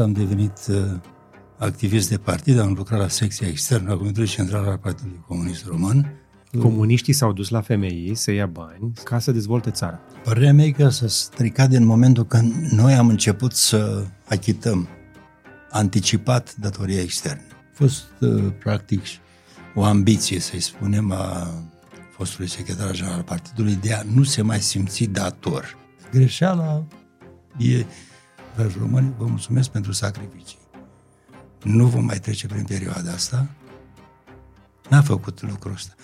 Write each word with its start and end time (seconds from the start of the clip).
am 0.00 0.12
devenit 0.12 0.58
uh, 0.68 0.76
activist 1.58 2.08
de 2.08 2.16
partid, 2.16 2.58
am 2.58 2.72
lucrat 2.72 2.98
la 2.98 3.08
secția 3.08 3.48
externă 3.48 3.90
a 3.90 3.96
Comitetului 3.96 4.28
Central 4.28 4.68
al 4.68 4.78
Partidului 4.78 5.24
Comunist 5.26 5.66
Român. 5.66 6.12
Comuniștii 6.58 7.12
s-au 7.12 7.32
dus 7.32 7.48
la 7.48 7.60
femei 7.60 8.14
să 8.14 8.30
ia 8.30 8.46
bani 8.46 8.92
ca 9.04 9.18
să 9.18 9.32
dezvolte 9.32 9.70
țara. 9.70 10.00
Părerea 10.24 10.52
mea 10.52 10.64
e 10.64 10.70
că 10.70 10.88
s-a 10.88 11.06
stricat 11.06 11.68
din 11.68 11.84
momentul 11.84 12.26
când 12.26 12.52
noi 12.70 12.94
am 12.94 13.08
început 13.08 13.52
să 13.52 14.04
achităm 14.28 14.88
anticipat 15.70 16.54
datoria 16.54 17.00
externă. 17.00 17.42
A 17.50 17.72
fost, 17.72 18.04
uh, 18.20 18.52
practic, 18.58 19.00
o 19.74 19.84
ambiție, 19.84 20.40
să-i 20.40 20.60
spunem, 20.60 21.12
a 21.12 21.48
fostului 22.10 22.48
secretar 22.48 22.90
general 22.90 23.16
al 23.16 23.22
partidului 23.22 23.74
de 23.74 23.92
a 23.92 24.02
nu 24.14 24.22
se 24.22 24.42
mai 24.42 24.60
simți 24.60 25.04
dator. 25.04 25.76
Greșeala 26.10 26.86
e, 27.58 27.84
dragi 28.56 28.76
români, 28.80 29.12
vă 29.18 29.24
mulțumesc 29.26 29.68
pentru 29.70 29.92
sacrificii. 29.92 30.58
Nu 31.62 31.86
vom 31.86 32.04
mai 32.04 32.18
trece 32.18 32.46
prin 32.46 32.64
perioada 32.64 33.12
asta. 33.12 33.46
N-a 34.88 35.02
făcut 35.02 35.42
lucrul 35.50 35.72
ăsta. 35.72 35.94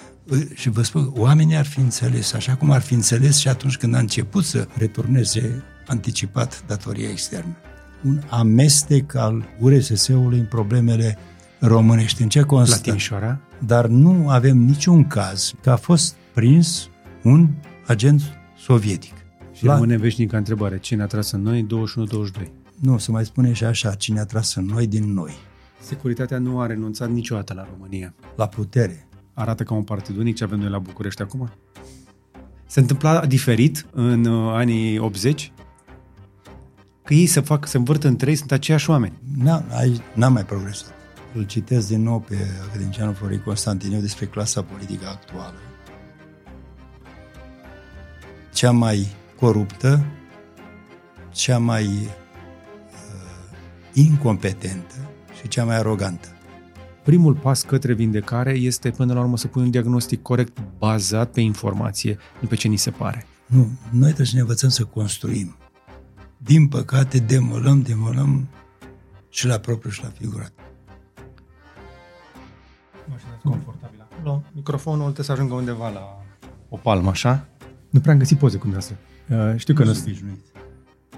Și 0.54 0.68
vă 0.68 0.82
spun, 0.82 1.12
oamenii 1.16 1.56
ar 1.56 1.66
fi 1.66 1.80
înțeles, 1.80 2.32
așa 2.32 2.56
cum 2.56 2.70
ar 2.70 2.80
fi 2.80 2.94
înțeles 2.94 3.36
și 3.36 3.48
atunci 3.48 3.76
când 3.76 3.94
a 3.94 3.98
început 3.98 4.44
să 4.44 4.68
returneze 4.76 5.64
anticipat 5.86 6.64
datoria 6.66 7.10
externă. 7.10 7.56
Un 8.04 8.22
amestec 8.28 9.14
al 9.14 9.44
URSS-ului 9.60 10.38
în 10.38 10.46
problemele 10.46 11.18
românești. 11.60 12.22
În 12.22 12.28
ce 12.28 12.40
constă? 12.40 12.74
La 12.74 12.80
Timișoara? 12.80 13.40
Dar 13.58 13.86
nu 13.86 14.28
avem 14.28 14.56
niciun 14.56 15.06
caz 15.06 15.52
că 15.62 15.70
a 15.70 15.76
fost 15.76 16.14
prins 16.34 16.88
un 17.22 17.48
agent 17.86 18.22
sovietic. 18.58 19.15
Și 19.56 19.64
la... 19.64 19.72
rămâne 19.72 19.96
veșnică 19.96 20.36
întrebare. 20.36 20.78
Cine 20.78 21.02
a 21.02 21.06
tras 21.06 21.30
în 21.30 21.42
noi 21.42 21.66
21-22? 22.42 22.46
Nu, 22.80 22.98
să 22.98 23.10
mai 23.10 23.24
spune 23.24 23.52
și 23.52 23.64
așa, 23.64 23.94
cine 23.94 24.20
a 24.20 24.24
tras 24.24 24.54
în 24.54 24.64
noi 24.64 24.86
din 24.86 25.12
noi. 25.12 25.32
Securitatea 25.80 26.38
nu 26.38 26.60
a 26.60 26.66
renunțat 26.66 27.10
niciodată 27.10 27.54
la 27.54 27.66
România. 27.72 28.14
La 28.36 28.46
putere. 28.46 29.08
Arată 29.34 29.62
ca 29.62 29.74
un 29.74 29.82
partid 29.82 30.16
unic 30.16 30.36
ce 30.36 30.44
avem 30.44 30.58
noi 30.58 30.68
la 30.68 30.78
București 30.78 31.22
acum? 31.22 31.50
Se 32.66 32.80
întâmpla 32.80 33.26
diferit 33.26 33.86
în 33.92 34.24
uh, 34.24 34.52
anii 34.54 34.98
80? 34.98 35.52
Că 37.04 37.14
ei 37.14 37.26
să 37.26 37.40
fac, 37.40 37.66
să 37.66 37.76
învârtă 37.76 38.08
în 38.08 38.16
trei, 38.16 38.34
sunt 38.34 38.52
aceiași 38.52 38.90
oameni. 38.90 39.18
n-am 40.14 40.32
mai 40.32 40.44
progresat. 40.44 40.94
Îl 41.34 41.46
citesc 41.46 41.88
din 41.88 42.02
nou 42.02 42.20
pe 42.20 42.36
academicianul 42.68 43.14
Florin 43.14 43.40
Constantiniu 43.40 44.00
despre 44.00 44.26
clasa 44.26 44.62
politică 44.62 45.06
actuală. 45.06 45.54
Cea 48.52 48.70
mai 48.70 49.06
coruptă, 49.36 50.06
cea 51.30 51.58
mai 51.58 51.86
uh, 51.86 52.10
incompetentă 53.92 54.94
și 55.40 55.48
cea 55.48 55.64
mai 55.64 55.76
arogantă. 55.76 56.28
Primul 57.02 57.34
pas 57.34 57.62
către 57.62 57.92
vindecare 57.92 58.52
este 58.52 58.90
până 58.90 59.14
la 59.14 59.20
urmă 59.20 59.36
să 59.36 59.46
pui 59.46 59.62
un 59.62 59.70
diagnostic 59.70 60.22
corect 60.22 60.58
bazat 60.78 61.30
pe 61.30 61.40
informație, 61.40 62.18
nu 62.40 62.48
pe 62.48 62.54
ce 62.54 62.68
ni 62.68 62.76
se 62.76 62.90
pare. 62.90 63.26
Nu, 63.46 63.70
noi 63.90 64.06
trebuie 64.06 64.26
să 64.26 64.34
ne 64.34 64.40
învățăm 64.40 64.68
să 64.68 64.84
construim. 64.84 65.56
Din 66.36 66.68
păcate, 66.68 67.18
demolăm, 67.18 67.82
demolăm 67.82 68.48
și 69.28 69.46
la 69.46 69.58
propriu 69.58 69.90
și 69.90 70.02
la 70.02 70.08
figurat. 70.08 70.52
confortabil 73.42 74.06
acolo. 74.10 74.42
Microfonul 74.52 75.02
trebuie 75.02 75.24
să 75.24 75.32
ajungă 75.32 75.54
undeva 75.54 75.88
la 75.88 76.22
o 76.68 76.76
palmă, 76.76 77.10
așa? 77.10 77.48
Nu 77.90 78.00
prea 78.00 78.12
am 78.12 78.18
găsit 78.18 78.38
poze 78.38 78.58
cu 78.58 78.72
asta. 78.76 78.94
Uh, 79.28 79.54
știu 79.56 79.74
că 79.74 79.84
nu, 79.84 79.88
nu 79.88 80.38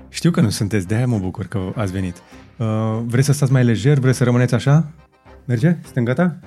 Știu 0.09 0.31
că 0.31 0.41
nu 0.41 0.51
sunteți, 0.51 0.87
de-aia 0.87 1.07
mă 1.07 1.19
bucur 1.19 1.47
că 1.47 1.73
ați 1.75 1.93
venit. 1.93 2.23
Uh, 2.57 3.01
vreți 3.05 3.27
să 3.27 3.33
stați 3.33 3.53
mai 3.53 3.65
lejer? 3.65 3.99
Vreți 3.99 4.19
să 4.19 4.25
rămâneți 4.25 4.55
așa? 4.55 4.93
Merge? 5.45 5.77
Suntem 5.85 6.05
gata? 6.05 6.39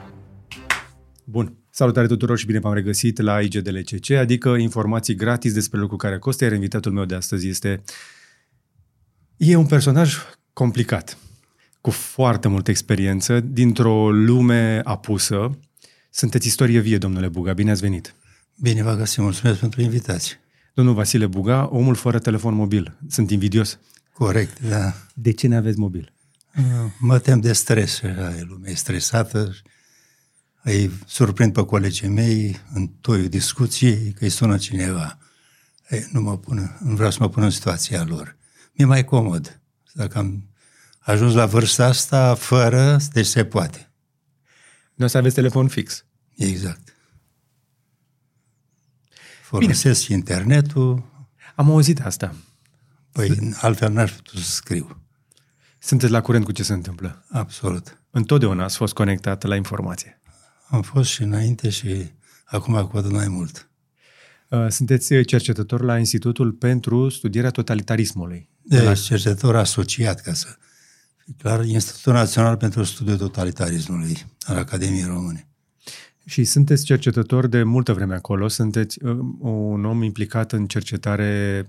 Bun. 1.24 1.56
Salutare 1.70 2.08
tuturor 2.08 2.38
și 2.38 2.46
bine 2.46 2.60
v-am 2.60 2.74
regăsit 2.74 3.22
la 3.22 3.42
IGDLCC, 3.42 4.10
adică 4.10 4.50
informații 4.50 5.16
gratis 5.16 5.54
despre 5.54 5.80
lucruri 5.80 6.02
care 6.02 6.18
costă, 6.18 6.44
iar 6.44 6.54
invitatul 6.54 6.92
meu 6.92 7.06
de 7.06 7.16
astăzi 7.16 7.48
este... 7.48 7.84
E 9.38 9.56
un 9.56 9.66
personaj 9.66 10.16
complicat, 10.54 11.18
cu 11.82 11.90
foarte 11.90 12.48
multă 12.48 12.70
experiență, 12.70 13.40
dintr-o 13.40 14.12
lume 14.12 14.82
apusă. 14.84 15.60
Sunteți 16.10 16.48
istorie 16.48 16.80
vie, 16.80 16.98
domnule 16.98 17.28
Buga, 17.28 17.54
bine 17.54 17.72
ați 17.72 17.82
venit! 17.82 18.16
Bine 18.62 18.84
vă 18.84 18.96
găsim, 18.96 19.24
mulțumesc 19.24 19.60
pentru 19.60 19.82
invitație. 19.82 20.40
Domnul 20.74 20.94
Vasile 20.94 21.28
Buga, 21.28 21.70
omul 21.72 21.96
fără 21.96 22.20
telefon 22.20 22.54
mobil. 22.54 22.98
Sunt 23.10 23.32
invidios. 23.32 23.80
Corect, 24.14 24.62
da. 24.62 24.94
De 25.14 25.32
ce 25.32 25.48
ne 25.48 25.56
aveți 25.56 25.80
mobil? 25.80 26.14
Uh, 26.58 26.92
mă 27.00 27.20
tem 27.20 27.40
de 27.40 27.54
stres, 27.54 28.02
lumea 28.48 28.72
e 28.72 28.74
stresată, 28.74 29.56
îi 30.64 30.92
surprind 31.06 31.54
pe 31.54 31.66
colegii 31.66 32.08
mei 32.08 32.60
în 32.74 32.88
toiul 32.88 33.28
discuției 33.28 34.12
că 34.12 34.24
îi 34.24 34.30
sună 34.30 34.58
cineva. 34.58 35.18
Ei, 35.90 36.08
nu 36.12 36.22
mă 36.22 36.38
pun, 36.38 36.78
nu 36.84 36.96
vreau 36.96 37.12
să 37.12 37.18
mă 37.20 37.30
pun 37.30 37.44
în 37.44 37.50
situația 37.50 38.04
lor. 38.04 38.38
Mi-e 38.72 38.86
mai 38.86 39.04
comod. 39.04 39.62
Dacă 39.94 40.18
am 40.18 40.50
ajuns 41.00 41.34
la 41.34 41.46
vârsta 41.46 41.86
asta, 41.86 42.36
fără, 42.36 42.98
deci 43.14 43.26
se 43.26 43.46
poate. 43.46 43.92
Nu 44.94 45.06
o 45.06 45.08
să 45.08 45.18
aveți 45.18 45.36
telefon 45.36 45.68
fix. 45.68 46.06
Exact. 46.36 46.91
Folosesc 49.52 50.06
Bine. 50.06 50.18
internetul. 50.18 51.04
Am 51.56 51.70
auzit 51.70 52.00
asta. 52.00 52.36
Păi, 53.12 53.54
altfel 53.56 53.92
n-aș 53.92 54.12
putut 54.12 54.40
să 54.40 54.52
scriu. 54.52 55.02
Sunteți 55.80 56.12
la 56.12 56.22
curent 56.22 56.46
cu 56.46 56.52
ce 56.52 56.64
se 56.64 56.74
întâmplă? 56.74 57.26
Absolut. 57.30 58.02
Întotdeauna 58.10 58.64
ați 58.64 58.76
fost 58.76 58.94
conectat 58.94 59.44
la 59.44 59.56
informație. 59.56 60.22
Am 60.68 60.82
fost 60.82 61.10
și 61.10 61.22
înainte 61.22 61.70
și 61.70 62.12
acum 62.46 62.88
cu 62.88 62.98
atât 62.98 63.12
mai 63.12 63.28
mult. 63.28 63.70
Uh, 64.48 64.68
sunteți 64.70 65.22
cercetător 65.22 65.82
la 65.82 65.98
Institutul 65.98 66.52
pentru 66.52 67.10
Studierea 67.10 67.52
Totalitarismului. 67.52 68.50
De 68.62 68.82
la... 68.82 68.94
cercetător 68.94 69.56
asociat, 69.56 70.22
ca 70.22 70.34
să 70.34 70.48
fie 71.18 71.34
clar, 71.38 71.66
Institutul 71.66 72.14
Național 72.14 72.58
pentru 72.58 72.84
Studiul 72.84 73.18
Totalitarismului 73.18 74.26
al 74.40 74.58
Academiei 74.58 75.06
Române. 75.06 75.51
Și 76.26 76.44
sunteți 76.44 76.86
cercetător 76.86 77.48
de 77.48 77.64
multă 77.64 77.94
vreme 77.94 78.16
acolo, 78.16 78.48
sunteți 78.48 79.04
uh, 79.04 79.18
un 79.40 79.86
om 79.86 80.04
implicat 80.04 80.52
în 80.52 80.68
cercetare 80.68 81.68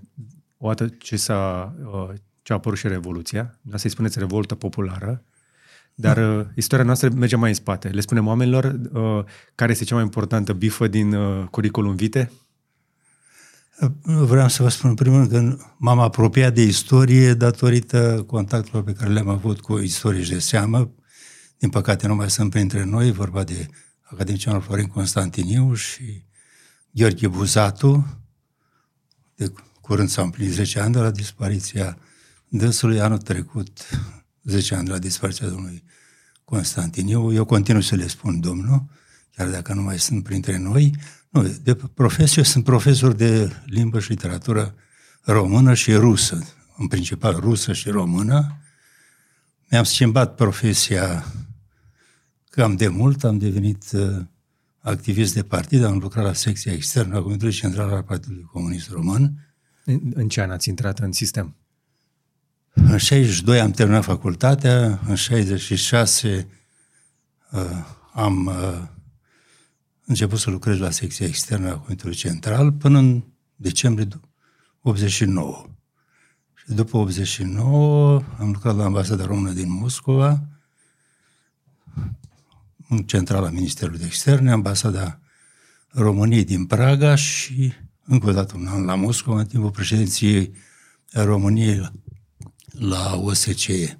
odată 0.57 0.87
ce 0.87 1.15
s-a 1.15 1.73
uh, 1.91 2.09
ce 2.43 2.53
a 2.53 2.55
apărut 2.55 2.77
și 2.77 2.87
Revoluția, 2.87 3.59
da, 3.61 3.77
să-i 3.77 3.89
spuneți 3.89 4.19
revoltă 4.19 4.55
populară, 4.55 5.23
dar 5.95 6.19
da. 6.19 6.27
uh, 6.27 6.45
istoria 6.55 6.85
noastră 6.85 7.09
merge 7.09 7.35
mai 7.35 7.49
în 7.49 7.55
spate. 7.55 7.87
Le 7.87 8.01
spunem 8.01 8.27
oamenilor 8.27 8.79
uh, 8.91 9.23
care 9.55 9.71
este 9.71 9.83
cea 9.83 9.95
mai 9.95 10.03
importantă 10.03 10.53
bifă 10.53 10.87
din 10.87 11.13
uh, 11.13 11.47
curriculum 11.47 11.95
vitae? 11.95 12.31
Vreau 14.03 14.47
să 14.47 14.63
vă 14.63 14.69
spun 14.69 14.89
în 14.89 14.95
primul 14.95 15.27
rând 15.27 15.31
că 15.31 15.63
m-am 15.77 15.99
apropiat 15.99 16.53
de 16.53 16.61
istorie 16.61 17.33
datorită 17.33 18.23
contactelor 18.27 18.83
pe 18.83 18.93
care 18.93 19.11
le-am 19.11 19.29
avut 19.29 19.59
cu 19.59 19.77
istorici 19.77 20.29
de 20.29 20.39
seamă. 20.39 20.91
Din 21.57 21.69
păcate 21.69 22.07
nu 22.07 22.15
mai 22.15 22.29
sunt 22.29 22.49
printre 22.49 22.83
noi, 22.83 23.11
vorba 23.11 23.43
de 23.43 23.67
academicianul 24.13 24.61
Florin 24.61 24.87
Constantiniu 24.87 25.73
și 25.73 26.25
Gheorghe 26.91 27.27
Buzatu. 27.27 28.21
De 29.35 29.53
curând 29.81 30.09
s-au 30.09 30.23
împlinit 30.23 30.53
10 30.53 30.79
ani 30.79 30.93
de 30.93 30.99
la 30.99 31.11
dispariția 31.11 31.97
dânsului 32.47 33.01
anul 33.01 33.17
trecut, 33.17 33.79
10 34.43 34.75
ani 34.75 34.85
de 34.85 34.91
la 34.91 34.97
dispariția 34.97 35.47
domnului 35.47 35.83
Constantiniu. 36.43 37.33
Eu 37.33 37.45
continuu 37.45 37.81
să 37.81 37.95
le 37.95 38.07
spun 38.07 38.39
domnul, 38.39 38.85
chiar 39.35 39.49
dacă 39.49 39.73
nu 39.73 39.81
mai 39.81 39.99
sunt 39.99 40.23
printre 40.23 40.57
noi. 40.57 40.95
Nu, 41.29 41.47
de 41.47 41.75
profesie 41.75 42.43
sunt 42.43 42.63
profesor 42.63 43.13
de 43.13 43.51
limbă 43.65 43.99
și 43.99 44.09
literatură 44.09 44.75
română 45.21 45.73
și 45.73 45.93
rusă, 45.93 46.47
în 46.77 46.87
principal 46.87 47.35
rusă 47.39 47.73
și 47.73 47.89
română. 47.89 48.57
Mi-am 49.69 49.83
schimbat 49.83 50.35
profesia 50.35 51.25
cam 52.55 52.75
de 52.75 52.87
mult, 52.87 53.23
am 53.23 53.37
devenit 53.37 53.91
uh, 53.91 54.25
activist 54.79 55.33
de 55.33 55.43
partid, 55.43 55.83
am 55.83 55.97
lucrat 55.97 56.23
la 56.23 56.33
secția 56.33 56.71
externă 56.71 57.15
a 57.15 57.21
Comitetului 57.21 57.53
Central 57.53 57.93
al 57.93 58.03
Partidului 58.03 58.43
Comunist 58.43 58.89
Român. 58.89 59.55
În, 59.85 60.11
în 60.13 60.27
ce 60.27 60.41
an 60.41 60.51
ați 60.51 60.69
intrat 60.69 60.99
în 60.99 61.11
sistem? 61.11 61.55
În 62.73 62.97
62 62.97 63.59
am 63.59 63.71
terminat 63.71 64.03
facultatea, 64.03 64.99
în 65.07 65.15
66 65.15 66.47
uh, 67.51 67.59
am 68.13 68.45
uh, 68.45 68.81
început 70.05 70.39
să 70.39 70.49
lucrez 70.49 70.77
la 70.77 70.89
secția 70.89 71.25
externă 71.25 71.69
a 71.69 71.77
Comitetului 71.77 72.15
Central 72.15 72.71
până 72.71 72.97
în 72.97 73.23
decembrie 73.55 74.07
89. 74.81 75.65
Și 76.53 76.73
după 76.73 76.97
89 76.97 78.23
am 78.39 78.51
lucrat 78.51 78.75
la 78.75 78.83
Ambasada 78.83 79.25
Română 79.25 79.51
din 79.51 79.71
Moscova, 79.71 80.47
în 81.95 82.11
centrala 82.97 83.49
Ministerului 83.49 83.99
de 83.99 84.05
Externe, 84.05 84.51
Ambasada 84.51 85.19
României 85.87 86.43
din 86.43 86.65
Praga 86.65 87.15
și 87.15 87.73
încă 88.05 88.29
o 88.29 88.31
dată 88.31 88.53
un 88.57 88.67
an 88.67 88.83
la 88.83 88.95
Moscova, 88.95 89.39
în 89.39 89.45
timpul 89.45 89.71
președinției 89.71 90.53
României 91.11 91.91
la 92.71 93.15
OSCE. 93.15 93.99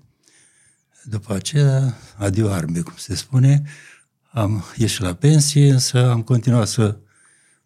După 1.03 1.33
aceea, 1.33 1.97
adio 2.17 2.51
arme, 2.51 2.79
cum 2.79 2.93
se 2.97 3.15
spune, 3.15 3.63
am 4.31 4.63
ieșit 4.77 5.01
la 5.01 5.13
pensie, 5.13 5.71
însă 5.71 6.09
am 6.09 6.21
continuat 6.21 6.67
să 6.67 6.97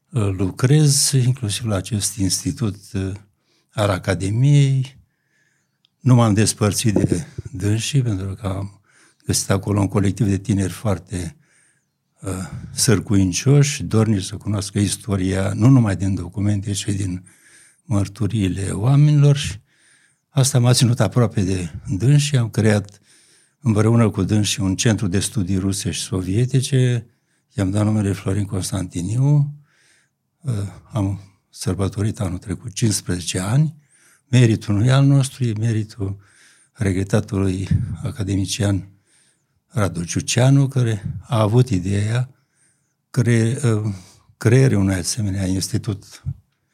uh, 0.10 0.30
lucrez, 0.38 1.12
inclusiv 1.12 1.66
la 1.66 1.76
acest 1.76 2.18
institut 2.18 2.76
uh, 2.94 3.12
al 3.74 3.90
Academiei. 3.90 4.98
Nu 6.00 6.16
m-am 6.16 6.34
despărțit 6.34 6.94
de 6.94 7.26
dânsii, 7.52 8.02
pentru 8.02 8.34
că 8.34 8.48
am 8.48 8.77
găsit 9.28 9.50
acolo 9.50 9.80
un 9.80 9.88
colectiv 9.88 10.28
de 10.28 10.38
tineri 10.38 10.72
foarte 10.72 11.36
uh, 12.22 12.32
sărcuincioși, 12.72 13.84
dornici 13.84 14.24
să 14.24 14.36
cunoască 14.36 14.80
istoria, 14.80 15.54
nu 15.54 15.70
numai 15.70 15.96
din 15.96 16.16
documente, 16.16 16.72
ci 16.72 16.86
din 16.86 17.26
mărturiile 17.84 18.70
oamenilor 18.70 19.36
și 19.36 19.60
asta 20.30 20.60
m-a 20.60 20.74
ținut 20.74 21.00
aproape 21.00 21.42
de 21.42 21.72
dânsi. 21.88 22.36
Am 22.36 22.50
creat 22.50 23.00
împreună 23.60 24.10
cu 24.10 24.24
dânsi 24.24 24.60
un 24.60 24.76
centru 24.76 25.08
de 25.08 25.20
studii 25.20 25.58
ruse 25.58 25.92
și 25.92 26.02
sovietice, 26.02 27.06
i-am 27.54 27.70
dat 27.70 27.86
numele 27.86 28.12
Florin 28.12 28.46
Constantiniu, 28.46 29.54
uh, 30.42 30.54
am 30.92 31.20
sărbătorit 31.50 32.20
anul 32.20 32.38
trecut 32.38 32.74
15 32.74 33.40
ani, 33.40 33.76
meritul 34.28 34.76
nu 34.76 34.86
e 34.86 34.92
al 34.92 35.06
nostru, 35.06 35.44
e 35.44 35.54
meritul 35.60 36.18
regretatului 36.74 37.68
academician 38.04 38.97
Radu 39.78 40.04
Ciuceanu, 40.04 40.68
care 40.68 41.20
a 41.22 41.42
avut 41.42 41.70
ideea 41.70 42.30
cre, 43.10 43.60
uh, 43.64 43.94
creierii 44.38 44.78
unui 44.78 44.96
asemenea 44.96 45.46
institut, 45.46 46.24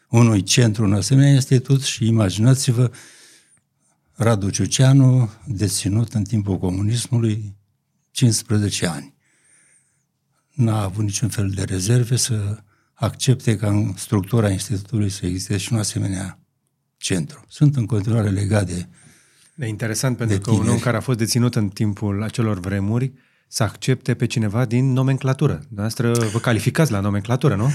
unui 0.09 0.43
centru, 0.43 0.83
un 0.83 0.93
asemenea 0.93 1.31
institut 1.31 1.81
și 1.81 2.07
imaginați-vă 2.07 2.91
Radu 4.13 4.49
Ciuceanu, 4.49 5.29
deținut 5.45 6.13
în 6.13 6.23
timpul 6.23 6.57
comunismului 6.57 7.55
15 8.11 8.87
ani. 8.87 9.15
N-a 10.51 10.83
avut 10.83 11.03
niciun 11.03 11.29
fel 11.29 11.49
de 11.49 11.63
rezerve 11.63 12.15
să 12.15 12.63
accepte 12.93 13.55
ca 13.55 13.67
în 13.67 13.93
structura 13.97 14.49
institutului 14.49 15.09
să 15.09 15.25
existe 15.25 15.57
și 15.57 15.73
un 15.73 15.79
asemenea 15.79 16.39
centru. 16.97 17.45
Sunt 17.47 17.75
în 17.75 17.85
continuare 17.85 18.29
legat 18.29 18.65
de 18.65 18.87
E 19.55 19.67
interesant 19.67 20.17
pentru 20.17 20.39
că 20.39 20.51
un 20.51 20.67
om 20.67 20.79
care 20.79 20.97
a 20.97 20.99
fost 20.99 21.17
deținut 21.17 21.55
în 21.55 21.69
timpul 21.69 22.23
acelor 22.23 22.59
vremuri 22.59 23.13
să 23.47 23.63
accepte 23.63 24.13
pe 24.13 24.25
cineva 24.25 24.65
din 24.65 24.91
nomenclatură. 24.91 25.63
Noastră 25.69 26.11
vă 26.11 26.39
calificați 26.39 26.91
la 26.91 26.99
nomenclatură, 26.99 27.55
nu? 27.55 27.69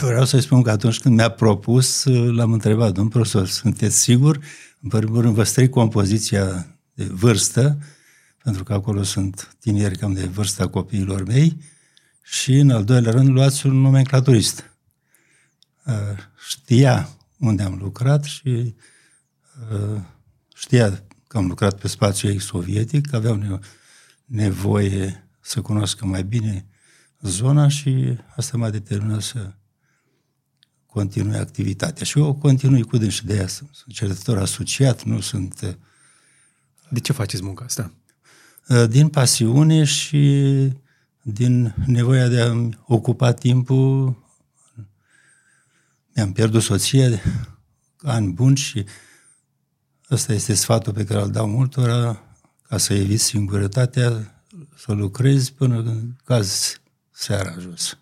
Vreau 0.00 0.24
să-i 0.24 0.42
spun 0.42 0.62
că 0.62 0.70
atunci 0.70 1.00
când 1.00 1.14
mi-a 1.14 1.28
propus, 1.28 2.04
l-am 2.06 2.52
întrebat, 2.52 2.92
domnul 2.92 3.12
profesor, 3.12 3.46
sunteți 3.46 3.98
sigur? 3.98 4.38
În 4.80 4.88
primul 4.88 5.20
rând, 5.20 5.34
vă 5.34 5.42
stric 5.42 5.70
compoziția 5.70 6.66
de 6.94 7.04
vârstă, 7.04 7.78
pentru 8.42 8.64
că 8.64 8.72
acolo 8.72 9.02
sunt 9.02 9.56
tineri 9.60 9.98
cam 9.98 10.12
de 10.12 10.24
vârsta 10.24 10.68
copiilor 10.68 11.24
mei, 11.24 11.56
și 12.22 12.54
în 12.54 12.70
al 12.70 12.84
doilea 12.84 13.12
rând 13.12 13.28
luați 13.28 13.66
un 13.66 13.80
nomenclaturist. 13.80 14.76
Uh, 15.86 15.94
știa 16.48 17.08
unde 17.38 17.62
am 17.62 17.78
lucrat 17.82 18.24
și 18.24 18.74
uh, 19.72 20.00
știa 20.54 21.02
că 21.34 21.40
am 21.40 21.46
lucrat 21.46 21.78
pe 21.78 21.88
spațiul 21.88 22.32
ex-sovietic, 22.32 23.12
aveau 23.12 23.60
nevoie 24.24 25.28
să 25.40 25.60
cunoască 25.60 26.06
mai 26.06 26.24
bine 26.24 26.66
zona 27.20 27.68
și 27.68 28.18
asta 28.36 28.56
m-a 28.56 28.70
determinat 28.70 29.20
să 29.22 29.52
continui 30.86 31.36
activitatea. 31.36 32.04
Și 32.04 32.18
eu 32.18 32.24
o 32.24 32.34
continui 32.34 32.82
cu 32.82 32.96
dânsi 32.96 33.24
de 33.24 33.32
aia. 33.32 33.46
Sunt 33.46 33.70
cercetător 33.88 34.38
asociat, 34.38 35.02
nu 35.02 35.20
sunt... 35.20 35.60
Uh, 35.62 35.74
de 36.88 37.00
ce 37.00 37.12
faceți 37.12 37.42
munca 37.42 37.64
asta? 37.64 37.92
Uh, 38.68 38.88
din 38.88 39.08
pasiune 39.08 39.84
și 39.84 40.52
din 41.22 41.74
nevoia 41.86 42.28
de 42.28 42.40
a 42.40 42.68
ocupa 42.86 43.32
timpul. 43.32 44.22
Mi-am 46.14 46.32
pierdut 46.32 46.62
soția 46.62 47.08
de 47.08 47.22
ani 48.02 48.32
buni 48.32 48.56
și 48.56 48.84
ăsta 50.14 50.32
este 50.32 50.54
sfatul 50.54 50.92
pe 50.92 51.04
care 51.04 51.22
îl 51.22 51.30
dau 51.30 51.48
multora, 51.48 52.22
ca 52.62 52.78
să 52.78 52.94
eviți 52.94 53.24
singurătatea, 53.24 54.42
să 54.76 54.92
lucrezi 54.92 55.52
până 55.52 55.78
în 55.78 56.16
caz 56.24 56.80
seara 57.10 57.54
jos. 57.58 57.98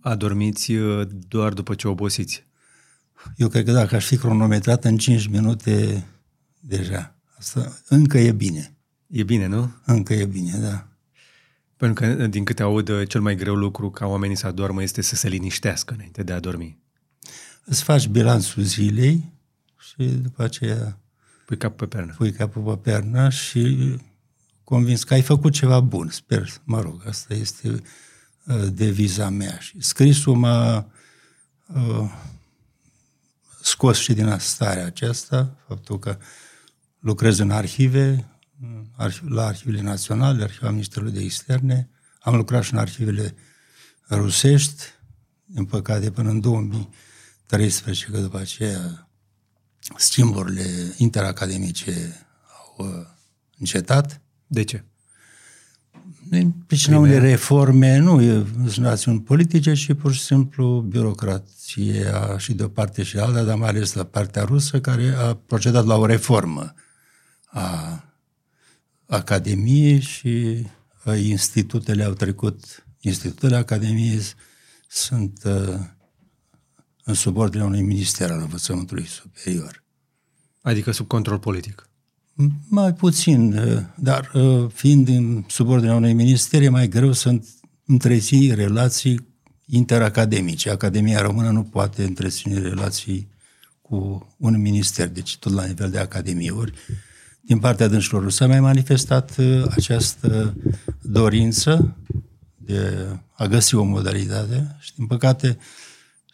Adormiți 0.00 0.72
uh, 0.72 1.08
doar 1.28 1.52
după 1.52 1.74
ce 1.74 1.88
obosiți? 1.88 2.44
Eu 3.36 3.48
cred 3.48 3.64
că 3.64 3.72
dacă 3.72 3.96
aș 3.96 4.06
fi 4.06 4.16
cronometrat 4.16 4.84
în 4.84 4.96
5 4.96 5.26
minute, 5.26 6.06
deja. 6.60 7.14
Asta 7.38 7.78
încă 7.88 8.18
e 8.18 8.32
bine. 8.32 8.76
E 9.06 9.22
bine, 9.22 9.46
nu? 9.46 9.72
Încă 9.84 10.14
e 10.14 10.24
bine, 10.24 10.58
da. 10.58 10.88
Pentru 11.76 12.04
că, 12.04 12.26
din 12.26 12.44
câte 12.44 12.62
aud, 12.62 12.88
uh, 12.88 13.08
cel 13.08 13.20
mai 13.20 13.36
greu 13.36 13.54
lucru 13.54 13.90
ca 13.90 14.06
oamenii 14.06 14.36
să 14.36 14.46
adormă 14.46 14.82
este 14.82 15.02
să 15.02 15.16
se 15.16 15.28
liniștească 15.28 15.94
înainte 15.94 16.22
de 16.22 16.32
a 16.32 16.40
dormi. 16.40 16.78
Îți 17.64 17.82
faci 17.82 18.08
bilanțul 18.08 18.62
zilei 18.62 19.32
și 19.80 20.04
după 20.04 20.42
aceea... 20.42 20.98
Pui 21.46 21.56
capul 21.56 21.86
pe 21.86 21.96
pernă. 21.96 22.14
Pui 22.16 22.32
capul 22.32 22.62
pe 22.62 22.90
pernă 22.90 23.28
și 23.28 23.96
convins 24.64 25.04
că 25.04 25.14
ai 25.14 25.22
făcut 25.22 25.52
ceva 25.52 25.80
bun, 25.80 26.08
sper, 26.08 26.48
mă 26.64 26.80
rog, 26.80 27.02
asta 27.06 27.34
este 27.34 27.68
uh, 27.68 28.66
deviza 28.72 29.28
mea. 29.28 29.58
Și 29.58 29.74
scrisul 29.78 30.36
m-a 30.36 30.86
uh, 31.66 32.10
scos 33.62 33.98
și 33.98 34.12
din 34.12 34.36
starea 34.38 34.84
aceasta, 34.84 35.56
faptul 35.66 35.98
că 35.98 36.18
lucrez 36.98 37.38
în 37.38 37.50
arhive, 37.50 38.28
la 39.28 39.46
arhivele 39.46 39.80
naționale, 39.80 40.42
arhiva 40.42 40.70
Ministerului 40.70 41.12
de 41.12 41.22
Externe, 41.22 41.90
am 42.20 42.36
lucrat 42.36 42.62
și 42.62 42.72
în 42.72 42.78
arhivele 42.78 43.34
rusești, 44.10 44.82
din 45.44 45.64
păcate 45.64 46.10
până 46.10 46.30
în 46.30 46.40
2013, 46.40 48.06
că 48.10 48.18
după 48.18 48.38
aceea 48.38 49.09
schimburile 49.96 50.94
interacademice 50.96 52.26
au 52.58 52.86
uh, 52.86 53.06
încetat. 53.58 54.20
De 54.46 54.64
ce? 54.64 54.84
Din 56.28 56.50
pricina 56.66 56.98
unei 56.98 57.18
reforme, 57.18 57.98
nu 57.98 58.20
sunt 58.68 58.76
națiuni 58.76 59.20
politice, 59.20 59.74
și 59.74 59.94
pur 59.94 60.12
și 60.12 60.20
simplu 60.20 60.80
birocrația 60.80 62.38
și 62.38 62.52
de 62.52 62.62
o 62.62 62.68
parte 62.68 63.02
și 63.02 63.18
alta, 63.18 63.42
dar 63.42 63.56
mai 63.56 63.68
ales 63.68 63.92
la 63.92 64.04
partea 64.04 64.42
rusă, 64.42 64.80
care 64.80 65.14
a 65.18 65.34
procedat 65.34 65.84
la 65.84 65.96
o 65.96 66.06
reformă 66.06 66.74
a 67.46 68.04
Academiei 69.06 70.00
și 70.00 70.66
institutele 71.22 72.04
au 72.04 72.12
trecut, 72.12 72.86
institutele 73.00 73.56
Academiei 73.56 74.20
sunt 74.88 75.40
uh, 75.44 75.74
în 77.04 77.14
subordinea 77.14 77.66
unui 77.66 77.82
minister 77.82 78.30
al 78.30 78.40
învățământului 78.40 79.06
superior. 79.06 79.84
Adică 80.60 80.90
sub 80.90 81.06
control 81.06 81.38
politic? 81.38 81.88
Mai 82.68 82.94
puțin, 82.94 83.58
uh, 83.58 83.82
dar 83.94 84.30
uh, 84.34 84.70
fiind 84.72 85.08
în 85.08 85.44
subordinea 85.48 85.94
unui 85.94 86.12
minister, 86.12 86.62
e 86.62 86.68
mai 86.68 86.88
greu 86.88 87.12
să 87.12 87.40
întreții 87.86 88.54
relații 88.54 89.28
interacademice. 89.66 90.70
Academia 90.70 91.20
Română 91.20 91.50
nu 91.50 91.62
poate 91.62 92.04
întreține 92.04 92.58
relații 92.58 93.28
cu 93.82 94.28
un 94.36 94.60
minister, 94.60 95.08
deci 95.08 95.36
tot 95.36 95.52
la 95.52 95.64
nivel 95.64 95.90
de 95.90 95.98
academie. 95.98 96.50
Ori, 96.50 96.72
din 97.40 97.58
partea 97.58 97.88
dânșilor 97.88 98.30
s-a 98.30 98.46
mai 98.46 98.60
manifestat 98.60 99.36
uh, 99.38 99.64
această 99.70 100.56
dorință 101.02 101.96
de 102.56 103.06
a 103.32 103.46
găsi 103.46 103.74
o 103.74 103.82
modalitate 103.82 104.76
și, 104.80 104.94
din 104.94 105.06
păcate, 105.06 105.58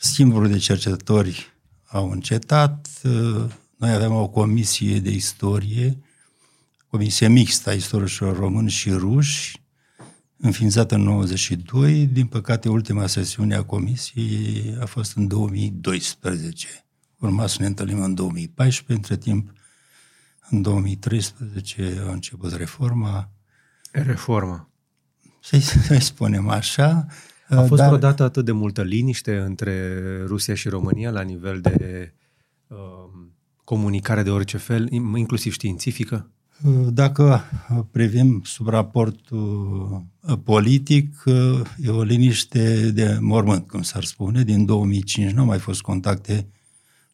schimburile 0.06 0.52
de 0.52 0.58
cercetători 0.58 1.54
au 1.86 2.10
încetat, 2.10 2.88
noi 3.76 3.92
aveam 3.92 4.12
o 4.12 4.28
comisie 4.28 5.00
de 5.00 5.10
istorie, 5.10 5.98
comisie 6.88 7.28
mixtă 7.28 7.70
a 7.70 7.72
istoricilor 7.72 8.36
români 8.36 8.70
și 8.70 8.90
ruși, 8.90 9.62
înființată 10.36 10.94
în 10.94 11.02
92. 11.02 12.06
Din 12.06 12.26
păcate, 12.26 12.68
ultima 12.68 13.06
sesiune 13.06 13.54
a 13.54 13.64
comisiei 13.64 14.76
a 14.80 14.84
fost 14.84 15.16
în 15.16 15.26
2012. 15.26 16.68
Urma 17.18 17.46
să 17.46 17.56
ne 17.60 17.66
întâlnim 17.66 18.02
în 18.02 18.14
2014, 18.14 18.92
între 18.92 19.16
timp, 19.16 19.52
în 20.50 20.62
2013 20.62 22.02
a 22.06 22.12
început 22.12 22.52
reforma. 22.52 23.30
Reforma. 23.90 24.70
Să-i, 25.42 25.60
să 25.60 25.98
spunem 25.98 26.48
așa. 26.48 27.06
A 27.48 27.62
fost 27.62 27.80
dar... 27.80 27.86
vreodată 27.86 28.22
atât 28.22 28.44
de 28.44 28.52
multă 28.52 28.82
liniște 28.82 29.36
între 29.36 29.98
Rusia 30.26 30.54
și 30.54 30.68
România 30.68 31.10
la 31.10 31.20
nivel 31.20 31.60
de 31.60 32.14
uh, 32.66 32.76
comunicare 33.64 34.22
de 34.22 34.30
orice 34.30 34.56
fel, 34.56 34.88
inclusiv 34.92 35.52
științifică? 35.52 36.30
Dacă 36.88 37.42
privim 37.90 38.42
sub 38.44 38.68
raportul 38.68 40.06
uh, 40.20 40.38
politic, 40.44 41.22
uh, 41.24 41.60
e 41.78 41.88
o 41.88 42.02
liniște 42.02 42.90
de 42.90 43.18
mormânt, 43.20 43.68
cum 43.68 43.82
s-ar 43.82 44.04
spune. 44.04 44.42
Din 44.42 44.64
2005 44.64 45.32
nu 45.32 45.40
au 45.40 45.46
mai 45.46 45.58
fost 45.58 45.80
contacte 45.80 46.48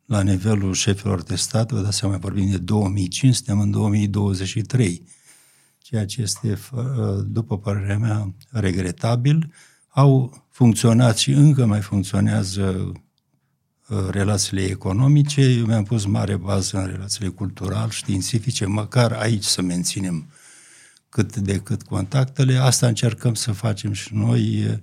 la 0.07 0.23
nivelul 0.23 0.73
șefilor 0.73 1.23
de 1.23 1.35
stat, 1.35 1.73
vă 1.73 1.81
dați 1.81 1.97
seama, 1.97 2.17
vorbim 2.17 2.51
de 2.51 2.59
2005, 2.59 3.35
suntem 3.35 3.61
în 3.61 3.71
2023, 3.71 5.03
ceea 5.79 6.07
ce 6.07 6.23
este, 6.23 6.59
după 7.27 7.59
părerea 7.59 7.99
mea, 7.99 8.35
regretabil. 8.51 9.53
Au 9.95 10.45
funcționat 10.51 11.17
și 11.17 11.31
încă 11.31 11.67
mai 11.67 11.81
funcționează 11.81 12.93
uh, 13.89 14.09
relațiile 14.11 14.63
economice. 14.63 15.41
Eu 15.41 15.65
mi-am 15.65 15.85
pus 15.85 16.05
mare 16.05 16.37
bază 16.37 16.79
în 16.79 16.87
relațiile 16.87 17.29
cultural, 17.29 17.91
științifice, 17.91 18.67
măcar 18.67 19.13
aici 19.13 19.45
să 19.45 19.63
menținem 19.63 20.31
cât 21.09 21.37
de 21.37 21.59
cât 21.59 21.83
contactele. 21.83 22.57
Asta 22.57 22.87
încercăm 22.87 23.35
să 23.35 23.53
facem 23.53 23.93
și 23.93 24.15
noi 24.15 24.65
uh, 24.65 24.79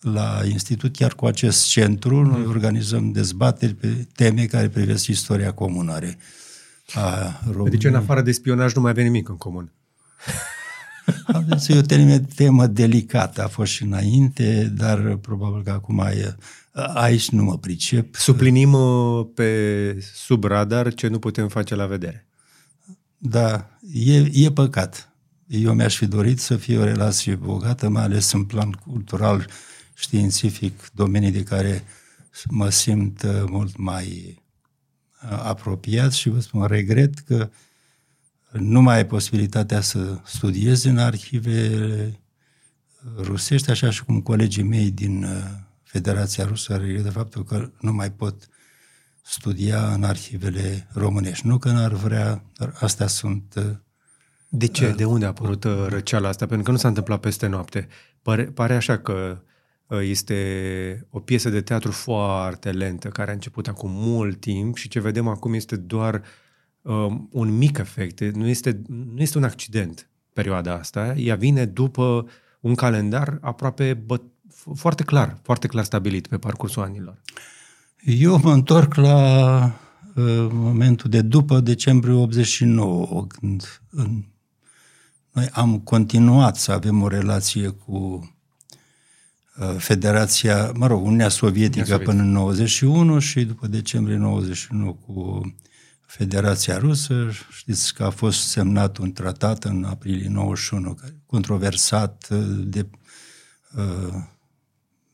la 0.00 0.40
institut, 0.44 0.96
chiar 0.96 1.14
cu 1.14 1.26
acest 1.26 1.66
centru, 1.66 2.22
noi 2.22 2.40
mm. 2.40 2.48
organizăm 2.48 3.12
dezbateri 3.12 3.74
pe 3.74 4.06
teme 4.14 4.44
care 4.44 4.68
privesc 4.68 5.06
istoria 5.06 5.52
comunare 5.52 6.18
a 6.94 7.40
României. 7.44 7.70
Deci 7.70 7.84
în 7.84 7.94
afară 7.94 8.22
de 8.22 8.32
spionaj 8.32 8.74
nu 8.74 8.80
mai 8.80 8.90
avem 8.90 9.04
nimic 9.04 9.28
în 9.28 9.36
comun. 9.36 9.72
Deci 11.46 11.68
e 11.68 11.78
o 11.78 11.80
temă, 11.80 12.18
temă 12.18 12.66
delicată, 12.66 13.44
a 13.44 13.48
fost 13.48 13.72
și 13.72 13.82
înainte, 13.82 14.72
dar 14.76 15.16
probabil 15.16 15.62
că 15.62 15.70
acum 15.70 15.98
e, 15.98 16.36
aici 16.94 17.30
nu 17.30 17.42
mă 17.42 17.58
pricep. 17.58 18.14
Suplinim 18.14 18.72
uh, 18.72 19.26
pe 19.34 19.98
sub 20.14 20.44
radar 20.44 20.94
ce 20.94 21.08
nu 21.08 21.18
putem 21.18 21.48
face 21.48 21.74
la 21.74 21.86
vedere. 21.86 22.26
Da, 23.18 23.78
e, 23.92 24.44
e 24.44 24.52
păcat. 24.52 25.12
Eu 25.46 25.74
mi-aș 25.74 25.96
fi 25.96 26.06
dorit 26.06 26.40
să 26.40 26.56
fie 26.56 26.78
o 26.78 26.84
relație 26.84 27.34
bogată, 27.34 27.88
mai 27.88 28.02
ales 28.02 28.32
în 28.32 28.44
plan 28.44 28.70
cultural, 28.70 29.46
științific, 29.94 30.90
domenii 30.94 31.30
de 31.30 31.42
care 31.42 31.84
mă 32.48 32.70
simt 32.70 33.22
uh, 33.22 33.44
mult 33.46 33.76
mai 33.76 34.38
uh, 35.22 35.42
apropiat 35.42 36.12
și 36.12 36.28
vă 36.28 36.40
spun, 36.40 36.66
regret 36.66 37.18
că 37.18 37.50
nu 38.52 38.80
mai 38.82 38.96
ai 38.96 39.06
posibilitatea 39.06 39.80
să 39.80 40.18
studiezi 40.24 40.88
în 40.88 40.98
arhive 40.98 41.70
rusești, 43.16 43.70
așa 43.70 43.90
și 43.90 44.04
cum 44.04 44.20
colegii 44.20 44.62
mei 44.62 44.90
din 44.90 45.24
uh, 45.24 45.30
Federația 45.82 46.44
Rusă 46.44 46.76
regretă 46.76 47.10
faptul 47.10 47.44
că 47.44 47.70
nu 47.80 47.92
mai 47.92 48.12
pot 48.12 48.48
studia 49.22 49.92
în 49.92 50.04
arhivele 50.04 50.88
românești. 50.92 51.46
Nu 51.46 51.58
că 51.58 51.70
n-ar 51.70 51.92
vrea, 51.92 52.42
dar 52.56 52.74
astea 52.80 53.06
sunt... 53.06 53.54
De 54.48 54.66
ce? 54.66 54.90
De 54.90 55.04
unde 55.04 55.24
a 55.24 55.28
apărut 55.28 55.64
răceala 55.64 56.28
asta? 56.28 56.46
Pentru 56.46 56.64
că 56.64 56.70
nu 56.70 56.76
s-a 56.76 56.88
întâmplat 56.88 57.20
peste 57.20 57.46
noapte. 57.46 57.88
Pare, 58.22 58.44
pare 58.44 58.74
așa 58.74 58.98
că 58.98 59.42
Uh, 59.88 59.98
este 60.02 61.06
o 61.10 61.20
piesă 61.20 61.50
de 61.50 61.60
teatru 61.60 61.90
foarte 61.90 62.70
lentă, 62.70 63.08
care 63.08 63.30
a 63.30 63.32
început 63.32 63.68
acum 63.68 63.90
mult 63.90 64.40
timp 64.40 64.76
și 64.76 64.88
ce 64.88 65.00
vedem 65.00 65.28
acum 65.28 65.54
este 65.54 65.76
doar 65.76 66.22
um, 66.82 67.28
un 67.32 67.56
mic 67.56 67.78
efect. 67.78 68.20
Nu 68.20 68.46
este, 68.46 68.82
nu 68.86 69.20
este 69.22 69.38
un 69.38 69.44
accident 69.44 70.08
perioada 70.32 70.74
asta. 70.74 71.14
Ea 71.16 71.34
vine 71.34 71.64
după 71.64 72.26
un 72.60 72.74
calendar 72.74 73.38
aproape 73.40 73.94
bă, 73.94 74.20
foarte 74.74 75.02
clar, 75.02 75.38
foarte 75.42 75.66
clar 75.66 75.84
stabilit 75.84 76.26
pe 76.26 76.38
parcursul 76.38 76.82
anilor. 76.82 77.20
Eu 78.04 78.40
mă 78.42 78.52
întorc 78.52 78.94
la 78.94 79.60
uh, 80.14 80.48
momentul 80.52 81.10
de 81.10 81.20
după 81.20 81.60
decembrie 81.60 82.14
89, 82.14 83.26
când 83.28 83.80
în, 83.90 84.24
noi 85.32 85.48
am 85.52 85.78
continuat 85.78 86.56
să 86.56 86.72
avem 86.72 87.02
o 87.02 87.08
relație 87.08 87.68
cu 87.68 88.22
Uh, 89.58 89.74
Federația, 89.78 90.72
mă 90.74 90.86
rog, 90.86 91.04
Uniunea 91.04 91.28
Sovietică, 91.28 91.84
Sovietică 91.84 92.10
până 92.10 92.22
în 92.22 92.30
91 92.30 93.18
și 93.18 93.44
după 93.44 93.66
decembrie 93.66 94.16
91 94.16 94.94
cu 94.94 95.40
Federația 96.08 96.78
Rusă. 96.78 97.30
Știți 97.50 97.94
că 97.94 98.04
a 98.04 98.10
fost 98.10 98.48
semnat 98.48 98.96
un 98.96 99.12
tratat 99.12 99.64
în 99.64 99.84
aprilie 99.84 100.28
91, 100.28 100.98
controversat 101.26 102.28
uh, 102.30 102.38
de 102.64 102.88
uh, 103.76 104.14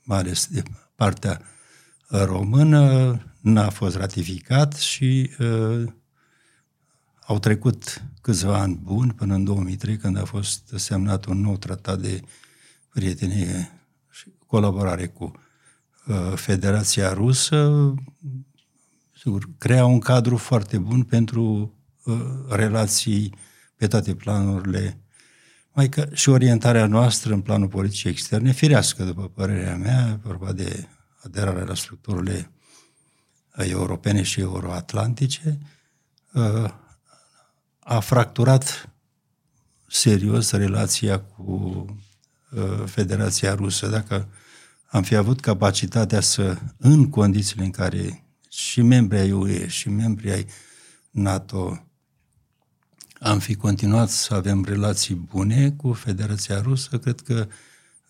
mai 0.03 0.19
ales 0.19 0.47
de 0.47 0.63
partea 0.95 1.41
română, 2.09 3.19
n-a 3.41 3.71
fost 3.71 3.97
ratificat 3.97 4.75
și 4.75 5.31
uh, 5.39 5.93
au 7.27 7.39
trecut 7.39 8.03
câțiva 8.21 8.59
ani 8.59 8.81
buni 8.83 9.13
până 9.13 9.35
în 9.35 9.45
2003 9.45 9.97
când 9.97 10.17
a 10.17 10.25
fost 10.25 10.73
semnat 10.77 11.25
un 11.25 11.41
nou 11.41 11.57
tratat 11.57 11.99
de 11.99 12.21
prietenie 12.93 13.81
colaborare 14.47 15.07
cu 15.07 15.33
uh, 16.07 16.33
Federația 16.35 17.13
Rusă, 17.13 17.95
sigur, 19.25 19.49
crea 19.59 19.85
un 19.85 19.99
cadru 19.99 20.37
foarte 20.37 20.79
bun 20.79 21.03
pentru 21.03 21.75
uh, 22.05 22.15
relații 22.49 23.35
pe 23.77 23.87
toate 23.87 24.15
planurile, 24.15 25.01
mai 25.73 25.89
că 25.89 26.09
și 26.13 26.29
orientarea 26.29 26.87
noastră 26.87 27.33
în 27.33 27.41
planul 27.41 27.69
politicii 27.69 28.11
externe, 28.11 28.53
firească, 28.53 29.05
după 29.05 29.29
părerea 29.29 29.77
mea, 29.77 30.21
vorba 30.23 30.53
de 30.53 30.87
aderarea 31.23 31.65
la 31.65 31.75
structurile 31.75 32.51
europene 33.53 34.23
și 34.23 34.41
euroatlantice, 34.41 35.59
uh, 36.33 36.71
a 37.79 38.01
fracturat 38.01 38.91
serios 39.89 40.51
relația 40.51 41.21
cu 41.21 41.85
Federația 42.85 43.55
Rusă. 43.55 43.89
Dacă 43.89 44.29
am 44.87 45.03
fi 45.03 45.15
avut 45.15 45.41
capacitatea 45.41 46.21
să, 46.21 46.59
în 46.77 47.11
condițiile 47.11 47.65
în 47.65 47.71
care 47.71 48.24
și 48.55 48.83
membrii 48.83 49.21
ai 49.21 49.33
UE 49.33 49.67
și 49.67 49.89
membrii 49.89 50.33
ai 50.33 50.47
NATO 51.11 51.85
am 53.21 53.39
fi 53.39 53.55
continuat 53.55 54.09
să 54.09 54.35
avem 54.35 54.65
relații 54.65 55.15
bune 55.15 55.71
cu 55.71 55.93
Federația 55.93 56.61
Rusă, 56.61 56.99
cred 56.99 57.21
că 57.21 57.47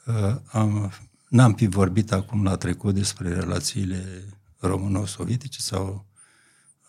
uh, 0.06 0.36
am, 0.44 0.92
n-am 1.28 1.54
fi 1.54 1.66
vorbit 1.66 2.12
acum 2.12 2.44
la 2.44 2.56
trecut 2.56 2.94
despre 2.94 3.28
relațiile 3.28 4.22
româno-sovietice 4.58 5.60
sau 5.60 6.06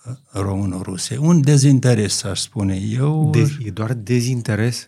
uh, 0.05 0.13
româno-ruse. 0.31 1.17
Un 1.17 1.41
dezinteres, 1.41 2.24
aș 2.24 2.39
spune 2.39 2.75
eu. 2.75 3.29
De- 3.29 3.57
e 3.63 3.71
doar 3.71 3.93
dezinteres? 3.93 4.88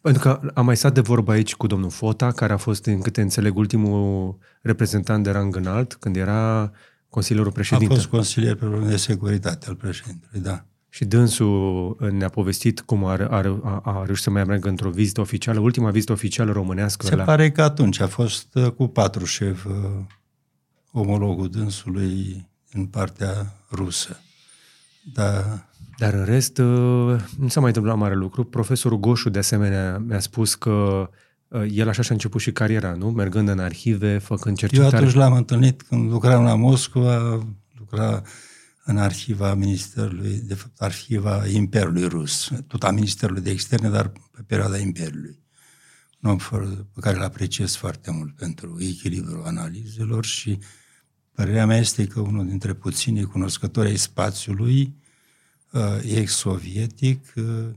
Pentru 0.00 0.22
că 0.22 0.50
am 0.54 0.64
mai 0.64 0.76
stat 0.76 0.94
de 0.94 1.00
vorbă 1.00 1.32
aici 1.32 1.54
cu 1.54 1.66
domnul 1.66 1.90
Fota, 1.90 2.32
care 2.32 2.52
a 2.52 2.56
fost, 2.56 2.86
în 2.86 3.00
câte 3.00 3.20
înțeleg, 3.20 3.56
ultimul 3.56 4.38
reprezentant 4.60 5.24
de 5.24 5.30
rang 5.30 5.56
înalt, 5.56 5.94
când 5.94 6.16
era 6.16 6.72
consilierul 7.14 7.52
președinte. 7.52 7.92
A 7.92 7.96
fost 7.96 8.08
consilier 8.08 8.54
pe 8.54 8.66
de 8.86 8.96
securitate 8.96 9.66
al 9.68 9.74
președintelui, 9.74 10.40
da. 10.40 10.64
Și 10.88 11.04
dânsul 11.04 11.96
ne-a 12.12 12.28
povestit 12.28 12.80
cum 12.80 13.04
a, 13.04 13.12
a, 13.12 13.60
a, 13.62 13.80
a 13.84 14.02
reușit 14.04 14.24
să 14.24 14.30
mai 14.30 14.44
meargă 14.44 14.68
într-o 14.68 14.90
vizită 14.90 15.20
oficială, 15.20 15.60
ultima 15.60 15.90
vizită 15.90 16.12
oficială 16.12 16.52
românească. 16.52 17.06
Se 17.06 17.14
la... 17.14 17.24
pare 17.24 17.50
că 17.50 17.62
atunci 17.62 18.00
a 18.00 18.06
fost 18.06 18.54
uh, 18.54 18.70
cu 18.70 18.86
patru 18.86 19.24
șef 19.24 19.64
uh, 19.64 19.72
omologul 20.92 21.48
dânsului 21.48 22.48
în 22.72 22.86
partea 22.86 23.54
rusă. 23.70 24.20
Da, 25.12 25.58
dar 25.98 26.14
în 26.14 26.24
rest, 26.24 26.58
uh, 26.58 27.20
nu 27.38 27.48
s-a 27.48 27.60
mai 27.60 27.68
întâmplat 27.68 27.96
mare 27.96 28.14
lucru. 28.14 28.44
Profesorul 28.44 28.98
Goșu, 28.98 29.28
de 29.28 29.38
asemenea, 29.38 29.98
mi-a 29.98 30.20
spus 30.20 30.54
că 30.54 30.70
uh, 30.70 31.08
el 31.70 31.88
așa 31.88 32.02
și-a 32.02 32.14
început 32.14 32.40
și 32.40 32.52
cariera, 32.52 32.94
nu? 32.94 33.10
Mergând 33.10 33.48
în 33.48 33.58
arhive, 33.58 34.18
făcând 34.18 34.56
cercetare. 34.56 34.90
Eu 34.90 34.98
atunci 34.98 35.14
l-am 35.14 35.32
întâlnit 35.32 35.82
când 35.82 36.10
lucram 36.10 36.44
la 36.44 36.54
Moscova, 36.54 37.46
lucra 37.78 38.22
în 38.84 38.98
arhiva 38.98 39.54
Ministerului, 39.54 40.40
de 40.44 40.54
fapt, 40.54 40.80
arhiva 40.80 41.46
Imperiului 41.46 42.08
Rus, 42.08 42.50
tot 42.66 42.82
a 42.82 42.90
Ministerului 42.90 43.42
de 43.42 43.50
Externe, 43.50 43.88
dar 43.88 44.08
pe 44.08 44.42
perioada 44.46 44.78
Imperiului. 44.78 45.38
Un 46.20 46.30
om 46.30 46.36
pe 46.94 47.00
care 47.00 47.16
îl 47.16 47.22
apreciez 47.22 47.74
foarte 47.74 48.10
mult 48.10 48.34
pentru 48.34 48.76
echilibrul 48.80 49.42
analizelor 49.44 50.24
și 50.24 50.58
părerea 51.32 51.66
mea 51.66 51.78
este 51.78 52.06
că 52.06 52.20
unul 52.20 52.46
dintre 52.46 52.72
puținii 52.72 53.24
cunoscători 53.24 53.88
ai 53.88 53.96
spațiului 53.96 55.02
Uh, 55.74 55.98
ex-sovietic, 56.02 57.32
uh, 57.36 57.68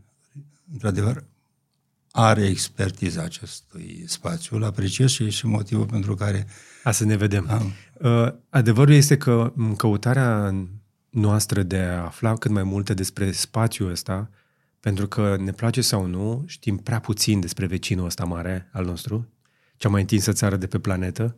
într-adevăr, 0.72 1.24
are 2.20 2.46
expertiza 2.46 3.22
acestui 3.22 4.04
spațiu. 4.08 4.56
Îl 4.56 4.64
apreciez 4.64 5.10
și 5.10 5.24
e 5.24 5.30
și 5.30 5.46
motivul 5.46 5.86
pentru 5.86 6.16
care... 6.16 6.48
A 6.84 6.92
să 6.92 7.06
ne 7.06 7.16
vedem. 7.16 7.50
Am... 7.50 7.74
Uh, 7.94 8.34
adevărul 8.50 8.94
este 8.94 9.18
că 9.18 9.54
în 9.56 9.76
căutarea 9.76 10.56
noastră 11.10 11.64
de 11.64 11.78
a 11.78 12.04
afla 12.04 12.34
cât 12.34 12.52
mai 12.52 12.64
multe 12.64 12.94
despre 12.94 13.32
spațiul 13.32 13.92
ăsta, 13.92 14.30
pentru 14.80 15.08
că 15.08 15.38
ne 15.40 15.52
place 15.52 15.82
sau 15.82 16.06
nu, 16.06 16.44
știm 16.48 16.78
prea 16.78 17.00
puțin 17.00 17.40
despre 17.40 17.66
vecinul 17.66 18.06
ăsta 18.06 18.24
mare 18.24 18.70
al 18.72 18.86
nostru, 18.86 19.28
cea 19.76 19.90
mai 19.90 20.02
întinsă 20.02 20.32
țară 20.32 20.56
de 20.56 20.68
pe 20.68 20.80
planetă, 20.80 21.36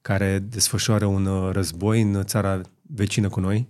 care 0.00 0.38
desfășoară 0.38 1.06
un 1.06 1.50
război 1.52 2.02
în 2.02 2.24
țara 2.24 2.60
vecină 2.82 3.28
cu 3.28 3.40
noi 3.40 3.68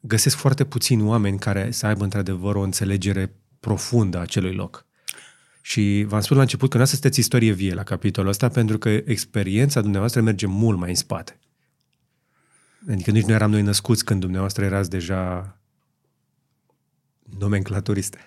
găsesc 0.00 0.36
foarte 0.36 0.64
puțini 0.64 1.02
oameni 1.02 1.38
care 1.38 1.70
să 1.70 1.86
aibă 1.86 2.04
într-adevăr 2.04 2.54
o 2.54 2.60
înțelegere 2.60 3.32
profundă 3.60 4.18
a 4.18 4.20
acelui 4.20 4.54
loc. 4.54 4.86
Și 5.62 6.04
v-am 6.08 6.20
spus 6.20 6.36
la 6.36 6.42
început 6.42 6.70
că 6.70 6.78
nu 6.78 6.84
sunteți 6.84 7.18
istorie 7.18 7.52
vie 7.52 7.74
la 7.74 7.82
capitolul 7.82 8.30
ăsta 8.30 8.48
pentru 8.48 8.78
că 8.78 8.88
experiența 8.88 9.80
dumneavoastră 9.80 10.20
merge 10.20 10.46
mult 10.46 10.78
mai 10.78 10.88
în 10.88 10.94
spate. 10.94 11.38
Adică 12.90 13.10
nici 13.10 13.24
nu 13.24 13.32
eram 13.32 13.50
noi 13.50 13.62
născuți 13.62 14.04
când 14.04 14.20
dumneavoastră 14.20 14.64
erați 14.64 14.90
deja 14.90 15.56
nomenclaturiste. 17.38 18.18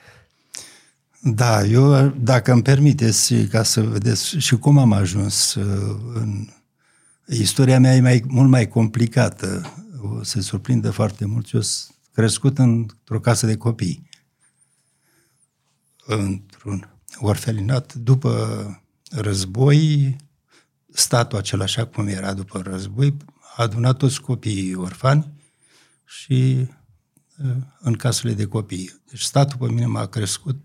Da, 1.22 1.66
eu, 1.66 2.08
dacă 2.08 2.52
îmi 2.52 2.62
permiteți, 2.62 3.34
ca 3.34 3.64
să 3.64 3.82
vedeți 3.82 4.38
și 4.38 4.58
cum 4.58 4.78
am 4.78 4.92
ajuns 4.92 5.54
uh, 5.54 6.00
în... 6.14 6.48
Istoria 7.28 7.80
mea 7.80 7.96
e 7.96 8.02
mai, 8.02 8.24
mult 8.28 8.50
mai 8.50 8.68
complicată. 8.68 9.74
O 10.02 10.24
se 10.24 10.42
surprinde 10.42 10.90
foarte 10.90 11.26
mult. 11.26 11.52
Eu 11.52 11.62
sunt 11.62 11.96
crescut 12.14 12.58
într-o 12.58 13.20
casă 13.20 13.46
de 13.46 13.58
copii. 13.58 14.09
Într-un 16.12 16.90
orfelinat. 17.20 17.94
După 17.94 18.84
război, 19.10 20.16
statul 20.92 21.38
acela 21.38 21.64
așa 21.64 21.86
cum 21.86 22.08
era 22.08 22.34
după 22.34 22.62
război, 22.62 23.18
a 23.56 23.62
adunat 23.64 23.98
toți 23.98 24.22
copiii 24.22 24.76
orfani 24.76 25.32
și 26.06 26.68
uh, 27.44 27.56
în 27.80 27.94
casele 27.94 28.34
de 28.34 28.46
copii. 28.46 29.02
Deci 29.10 29.22
statul 29.22 29.58
pe 29.58 29.74
mine 29.74 29.86
m-a 29.86 30.06
crescut 30.06 30.58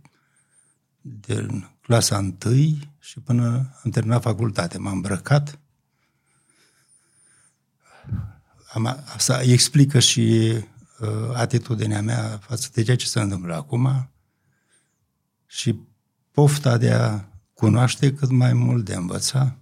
din 1.01 1.71
clasa 1.81 2.17
întâi 2.17 2.93
și 3.01 3.21
până 3.21 3.45
am 3.85 3.91
terminat 3.91 4.23
facultate. 4.23 4.79
M-am 4.79 4.93
îmbrăcat. 4.93 5.59
Am, 8.73 8.87
asta 9.15 9.43
explică 9.43 9.99
și 9.99 10.53
uh, 11.01 11.35
atitudinea 11.35 12.03
mea 12.03 12.39
față 12.39 12.69
de 12.73 12.83
ceea 12.83 12.97
ce 12.97 13.07
se 13.07 13.21
întâmplă 13.21 13.55
acum 13.55 14.09
și 15.55 15.79
pofta 16.31 16.79
de 16.79 16.91
a 16.91 17.25
cunoaște 17.53 18.13
cât 18.13 18.31
mai 18.31 18.53
mult, 18.53 18.85
de 18.85 18.95
a 18.95 18.99
învăța. 18.99 19.59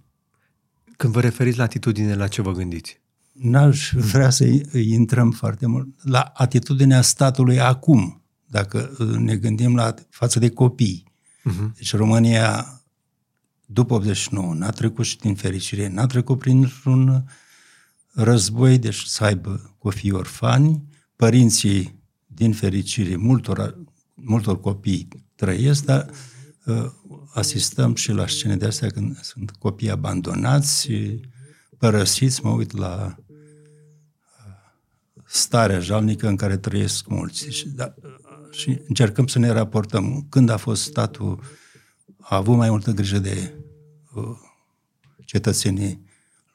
Când 0.97 1.13
vă 1.13 1.21
referiți 1.21 1.57
la 1.57 1.63
atitudine, 1.63 2.15
la 2.15 2.27
ce 2.27 2.41
vă 2.41 2.51
gândiți? 2.51 3.01
N-aș 3.31 3.91
vrea 3.93 4.29
să 4.29 4.45
intrăm 4.73 5.31
foarte 5.31 5.65
mult 5.65 5.87
la 6.03 6.19
atitudinea 6.19 7.01
statului 7.01 7.59
acum, 7.59 8.21
dacă 8.45 8.97
ne 9.17 9.35
gândim 9.35 9.75
la 9.75 9.93
față 10.09 10.39
de 10.39 10.49
copii. 10.49 11.03
Uh-huh. 11.49 11.75
Deci 11.75 11.95
România, 11.95 12.81
după 13.65 13.93
89, 13.93 14.53
n-a 14.53 14.69
trecut 14.69 15.05
și 15.05 15.17
din 15.17 15.35
fericire, 15.35 15.87
n-a 15.87 16.05
trecut 16.05 16.39
printr-un 16.39 17.25
război, 18.11 18.77
deci 18.77 19.03
să 19.03 19.23
aibă 19.23 19.75
copii 19.77 20.11
orfani, 20.11 20.83
părinții, 21.15 22.01
din 22.25 22.53
fericire, 22.53 23.15
multor, 23.15 23.83
multor 24.13 24.59
copii 24.59 25.22
trăiesc, 25.35 25.85
dar 25.85 26.09
uh, 26.65 26.91
asistăm 27.33 27.95
și 27.95 28.11
la 28.11 28.27
scene 28.27 28.55
de 28.55 28.65
astea 28.65 28.89
când 28.89 29.19
sunt 29.21 29.51
copii 29.51 29.89
abandonați, 29.89 30.89
părăsiți, 31.77 32.43
mă 32.43 32.49
uit 32.49 32.77
la 32.77 33.15
uh, 33.17 33.35
starea 35.25 35.79
jalnică 35.79 36.27
în 36.27 36.35
care 36.35 36.57
trăiesc 36.57 37.07
mulți. 37.07 37.49
Și, 37.49 37.67
da, 37.67 37.93
și 38.51 38.79
încercăm 38.87 39.27
să 39.27 39.39
ne 39.39 39.49
raportăm 39.49 40.25
când 40.29 40.49
a 40.49 40.57
fost 40.57 40.81
statul, 40.81 41.39
a 42.19 42.35
avut 42.35 42.57
mai 42.57 42.69
multă 42.69 42.91
grijă 42.91 43.19
de 43.19 43.53
uh, 44.13 44.23
cetățenii 45.25 46.05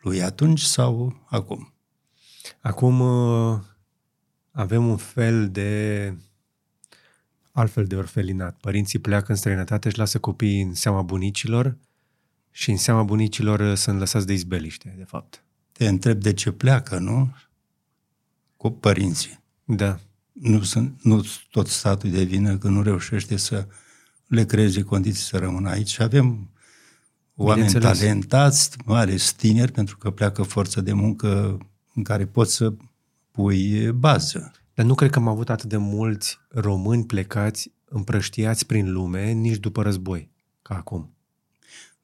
lui 0.00 0.22
atunci 0.22 0.60
sau 0.60 1.22
acum? 1.28 1.72
Acum 2.60 3.00
uh, 3.00 3.58
avem 4.50 4.88
un 4.88 4.96
fel 4.96 5.50
de 5.50 6.14
altfel 7.58 7.84
de 7.84 7.96
orfelinat. 7.96 8.56
Părinții 8.60 8.98
pleacă 8.98 9.26
în 9.28 9.36
străinătate, 9.36 9.90
și 9.90 9.98
lasă 9.98 10.18
copiii 10.18 10.62
în 10.62 10.74
seama 10.74 11.02
bunicilor 11.02 11.76
și 12.50 12.70
în 12.70 12.76
seama 12.76 13.02
bunicilor 13.02 13.60
uh, 13.60 13.76
sunt 13.76 13.98
lăsați 13.98 14.26
de 14.26 14.32
izbeliște, 14.32 14.94
de 14.96 15.04
fapt. 15.04 15.42
Te 15.72 15.88
întreb 15.88 16.20
de 16.20 16.32
ce 16.32 16.50
pleacă, 16.50 16.98
nu? 16.98 17.34
Cu 18.56 18.70
părinții. 18.70 19.40
Da 19.64 20.00
nu, 20.40 20.62
sunt, 20.62 20.98
nu 21.02 21.24
tot 21.50 21.66
statul 21.66 22.10
de 22.10 22.22
vină 22.22 22.56
că 22.56 22.68
nu 22.68 22.82
reușește 22.82 23.36
să 23.36 23.66
le 24.26 24.44
creeze 24.44 24.82
condiții 24.82 25.22
să 25.22 25.38
rămână 25.38 25.68
aici. 25.68 25.88
Și 25.88 26.02
avem 26.02 26.50
oameni 27.34 27.72
talentați, 27.72 28.70
mai 28.84 29.00
ales 29.00 29.32
tineri, 29.32 29.72
pentru 29.72 29.96
că 29.96 30.10
pleacă 30.10 30.42
forță 30.42 30.80
de 30.80 30.92
muncă 30.92 31.58
în 31.94 32.02
care 32.02 32.26
poți 32.26 32.54
să 32.54 32.72
pui 33.30 33.92
bază. 33.92 34.52
Dar 34.78 34.86
nu 34.86 34.94
cred 34.94 35.10
că 35.10 35.18
am 35.18 35.28
avut 35.28 35.50
atât 35.50 35.68
de 35.68 35.76
mulți 35.76 36.38
români 36.48 37.06
plecați, 37.06 37.72
împrăștiați 37.84 38.66
prin 38.66 38.92
lume, 38.92 39.30
nici 39.30 39.56
după 39.56 39.82
război, 39.82 40.30
ca 40.62 40.74
acum. 40.74 41.14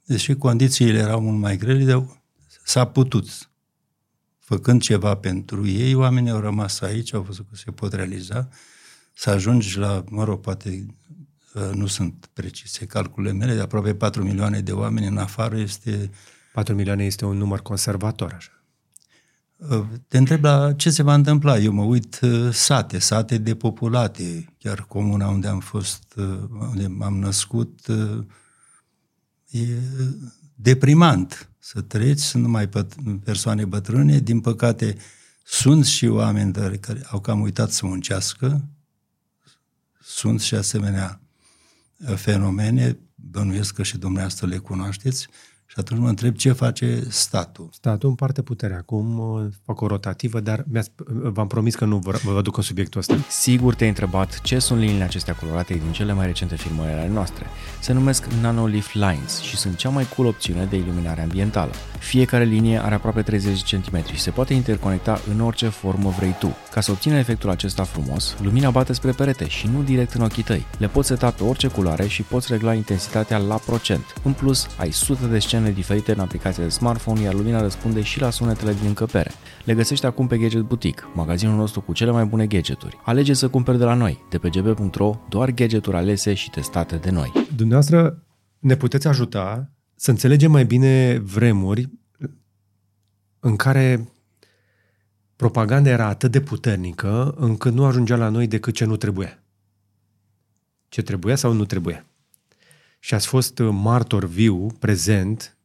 Deși 0.04 0.34
condițiile 0.34 0.98
erau 0.98 1.20
mult 1.20 1.38
mai 1.38 1.56
grele, 1.56 1.84
dar 1.84 2.22
s-a 2.64 2.84
putut 2.84 3.50
făcând 4.38 4.82
ceva 4.82 5.14
pentru 5.14 5.66
ei, 5.66 5.94
oamenii 5.94 6.30
au 6.30 6.40
rămas 6.40 6.80
aici, 6.80 7.12
au 7.12 7.22
văzut 7.22 7.46
că 7.48 7.56
se 7.56 7.70
pot 7.70 7.92
realiza, 7.92 8.48
să 9.12 9.30
ajungi 9.30 9.78
la, 9.78 10.04
mă 10.08 10.24
rog, 10.24 10.40
poate 10.40 10.87
uh, 11.54 11.70
nu 11.74 11.87
sunt 11.87 12.28
precise 12.32 12.87
calculele 12.87 13.34
mele, 13.34 13.54
de 13.54 13.60
aproape 13.60 13.94
4 13.94 14.22
milioane 14.22 14.60
de 14.60 14.72
oameni 14.72 15.06
în 15.06 15.18
afară 15.18 15.58
este... 15.58 16.10
4 16.52 16.74
milioane 16.74 17.04
este 17.04 17.24
un 17.24 17.37
număr 17.37 17.62
conservator, 17.62 18.32
așa. 18.32 18.54
Uh, 19.70 19.85
te 20.09 20.18
întreb 20.18 20.44
la 20.44 20.72
ce 20.72 20.90
se 20.90 21.03
va 21.03 21.14
întâmpla. 21.14 21.59
Eu 21.59 21.72
mă 21.72 21.83
uit 21.83 22.20
uh, 22.22 22.53
sate, 22.53 22.98
sate 22.98 23.38
depopulate, 23.38 24.55
chiar 24.59 24.85
comuna 24.88 25.29
unde 25.29 25.48
am 25.48 25.61
fost, 25.61 26.14
unde 26.70 26.87
m-am 26.87 27.18
născut, 27.18 27.87
e 29.50 29.66
deprimant 30.55 31.50
să 31.59 31.81
treci, 31.81 32.18
sunt 32.18 32.42
numai 32.42 32.68
persoane 33.24 33.64
bătrâne, 33.64 34.18
din 34.18 34.40
păcate 34.40 34.96
sunt 35.44 35.85
și 35.85 36.07
oameni 36.07 36.53
care 36.81 37.07
au 37.07 37.20
cam 37.20 37.40
uitat 37.40 37.70
să 37.70 37.87
muncească, 37.87 38.64
sunt 40.00 40.40
și 40.40 40.55
asemenea 40.55 41.20
fenomene, 42.14 42.98
bănuiesc 43.14 43.74
că 43.74 43.83
și 43.83 43.98
dumneavoastră 43.98 44.46
le 44.46 44.59
cunoașteți, 44.59 45.29
și 45.66 45.74
atunci 45.79 46.00
mă 46.00 46.09
întreb 46.09 46.35
ce 46.35 46.53
face 46.53 47.03
statul. 47.09 47.68
Statul 47.72 48.09
împarte 48.09 48.42
puterea. 48.42 48.77
Acum 48.77 49.18
uh, 49.18 49.46
fac 49.64 49.81
o 49.81 49.87
rotativă, 49.87 50.40
dar 50.40 50.64
v-am 51.07 51.46
promis 51.46 51.74
că 51.74 51.85
nu 51.85 51.98
vă, 51.98 52.20
vă 52.24 52.42
duc 52.42 52.57
în 52.57 52.62
subiectul 52.62 53.00
ăsta. 53.00 53.16
Sigur 53.29 53.74
te-ai 53.74 53.88
întrebat 53.88 54.40
ce 54.40 54.59
sunt 54.59 54.81
liniile 54.81 55.05
acestea 55.05 55.35
colorate 55.35 55.74
din 55.74 55.92
cele 55.92 56.12
mai 56.12 56.27
recente 56.27 56.57
filmări 56.57 56.92
ale 56.92 57.09
noastre. 57.09 57.46
Se 57.81 57.92
numesc 57.92 58.27
Nanolift 58.40 58.94
Lines 58.94 59.40
și 59.40 59.57
sunt 59.57 59.77
cea 59.77 59.88
mai 59.88 60.07
cool 60.16 60.29
opțiune 60.29 60.64
de 60.64 60.77
iluminare 60.77 61.22
ambientală. 61.22 61.72
Fiecare 62.05 62.45
linie 62.45 62.79
are 62.83 62.95
aproape 62.95 63.23
30 63.23 63.75
cm 63.75 64.07
și 64.12 64.21
se 64.21 64.31
poate 64.31 64.55
interconecta 64.55 65.21
în 65.33 65.40
orice 65.40 65.69
formă 65.69 66.11
vrei 66.11 66.37
tu. 66.38 66.57
Ca 66.71 66.81
să 66.81 66.90
obțină 66.90 67.14
efectul 67.14 67.51
acesta 67.51 67.83
frumos, 67.83 68.37
lumina 68.43 68.71
bate 68.71 68.93
spre 68.93 69.11
perete 69.11 69.49
și 69.49 69.67
nu 69.67 69.83
direct 69.83 70.12
în 70.12 70.23
ochii 70.23 70.43
tăi. 70.43 70.67
Le 70.79 70.87
poți 70.87 71.09
seta 71.09 71.31
pe 71.31 71.45
orice 71.45 71.69
culoare 71.69 72.07
și 72.07 72.23
poți 72.23 72.53
regla 72.53 72.75
intensitatea 72.75 73.38
la 73.38 73.55
procent. 73.55 74.14
În 74.23 74.33
plus, 74.33 74.67
ai 74.79 74.90
sute 74.90 75.27
de 75.27 75.38
scene 75.38 75.71
diferite 75.71 76.12
în 76.12 76.21
aplicația 76.21 76.62
de 76.62 76.69
smartphone, 76.69 77.21
iar 77.21 77.35
lumina 77.35 77.61
răspunde 77.61 78.03
și 78.03 78.21
la 78.21 78.31
sunetele 78.31 78.73
din 78.73 78.87
încăpere. 78.87 79.31
Le 79.64 79.75
găsești 79.75 80.07
acum 80.07 80.27
pe 80.27 80.38
Gadget 80.38 80.62
Boutique, 80.62 81.05
magazinul 81.14 81.57
nostru 81.57 81.81
cu 81.81 81.93
cele 81.93 82.11
mai 82.11 82.25
bune 82.25 82.47
gadgeturi. 82.47 83.01
Alege 83.05 83.33
să 83.33 83.49
cumperi 83.49 83.79
de 83.79 83.85
la 83.85 83.95
noi, 83.95 84.25
de 84.31 84.38
pe 84.38 84.49
gb.ro, 84.49 85.14
doar 85.29 85.51
gadgeturi 85.51 85.97
alese 85.97 86.35
și 86.35 86.51
testate 86.51 86.97
de 86.97 87.11
noi. 87.11 87.33
Dumneavoastră 87.57 88.23
ne 88.59 88.77
puteți 88.77 89.07
ajuta 89.07 89.69
să 89.94 90.11
înțelegem 90.11 90.50
mai 90.50 90.64
bine 90.64 91.18
vremuri 91.18 91.90
în 93.40 93.57
care 93.57 94.09
propaganda 95.37 95.90
era 95.90 96.07
atât 96.07 96.30
de 96.30 96.40
puternică 96.40 97.35
încât 97.37 97.72
nu 97.72 97.85
ajungea 97.85 98.16
la 98.16 98.28
noi 98.28 98.46
decât 98.46 98.74
ce 98.74 98.85
nu 98.85 98.96
trebuia. 98.96 99.42
Ce 100.88 101.02
trebuia 101.02 101.37
sau 101.37 101.52
nu 101.52 101.64
trebuia. 101.64 102.07
Și 102.98 103.14
ați 103.14 103.26
fost 103.26 103.59
martor 103.59 104.24
viu, 104.24 104.66
prezent. 104.66 105.57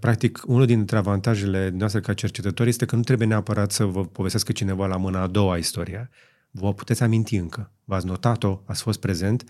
Practic, 0.00 0.42
unul 0.46 0.66
dintre 0.66 0.96
avantajele 0.96 1.68
noastre 1.68 2.00
ca 2.00 2.14
cercetători 2.14 2.68
este 2.68 2.84
că 2.84 2.96
nu 2.96 3.02
trebuie 3.02 3.26
neapărat 3.26 3.72
să 3.72 3.84
vă 3.84 4.04
povestească 4.06 4.52
cineva 4.52 4.86
la 4.86 4.96
mâna 4.96 5.20
a 5.20 5.26
doua 5.26 5.56
istoria. 5.56 6.10
Vă 6.50 6.74
puteți 6.74 7.02
aminti 7.02 7.36
încă. 7.36 7.72
V-ați 7.84 8.06
notat-o, 8.06 8.60
ați 8.64 8.82
fost 8.82 9.00
prezent 9.00 9.44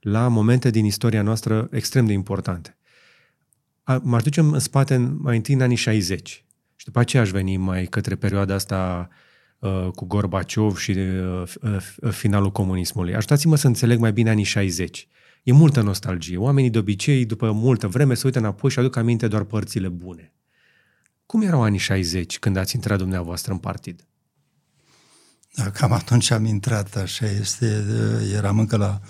la 0.00 0.28
momente 0.28 0.70
din 0.70 0.84
istoria 0.84 1.22
noastră 1.22 1.68
extrem 1.70 2.06
de 2.06 2.12
importante. 2.12 2.76
M-aș 4.02 4.22
duce 4.22 4.40
în 4.40 4.58
spate 4.58 4.96
mai 4.96 5.36
întâi 5.36 5.54
în 5.54 5.60
anii 5.60 5.76
60 5.76 6.44
și 6.76 6.84
după 6.84 6.98
aceea 6.98 7.22
aș 7.22 7.30
veni 7.30 7.56
mai 7.56 7.86
către 7.86 8.14
perioada 8.14 8.54
asta 8.54 9.08
uh, 9.58 9.88
cu 9.94 10.04
Gorbaciov 10.04 10.76
și 10.76 10.90
uh, 10.90 11.52
uh, 11.62 12.10
finalul 12.10 12.50
comunismului. 12.50 13.14
Ajutați-mă 13.14 13.56
să 13.56 13.66
înțeleg 13.66 13.98
mai 13.98 14.12
bine 14.12 14.30
anii 14.30 14.44
60. 14.44 15.08
E 15.42 15.52
multă 15.52 15.80
nostalgie. 15.80 16.36
Oamenii 16.36 16.70
de 16.70 16.78
obicei, 16.78 17.24
după 17.24 17.50
multă 17.50 17.88
vreme, 17.88 18.14
se 18.14 18.22
uită 18.24 18.38
înapoi 18.38 18.70
și 18.70 18.78
aduc 18.78 18.96
aminte 18.96 19.28
doar 19.28 19.42
părțile 19.42 19.88
bune. 19.88 20.32
Cum 21.26 21.42
erau 21.42 21.62
anii 21.62 21.78
60 21.78 22.38
când 22.38 22.56
ați 22.56 22.74
intrat 22.74 22.98
dumneavoastră 22.98 23.52
în 23.52 23.58
partid? 23.58 24.04
Da, 25.54 25.70
cam 25.70 25.92
atunci 25.92 26.30
am 26.30 26.44
intrat, 26.44 26.96
așa 26.96 27.26
este. 27.26 27.84
Eram 28.34 28.58
încă 28.58 28.76
la, 28.76 29.00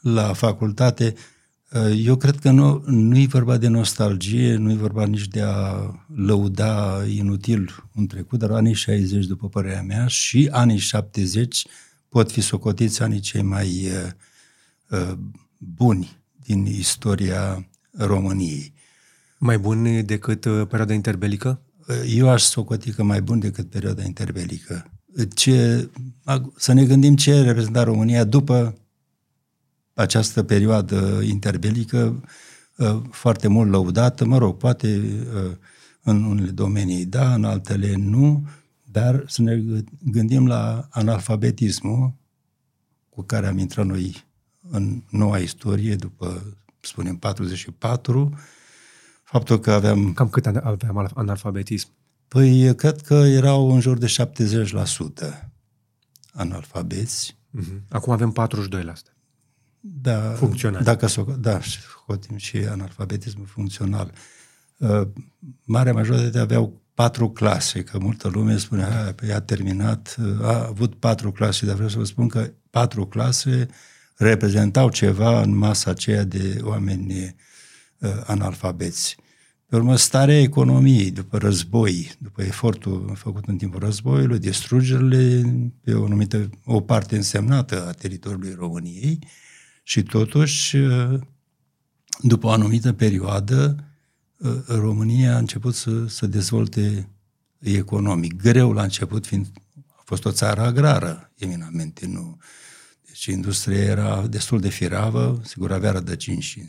la 0.00 0.32
facultate. 0.32 1.14
Eu 1.96 2.16
cred 2.16 2.38
că 2.38 2.50
nu, 2.50 2.82
nu 2.86 3.18
e 3.18 3.26
vorba 3.26 3.56
de 3.56 3.68
nostalgie, 3.68 4.54
nu 4.54 4.70
e 4.70 4.74
vorba 4.74 5.06
nici 5.06 5.28
de 5.28 5.40
a 5.40 5.90
lăuda 6.14 7.02
inutil 7.08 7.88
un 7.94 8.06
trecut, 8.06 8.38
dar 8.38 8.50
anii 8.50 8.74
60, 8.74 9.26
după 9.26 9.48
părerea 9.48 9.82
mea, 9.82 10.06
și 10.06 10.48
anii 10.52 10.78
70 10.78 11.66
pot 12.08 12.30
fi 12.32 12.40
socotiți 12.40 13.02
anii 13.02 13.20
cei 13.20 13.42
mai 13.42 13.68
uh, 13.86 15.00
uh, 15.00 15.18
buni 15.58 16.16
din 16.44 16.66
istoria 16.66 17.68
României. 17.90 18.72
Mai 19.38 19.58
buni 19.58 20.02
decât 20.02 20.44
uh, 20.44 20.66
perioada 20.68 20.92
interbelică? 20.94 21.60
Eu 22.06 22.28
aș 22.28 22.42
socoti 22.42 22.92
că 22.92 23.02
mai 23.02 23.22
bun 23.22 23.38
decât 23.38 23.70
perioada 23.70 24.02
interbelică. 24.04 24.90
Ce, 25.34 25.88
să 26.56 26.72
ne 26.72 26.84
gândim 26.84 27.16
ce 27.16 27.42
reprezenta 27.42 27.82
România 27.82 28.24
după 28.24 28.74
această 29.96 30.42
perioadă 30.42 31.20
interbelică 31.22 32.22
uh, 32.76 33.00
foarte 33.10 33.48
mult 33.48 33.70
lăudată, 33.70 34.24
mă 34.24 34.38
rog, 34.38 34.56
poate 34.56 35.00
uh, 35.34 35.56
în 36.02 36.24
unele 36.24 36.50
domenii 36.50 37.04
da, 37.04 37.34
în 37.34 37.44
altele 37.44 37.94
nu, 37.94 38.48
dar 38.84 39.24
să 39.26 39.42
ne 39.42 39.62
gândim 40.04 40.46
la 40.46 40.88
analfabetismul 40.90 42.14
cu 43.08 43.22
care 43.22 43.46
am 43.46 43.58
intrat 43.58 43.86
noi 43.86 44.24
în 44.70 45.02
noua 45.10 45.38
istorie 45.38 45.94
după, 45.94 46.56
spunem, 46.80 47.16
44, 47.16 48.38
faptul 49.22 49.58
că 49.58 49.72
aveam... 49.72 50.12
Cam 50.12 50.28
cât 50.28 50.46
aveam 50.46 51.10
analfabetism? 51.14 51.88
Păi, 52.28 52.74
cred 52.74 53.00
că 53.00 53.14
erau 53.14 53.72
în 53.72 53.80
jur 53.80 53.98
de 53.98 54.14
70% 55.46 55.46
analfabeți. 56.32 57.36
Uh-huh. 57.60 57.88
Acum 57.88 58.12
avem 58.12 58.34
42%. 59.12 59.15
Da, 60.02 60.20
funcțional. 60.20 60.82
Dacă 60.82 61.06
s-o, 61.06 61.24
da, 61.38 61.60
scotim 61.62 62.36
și 62.36 62.56
analfabetismul 62.56 63.46
funcțional. 63.46 64.12
Uh, 64.76 65.02
marea 65.64 65.92
majoritate 65.92 66.38
aveau 66.38 66.82
patru 66.94 67.30
clase, 67.30 67.82
că 67.82 67.98
multă 67.98 68.28
lume 68.28 68.56
spunea, 68.56 69.12
păi 69.16 69.32
a 69.32 69.40
terminat, 69.40 70.16
uh, 70.20 70.44
a 70.44 70.66
avut 70.66 70.94
patru 70.94 71.32
clase, 71.32 71.66
dar 71.66 71.74
vreau 71.74 71.88
să 71.88 71.98
vă 71.98 72.04
spun 72.04 72.28
că 72.28 72.50
patru 72.70 73.06
clase 73.06 73.66
reprezentau 74.16 74.90
ceva 74.90 75.40
în 75.40 75.56
masa 75.56 75.90
aceea 75.90 76.24
de 76.24 76.60
oameni 76.62 77.34
uh, 77.98 78.10
analfabeți. 78.26 79.16
Pe 79.66 79.76
urmă, 79.76 79.96
starea 79.96 80.40
economiei 80.40 81.10
după 81.10 81.38
război, 81.38 82.12
după 82.18 82.42
efortul 82.42 83.12
făcut 83.14 83.44
în 83.46 83.56
timpul 83.56 83.80
războiului, 83.80 84.38
distrugerile 84.38 85.42
pe 85.82 85.94
o 85.94 86.04
anumită, 86.04 86.50
o 86.64 86.80
parte 86.80 87.16
însemnată 87.16 87.86
a 87.86 87.92
teritoriului 87.92 88.54
României, 88.58 89.18
uh, 89.22 89.28
și 89.88 90.02
totuși, 90.02 90.76
după 92.20 92.46
o 92.46 92.50
anumită 92.50 92.92
perioadă, 92.92 93.84
România 94.66 95.34
a 95.34 95.38
început 95.38 95.74
să 95.74 96.06
se 96.06 96.26
dezvolte 96.26 97.08
economic. 97.58 98.36
Greu 98.36 98.72
la 98.72 98.82
început, 98.82 99.26
fiind 99.26 99.46
a 99.96 100.02
fost 100.04 100.24
o 100.24 100.32
țară 100.32 100.60
agrară, 100.60 101.32
eminamente, 101.36 102.06
nu. 102.06 102.38
Deci 103.06 103.24
industria 103.24 103.82
era 103.82 104.26
destul 104.26 104.60
de 104.60 104.68
firavă, 104.68 105.40
sigur 105.44 105.72
avea 105.72 105.90
rădăcini 105.90 106.40
și 106.40 106.58
în, 106.58 106.68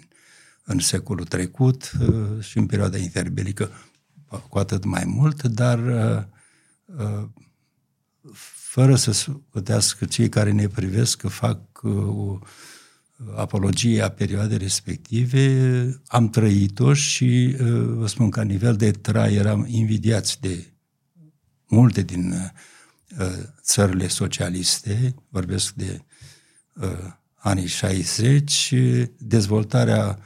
în 0.63 0.79
secolul 0.79 1.25
trecut 1.25 1.91
și 2.39 2.57
în 2.57 2.65
perioada 2.65 2.97
interbelică 2.97 3.71
cu 4.49 4.57
atât 4.57 4.83
mai 4.83 5.03
mult, 5.05 5.43
dar 5.43 5.79
fără 8.53 8.95
să 8.95 9.29
putească 9.49 10.05
cei 10.05 10.29
care 10.29 10.51
ne 10.51 10.67
privesc 10.67 11.17
că 11.17 11.27
fac 11.27 11.59
o 11.83 12.39
apologie 13.35 14.01
a 14.01 14.09
perioadei 14.09 14.57
respective, 14.57 16.01
am 16.07 16.29
trăit-o 16.29 16.93
și 16.93 17.55
uh, 17.59 17.83
vă 17.85 18.07
spun 18.07 18.29
că 18.29 18.39
a 18.39 18.43
nivel 18.43 18.75
de 18.75 18.91
trai 18.91 19.33
eram 19.33 19.65
invidiați 19.69 20.41
de 20.41 20.73
multe 21.67 22.01
din 22.01 22.31
uh, 22.31 23.25
țările 23.61 24.07
socialiste, 24.07 25.15
vorbesc 25.29 25.73
de 25.73 26.01
uh, 26.73 27.11
anii 27.35 27.67
60, 27.67 28.73
dezvoltarea 29.17 30.19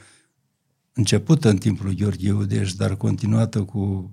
începută 0.92 1.48
în 1.48 1.56
timpul 1.56 1.86
lui 1.86 1.96
Gheorghe 1.96 2.30
Udeș, 2.30 2.72
dar 2.72 2.96
continuată 2.96 3.62
cu 3.62 4.12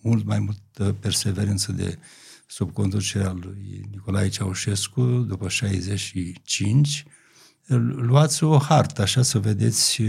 mult 0.00 0.24
mai 0.24 0.38
multă 0.38 0.92
perseverență 1.00 1.72
de 1.72 1.98
sub 2.46 2.72
conducerea 2.72 3.32
lui 3.32 3.88
Nicolae 3.90 4.28
Ceaușescu 4.28 5.02
după 5.02 5.48
65, 5.48 7.04
luați 7.76 8.44
o 8.44 8.58
hartă, 8.58 9.02
așa 9.02 9.22
să 9.22 9.38
vedeți 9.38 10.02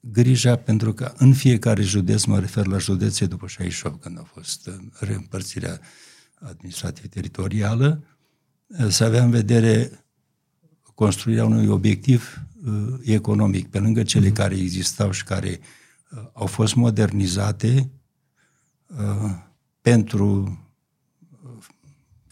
grija, 0.00 0.56
pentru 0.56 0.92
că 0.92 1.12
în 1.16 1.34
fiecare 1.34 1.82
județ, 1.82 2.24
mă 2.24 2.38
refer 2.38 2.66
la 2.66 2.78
județe 2.78 3.26
după 3.26 3.46
68, 3.46 4.02
când 4.02 4.18
a 4.18 4.22
fost 4.22 4.70
reîmpărțirea 4.98 5.80
administrativ-teritorială, 6.40 8.02
să 8.88 9.04
avea 9.04 9.24
în 9.24 9.30
vedere 9.30 10.04
construirea 10.94 11.44
unui 11.44 11.66
obiectiv 11.66 12.40
economic, 13.02 13.68
pe 13.70 13.78
lângă 13.78 14.02
cele 14.02 14.30
mm-hmm. 14.30 14.34
care 14.34 14.56
existau 14.56 15.10
și 15.10 15.24
care 15.24 15.60
au 16.32 16.46
fost 16.46 16.74
modernizate 16.74 17.90
pentru 19.80 20.58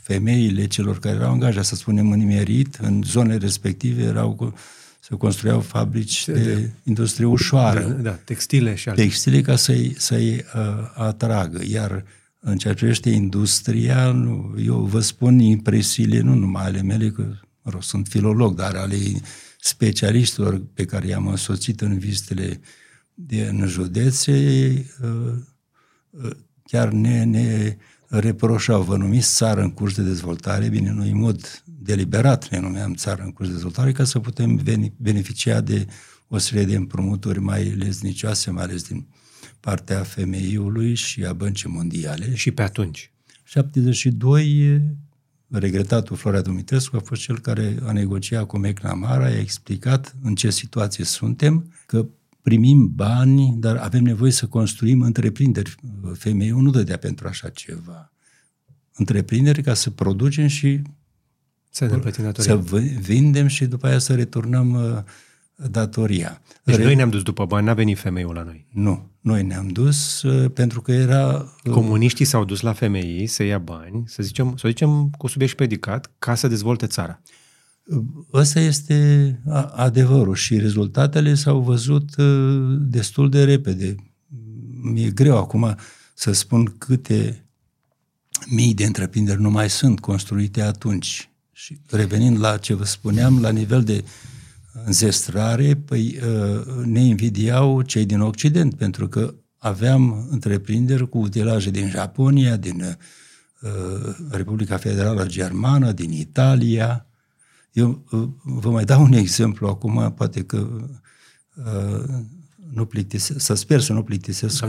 femeile 0.05 0.67
celor 0.67 0.99
care 0.99 1.15
erau 1.15 1.31
angajați, 1.31 1.69
să 1.69 1.75
spunem, 1.75 2.11
în 2.11 2.19
nimerit, 2.19 2.75
în 2.75 3.03
zone 3.07 3.37
respective, 3.37 4.03
erau 4.03 4.55
se 5.01 5.15
construiau 5.17 5.61
fabrici 5.61 6.27
de, 6.27 6.33
de 6.33 6.71
industrie 6.83 7.27
ușoară. 7.27 7.81
Da, 7.81 8.03
da, 8.03 8.11
textile 8.11 8.75
și 8.75 8.89
alte. 8.89 9.03
Textile 9.03 9.41
ca 9.41 9.57
să-i, 9.57 9.95
să-i 9.99 10.35
uh, 10.35 10.91
atragă. 10.95 11.61
Iar 11.67 12.05
în 12.41 12.57
ceea 12.57 12.73
ce 12.73 12.79
privește 12.79 13.11
industria, 13.11 14.11
nu, 14.11 14.55
eu 14.65 14.81
vă 14.81 15.01
spun 15.01 15.39
impresiile, 15.39 16.21
nu 16.21 16.35
numai 16.35 16.65
ale 16.65 16.83
mele, 16.83 17.11
că 17.11 17.23
mă 17.63 17.71
rog, 17.71 17.83
sunt 17.83 18.07
filolog, 18.07 18.55
dar 18.55 18.75
ale 18.75 18.97
specialiștilor 19.61 20.63
pe 20.75 20.85
care 20.85 21.07
i-am 21.07 21.27
însoțit 21.27 21.81
în 21.81 21.99
vizitele 21.99 22.61
de, 23.15 23.49
în 23.51 23.67
județe, 23.67 24.33
uh, 25.03 25.33
uh, 26.11 26.31
chiar 26.67 26.89
ne, 26.89 27.25
ne 27.25 27.77
reproșau, 28.19 28.83
vă 28.83 28.97
numiți 28.97 29.35
țară 29.35 29.61
în 29.61 29.71
curs 29.71 29.95
de 29.95 30.03
dezvoltare, 30.03 30.69
bine, 30.69 30.91
noi 30.91 31.11
în 31.11 31.19
mod 31.19 31.63
deliberat 31.65 32.49
ne 32.51 32.61
numeam 32.61 32.95
țară 32.95 33.23
în 33.23 33.33
curs 33.33 33.49
de 33.49 33.55
dezvoltare 33.55 33.93
ca 33.93 34.05
să 34.05 34.19
putem 34.19 34.61
beneficia 34.97 35.61
de 35.61 35.87
o 36.29 36.39
serie 36.39 36.65
de 36.65 36.77
împrumuturi 36.77 37.41
mai 37.41 37.65
leznicioase, 37.65 38.51
mai 38.51 38.63
ales 38.63 38.89
din 38.89 39.07
partea 39.61 40.03
femeiului 40.03 40.95
și 40.95 41.25
a 41.25 41.33
băncii 41.33 41.69
mondiale. 41.69 42.35
Și 42.35 42.51
pe 42.51 42.63
atunci? 42.63 43.13
72, 43.45 44.81
regretatul 45.49 46.17
Florea 46.17 46.43
Dumitrescu 46.43 46.97
a 46.97 47.01
fost 47.05 47.21
cel 47.21 47.39
care 47.39 47.77
a 47.83 47.93
negociat 47.93 48.47
cu 48.47 48.59
McNamara, 48.59 49.29
i-a 49.29 49.39
explicat 49.39 50.17
în 50.23 50.35
ce 50.35 50.51
situație 50.51 51.05
suntem, 51.05 51.73
că 51.87 52.07
primim 52.45 52.93
bani, 52.95 53.55
dar 53.59 53.77
avem 53.77 54.03
nevoie 54.03 54.31
să 54.31 54.47
construim 54.47 55.03
întreprinderi. 55.03 55.75
Femeiul 56.15 56.63
nu 56.63 56.71
dădea 56.71 56.97
pentru 56.97 57.29
așa 57.29 57.49
ceva. 57.49 58.13
Întreprinderi 58.95 59.63
ca 59.63 59.75
să 59.75 59.91
producem 59.91 60.47
și 60.47 60.83
să, 61.71 62.01
să 62.37 62.57
vindem 63.01 63.47
și 63.47 63.67
după 63.67 63.87
aia 63.87 63.99
să 63.99 64.15
returnăm 64.15 64.73
uh, 64.73 65.03
datoria. 65.71 66.41
Deci 66.65 66.77
Re... 66.77 66.85
noi 66.85 66.95
ne-am 66.95 67.11
dus 67.11 67.23
după 67.23 67.45
bani, 67.45 67.67
n-a 67.67 67.75
venit 67.75 67.99
femeiul 67.99 68.35
la 68.35 68.43
noi. 68.43 68.67
Nu, 68.71 69.11
noi 69.21 69.43
ne-am 69.43 69.69
dus 69.69 70.23
uh, 70.23 70.51
pentru 70.51 70.81
că 70.81 70.93
era... 70.93 71.53
Uh, 71.65 71.73
Comuniștii 71.73 72.25
s-au 72.25 72.45
dus 72.45 72.61
la 72.61 72.73
femei 72.73 73.27
să 73.27 73.43
ia 73.43 73.59
bani, 73.59 74.03
să 74.07 74.23
zicem, 74.23 74.57
să 74.57 74.69
zicem 74.69 75.11
cu 75.19 75.27
subiect 75.27 75.55
predicat, 75.57 76.11
ca 76.19 76.35
să 76.35 76.49
dezvolte 76.49 76.87
țara. 76.87 77.21
Ăsta 78.33 78.61
este 78.61 79.41
adevărul 79.75 80.35
și 80.35 80.59
rezultatele 80.59 81.35
s-au 81.35 81.61
văzut 81.61 82.17
uh, 82.17 82.77
destul 82.79 83.31
de 83.31 83.45
repede. 83.45 83.95
Mi-e 84.83 85.11
greu 85.11 85.37
acum 85.37 85.77
să 86.15 86.33
spun 86.33 86.75
câte 86.79 87.45
mii 88.49 88.75
de 88.75 88.85
întreprinderi 88.85 89.41
nu 89.41 89.51
mai 89.51 89.71
sunt 89.71 90.01
construite 90.01 90.63
atunci. 90.63 91.29
Și 91.53 91.79
revenind 91.91 92.41
la 92.41 92.57
ce 92.57 92.75
vă 92.75 92.85
spuneam, 92.85 93.41
la 93.41 93.51
nivel 93.51 93.83
de 93.83 94.05
înzestrare, 94.85 95.75
păi 95.75 96.19
uh, 96.19 96.85
ne 96.85 97.01
invidiau 97.01 97.83
cei 97.83 98.05
din 98.05 98.21
Occident, 98.21 98.75
pentru 98.75 99.09
că 99.09 99.35
aveam 99.59 100.29
întreprinderi 100.31 101.09
cu 101.09 101.19
utilaje 101.19 101.71
din 101.71 101.89
Japonia, 101.89 102.57
din 102.57 102.99
uh, 103.61 103.71
Republica 104.31 104.77
Federală 104.77 105.27
Germană, 105.27 105.93
din 105.93 106.13
Italia, 106.13 107.07
eu 107.75 108.05
uh, 108.11 108.29
vă 108.43 108.71
mai 108.71 108.85
dau 108.85 109.03
un 109.09 109.13
exemplu 109.13 109.67
acum, 109.69 110.13
poate 110.17 110.45
că 110.45 110.69
uh, 111.55 112.05
nu 112.73 112.87
plictisesc, 112.87 113.45
să 113.45 113.55
sper 113.55 113.81
să 113.81 113.93
nu 113.93 114.03
plictisesc 114.03 114.65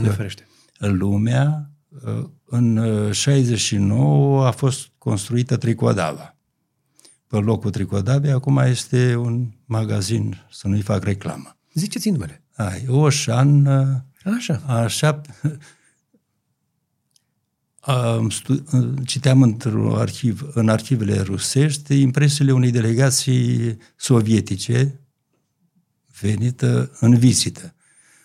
în 0.78 0.96
lumea. 0.96 1.70
Uh, 2.04 2.28
în 2.44 2.80
69 3.12 4.40
uh, 4.40 4.46
a 4.46 4.50
fost 4.50 4.88
construită 4.98 5.56
Tricodava. 5.56 6.36
pe 7.26 7.36
locul 7.36 7.70
Tricodabia, 7.70 8.34
acum 8.34 8.58
este 8.58 9.14
un 9.16 9.50
magazin, 9.64 10.46
să 10.50 10.68
nu-i 10.68 10.82
fac 10.82 11.04
reclamă. 11.04 11.56
Ziceți 11.74 12.10
numele. 12.10 12.42
Ai, 12.56 12.86
Oșan, 12.88 13.66
Așa. 14.36 14.62
așa, 14.66 15.20
am 17.86 18.30
stu- 18.30 18.64
citeam 19.04 19.42
într-un 19.42 19.94
arhiv, 19.94 20.50
în 20.54 20.68
arhivele 20.68 21.20
rusești 21.20 22.00
impresiile 22.00 22.52
unei 22.52 22.70
delegații 22.70 23.76
sovietice 23.96 25.00
venită 26.20 26.96
în 27.00 27.18
vizită. 27.18 27.74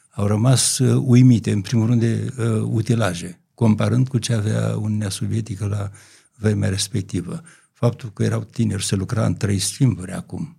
Au 0.09 0.27
rămas 0.27 0.77
uh, 0.77 1.03
uimite, 1.05 1.51
în 1.51 1.61
primul 1.61 1.85
rând, 1.85 1.99
de 1.99 2.33
uh, 2.37 2.61
utilaje, 2.61 3.41
comparând 3.53 4.07
cu 4.07 4.17
ce 4.17 4.33
avea 4.33 4.77
Uniunea 4.77 5.09
Sovietică 5.09 5.65
la 5.65 5.91
vremea 6.35 6.69
respectivă. 6.69 7.41
Faptul 7.73 8.11
că 8.11 8.23
erau 8.23 8.43
tineri, 8.43 8.85
se 8.85 8.95
lucra 8.95 9.25
în 9.25 9.35
trei 9.35 9.59
schimburi 9.59 10.11
acum, 10.11 10.57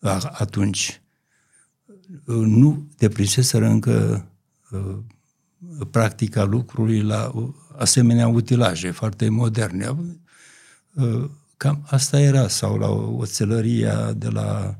a, 0.00 0.30
atunci. 0.32 1.02
Uh, 2.24 2.36
nu 2.36 2.88
deprinseseră 2.96 3.66
încă 3.66 4.26
uh, 4.70 4.98
practica 5.90 6.44
lucrului 6.44 7.02
la 7.02 7.30
uh, 7.34 7.48
asemenea 7.78 8.28
utilaje 8.28 8.90
foarte 8.90 9.28
moderne. 9.28 9.96
Uh, 10.94 11.30
Cam 11.56 11.86
asta 11.90 12.20
era, 12.20 12.48
sau 12.48 12.76
la 12.78 12.88
oțelăria 12.90 14.12
de 14.12 14.28
la 14.28 14.76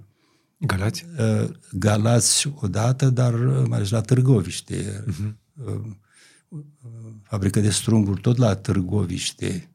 Galați? 0.58 1.06
uh, 1.18 1.48
Galați 1.72 2.52
odată, 2.60 3.10
dar 3.10 3.34
uh, 3.34 3.64
mai 3.68 3.76
ales 3.76 3.90
la 3.90 4.00
Târgoviște. 4.00 5.04
Uh-huh. 5.08 5.34
Fabrică 7.22 7.60
de 7.60 7.70
strunguri 7.70 8.20
tot 8.20 8.36
la 8.36 8.54
Târgoviște. 8.54 9.70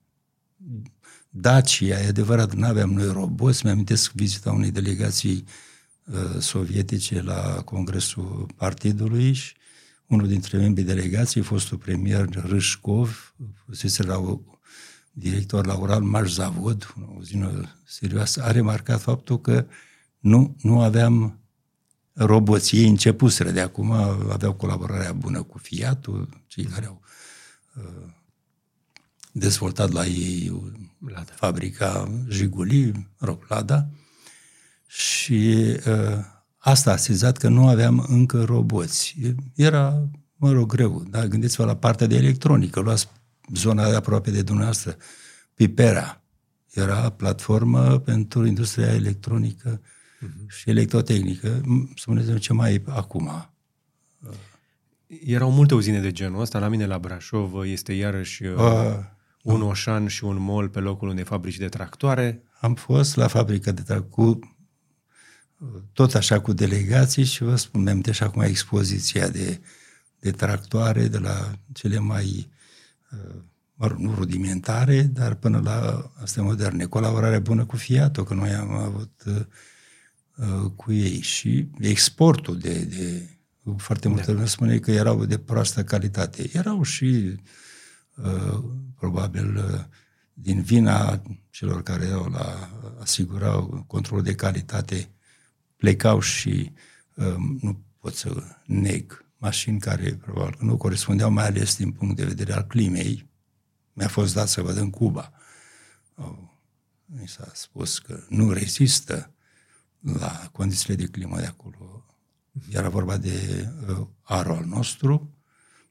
Dacia, 1.29 1.99
e 1.99 2.07
adevărat, 2.07 2.53
nu 2.53 2.65
aveam 2.65 2.93
noi 2.93 3.11
roboți. 3.11 3.65
Mi-amintesc 3.65 4.11
vizita 4.11 4.51
unei 4.51 4.71
delegații 4.71 5.45
uh, 6.05 6.39
sovietice 6.39 7.21
la 7.21 7.61
Congresul 7.65 8.47
Partidului 8.55 9.33
și 9.33 9.53
unul 10.13 10.27
dintre 10.27 10.57
membrii 10.57 10.85
delegației, 10.85 11.43
fostul 11.43 11.77
premier 11.77 12.29
Râșcov, 12.29 13.35
fusese 13.65 14.03
la 14.03 14.17
o, 14.17 14.39
director 15.11 15.65
la 15.65 15.73
Ural 15.73 16.01
Maș 16.01 16.31
Zavod, 16.31 16.93
o 17.01 17.13
uzină 17.17 17.75
serioasă, 17.85 18.43
a 18.43 18.51
remarcat 18.51 19.01
faptul 19.01 19.41
că 19.41 19.65
nu, 20.19 20.55
nu 20.61 20.81
aveam 20.81 21.39
roboți. 22.13 22.75
Ei 22.75 22.87
începuseră 22.87 23.51
de 23.51 23.61
acum, 23.61 23.91
aveau 23.91 24.53
colaborarea 24.53 25.13
bună 25.13 25.41
cu 25.43 25.57
Fiatul, 25.57 26.29
cei 26.47 26.63
care 26.63 26.85
au 26.85 27.01
uh, 27.75 28.09
dezvoltat 29.31 29.91
la 29.91 30.05
ei 30.05 30.71
Lada. 30.97 31.31
fabrica 31.35 32.11
Jiguli, 32.29 32.91
mă 32.91 33.27
rog, 33.27 33.45
Lada, 33.47 33.87
și 34.87 35.55
uh, 35.87 36.32
asta 36.63 36.91
a 36.91 36.95
sezat 36.95 37.37
că 37.37 37.47
nu 37.47 37.67
aveam 37.67 38.05
încă 38.07 38.43
roboți. 38.43 39.15
Era, 39.55 40.09
mă 40.35 40.51
rog, 40.51 40.71
greu, 40.71 41.03
da? 41.09 41.27
Gândiți-vă 41.27 41.65
la 41.65 41.75
partea 41.75 42.07
de 42.07 42.15
electronică, 42.15 42.79
luați 42.79 43.09
zona 43.53 43.89
de 43.89 43.95
aproape 43.95 44.31
de 44.31 44.41
dumneavoastră, 44.41 44.97
Pipera, 45.53 46.21
era 46.73 47.09
platformă 47.09 47.99
pentru 47.99 48.45
industria 48.45 48.93
electronică 48.93 49.81
uh-huh. 49.81 50.47
și 50.47 50.69
electrotehnică, 50.69 51.61
spuneți 51.95 52.39
ce 52.39 52.53
mai 52.53 52.73
e 52.73 52.81
acum. 52.87 53.49
Erau 55.25 55.51
multe 55.51 55.75
uzine 55.75 55.99
de 55.99 56.11
genul 56.11 56.41
ăsta. 56.41 56.59
La 56.59 56.67
mine 56.67 56.85
la 56.85 56.99
Brașov 56.99 57.63
este 57.63 57.93
iarăși 57.93 58.43
uh, 58.43 58.55
Uh, 59.43 59.53
un 59.53 59.61
oșan 59.61 60.07
și 60.07 60.23
un 60.23 60.37
mol 60.39 60.69
pe 60.69 60.79
locul 60.79 61.07
unei 61.07 61.23
fabrici 61.23 61.57
de 61.57 61.67
tractoare. 61.67 62.43
am 62.59 62.75
fost 62.75 63.15
la 63.15 63.27
fabrica 63.27 63.71
de 63.71 63.81
tra- 63.81 64.09
cu 64.09 64.39
tot 65.93 66.13
așa 66.13 66.41
cu 66.41 66.53
delegații 66.53 67.23
și 67.23 67.43
vă 67.43 67.55
spun, 67.55 67.81
mi-am 67.81 68.03
și 68.11 68.23
acum 68.23 68.41
expoziția 68.41 69.27
de, 69.27 69.61
de 70.19 70.31
tractoare 70.31 71.07
de 71.07 71.17
la 71.17 71.51
cele 71.71 71.97
mai 71.97 72.49
uh, 73.11 73.41
mă 73.73 73.87
rog, 73.87 73.97
nu 73.97 74.13
rudimentare, 74.13 75.01
dar 75.01 75.33
până 75.33 75.61
la 75.63 76.11
astea 76.21 76.43
moderne. 76.43 76.85
Colaborare 76.85 77.39
bună 77.39 77.65
cu 77.65 77.75
Fiat, 77.75 78.23
că 78.23 78.33
noi 78.33 78.49
am 78.49 78.71
avut 78.71 79.23
uh, 79.25 79.41
uh, 80.35 80.71
cu 80.75 80.91
ei 80.91 81.21
și 81.21 81.67
exportul 81.79 82.57
de, 82.57 82.83
de 82.83 83.29
foarte 83.77 84.07
multă 84.07 84.31
lume 84.31 84.45
spune 84.45 84.77
că 84.77 84.91
erau 84.91 85.25
de 85.25 85.37
proastă 85.37 85.83
calitate. 85.83 86.49
Erau 86.53 86.83
și 86.83 87.39
uh, 88.15 88.63
probabil 88.95 89.55
uh, 89.55 89.83
din 90.33 90.61
vina 90.61 91.21
celor 91.49 91.83
care 91.83 92.05
erau 92.05 92.29
la 92.29 92.69
asigurau 92.99 93.83
controlul 93.87 94.23
de 94.23 94.35
calitate 94.35 95.09
plecau 95.83 96.19
și 96.19 96.71
uh, 97.15 97.35
nu 97.61 97.83
pot 97.99 98.15
să 98.15 98.43
neg 98.65 99.25
mașini 99.37 99.79
care 99.79 100.13
probabil 100.13 100.57
nu 100.59 100.77
corespundeau 100.77 101.31
mai 101.31 101.45
ales 101.45 101.77
din 101.77 101.91
punct 101.91 102.15
de 102.15 102.25
vedere 102.25 102.53
al 102.53 102.63
climei. 102.63 103.29
Mi-a 103.93 104.07
fost 104.07 104.33
dat 104.33 104.47
să 104.47 104.61
văd 104.61 104.77
în 104.77 104.89
Cuba. 104.89 105.31
Au, 106.15 106.59
mi 107.05 107.27
s-a 107.27 107.51
spus 107.53 107.99
că 107.99 108.23
nu 108.29 108.51
rezistă 108.51 109.33
la 109.99 110.49
condițiile 110.51 110.95
de 110.95 111.05
climă 111.05 111.39
de 111.39 111.45
acolo. 111.45 112.05
Era 112.69 112.89
vorba 112.89 113.17
de 113.17 113.67
uh, 113.89 114.07
arul 114.21 114.55
al 114.55 114.65
nostru, 114.65 115.35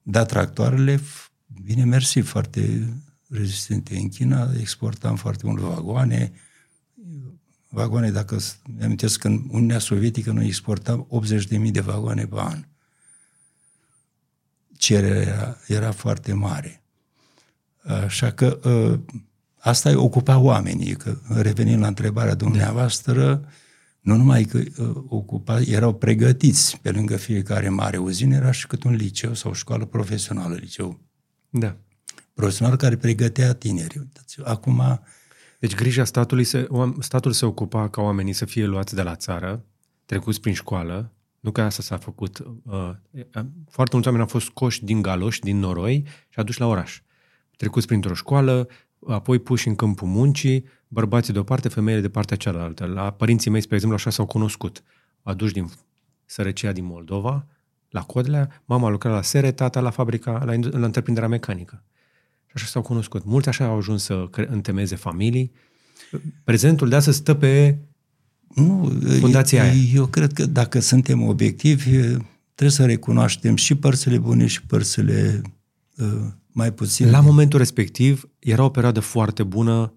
dar 0.03 0.27
tractoarele, 0.27 0.97
f- 0.97 1.31
bine 1.63 1.85
mersi, 1.85 2.21
foarte 2.21 2.93
rezistente. 3.29 3.97
În 3.97 4.09
China 4.09 4.53
exportam 4.59 5.17
foarte 5.17 5.47
mult 5.47 5.61
vagoane, 5.61 6.33
vagoane, 7.73 8.11
dacă 8.11 8.39
s- 8.39 8.57
îmi 8.73 8.83
amintesc 8.85 9.19
că 9.19 9.27
în 9.29 9.43
Uniunea 9.51 9.79
Sovietică 9.79 10.33
noi 10.33 10.47
exportam 10.47 11.07
80.000 11.09 11.71
de 11.71 11.81
vagoane 11.81 12.27
pe 12.27 12.37
an. 12.39 12.65
Cererea 14.77 15.21
era, 15.23 15.57
era 15.67 15.91
foarte 15.93 16.33
mare. 16.33 16.83
Așa 17.83 18.31
că 18.33 18.61
ă, 18.65 19.01
asta 19.59 19.89
îi 19.89 19.95
ocupa 19.95 20.39
oamenii, 20.39 20.97
că 20.97 21.19
revenind 21.29 21.81
la 21.81 21.87
întrebarea 21.87 22.35
dumneavoastră, 22.35 23.49
nu 24.01 24.17
numai 24.17 24.45
că 24.45 24.63
ă, 24.79 25.05
ocupa, 25.09 25.61
erau 25.61 25.95
pregătiți 25.95 26.79
pe 26.81 26.91
lângă 26.91 27.17
fiecare 27.17 27.69
mare 27.69 27.97
uzină, 27.97 28.35
era 28.35 28.51
și 28.51 28.67
cât 28.67 28.83
un 28.83 28.95
liceu 28.95 29.35
sau 29.35 29.53
școală 29.53 29.85
profesională, 29.85 30.55
liceu 30.55 31.01
Da. 31.51 31.77
profesional 32.35 32.77
care 32.77 32.97
pregătea 32.97 33.53
tineri. 33.55 33.99
Uitați, 33.99 34.37
Acum, 34.45 35.01
Deci 35.63 35.75
grija 35.75 36.05
statului, 36.05 36.45
se, 36.45 36.67
oam- 36.71 36.95
statul 36.99 37.33
se 37.33 37.47
ocupa 37.47 37.89
ca 37.89 38.01
oamenii 38.01 38.33
să 38.33 38.45
fie 38.45 38.65
luați 38.65 38.95
de 38.95 39.03
la 39.03 39.17
țară, 39.17 39.65
trecuți 40.05 40.41
prin 40.41 40.55
școală, 40.55 41.13
nu 41.41 41.51
că 41.51 41.61
asta 41.61 41.83
s-a 41.83 41.97
făcut. 41.97 42.39
Uh, 42.65 42.91
foarte 43.71 43.91
mulți 43.93 44.07
oameni 44.07 44.19
au 44.21 44.27
fost 44.27 44.47
scoși 44.47 44.85
din 44.85 45.03
galoși, 45.03 45.41
din 45.41 45.59
noroi 45.59 46.07
și 46.29 46.39
aduși 46.39 46.61
la 46.61 46.67
oraș. 46.67 47.01
Trecuți 47.57 47.87
printr-o 47.87 48.15
școală, 48.15 48.69
apoi 49.07 49.39
puși 49.39 49.69
în 49.69 49.75
câmpul 49.75 50.09
muncii, 50.09 50.65
bărbații 50.89 51.33
de 51.33 51.39
o 51.39 51.43
parte, 51.43 51.69
femeile 51.69 52.01
de 52.01 52.09
partea 52.09 52.37
cealaltă. 52.37 52.85
La 52.85 53.11
părinții 53.11 53.51
mei, 53.51 53.61
spre 53.61 53.75
exemplu, 53.75 53.99
așa 53.99 54.11
s-au 54.11 54.27
cunoscut. 54.27 54.83
Aduși 55.23 55.53
din 55.53 55.71
sărăcia 56.25 56.73
din 56.73 56.85
Moldova, 56.85 57.47
la 57.89 58.03
Codlea, 58.03 58.63
mama 58.65 58.89
lucra 58.89 59.11
la 59.11 59.23
Sere, 59.23 59.53
tata 59.53 59.81
la 59.81 59.91
fabrica, 59.91 60.45
la, 60.45 60.55
indu- 60.55 60.79
la 60.79 60.87
întreprinderea 60.87 61.29
mecanică. 61.29 61.83
Și 62.53 62.59
așa 62.63 62.67
s-au 62.67 62.83
cunoscut. 62.83 63.25
Mulți 63.25 63.49
așa 63.49 63.65
au 63.65 63.77
ajuns 63.77 64.03
să 64.03 64.27
cre- 64.31 64.49
întemeze 64.51 64.97
familii. 64.97 65.53
Prezentul 66.45 66.89
de 66.89 66.97
astăzi 66.97 67.17
stă 67.17 67.35
pe... 67.35 67.79
Nu, 68.55 68.93
Fundația 69.19 69.65
eu, 69.65 69.71
aia. 69.71 69.83
eu 69.95 70.07
cred 70.07 70.33
că 70.33 70.47
dacă 70.47 70.81
suntem 70.81 71.23
obiectivi, 71.23 71.91
trebuie 72.55 72.71
să 72.77 72.85
recunoaștem 72.85 73.57
și 73.57 73.75
părțile 73.75 74.19
bune 74.19 74.47
și 74.47 74.63
părțile 74.63 75.43
uh, 75.97 76.27
mai 76.47 76.73
puțin. 76.73 77.11
La 77.11 77.21
momentul 77.21 77.59
respectiv 77.59 78.29
era 78.39 78.65
o 78.65 78.71
perioadă 78.71 79.01
foarte 79.01 79.43
bună 79.43 79.95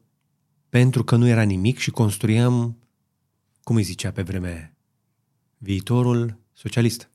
pentru 0.70 1.04
că 1.04 1.16
nu 1.16 1.28
era 1.28 1.42
nimic 1.42 1.78
și 1.78 1.92
construiam, 1.92 2.78
cum 3.64 3.76
îi 3.76 3.84
zicea 3.84 4.12
pe 4.12 4.22
vremea 4.22 4.52
aia, 4.52 4.74
viitorul 5.58 6.40
socialist. 6.54 7.10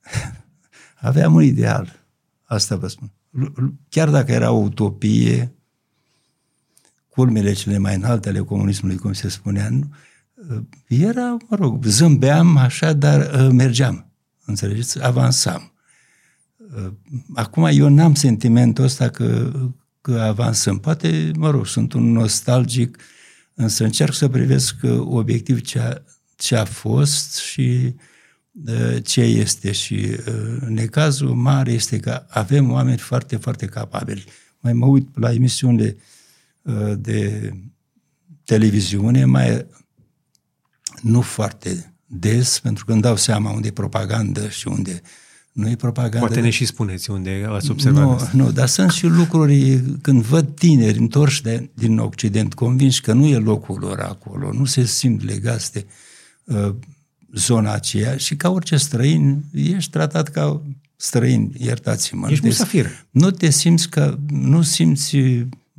Aveam 1.00 1.34
un 1.34 1.42
ideal, 1.42 2.06
asta 2.42 2.76
vă 2.76 2.88
spun. 2.88 3.12
L- 3.30 3.42
l- 3.42 3.74
Chiar 3.88 4.10
dacă 4.10 4.32
era 4.32 4.50
o 4.50 4.56
utopie, 4.56 5.54
culmele 7.08 7.52
cele 7.52 7.78
mai 7.78 7.94
înalte 7.94 8.28
ale 8.28 8.38
comunismului, 8.38 8.96
cum 8.96 9.12
se 9.12 9.28
spunea, 9.28 9.68
nu, 9.68 9.88
uh, 10.34 10.62
era, 10.88 11.36
mă 11.48 11.56
rog, 11.56 11.84
zâmbeam 11.84 12.56
așa, 12.56 12.92
dar 12.92 13.20
uh, 13.20 13.50
mergeam, 13.52 14.10
înțelegeți? 14.44 15.04
Avansam. 15.04 15.72
Uh, 16.76 16.92
Acum 17.34 17.64
eu 17.64 17.88
n-am 17.88 18.14
sentimentul 18.14 18.84
ăsta 18.84 19.08
că, 19.08 19.52
că 20.00 20.20
avansăm. 20.20 20.78
Poate, 20.78 21.30
mă 21.36 21.50
rog, 21.50 21.66
sunt 21.66 21.92
un 21.92 22.12
nostalgic, 22.12 22.98
însă 23.54 23.84
încerc 23.84 24.12
să 24.14 24.28
privesc 24.28 24.76
uh, 24.82 24.98
obiectiv 24.98 25.60
ce 25.60 25.80
a, 25.80 25.92
ce 26.36 26.56
a 26.56 26.64
fost 26.64 27.36
și 27.36 27.94
uh, 27.94 28.00
ce 29.02 29.20
este. 29.20 29.72
Și 29.72 29.94
uh, 29.94 30.60
necazul 30.68 31.34
mare 31.34 31.72
este 31.72 32.00
că 32.00 32.24
avem 32.28 32.70
oameni 32.70 32.98
foarte, 32.98 33.36
foarte 33.36 33.66
capabili. 33.66 34.24
Mai 34.58 34.72
mă 34.72 34.86
uit 34.86 35.18
la 35.18 35.32
emisiunile 35.32 35.96
uh, 36.62 36.92
de 36.98 37.52
televiziune, 38.44 39.24
mai 39.24 39.66
nu 41.02 41.20
foarte 41.20 41.94
des, 42.06 42.58
pentru 42.58 42.84
că 42.84 42.92
îmi 42.92 43.00
dau 43.00 43.16
seama 43.16 43.50
unde 43.50 43.66
e 43.66 43.72
propagandă 43.72 44.48
și 44.48 44.68
unde 44.68 45.02
nu 45.52 45.68
e 45.68 45.76
propagandă. 45.76 46.18
Poate 46.18 46.40
ne 46.40 46.50
și 46.50 46.64
spuneți 46.64 47.10
unde 47.10 47.46
ați 47.48 47.70
observat 47.70 48.02
nu, 48.02 48.10
asta. 48.10 48.30
Nu, 48.32 48.52
dar 48.52 48.68
sunt 48.68 48.90
și 48.90 49.06
lucruri, 49.06 49.82
când 50.02 50.22
văd 50.22 50.54
tineri 50.54 50.98
întorși 50.98 51.42
de, 51.42 51.70
din 51.74 51.98
Occident, 51.98 52.54
convinși 52.54 53.00
că 53.00 53.12
nu 53.12 53.26
e 53.26 53.36
locul 53.36 53.78
lor 53.78 54.00
acolo, 54.00 54.52
nu 54.52 54.64
se 54.64 54.84
simt 54.84 55.22
legați 55.22 55.72
de 55.72 55.86
uh, 56.44 56.74
zona 57.34 57.72
aceea 57.72 58.16
și 58.16 58.36
ca 58.36 58.50
orice 58.50 58.76
străin, 58.76 59.44
ești 59.52 59.90
tratat 59.90 60.28
ca 60.28 60.62
străin, 60.96 61.52
iertați-mă. 61.58 62.30
Ești 62.30 62.46
musafir. 62.46 63.06
Nu 63.10 63.30
te 63.30 63.50
simți 63.50 63.88
că, 63.88 64.18
nu 64.28 64.62
simți 64.62 65.16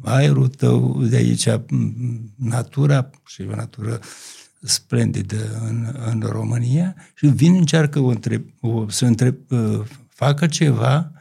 aerul 0.02 0.48
tău 0.48 1.04
de 1.04 1.16
aici, 1.16 1.48
natura 2.36 3.10
și 3.26 3.42
o 3.42 3.56
natură 3.56 4.00
splendidă 4.62 5.62
în, 5.68 5.96
în 6.06 6.24
România 6.26 6.96
și 7.16 7.28
vin, 7.28 7.54
încearcă 7.54 8.00
o 8.00 8.08
întreb, 8.08 8.44
o, 8.60 8.90
să 8.90 9.06
întreb, 9.06 9.36
uh, 9.50 9.82
facă 10.08 10.48
ceva 10.48 11.12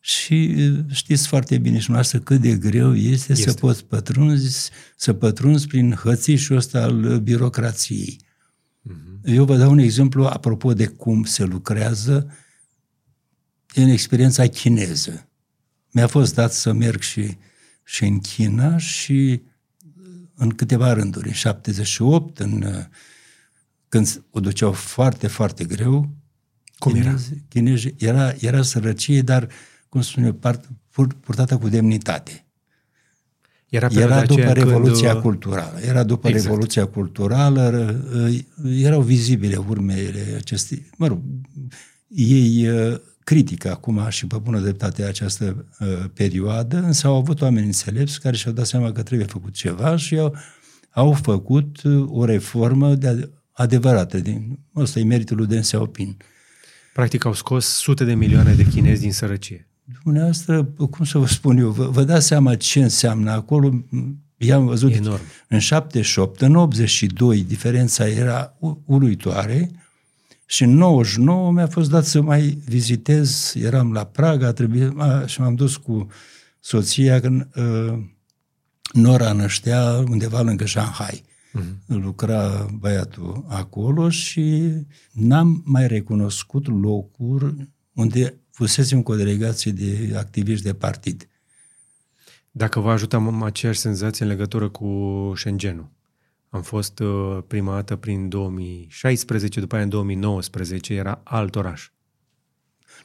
și 0.00 0.54
uh, 0.56 0.78
știți 0.90 1.26
foarte 1.26 1.58
bine 1.58 1.78
și 1.78 1.90
noastră 1.90 2.18
cât 2.18 2.40
de 2.40 2.54
greu 2.54 2.94
este, 2.94 3.32
este. 3.32 3.50
să 3.50 3.52
poți 3.52 3.84
pătrunzi, 3.84 4.70
să 4.96 5.12
pătrunzi 5.12 5.66
prin 5.66 5.92
hățișul 5.92 6.56
ăsta 6.56 6.82
al 6.82 7.18
birocrației. 7.18 8.26
Uh-huh. 9.22 9.34
Eu 9.34 9.44
vă 9.44 9.56
dau 9.56 9.70
un 9.70 9.78
exemplu 9.78 10.26
apropo 10.26 10.72
de 10.72 10.86
cum 10.86 11.24
se 11.24 11.44
lucrează 11.44 12.34
în 13.74 13.88
experiența 13.88 14.46
chineză. 14.46 15.28
Mi-a 15.90 16.06
fost 16.06 16.34
dat 16.34 16.52
să 16.52 16.72
merg 16.72 17.00
și, 17.00 17.36
și 17.84 18.04
în 18.04 18.18
China 18.18 18.78
și 18.78 19.42
în 20.34 20.50
câteva 20.50 20.92
rânduri. 20.92 21.26
În 21.26 21.34
78, 21.34 22.38
în, 22.38 22.86
când 23.88 24.24
o 24.30 24.40
duceau 24.40 24.72
foarte, 24.72 25.26
foarte 25.26 25.64
greu. 25.64 26.16
Cum 26.78 26.94
era? 26.94 27.14
Chinezi, 27.48 27.94
era, 27.98 28.34
era 28.38 28.62
sărăcie, 28.62 29.22
dar, 29.22 29.48
cum 29.88 30.00
spune, 30.00 30.32
part, 30.32 30.68
purtată 31.20 31.58
cu 31.58 31.68
demnitate. 31.68 32.47
Era, 33.68 33.88
era 33.90 34.24
după 34.24 34.52
Revoluția 34.52 35.10
când... 35.10 35.22
Culturală. 35.22 35.78
Era 35.80 36.02
după 36.02 36.28
exact. 36.28 36.44
Revoluția 36.44 36.86
Culturală, 36.86 37.94
erau 38.64 39.00
vizibile 39.00 39.56
urmele 39.56 40.34
acestei... 40.36 40.86
Mă 40.96 41.06
rog, 41.06 41.20
ei 42.08 42.68
critică 43.28 43.70
acum 43.70 44.06
și 44.08 44.26
pe 44.26 44.36
bună 44.36 44.60
dreptate 44.60 45.04
această 45.04 45.66
uh, 45.78 45.86
perioadă, 46.14 46.76
însă 46.76 47.06
au 47.06 47.16
avut 47.16 47.40
oameni 47.40 47.66
înțelepți 47.66 48.20
care 48.20 48.36
și-au 48.36 48.52
dat 48.52 48.66
seama 48.66 48.92
că 48.92 49.02
trebuie 49.02 49.26
făcut 49.26 49.52
ceva 49.52 49.96
și 49.96 50.18
au, 50.18 50.36
au 50.90 51.12
făcut 51.12 51.82
uh, 51.82 52.04
o 52.08 52.24
reformă 52.24 52.94
de 52.94 53.30
adevărată. 53.52 54.18
Din, 54.18 54.58
ăsta 54.76 54.98
e 54.98 55.04
meritul 55.04 55.36
lui 55.36 55.46
Deng 55.46 55.62
Xiaoping. 55.62 56.16
Practic 56.92 57.24
au 57.24 57.32
scos 57.32 57.66
sute 57.66 58.04
de 58.04 58.14
milioane 58.14 58.54
de 58.54 58.64
chinezi 58.64 59.00
din 59.00 59.12
sărăcie. 59.12 59.67
Dumneavoastră, 60.02 60.64
cum 60.64 61.04
să 61.04 61.18
vă 61.18 61.26
spun 61.26 61.58
eu, 61.58 61.70
vă, 61.70 61.88
vă 61.88 62.04
dați 62.04 62.26
seama 62.26 62.54
ce 62.54 62.82
înseamnă 62.82 63.30
acolo? 63.30 63.84
I-am 64.36 64.66
văzut 64.66 64.92
Enorm. 64.92 65.22
în 65.48 65.58
78, 65.58 66.40
în 66.40 66.54
82, 66.54 67.44
diferența 67.44 68.08
era 68.08 68.54
uluitoare, 68.84 69.70
și 70.50 70.62
în 70.62 70.74
99 70.74 71.52
mi-a 71.52 71.66
fost 71.66 71.90
dat 71.90 72.04
să 72.04 72.20
mai 72.20 72.58
vizitez, 72.64 73.54
eram 73.56 73.92
la 73.92 74.04
Praga, 74.04 74.52
trebuie, 74.52 74.92
a, 74.96 75.26
și 75.26 75.40
m-am 75.40 75.54
dus 75.54 75.76
cu 75.76 76.06
soția 76.60 77.20
când 77.20 77.48
uh, 77.56 77.98
Nora 78.92 79.32
năștea 79.32 80.04
undeva 80.08 80.40
lângă 80.40 80.66
Shanghai. 80.66 81.24
Uh-huh. 81.24 81.86
Lucra 81.86 82.66
băiatul 82.78 83.44
acolo 83.48 84.10
și 84.10 84.72
n-am 85.12 85.62
mai 85.64 85.86
recunoscut 85.86 86.66
locuri 86.80 87.54
unde 87.92 88.34
fusesem 88.58 89.02
cu 89.02 89.12
o 89.12 89.16
delegație 89.16 89.72
de 89.72 90.12
activiști 90.16 90.64
de 90.64 90.74
partid. 90.74 91.28
Dacă 92.50 92.80
vă 92.80 92.90
ajută 92.90 93.38
aceeași 93.42 93.78
senzație 93.78 94.24
în 94.24 94.30
legătură 94.30 94.68
cu 94.68 94.86
Shenzhen-ul. 95.36 95.90
Am 96.48 96.62
fost 96.62 96.98
uh, 96.98 97.38
prima 97.46 97.74
dată 97.74 97.96
prin 97.96 98.28
2016, 98.28 99.60
după 99.60 99.74
aia 99.74 99.84
în 99.84 99.90
2019 99.90 100.94
era 100.94 101.20
alt 101.24 101.56
oraș. 101.56 101.90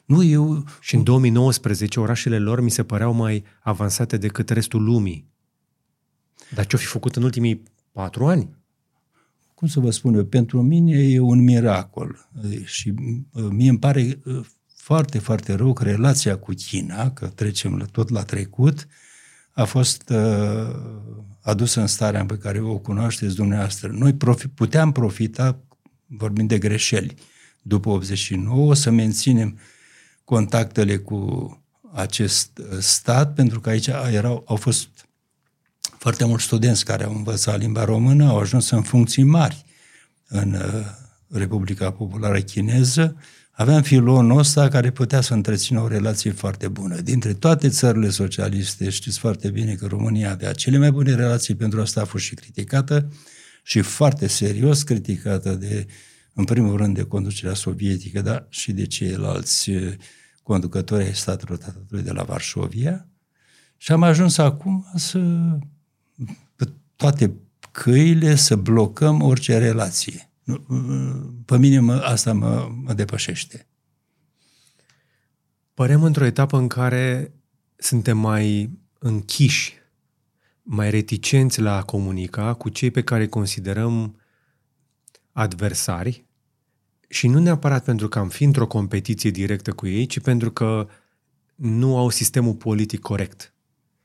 Nu, 0.04 0.22
eu... 0.22 0.64
Și 0.80 0.94
în 0.94 1.02
2019 1.02 2.00
orașele 2.00 2.38
lor 2.38 2.60
mi 2.60 2.70
se 2.70 2.84
păreau 2.84 3.12
mai 3.12 3.44
avansate 3.60 4.16
decât 4.16 4.50
restul 4.50 4.82
lumii. 4.82 5.28
Dar 6.54 6.66
ce-o 6.66 6.78
fi 6.78 6.86
făcut 6.86 7.16
în 7.16 7.22
ultimii 7.22 7.62
patru 7.92 8.26
ani? 8.26 8.56
Cum 9.54 9.68
să 9.68 9.80
vă 9.80 9.90
spun 9.90 10.14
eu, 10.14 10.24
pentru 10.24 10.62
mine 10.62 10.98
e 10.98 11.20
un 11.20 11.42
miracol. 11.42 12.28
Și 12.64 12.94
uh, 13.32 13.46
mie 13.50 13.68
îmi 13.68 13.78
pare 13.78 14.20
uh, 14.24 14.46
foarte, 14.84 15.18
foarte 15.18 15.54
rău 15.54 15.72
că 15.72 15.84
relația 15.84 16.36
cu 16.36 16.52
China, 16.52 17.10
că 17.10 17.26
trecem 17.26 17.88
tot 17.92 18.08
la 18.08 18.22
trecut, 18.22 18.88
a 19.52 19.64
fost 19.64 20.08
uh, 20.08 20.74
adusă 21.40 21.80
în 21.80 21.86
starea 21.86 22.26
pe 22.26 22.38
care 22.38 22.60
o 22.60 22.78
cunoașteți 22.78 23.34
dumneavoastră. 23.34 23.88
Noi 23.88 24.14
profi, 24.14 24.48
puteam 24.48 24.92
profita, 24.92 25.58
vorbind 26.06 26.48
de 26.48 26.58
greșeli, 26.58 27.14
după 27.62 27.88
89, 27.88 28.74
să 28.74 28.90
menținem 28.90 29.58
contactele 30.24 30.96
cu 30.96 31.62
acest 31.92 32.58
uh, 32.58 32.78
stat, 32.78 33.34
pentru 33.34 33.60
că 33.60 33.68
aici 33.68 33.86
erau, 34.10 34.44
au 34.46 34.56
fost 34.56 34.88
foarte 35.98 36.24
mulți 36.24 36.44
studenți 36.44 36.84
care 36.84 37.04
au 37.04 37.14
învățat 37.14 37.58
limba 37.58 37.84
română, 37.84 38.28
au 38.28 38.38
ajuns 38.38 38.70
în 38.70 38.82
funcții 38.82 39.24
mari 39.24 39.64
în 40.28 40.52
uh, 40.52 40.84
Republica 41.28 41.92
Populară 41.92 42.40
Chineză, 42.40 43.16
aveam 43.56 43.82
filonul 43.82 44.38
ăsta 44.38 44.68
care 44.68 44.90
putea 44.90 45.20
să 45.20 45.34
întrețină 45.34 45.80
o 45.80 45.88
relație 45.88 46.30
foarte 46.30 46.68
bună. 46.68 47.00
Dintre 47.00 47.34
toate 47.34 47.68
țările 47.68 48.10
socialiste, 48.10 48.90
știți 48.90 49.18
foarte 49.18 49.50
bine 49.50 49.74
că 49.74 49.86
România 49.86 50.30
avea 50.30 50.52
cele 50.52 50.78
mai 50.78 50.90
bune 50.90 51.14
relații, 51.14 51.54
pentru 51.54 51.80
asta 51.80 52.00
a 52.00 52.04
fost 52.04 52.24
și 52.24 52.34
criticată 52.34 53.12
și 53.62 53.80
foarte 53.80 54.26
serios 54.26 54.82
criticată 54.82 55.54
de, 55.54 55.86
în 56.32 56.44
primul 56.44 56.76
rând, 56.76 56.94
de 56.94 57.02
conducerea 57.02 57.54
sovietică, 57.54 58.20
dar 58.20 58.46
și 58.48 58.72
de 58.72 58.86
ceilalți 58.86 59.70
eh, 59.70 59.94
conducători 60.42 61.04
ai 61.04 61.14
statului 61.14 61.58
tratatului 61.58 62.02
de 62.02 62.12
la 62.12 62.22
Varșovia. 62.22 63.08
Și 63.76 63.92
am 63.92 64.02
ajuns 64.02 64.38
acum 64.38 64.86
să 64.94 65.18
pe 66.56 66.72
toate 66.96 67.34
căile 67.72 68.34
să 68.34 68.56
blocăm 68.56 69.22
orice 69.22 69.58
relație. 69.58 70.28
Pe 71.44 71.58
mine 71.58 71.78
mă, 71.78 71.92
asta 71.92 72.32
mă, 72.32 72.70
mă 72.82 72.92
depășește. 72.92 73.66
Părem 75.74 76.02
într-o 76.02 76.24
etapă 76.24 76.56
în 76.56 76.68
care 76.68 77.34
suntem 77.76 78.18
mai 78.18 78.78
închiși, 78.98 79.74
mai 80.62 80.90
reticenți 80.90 81.60
la 81.60 81.76
a 81.76 81.82
comunica 81.82 82.54
cu 82.54 82.68
cei 82.68 82.90
pe 82.90 83.02
care 83.02 83.22
îi 83.22 83.28
considerăm 83.28 84.20
adversari 85.32 86.24
și 87.08 87.28
nu 87.28 87.38
neapărat 87.38 87.84
pentru 87.84 88.08
că 88.08 88.18
am 88.18 88.28
fi 88.28 88.44
într-o 88.44 88.66
competiție 88.66 89.30
directă 89.30 89.72
cu 89.72 89.86
ei, 89.86 90.06
ci 90.06 90.20
pentru 90.20 90.50
că 90.50 90.88
nu 91.54 91.96
au 91.96 92.08
sistemul 92.08 92.54
politic 92.54 93.00
corect, 93.00 93.54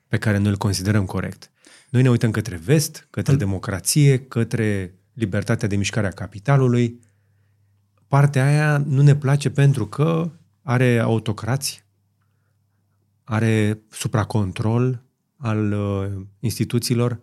pe 0.08 0.18
care 0.18 0.38
noi 0.38 0.50
îl 0.50 0.58
considerăm 0.58 1.06
corect. 1.06 1.52
Noi 1.90 2.02
ne 2.02 2.10
uităm 2.10 2.32
către 2.32 2.56
vest, 2.56 3.08
către 3.10 3.36
democrație, 3.36 4.20
către 4.20 4.99
libertatea 5.20 5.68
de 5.68 5.76
mișcare 5.76 6.08
a 6.08 6.12
capitalului. 6.12 7.00
Partea 8.08 8.46
aia 8.46 8.78
nu 8.78 9.02
ne 9.02 9.16
place 9.16 9.50
pentru 9.50 9.88
că 9.88 10.32
are 10.62 11.00
autocrați, 11.00 11.84
are 13.24 13.80
supracontrol 13.90 15.04
al 15.36 15.72
uh, 15.72 16.26
instituțiilor. 16.40 17.20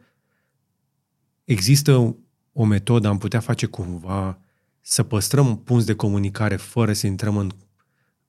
Există 1.45 2.17
o 2.53 2.65
metodă, 2.65 3.09
am 3.09 3.19
putea 3.19 3.41
face 3.41 3.67
cumva 3.67 4.39
să 4.81 5.03
păstrăm 5.03 5.59
punți 5.59 5.87
de 5.87 5.95
comunicare 5.95 6.57
fără 6.57 6.93
să 6.93 7.07
intrăm 7.07 7.37
în, 7.37 7.51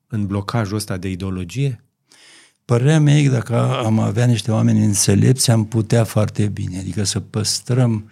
în 0.08 0.27
blocajul 0.27 0.75
ăsta 0.75 0.97
de 0.97 1.10
ideologie? 1.10 1.84
Părerea 2.65 2.99
mea 2.99 3.17
e 3.17 3.23
că 3.23 3.32
dacă 3.32 3.77
am 3.77 3.99
avea 3.99 4.25
niște 4.25 4.51
oameni 4.51 4.84
înțelepți, 4.84 5.52
am 5.52 5.65
putea 5.65 6.04
foarte 6.04 6.48
bine. 6.48 6.79
Adică 6.79 7.04
să 7.04 7.19
păstrăm 7.19 8.12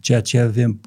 ceea 0.00 0.20
ce 0.20 0.38
avem, 0.38 0.80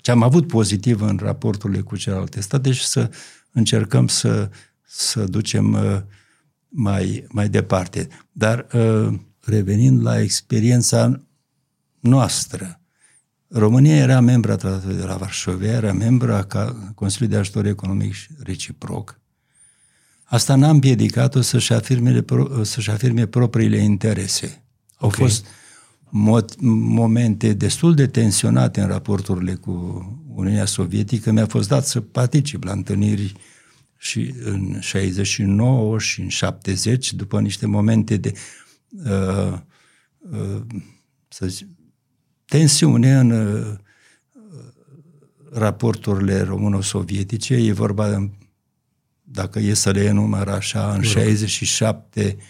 ce 0.00 0.10
am 0.10 0.22
avut 0.22 0.46
pozitiv 0.46 1.00
în 1.00 1.18
raporturile 1.22 1.80
cu 1.80 1.96
celelalte 1.96 2.40
state 2.40 2.72
și 2.72 2.86
să 2.86 3.10
încercăm 3.52 4.08
să, 4.08 4.50
să 4.82 5.24
ducem 5.24 5.72
uh, 5.72 6.00
mai, 6.68 7.26
mai 7.28 7.48
departe. 7.48 8.08
Dar 8.32 8.66
uh, 8.72 9.18
revenind 9.40 10.02
la 10.02 10.20
experiența 10.20 11.22
noastră, 12.00 12.80
România 13.48 13.96
era 13.96 14.20
membra 14.20 14.52
a 14.52 14.56
Tratatului 14.56 14.96
de 14.96 15.04
la 15.04 15.16
Varșovia, 15.16 15.72
era 15.72 15.92
membra 15.92 16.46
a 16.48 16.92
Consiliului 16.94 17.34
de 17.34 17.40
Ajutor 17.40 17.66
Economic 17.66 18.12
și 18.12 18.28
Reciproc. 18.38 19.20
Asta 20.24 20.54
n-a 20.54 20.68
împiedicat-o 20.68 21.40
să-și 21.40 21.72
afirme, 21.72 22.24
să-și 22.62 22.90
afirme 22.90 23.26
propriile 23.26 23.76
interese. 23.76 24.64
Au 24.96 25.08
okay. 25.08 25.20
fost 25.20 25.46
momente 26.60 27.52
destul 27.52 27.94
de 27.94 28.06
tensionate 28.06 28.80
în 28.80 28.86
raporturile 28.86 29.54
cu 29.54 29.70
Uniunea 30.34 30.64
Sovietică, 30.64 31.30
mi-a 31.30 31.46
fost 31.46 31.68
dat 31.68 31.86
să 31.86 32.00
particip 32.00 32.64
la 32.64 32.72
întâlniri 32.72 33.32
și 33.96 34.34
în 34.44 34.80
69 34.80 35.98
și 35.98 36.20
în 36.20 36.28
70, 36.28 37.12
după 37.12 37.40
niște 37.40 37.66
momente 37.66 38.16
de 38.16 38.32
uh, 38.90 39.58
uh, 40.18 40.62
să 41.28 41.46
zic, 41.46 41.68
tensiune 42.44 43.18
în 43.18 43.30
uh, 43.30 43.76
raporturile 45.52 46.40
româno-sovietice. 46.40 47.54
E 47.54 47.72
vorba, 47.72 48.30
dacă 49.22 49.58
e 49.58 49.74
să 49.74 49.90
le 49.90 50.04
enumăr 50.04 50.48
așa, 50.48 50.92
în 50.94 51.02
67 51.02 52.36
uh, 52.36 52.42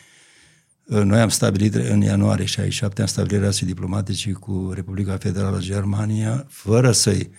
noi 0.87 1.21
am 1.21 1.29
stabilit 1.29 1.75
în 1.75 2.01
ianuarie 2.01 2.45
67 2.45 3.01
am 3.01 3.07
stabilit 3.07 3.39
relații 3.39 3.67
diplomatice 3.67 4.33
cu 4.33 4.71
Republica 4.75 5.17
Federală 5.17 5.59
Germania, 5.59 6.47
fără 6.49 6.93
să-i 6.93 7.31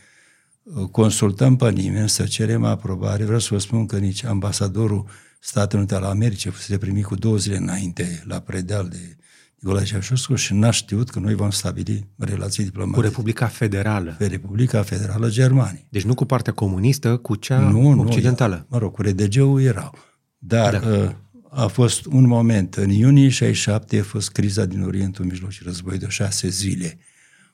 uh, 0.64 0.86
consultăm 0.92 1.56
pe 1.56 1.70
nimeni, 1.70 2.10
să 2.10 2.24
cerem 2.24 2.64
aprobare. 2.64 3.24
Vreau 3.24 3.40
să 3.40 3.48
vă 3.52 3.60
spun 3.60 3.86
că 3.86 3.98
nici 3.98 4.24
ambasadorul 4.24 5.06
Statelor 5.40 5.86
Unite 5.86 5.96
al 5.96 6.04
Americii 6.04 6.52
fusese 6.52 6.78
primit 6.78 7.06
cu 7.06 7.16
două 7.16 7.38
zile 7.38 7.58
înainte 7.58 8.24
la 8.26 8.40
predeal 8.40 8.88
de 8.88 9.18
Nicolae 9.56 9.86
Ceaușescu 9.86 10.36
și 10.36 10.54
n-a 10.54 10.72
știut 10.72 11.10
că 11.10 11.20
noi 11.20 11.34
vom 11.34 11.50
stabili 11.50 12.08
relații 12.18 12.64
diplomatice. 12.64 13.02
Cu 13.02 13.08
Republica 13.08 13.46
Federală. 13.46 14.16
Pe 14.18 14.26
Republica 14.26 14.82
Federală 14.82 15.30
Germaniei. 15.30 15.88
Deci 15.90 16.04
nu 16.04 16.14
cu 16.14 16.26
partea 16.26 16.54
comunistă, 16.54 17.18
cu 17.18 17.36
cea 17.36 17.60
nu, 17.60 18.02
occidentală. 18.02 18.56
Nu, 18.56 18.66
mă 18.68 18.78
rog, 18.78 18.94
cu 18.94 19.02
RDG-ul 19.02 19.62
erau. 19.62 19.94
Dar 20.38 20.80
da. 20.80 20.90
Uh, 20.90 21.10
a 21.58 21.68
fost 21.68 22.06
un 22.06 22.28
moment, 22.28 22.76
în 22.76 22.90
iunie 22.90 23.30
67 23.30 24.00
a 24.00 24.04
fost 24.04 24.32
criza 24.32 24.66
din 24.66 24.84
Orientul 24.84 25.26
Mijlociu, 25.26 25.64
război 25.66 25.98
de 25.98 26.08
șase 26.10 26.48
zile 26.50 26.98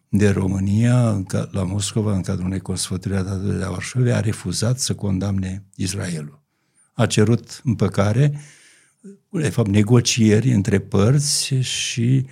de 0.10 0.30
România 0.30 1.24
la 1.51 1.64
Moscova, 1.64 2.16
în 2.16 2.22
cadrul 2.22 2.45
unei 2.45 2.60
consfături 2.60 3.16
a 3.16 3.24
de 3.24 3.51
la 3.51 3.70
Varșovia, 3.70 4.16
a 4.16 4.20
refuzat 4.20 4.80
să 4.80 4.93
condamne 4.93 5.64
Israelul. 5.76 6.41
A 6.93 7.06
cerut 7.06 7.62
împăcare 7.64 8.39
de 9.30 9.49
fapt, 9.49 9.70
negocieri 9.70 10.51
între 10.51 10.80
părți 10.80 11.54
și 11.56 12.26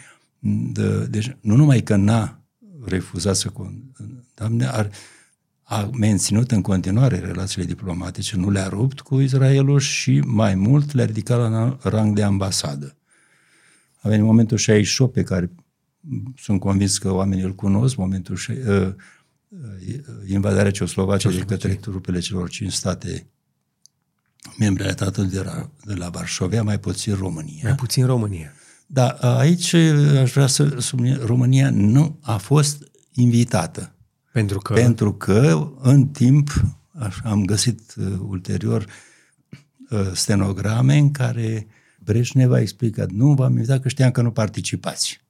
de, 0.71 1.05
deci 1.05 1.37
nu 1.41 1.55
numai 1.55 1.81
că 1.81 1.95
n-a 1.95 2.43
refuzat 2.85 3.35
să 3.35 3.49
condamne, 3.49 4.65
ar, 4.65 4.89
a 5.71 5.89
menținut 5.93 6.51
în 6.51 6.61
continuare 6.61 7.19
relațiile 7.19 7.65
diplomatice, 7.65 8.37
nu 8.37 8.49
le-a 8.49 8.67
rupt 8.67 8.99
cu 8.99 9.19
Israelul 9.19 9.79
și 9.79 10.19
mai 10.19 10.55
mult 10.55 10.93
le-a 10.93 11.05
ridicat 11.05 11.37
la 11.37 11.77
rang 11.81 12.15
de 12.15 12.23
ambasadă. 12.23 12.97
A 14.01 14.09
venit 14.09 14.25
momentul 14.25 14.57
68 14.57 15.13
pe 15.13 15.23
care 15.23 15.51
sunt 16.37 16.59
convins 16.59 16.97
că 16.97 17.11
oamenii 17.11 17.43
îl 17.43 17.55
cunosc, 17.55 17.95
momentul 17.95 18.37
uh, 18.49 18.55
uh, 18.67 18.93
invadarea 20.27 20.71
Ceoslovaciei 20.71 21.37
de 21.37 21.43
către 21.43 21.73
trupele 21.73 22.19
celor 22.19 22.49
cinci 22.49 22.71
state 22.71 23.27
membri 24.57 24.83
ale 24.83 24.93
tratatului 24.93 25.29
de 25.29 25.41
la, 25.41 25.69
de 25.85 25.93
la 25.93 26.09
Varșovia, 26.09 26.63
mai 26.63 26.79
puțin 26.79 27.15
România. 27.15 27.61
Mai 27.63 27.75
puțin 27.75 28.05
România. 28.05 28.53
Da, 28.85 29.07
aici 29.09 29.73
aș 29.73 30.31
vrea 30.31 30.47
să 30.47 30.79
subliniez, 30.79 31.17
România 31.17 31.69
nu 31.69 32.19
a 32.21 32.37
fost 32.37 32.91
invitată. 33.11 33.95
Pentru 34.31 34.59
că? 34.59 34.73
Pentru 34.73 35.13
că 35.13 35.71
în 35.81 36.07
timp 36.07 36.49
am 37.23 37.45
găsit 37.45 37.93
uh, 37.97 38.17
ulterior 38.27 38.85
uh, 39.89 40.11
stenograme 40.13 40.97
în 40.97 41.11
care 41.11 41.67
Breșnev 42.03 42.51
a 42.51 42.59
explicat, 42.59 43.09
nu 43.09 43.33
v-am 43.33 43.51
invitat 43.51 43.81
că 43.81 43.87
știam 43.87 44.11
că 44.11 44.21
nu 44.21 44.31
participați. 44.31 45.21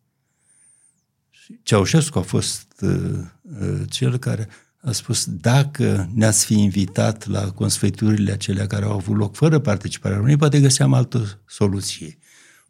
Ceaușescu 1.64 2.18
a 2.18 2.22
fost 2.22 2.74
uh, 2.82 3.20
uh, 3.62 3.82
cel 3.90 4.18
care 4.18 4.48
a 4.82 4.92
spus, 4.92 5.26
dacă 5.26 6.10
ne-ați 6.14 6.46
fi 6.46 6.54
invitat 6.54 7.28
la 7.28 7.52
consfăturile 7.52 8.32
acelea 8.32 8.68
care 8.68 8.86
au 8.86 8.92
avut 8.92 9.18
loc 9.18 9.36
fără 9.36 9.60
participarea 9.60 10.16
României, 10.16 10.40
poate 10.40 10.60
găseam 10.60 10.94
altă 10.94 11.42
soluție. 11.46 12.18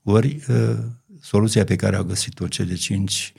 Ori 0.03 0.43
uh, 0.47 0.77
soluția 1.21 1.63
pe 1.63 1.75
care 1.75 1.95
au 1.95 2.03
găsit-o 2.03 2.47
cele 2.47 2.73
cinci 2.73 3.33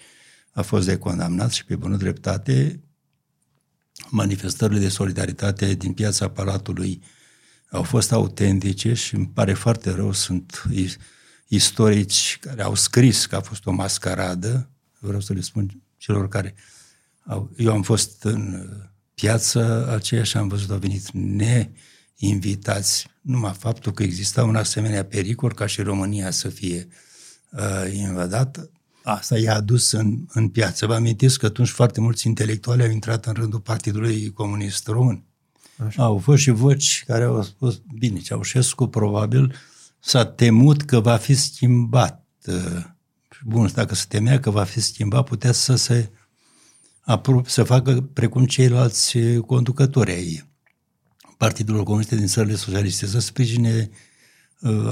a 0.53 0.63
fost 0.63 0.87
de 0.87 0.99
condamnat 0.99 1.53
și 1.53 1.65
pe 1.65 1.77
bună 1.77 1.97
dreptate 1.97 2.81
manifestările 4.09 4.79
de 4.79 4.89
solidaritate 4.89 5.75
din 5.75 5.93
piața 5.93 6.29
Palatului 6.29 7.03
au 7.71 7.83
fost 7.83 8.13
autentice 8.13 8.95
și 8.95 9.15
îmi 9.15 9.29
pare 9.29 9.53
foarte 9.53 9.91
rău, 9.91 10.13
sunt 10.13 10.63
istorici 11.47 12.39
care 12.41 12.63
au 12.63 12.75
scris 12.75 13.27
că 13.27 13.37
a 13.37 13.41
fost 13.41 13.67
o 13.67 13.71
mascaradă, 13.71 14.71
vreau 14.99 15.21
să 15.21 15.33
le 15.33 15.41
spun 15.41 15.83
celor 15.97 16.29
care 16.29 16.55
eu 17.57 17.73
am 17.73 17.83
fost 17.83 18.25
în 18.25 18.55
uh, 18.55 18.89
piață 19.15 19.89
aceea 19.89 20.23
și 20.23 20.37
am 20.37 20.49
văzut 20.49 20.71
au 20.71 20.79
venit 20.79 21.11
neinvitați. 21.13 23.09
Numai 23.21 23.53
faptul 23.59 23.93
că 23.93 24.03
exista 24.03 24.45
un 24.45 24.57
asemenea 24.57 25.05
pericol 25.05 25.55
ca 25.55 25.67
și 25.67 25.83
România 25.83 26.31
să 26.31 26.49
fie 26.49 26.89
uh, 27.51 27.93
invadată, 27.93 28.71
asta 29.03 29.39
i-a 29.39 29.55
adus 29.55 29.91
în, 29.91 30.19
în 30.33 30.49
piață. 30.49 30.87
Vă 30.87 30.95
amintiți 30.95 31.39
că 31.39 31.47
atunci 31.47 31.69
foarte 31.69 32.01
mulți 32.01 32.27
intelectuali 32.27 32.83
au 32.83 32.91
intrat 32.91 33.27
în 33.27 33.33
rândul 33.33 33.61
Partidului 33.61 34.33
Comunist 34.33 34.87
Român. 34.87 35.25
Așa. 35.87 36.03
Au 36.03 36.19
fost 36.19 36.43
și 36.43 36.51
voci 36.51 37.05
care 37.07 37.25
au 37.25 37.43
spus, 37.43 37.81
bine, 37.99 38.19
Ceaușescu 38.19 38.87
probabil 38.87 39.55
s-a 40.01 40.25
temut 40.25 40.83
că 40.83 41.01
va 41.01 41.17
fi 41.17 41.35
schimbat. 41.35 42.27
Uh, 42.47 42.85
bun, 43.45 43.71
dacă 43.75 43.95
se 43.95 44.05
temea 44.09 44.41
că 44.41 44.51
va 44.51 44.65
fi 44.65 44.81
schimbat, 44.81 45.25
putea 45.25 45.53
să 45.53 45.75
se 45.75 46.11
să 47.47 47.63
facă 47.63 48.01
precum 48.13 48.47
ceilalți 48.47 49.19
conducători 49.47 50.11
ai 50.11 50.51
Partidului 51.37 51.85
Comuniste 51.85 52.17
din 52.17 52.27
țările 52.27 52.55
socialiste, 52.55 53.07
să 53.07 53.19
sprijine 53.19 53.91
uh, 53.91 53.97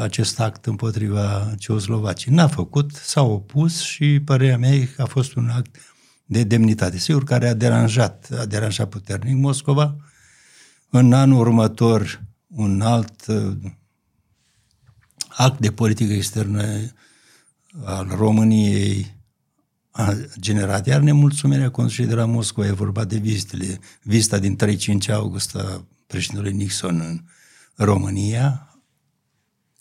acest 0.01 0.41
act 0.41 0.67
împotriva 0.67 1.55
Ceoslovaciei. 1.59 2.35
N-a 2.35 2.49
făcut, 2.49 2.91
s-a 2.93 3.23
opus 3.23 3.81
și 3.81 4.21
părerea 4.21 4.59
mea 4.59 4.89
că 4.97 5.03
a 5.03 5.05
fost 5.05 5.35
un 5.35 5.49
act 5.49 5.77
de 6.25 6.43
demnitate. 6.43 6.99
Sigur, 6.99 7.25
care 7.25 7.49
a 7.49 7.55
deranjat, 7.55 8.29
a 8.39 8.45
deranjat 8.45 8.89
puternic 8.89 9.37
Moscova. 9.37 9.97
În 10.91 11.13
anul 11.13 11.41
următor, 11.41 12.25
un 12.47 12.81
alt 12.81 13.27
uh, 13.27 13.57
act 15.29 15.61
de 15.61 15.73
politică 15.73 16.13
externă 16.13 16.65
al 17.85 18.09
României 18.17 19.19
a 19.91 20.15
generat 20.39 20.87
iar 20.87 21.01
nemulțumirea 21.01 21.71
Consiliului 21.71 22.15
de 22.15 22.21
la 22.21 22.27
Moscova. 22.27 22.67
E 22.67 22.73
vorba 22.73 23.05
de 23.05 23.17
vizitele, 23.17 23.79
vizita 24.03 24.39
din 24.39 24.59
3-5 25.09 25.13
august 25.13 25.57
a 25.57 25.85
președintelui 26.07 26.53
Nixon 26.53 27.01
în 27.01 27.21
România, 27.75 28.70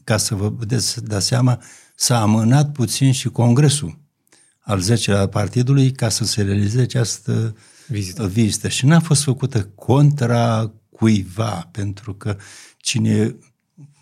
ca 0.10 0.18
să 0.18 0.36
vă 0.36 0.51
puteți 0.51 1.03
da 1.03 1.20
seama, 1.20 1.62
s-a 1.95 2.22
amânat 2.22 2.72
puțin 2.72 3.12
și 3.12 3.30
congresul 3.30 3.99
al 4.60 4.80
10 4.80 5.12
al 5.12 5.28
partidului 5.28 5.91
ca 5.91 6.10
să 6.10 6.26
se 6.26 6.41
realizeze 6.41 6.82
această 6.82 7.55
vizită. 7.88 8.28
vizită. 8.28 8.68
Și 8.68 8.86
n-a 8.86 8.99
fost 8.99 9.24
făcută 9.24 9.64
contra 9.64 10.74
cuiva, 10.89 11.70
pentru 11.72 12.14
că 12.14 12.38
cine 12.78 13.36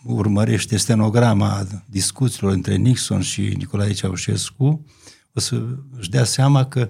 urmărește 0.04 0.78
stenograma 0.78 1.68
discuțiilor 1.86 2.52
între 2.52 2.76
Nixon 2.76 3.22
și 3.22 3.42
Nicolae 3.42 3.94
Ceaușescu, 3.94 4.86
o 5.34 5.40
să 5.40 5.66
își 5.98 6.10
dea 6.10 6.24
seama 6.24 6.66
că 6.66 6.90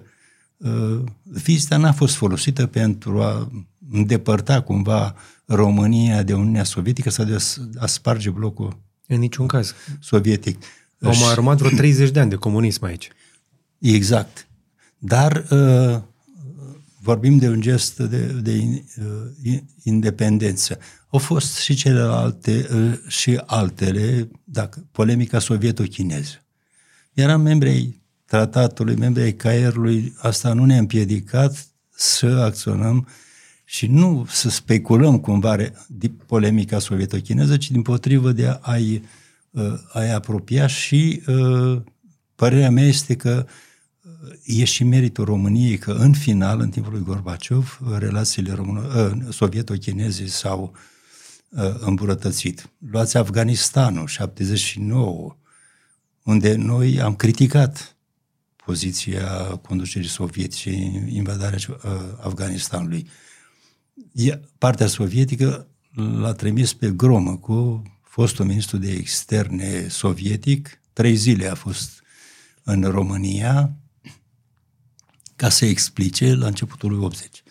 uh, 0.57 1.03
vizita 1.23 1.77
n-a 1.77 1.91
fost 1.91 2.15
folosită 2.15 2.65
pentru 2.67 3.21
a 3.21 3.51
îndepărta 3.91 4.61
cumva 4.61 5.15
România 5.45 6.23
de 6.23 6.33
Uniunea 6.33 6.63
Sovietică 6.63 7.09
sau 7.09 7.25
de 7.25 7.37
a 7.77 7.85
sparge 7.85 8.29
blocul 8.29 8.85
în 9.07 9.19
niciun 9.19 9.47
caz. 9.47 9.73
Sovietic. 9.99 10.63
Au 11.01 11.15
mai 11.15 11.31
urmat 11.31 11.57
vreo 11.57 11.69
30 11.69 12.09
de 12.09 12.19
ani 12.19 12.29
de 12.29 12.35
comunism 12.35 12.83
aici. 12.83 13.09
Exact. 13.79 14.47
Dar 14.97 15.45
uh, 15.49 16.01
vorbim 17.01 17.37
de 17.37 17.47
un 17.49 17.61
gest 17.61 17.99
de, 17.99 18.25
de 18.25 18.83
uh, 19.43 19.57
independență. 19.83 20.79
Au 21.07 21.19
fost 21.19 21.57
și 21.57 21.75
celelalte 21.75 22.67
uh, 22.73 22.93
și 23.07 23.41
altele, 23.45 24.29
dacă 24.43 24.87
polemica 24.91 25.39
sovieto-chineză. 25.39 26.45
Eram 27.13 27.41
membri 27.41 28.01
tratatului, 28.25 28.95
membrii 28.95 29.35
caierului, 29.35 30.13
asta 30.17 30.53
nu 30.53 30.65
ne-a 30.65 30.77
împiedicat 30.77 31.67
să 31.89 32.25
acționăm 32.25 33.07
și 33.69 33.87
nu 33.87 34.25
să 34.29 34.49
speculăm 34.49 35.19
cumva 35.19 35.55
polemica 36.25 36.79
sovieto-chineză, 36.79 37.57
ci 37.57 37.71
din 37.71 37.81
potrivă 37.81 38.31
de 38.31 38.57
a-i, 38.61 39.03
uh, 39.49 39.73
a-i 39.93 40.11
apropia 40.11 40.67
și 40.67 41.21
uh, 41.27 41.81
părerea 42.35 42.71
mea 42.71 42.83
este 42.83 43.15
că 43.15 43.45
uh, 44.01 44.59
e 44.59 44.63
și 44.63 44.83
meritul 44.83 45.25
României 45.25 45.77
că 45.77 45.91
în 45.91 46.13
final, 46.13 46.59
în 46.59 46.69
timpul 46.69 46.91
lui 46.91 47.03
Gorbaciov, 47.03 47.79
relațiile 47.97 48.53
român- 48.53 49.29
sovieto-chineze 49.29 50.25
s-au 50.25 50.73
îmbunătățit. 51.79 52.69
Luați 52.91 53.17
Afganistanul, 53.17 54.07
79, 54.07 55.35
unde 56.23 56.55
noi 56.55 57.01
am 57.01 57.15
criticat 57.15 57.95
poziția 58.65 59.27
conducerii 59.67 60.07
sovietice, 60.07 60.69
invadarea 61.07 61.57
uh, 61.69 61.91
Afganistanului. 62.19 63.07
Partea 64.57 64.87
sovietică 64.87 65.67
l-a 65.93 66.33
trimis 66.33 66.73
pe 66.73 66.91
gromă 66.91 67.37
cu 67.37 67.83
fostul 68.03 68.45
ministru 68.45 68.77
de 68.77 68.91
externe 68.91 69.87
sovietic. 69.87 70.81
Trei 70.93 71.15
zile 71.15 71.47
a 71.47 71.55
fost 71.55 72.01
în 72.63 72.83
România 72.83 73.71
ca 75.35 75.49
să 75.49 75.65
explice, 75.65 76.33
la 76.33 76.47
începutul 76.47 76.91
lui 76.91 77.03
80, 77.03 77.43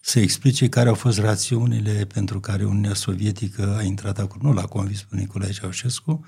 să 0.00 0.20
explice 0.20 0.68
care 0.68 0.88
au 0.88 0.94
fost 0.94 1.18
rațiunile 1.18 2.04
pentru 2.04 2.40
care 2.40 2.64
Uniunea 2.64 2.94
Sovietică 2.94 3.76
a 3.76 3.82
intrat 3.82 4.18
acolo. 4.18 4.48
Nu 4.48 4.52
l-a 4.52 4.66
convins 4.66 5.02
pe 5.02 5.16
Nicolae 5.16 5.52
Ceaușescu, 5.52 6.26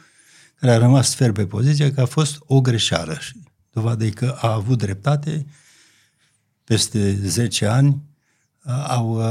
care 0.54 0.72
a 0.72 0.78
rămas 0.78 1.14
fer 1.14 1.32
pe 1.32 1.46
poziție 1.46 1.92
că 1.92 2.00
a 2.00 2.06
fost 2.06 2.38
o 2.46 2.60
greșeală. 2.60 3.16
Și 3.20 3.36
dovadă 3.70 4.08
că 4.08 4.36
a 4.40 4.52
avut 4.52 4.78
dreptate, 4.78 5.46
peste 6.64 7.14
10 7.14 7.66
ani 7.66 8.02
au 8.86 9.22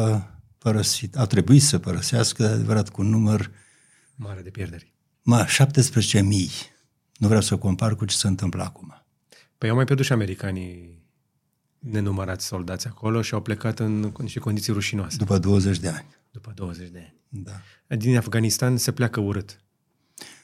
părăsit, 0.66 1.18
au 1.18 1.26
trebuit 1.26 1.62
să 1.62 1.80
părăsească, 1.80 2.48
adevărat, 2.48 2.90
cu 2.90 3.02
un 3.02 3.10
număr 3.10 3.52
mare 4.16 4.42
de 4.42 4.50
pierderi. 4.50 4.94
Ma, 5.22 5.46
17.000. 5.46 6.22
Nu 7.18 7.28
vreau 7.28 7.42
să 7.42 7.58
compar 7.58 7.96
cu 7.96 8.06
ce 8.06 8.16
se 8.16 8.28
întâmplă 8.28 8.64
acum. 8.64 9.06
Păi 9.58 9.70
au 9.70 9.76
mai 9.76 9.86
pierdut 9.86 10.06
și 10.06 10.12
americanii 10.12 11.04
nenumărați 11.80 12.46
soldați 12.46 12.88
acolo 12.88 13.22
și 13.22 13.34
au 13.34 13.42
plecat 13.42 13.80
în 13.80 14.12
niște 14.18 14.40
condiții 14.40 14.74
rușinoase. 14.74 15.18
După 15.18 15.38
20 15.38 15.80
de 15.80 15.88
ani. 15.88 16.06
După 16.32 16.52
20 16.56 16.90
de 16.90 16.98
ani. 16.98 17.44
Da. 17.44 17.96
Din 17.96 18.18
Afganistan 18.18 18.78
se 18.78 18.92
pleacă 18.92 19.20
urât. 19.20 19.64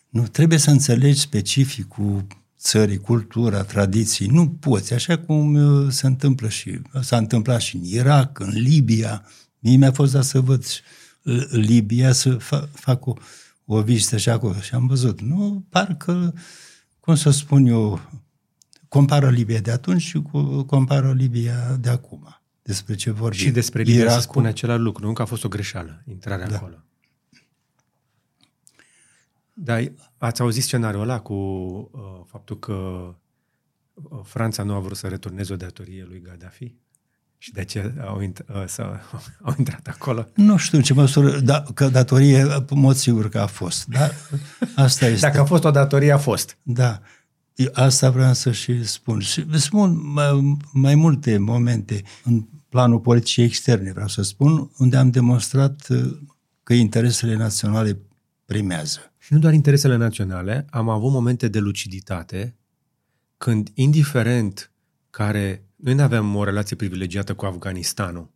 Nu, 0.09 0.27
trebuie 0.27 0.57
să 0.57 0.69
înțelegi 0.69 1.19
specificul 1.19 2.27
țării, 2.57 2.97
cultura, 2.97 3.63
tradiții. 3.63 4.27
Nu 4.27 4.49
poți, 4.49 4.93
așa 4.93 5.17
cum 5.17 5.53
uh, 5.53 5.91
se 5.91 6.07
întâmplă 6.07 6.49
și 6.49 6.81
s-a 7.01 7.17
întâmplat 7.17 7.61
și 7.61 7.75
în 7.75 7.83
Irak, 7.83 8.39
în 8.39 8.49
Libia. 8.49 9.25
Mie 9.63 9.77
mi-a 9.77 9.91
fost 9.91 10.11
dat 10.11 10.23
să 10.23 10.39
văd 10.39 10.65
uh, 11.23 11.43
Libia, 11.49 12.11
să 12.11 12.37
fa- 12.37 12.69
fac 12.71 13.05
o, 13.05 13.13
o 13.65 13.81
vizită 13.81 14.17
și 14.17 14.29
acolo 14.29 14.59
și 14.59 14.73
am 14.73 14.87
văzut. 14.87 15.21
Nu, 15.21 15.65
parcă, 15.69 16.33
cum 16.99 17.15
să 17.15 17.29
spun 17.29 17.65
eu, 17.65 17.99
compară 18.87 19.29
Libia 19.29 19.59
de 19.59 19.71
atunci 19.71 20.01
și 20.01 20.21
cu, 20.21 20.63
compară 20.63 21.13
Libia 21.13 21.75
de 21.79 21.89
acum. 21.89 22.35
Despre 22.61 22.95
ce 22.95 23.11
vorbim. 23.11 23.39
Și 23.39 23.51
despre 23.51 23.81
Libia 23.81 23.99
Irakul, 23.99 24.19
se 24.21 24.27
spune 24.27 24.47
același 24.47 24.79
lucru, 24.79 25.05
nu 25.05 25.13
că 25.13 25.21
a 25.21 25.25
fost 25.25 25.43
o 25.43 25.47
greșeală, 25.47 26.03
intrarea 26.07 26.47
da. 26.47 26.55
acolo. 26.55 26.83
Dar 29.53 29.91
ați 30.17 30.41
auzit 30.41 30.63
scenariul 30.63 31.01
ăla 31.01 31.19
cu 31.19 31.33
uh, 31.33 32.21
faptul 32.25 32.59
că 32.59 32.73
uh, 33.93 34.19
Franța 34.23 34.63
nu 34.63 34.73
a 34.73 34.79
vrut 34.79 34.97
să 34.97 35.07
returneze 35.07 35.53
o 35.53 35.55
datorie 35.55 36.05
lui 36.07 36.21
Gaddafi? 36.21 36.75
Și 37.43 37.51
de 37.51 37.63
ce 37.63 37.93
au, 38.05 38.21
int- 38.21 38.45
uh, 38.55 38.63
să, 38.65 38.81
au 39.41 39.55
intrat 39.57 39.87
acolo? 39.87 40.27
Nu 40.35 40.57
știu 40.57 40.81
ce 40.81 40.93
măsură, 40.93 41.39
da, 41.39 41.63
că 41.73 41.87
datorie, 41.87 42.41
în 42.41 42.79
mod 42.79 42.95
sigur 42.95 43.29
că 43.29 43.39
a 43.39 43.45
fost. 43.45 43.87
Dar 43.87 44.15
asta 44.75 45.07
este. 45.11 45.25
Dacă 45.25 45.39
a 45.39 45.45
fost 45.45 45.63
o 45.63 45.71
datorie, 45.71 46.11
a 46.11 46.17
fost. 46.17 46.57
Da. 46.61 47.01
Asta 47.73 48.09
vreau 48.09 48.33
să 48.33 48.51
și 48.51 48.85
spun. 48.85 49.19
Și 49.19 49.59
spun 49.59 50.11
mai, 50.13 50.57
mai 50.73 50.95
multe 50.95 51.37
momente 51.37 52.03
în 52.23 52.45
planul 52.69 52.99
politicii 52.99 53.43
externe, 53.43 53.91
vreau 53.91 54.07
să 54.07 54.21
spun, 54.21 54.71
unde 54.77 54.97
am 54.97 55.09
demonstrat 55.09 55.87
uh, 55.89 56.17
că 56.63 56.73
interesele 56.73 57.35
naționale 57.35 57.97
primează. 58.45 59.13
Și 59.17 59.33
nu 59.33 59.39
doar 59.39 59.53
interesele 59.53 59.95
naționale, 59.95 60.65
am 60.69 60.89
avut 60.89 61.11
momente 61.11 61.47
de 61.47 61.59
luciditate 61.59 62.55
când, 63.37 63.69
indiferent 63.73 64.71
care... 65.09 65.65
Noi 65.81 65.93
nu 65.93 66.03
aveam 66.03 66.35
o 66.35 66.43
relație 66.43 66.75
privilegiată 66.75 67.33
cu 67.33 67.45
Afganistanul. 67.45 68.29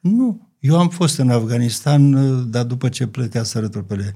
Nu. 0.00 0.48
Eu 0.58 0.78
am 0.78 0.88
fost 0.88 1.18
în 1.18 1.30
Afganistan, 1.30 2.12
uh, 2.12 2.44
dar 2.48 2.64
după 2.64 2.88
ce 2.88 3.06
plecaseră 3.06 3.68
trupele 3.68 4.14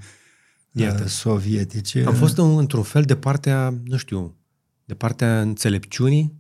uh, 0.73 0.83
Iată. 0.83 1.09
sovietice... 1.09 2.05
Am 2.07 2.15
fost 2.15 2.39
într-un 2.39 2.83
fel 2.83 3.03
de 3.03 3.17
partea, 3.17 3.75
nu 3.85 3.97
știu, 3.97 4.37
de 4.85 4.95
partea 4.95 5.41
înțelepciunii, 5.41 6.35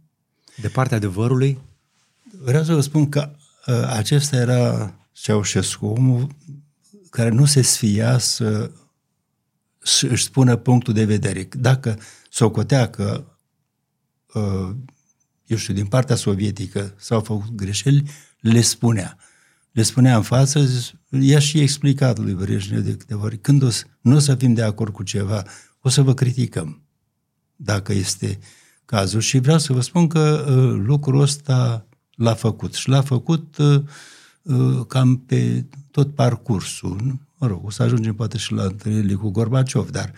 de 0.60 0.68
partea 0.68 0.96
adevărului? 0.96 1.58
Vreau 2.42 2.62
să 2.62 2.74
vă 2.74 2.80
spun 2.80 3.08
că 3.08 3.30
uh, 3.66 3.74
acesta 3.88 4.36
era 4.36 4.94
Ceaușescu, 5.12 5.86
omul 5.86 6.26
care 7.10 7.28
nu 7.28 7.44
se 7.44 7.62
sfia 7.62 8.18
să 8.18 8.70
își 10.00 10.24
spună 10.24 10.56
punctul 10.56 10.94
de 10.94 11.04
vedere. 11.04 11.48
Dacă 11.58 11.98
socotea 12.30 12.90
că, 12.90 13.24
uh, 14.34 14.70
eu 15.50 15.56
știu, 15.56 15.74
din 15.74 15.86
partea 15.86 16.16
sovietică 16.16 16.94
s-au 16.96 17.20
făcut 17.20 17.54
greșeli, 17.54 18.02
le 18.40 18.60
spunea. 18.60 19.16
Le 19.72 19.82
spunea 19.82 20.16
în 20.16 20.22
față, 20.22 20.68
i-a 21.20 21.38
și 21.38 21.60
explicat 21.60 22.18
lui 22.18 22.34
Brejnev 22.34 22.84
de 22.84 22.96
câteva 22.96 23.22
ori, 23.22 23.38
când 23.38 23.62
o 23.62 23.70
să, 23.70 23.84
nu 24.00 24.16
o 24.16 24.18
să 24.18 24.34
fim 24.34 24.54
de 24.54 24.62
acord 24.62 24.92
cu 24.92 25.02
ceva, 25.02 25.44
o 25.80 25.88
să 25.88 26.02
vă 26.02 26.14
criticăm 26.14 26.82
dacă 27.56 27.92
este 27.92 28.38
cazul. 28.84 29.20
Și 29.20 29.38
vreau 29.38 29.58
să 29.58 29.72
vă 29.72 29.80
spun 29.80 30.06
că 30.06 30.44
uh, 30.48 30.82
lucrul 30.86 31.20
ăsta 31.20 31.86
l-a 32.14 32.34
făcut. 32.34 32.74
Și 32.74 32.88
l-a 32.88 33.02
făcut 33.02 33.56
uh, 33.56 33.82
uh, 34.42 34.86
cam 34.86 35.16
pe 35.16 35.64
tot 35.90 36.14
parcursul. 36.14 37.18
Mă 37.38 37.46
rog, 37.46 37.64
o 37.64 37.70
să 37.70 37.82
ajungem 37.82 38.14
poate 38.14 38.38
și 38.38 38.52
la 38.52 38.62
întâlnirile 38.62 39.14
cu 39.14 39.30
Gorbaciov, 39.30 39.90
dar 39.90 40.12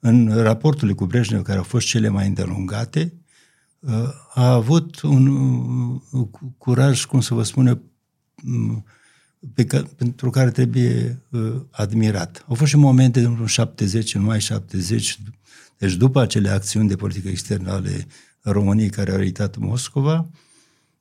în 0.00 0.42
raporturile 0.42 0.92
cu 0.92 1.06
Brejnev, 1.06 1.42
care 1.42 1.58
au 1.58 1.64
fost 1.64 1.86
cele 1.86 2.08
mai 2.08 2.26
îndelungate, 2.26 3.12
uh, 3.12 3.23
a 4.34 4.52
avut 4.52 5.00
un 5.00 5.26
uh, 6.10 6.28
curaj, 6.58 7.04
cum 7.04 7.20
să 7.20 7.34
vă 7.34 7.42
spune, 7.42 7.80
um, 8.44 8.84
pe 9.54 9.64
ca, 9.64 9.82
pentru 9.96 10.30
care 10.30 10.50
trebuie 10.50 11.22
uh, 11.30 11.54
admirat. 11.70 12.44
Au 12.48 12.54
fost 12.54 12.70
și 12.70 12.76
momente 12.76 13.20
în 13.20 13.46
70, 13.46 14.14
în 14.14 14.22
mai 14.22 14.40
70, 14.40 15.18
deci 15.78 15.94
după 15.94 16.20
acele 16.20 16.48
acțiuni 16.48 16.88
de 16.88 16.96
politică 16.96 17.28
externă 17.28 17.72
ale 17.72 18.06
României 18.44 18.90
care 18.90 19.10
au 19.10 19.18
eritat 19.18 19.56
Moscova, 19.56 20.26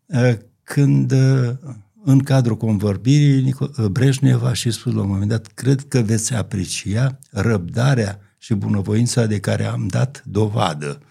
eh, 0.06 0.38
când 0.64 1.12
eh, 1.12 1.50
în 2.04 2.20
cadrul 2.20 2.58
convorbirii 2.58 3.56
eh, 3.78 3.86
Brejnev 3.86 4.44
a 4.44 4.54
și 4.54 4.72
spus 4.72 4.94
la 4.94 5.02
un 5.02 5.08
moment 5.08 5.30
dat, 5.30 5.48
cred 5.48 5.86
că 5.88 6.00
veți 6.00 6.34
aprecia 6.34 7.20
răbdarea 7.32 8.20
și 8.38 8.54
bunăvoința 8.54 9.26
de 9.26 9.40
care 9.40 9.64
am 9.64 9.88
dat 9.88 10.24
dovadă. 10.26 11.02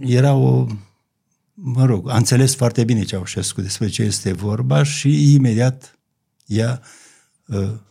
Era 0.00 0.34
o, 0.34 0.66
mă 1.54 1.84
rog, 1.84 2.08
a 2.08 2.16
înțeles 2.16 2.54
foarte 2.54 2.84
bine 2.84 3.04
Ceaușescu 3.04 3.60
despre 3.60 3.88
ce 3.88 4.02
este 4.02 4.32
vorba 4.32 4.82
și 4.82 5.34
imediat 5.34 5.98
i-a 6.46 6.80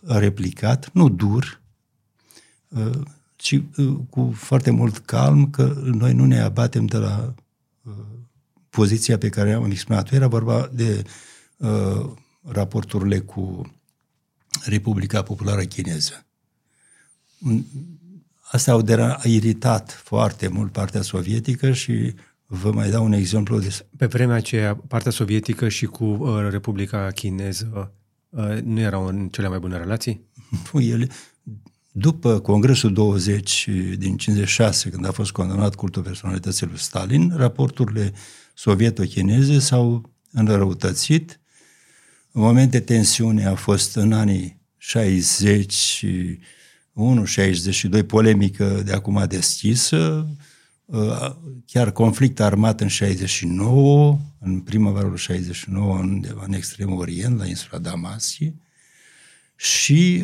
a 0.07 0.17
replicat, 0.17 0.89
nu 0.93 1.09
dur, 1.09 1.61
ci 3.37 3.51
uh, 3.77 3.95
cu 4.09 4.33
foarte 4.35 4.71
mult 4.71 4.97
calm 4.97 5.49
că 5.49 5.81
noi 5.83 6.13
nu 6.13 6.25
ne 6.25 6.39
abatem 6.39 6.85
de 6.85 6.97
la 6.97 7.33
uh, 7.83 7.93
poziția 8.69 9.17
pe 9.17 9.29
care 9.29 9.53
am 9.53 9.71
exprimat 9.71 10.11
Era 10.11 10.27
vorba 10.27 10.69
de 10.73 11.03
uh, 11.57 12.09
raporturile 12.41 13.19
cu 13.19 13.71
Republica 14.63 15.21
Populară 15.21 15.63
Chineză. 15.63 16.25
Asta 18.51 18.71
au 18.71 18.83
a 18.99 19.21
iritat 19.23 20.01
foarte 20.03 20.47
mult 20.47 20.71
partea 20.71 21.01
sovietică 21.01 21.71
și 21.71 22.13
vă 22.45 22.71
mai 22.71 22.89
dau 22.89 23.05
un 23.05 23.11
exemplu. 23.11 23.59
De... 23.59 23.85
Pe 23.97 24.05
vremea 24.05 24.35
aceea, 24.35 24.75
partea 24.75 25.11
sovietică 25.11 25.69
și 25.69 25.85
cu 25.85 26.05
uh, 26.05 26.47
Republica 26.49 27.07
Chineză 27.15 27.93
uh, 28.29 28.57
nu 28.63 28.79
erau 28.79 29.05
în 29.05 29.27
cele 29.27 29.47
mai 29.47 29.59
bune 29.59 29.77
relații? 29.77 30.29
Ele, 30.73 31.07
după 31.91 32.39
Congresul 32.39 32.93
20 32.93 33.69
din 33.97 34.17
56, 34.17 34.89
când 34.89 35.05
a 35.05 35.11
fost 35.11 35.31
condamnat 35.31 35.75
cultul 35.75 36.03
personalității 36.03 36.65
lui 36.65 36.79
Stalin, 36.79 37.33
raporturile 37.35 38.13
sovieto-chineze 38.53 39.59
s-au 39.59 40.11
înrăutățit. 40.31 41.39
În 42.31 42.41
moment 42.41 42.71
de 42.71 42.79
tensiune 42.79 43.45
a 43.45 43.55
fost 43.55 43.95
în 43.95 44.11
anii 44.11 44.61
61, 44.77 46.37
62, 47.25 48.03
polemică 48.03 48.81
de 48.85 48.91
acum 48.91 49.25
deschisă, 49.27 50.27
chiar 51.65 51.91
conflict 51.91 52.39
armat 52.39 52.81
în 52.81 52.87
69, 52.87 54.19
în 54.39 54.59
primăvara 54.59 55.15
69, 55.15 55.97
undeva 55.97 56.43
în 56.47 56.53
extremul 56.53 56.99
orient, 56.99 57.37
la 57.37 57.45
insula 57.45 57.77
Damasii, 57.77 58.61
și 59.55 60.23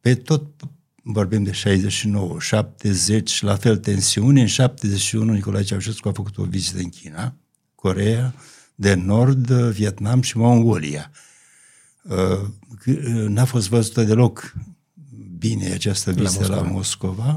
pe 0.00 0.14
tot 0.14 0.44
vorbim 1.02 1.42
de 1.42 1.52
69, 1.52 2.40
70, 2.40 3.42
la 3.42 3.56
fel 3.56 3.76
tensiune. 3.76 4.40
În 4.40 4.46
71 4.46 5.32
Nicolae 5.32 5.62
Ceaușescu 5.62 6.08
a 6.08 6.12
făcut 6.12 6.38
o 6.38 6.44
vizită 6.44 6.78
în 6.78 6.88
China, 6.88 7.34
Corea 7.74 8.34
de 8.74 8.94
Nord, 8.94 9.52
Vietnam 9.52 10.22
și 10.22 10.36
Mongolia. 10.36 11.10
Uh, 12.02 12.40
n-a 13.28 13.44
fost 13.44 13.68
văzută 13.68 14.04
deloc 14.04 14.54
bine 15.48 15.72
această 15.72 16.12
vizită 16.12 16.46
la 16.46 16.62
Moscova. 16.62 17.24
la 17.26 17.32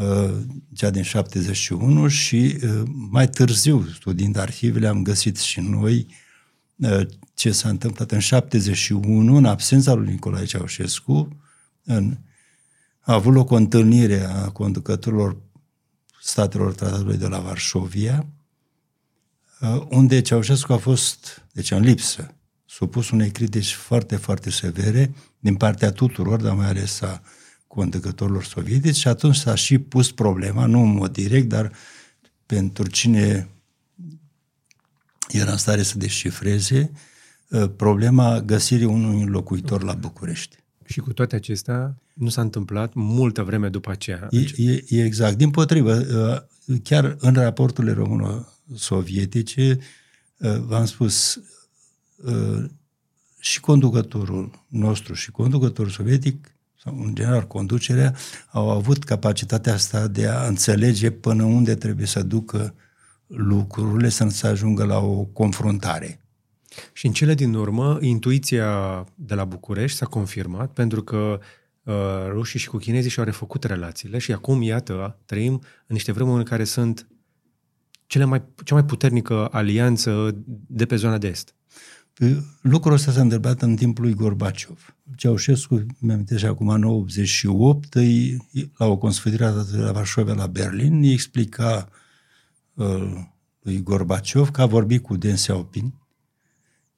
Moscova. 0.00 0.58
cea 0.74 0.90
din 0.90 1.02
71 1.02 2.08
și 2.08 2.58
mai 3.10 3.28
târziu, 3.28 3.86
studiind 3.94 4.36
arhivele, 4.36 4.86
am 4.86 5.02
găsit 5.02 5.38
și 5.38 5.60
noi 5.60 6.06
ce 7.34 7.52
s-a 7.52 7.68
întâmplat 7.68 8.10
în 8.10 8.18
71, 8.18 9.36
în 9.36 9.44
absența 9.44 9.92
lui 9.92 10.10
Nicolae 10.10 10.44
Ceaușescu, 10.44 11.28
în, 11.84 12.16
a 13.00 13.14
avut 13.14 13.34
loc 13.34 13.50
o 13.50 13.54
întâlnire 13.54 14.24
a 14.24 14.48
conducătorilor 14.48 15.36
statelor 16.22 16.74
tratatului 16.74 17.16
de 17.16 17.26
la 17.26 17.38
Varșovia, 17.38 18.26
unde 19.88 20.20
Ceaușescu 20.20 20.72
a 20.72 20.76
fost, 20.76 21.46
deci 21.52 21.70
în 21.70 21.82
lipsă, 21.82 22.34
supus 22.66 23.10
unei 23.10 23.30
critici 23.30 23.74
foarte, 23.74 24.16
foarte 24.16 24.50
severe 24.50 25.14
din 25.40 25.54
partea 25.54 25.90
tuturor, 25.90 26.40
dar 26.40 26.54
mai 26.54 26.68
ales 26.68 27.00
a 27.00 27.22
conducătorilor 27.66 28.44
sovietici 28.44 28.96
și 28.96 29.08
atunci 29.08 29.36
s-a 29.36 29.54
și 29.54 29.78
pus 29.78 30.12
problema, 30.12 30.66
nu 30.66 30.82
în 30.82 30.94
mod 30.94 31.12
direct, 31.12 31.48
dar 31.48 31.72
pentru 32.46 32.88
cine 32.88 33.48
era 35.28 35.50
în 35.50 35.56
stare 35.56 35.82
să 35.82 35.98
descifreze, 35.98 36.90
ă, 37.52 37.68
problema 37.68 38.40
găsirii 38.40 38.84
unui 38.84 39.26
locuitor 39.26 39.82
la 39.82 39.94
București. 39.94 40.56
Și 40.86 41.00
cu 41.00 41.12
toate 41.12 41.36
acestea, 41.36 41.96
nu 42.14 42.28
s-a 42.28 42.40
întâmplat 42.40 42.94
multă 42.94 43.42
vreme 43.42 43.68
după 43.68 43.90
aceea. 43.90 44.28
E, 44.30 44.70
e, 44.70 44.84
e 44.88 45.04
exact. 45.04 45.36
Din 45.36 45.50
potrivă, 45.50 46.06
ă, 46.14 46.46
chiar 46.82 47.16
în 47.18 47.34
raporturile 47.34 47.92
româno-sovietice, 47.92 49.78
ă, 50.42 50.64
v-am 50.66 50.84
spus, 50.84 51.40
și 53.40 53.60
conducătorul 53.60 54.64
nostru 54.68 55.14
și 55.14 55.30
conducătorul 55.30 55.90
sovietic 55.90 56.54
sau 56.82 56.98
în 56.98 57.14
general 57.14 57.46
conducerea, 57.46 58.14
au 58.50 58.70
avut 58.70 59.04
capacitatea 59.04 59.72
asta 59.72 60.08
de 60.08 60.26
a 60.26 60.46
înțelege 60.46 61.10
până 61.10 61.44
unde 61.44 61.74
trebuie 61.74 62.06
să 62.06 62.22
ducă 62.22 62.74
lucrurile, 63.26 64.08
să 64.08 64.24
nu 64.24 64.30
se 64.30 64.46
ajungă 64.46 64.84
la 64.84 64.98
o 64.98 65.24
confruntare. 65.24 66.20
Și 66.92 67.06
în 67.06 67.12
cele 67.12 67.34
din 67.34 67.54
urmă, 67.54 67.98
intuiția 68.00 69.04
de 69.14 69.34
la 69.34 69.44
București 69.44 69.96
s-a 69.96 70.06
confirmat 70.06 70.72
pentru 70.72 71.02
că 71.02 71.40
uh, 71.82 71.94
rușii 72.28 72.58
și 72.58 72.68
cu 72.68 72.76
chinezii 72.76 73.10
și-au 73.10 73.24
refăcut 73.24 73.64
relațiile 73.64 74.18
și 74.18 74.32
acum, 74.32 74.62
iată, 74.62 75.18
trăim 75.24 75.52
în 75.52 75.60
niște 75.94 76.12
vremuri 76.12 76.38
în 76.38 76.44
care 76.44 76.64
sunt 76.64 77.06
cele 78.06 78.24
mai, 78.24 78.42
cea 78.64 78.74
mai 78.74 78.84
puternică 78.84 79.48
alianță 79.50 80.34
de 80.66 80.86
pe 80.86 80.96
zona 80.96 81.18
de 81.18 81.28
est. 81.28 81.54
Lucrul 82.60 82.92
ăsta 82.92 83.12
s-a 83.12 83.20
întâmplat 83.20 83.62
în 83.62 83.76
timpul 83.76 84.04
lui 84.04 84.14
Gorbaciov. 84.14 84.96
Ceaușescu, 85.16 85.86
mi-am 85.98 86.26
și 86.36 86.46
acum, 86.46 86.68
în 86.68 86.82
88, 86.82 87.94
îi, 87.94 88.36
la 88.76 88.86
o 88.86 88.96
consfătire 88.96 89.52
de 89.70 89.76
la 89.76 89.92
Varșovia 89.92 90.34
la 90.34 90.46
Berlin, 90.46 91.02
îi 91.02 91.12
explica 91.12 91.88
uh, 92.74 93.12
lui 93.60 93.82
Gorbaciov 93.82 94.50
că 94.50 94.60
a 94.60 94.66
vorbit 94.66 95.02
cu 95.02 95.16
Deng 95.16 95.36
Xiaoping, 95.36 95.92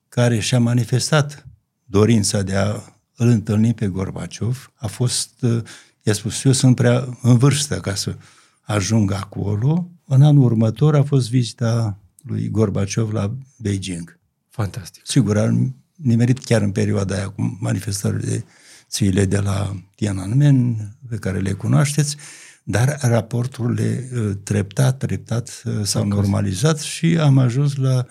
care 0.09 0.39
și-a 0.39 0.61
manifestat 0.61 1.47
dorința 1.85 2.43
de 2.43 2.57
a 2.57 2.81
îl 3.17 3.29
întâlni 3.29 3.75
pe 3.75 3.87
Gorbaciov. 3.87 4.73
A 4.75 4.87
fost, 4.87 5.43
uh, 5.43 5.63
i-a 6.03 6.13
spus, 6.13 6.45
eu 6.45 6.53
sunt 6.53 6.77
prea 6.77 7.19
în 7.23 7.37
vârstă 7.37 7.81
ca 7.81 7.95
să 7.95 8.17
ajung 8.61 9.13
acolo. 9.13 9.91
În 10.07 10.23
anul 10.23 10.45
următor 10.45 10.95
a 10.95 11.03
fost 11.03 11.31
vizita 11.31 11.99
lui 12.23 12.49
Gorbaciov 12.49 13.13
la 13.13 13.35
Beijing. 13.59 14.21
Fantastic. 14.53 15.03
Sigur, 15.07 15.39
a 15.39 15.73
nimerit 15.97 16.45
chiar 16.45 16.63
în 16.63 16.73
perioada 16.73 17.15
aia 17.15 17.29
cu 17.29 17.57
manifestările 17.61 18.45
țiile 18.89 19.25
de 19.25 19.39
la 19.39 19.77
Tiananmen, 19.95 20.77
pe 21.09 21.17
care 21.17 21.39
le 21.39 21.53
cunoașteți, 21.53 22.17
dar 22.63 22.99
raporturile 23.01 24.09
uh, 24.15 24.31
treptat, 24.43 24.99
treptat 24.99 25.63
uh, 25.65 25.81
s-au 25.83 26.07
normalizat 26.07 26.81
și 26.81 27.19
am 27.19 27.39
ajuns 27.39 27.75
la 27.75 28.07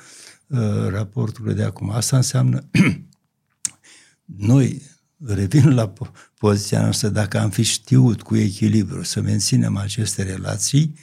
uh, 0.47 0.87
raporturile 0.89 1.53
de 1.53 1.63
acum. 1.63 1.89
Asta 1.89 2.15
înseamnă 2.15 2.69
noi, 4.51 4.81
revin 5.25 5.73
la 5.73 5.93
poziția 6.37 6.81
noastră, 6.81 7.09
dacă 7.09 7.39
am 7.39 7.49
fi 7.49 7.63
știut 7.63 8.21
cu 8.21 8.35
echilibru 8.35 9.03
să 9.03 9.21
menținem 9.21 9.77
aceste 9.77 10.23
relații, 10.23 10.95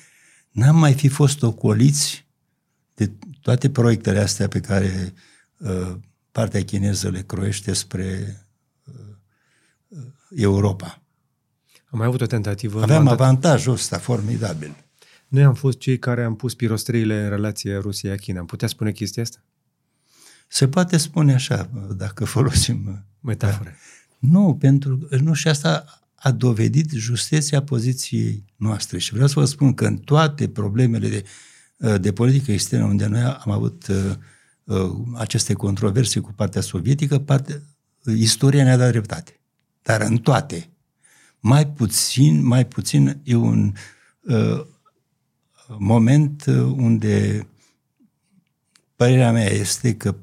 n-am 0.51 0.77
mai 0.77 0.95
fi 0.95 1.09
fost 1.09 1.43
ocoliți 1.43 2.27
de 2.95 3.11
toate 3.49 3.71
proiectele 3.71 4.19
astea 4.19 4.49
pe 4.49 4.61
care 4.61 5.15
uh, 5.59 5.95
partea 6.33 6.65
chineză 6.65 7.09
le 7.09 7.23
croiește 7.23 7.73
spre 7.73 8.41
uh, 8.85 8.95
uh, 9.89 9.99
Europa. 10.37 11.03
Am 11.91 11.99
mai 11.99 12.07
avut 12.07 12.21
o 12.21 12.27
tentativă. 12.27 12.83
Aveam 12.83 13.09
avantajul 13.09 13.73
ăsta 13.73 13.99
formidabil. 13.99 14.77
Noi 15.29 15.43
am 15.43 15.55
fost 15.55 15.79
cei 15.79 15.99
care 15.99 16.25
am 16.25 16.37
pus 16.37 16.55
pirostreile 16.55 17.23
în 17.23 17.29
relație 17.29 17.77
Rusia-China. 17.77 18.41
Am 18.41 18.47
putea 18.47 18.69
spune 18.69 18.93
chestia 18.93 19.23
asta? 19.23 19.45
Se 20.49 20.69
poate 20.69 20.97
spune 20.97 21.35
așa, 21.35 21.71
dacă 21.97 22.25
folosim... 22.25 22.87
Uh, 22.87 22.95
Metafore. 23.21 23.77
Da. 24.19 24.29
Nu, 24.29 24.57
pentru 24.61 25.09
nu 25.21 25.33
și 25.33 25.49
asta 25.49 25.85
a 26.15 26.31
dovedit 26.31 26.91
justeția 26.91 27.63
poziției 27.63 28.45
noastre. 28.57 28.99
Și 28.99 29.13
vreau 29.13 29.29
să 29.29 29.41
vă 29.41 29.45
spun 29.45 29.75
că 29.75 29.87
în 29.87 29.97
toate 29.97 30.49
problemele 30.49 31.09
de, 31.09 31.25
de 32.01 32.13
politică 32.13 32.53
externă 32.53 32.85
unde 32.85 33.07
noi 33.07 33.21
am 33.23 33.51
avut 33.51 33.87
uh, 33.87 33.97
Uh, 34.69 34.97
aceste 35.15 35.53
controverse 35.53 36.21
cu 36.21 36.33
partea 36.33 36.61
sovietică, 36.61 37.19
parte, 37.19 37.63
istoria 38.05 38.65
ne-a 38.65 38.77
dat 38.77 38.91
dreptate. 38.91 39.41
Dar 39.83 40.01
în 40.01 40.17
toate. 40.17 40.71
Mai 41.41 41.67
puțin, 41.67 42.45
mai 42.45 42.67
puțin 42.67 43.21
e 43.23 43.35
un 43.35 43.73
uh, 44.21 44.65
moment 45.79 46.45
uh, 46.47 46.55
unde 46.57 47.47
părerea 48.97 49.33
mea 49.33 49.51
este 49.51 49.97
că 49.97 50.15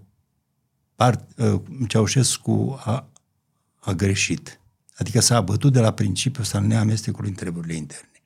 part, 0.95 1.37
uh, 1.37 1.61
Ceaușescu 1.87 2.79
a, 2.83 3.09
a 3.79 3.91
greșit. 3.91 4.59
Adică 4.95 5.19
s-a 5.19 5.35
abătut 5.35 5.73
de 5.73 5.79
la 5.79 5.93
principiul 5.93 6.43
ăsta 6.43 6.57
al 6.57 6.63
neamestecului 6.65 7.29
în 7.29 7.35
treburile 7.35 7.75
interne. 7.75 8.21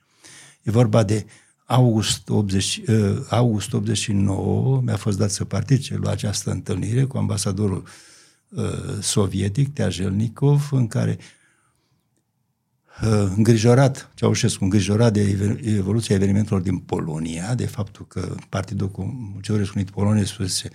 E 0.62 0.72
vorba 0.72 1.04
de 1.04 1.26
uh, 1.26 1.49
august, 1.70 2.30
80, 2.30 2.82
uh, 2.88 3.26
august 3.30 3.74
89 3.74 4.82
mi-a 4.82 4.96
fost 4.96 5.18
dat 5.18 5.32
să 5.32 5.46
participe 5.46 6.00
la 6.04 6.12
această 6.12 6.52
întâlnire 6.52 7.04
cu 7.04 7.18
ambasadorul 7.18 7.84
uh, 8.50 8.64
sovietic, 9.02 9.74
Teajelnikov, 9.74 10.70
în 10.72 10.88
care 10.88 11.18
uh, 13.04 13.32
îngrijorat, 13.36 14.12
Ceaușescu, 14.14 14.64
îngrijorat 14.64 15.14
de 15.14 15.38
evoluția 15.64 16.16
evenimentelor 16.16 16.62
din 16.62 16.78
Polonia, 16.78 17.56
de 17.56 17.66
faptul 17.66 18.06
că 18.08 18.36
Partidul 18.50 18.92
Muncitorilor 19.32 19.72
Unit 19.76 19.90
Polonia 19.90 20.26
spusese, 20.26 20.70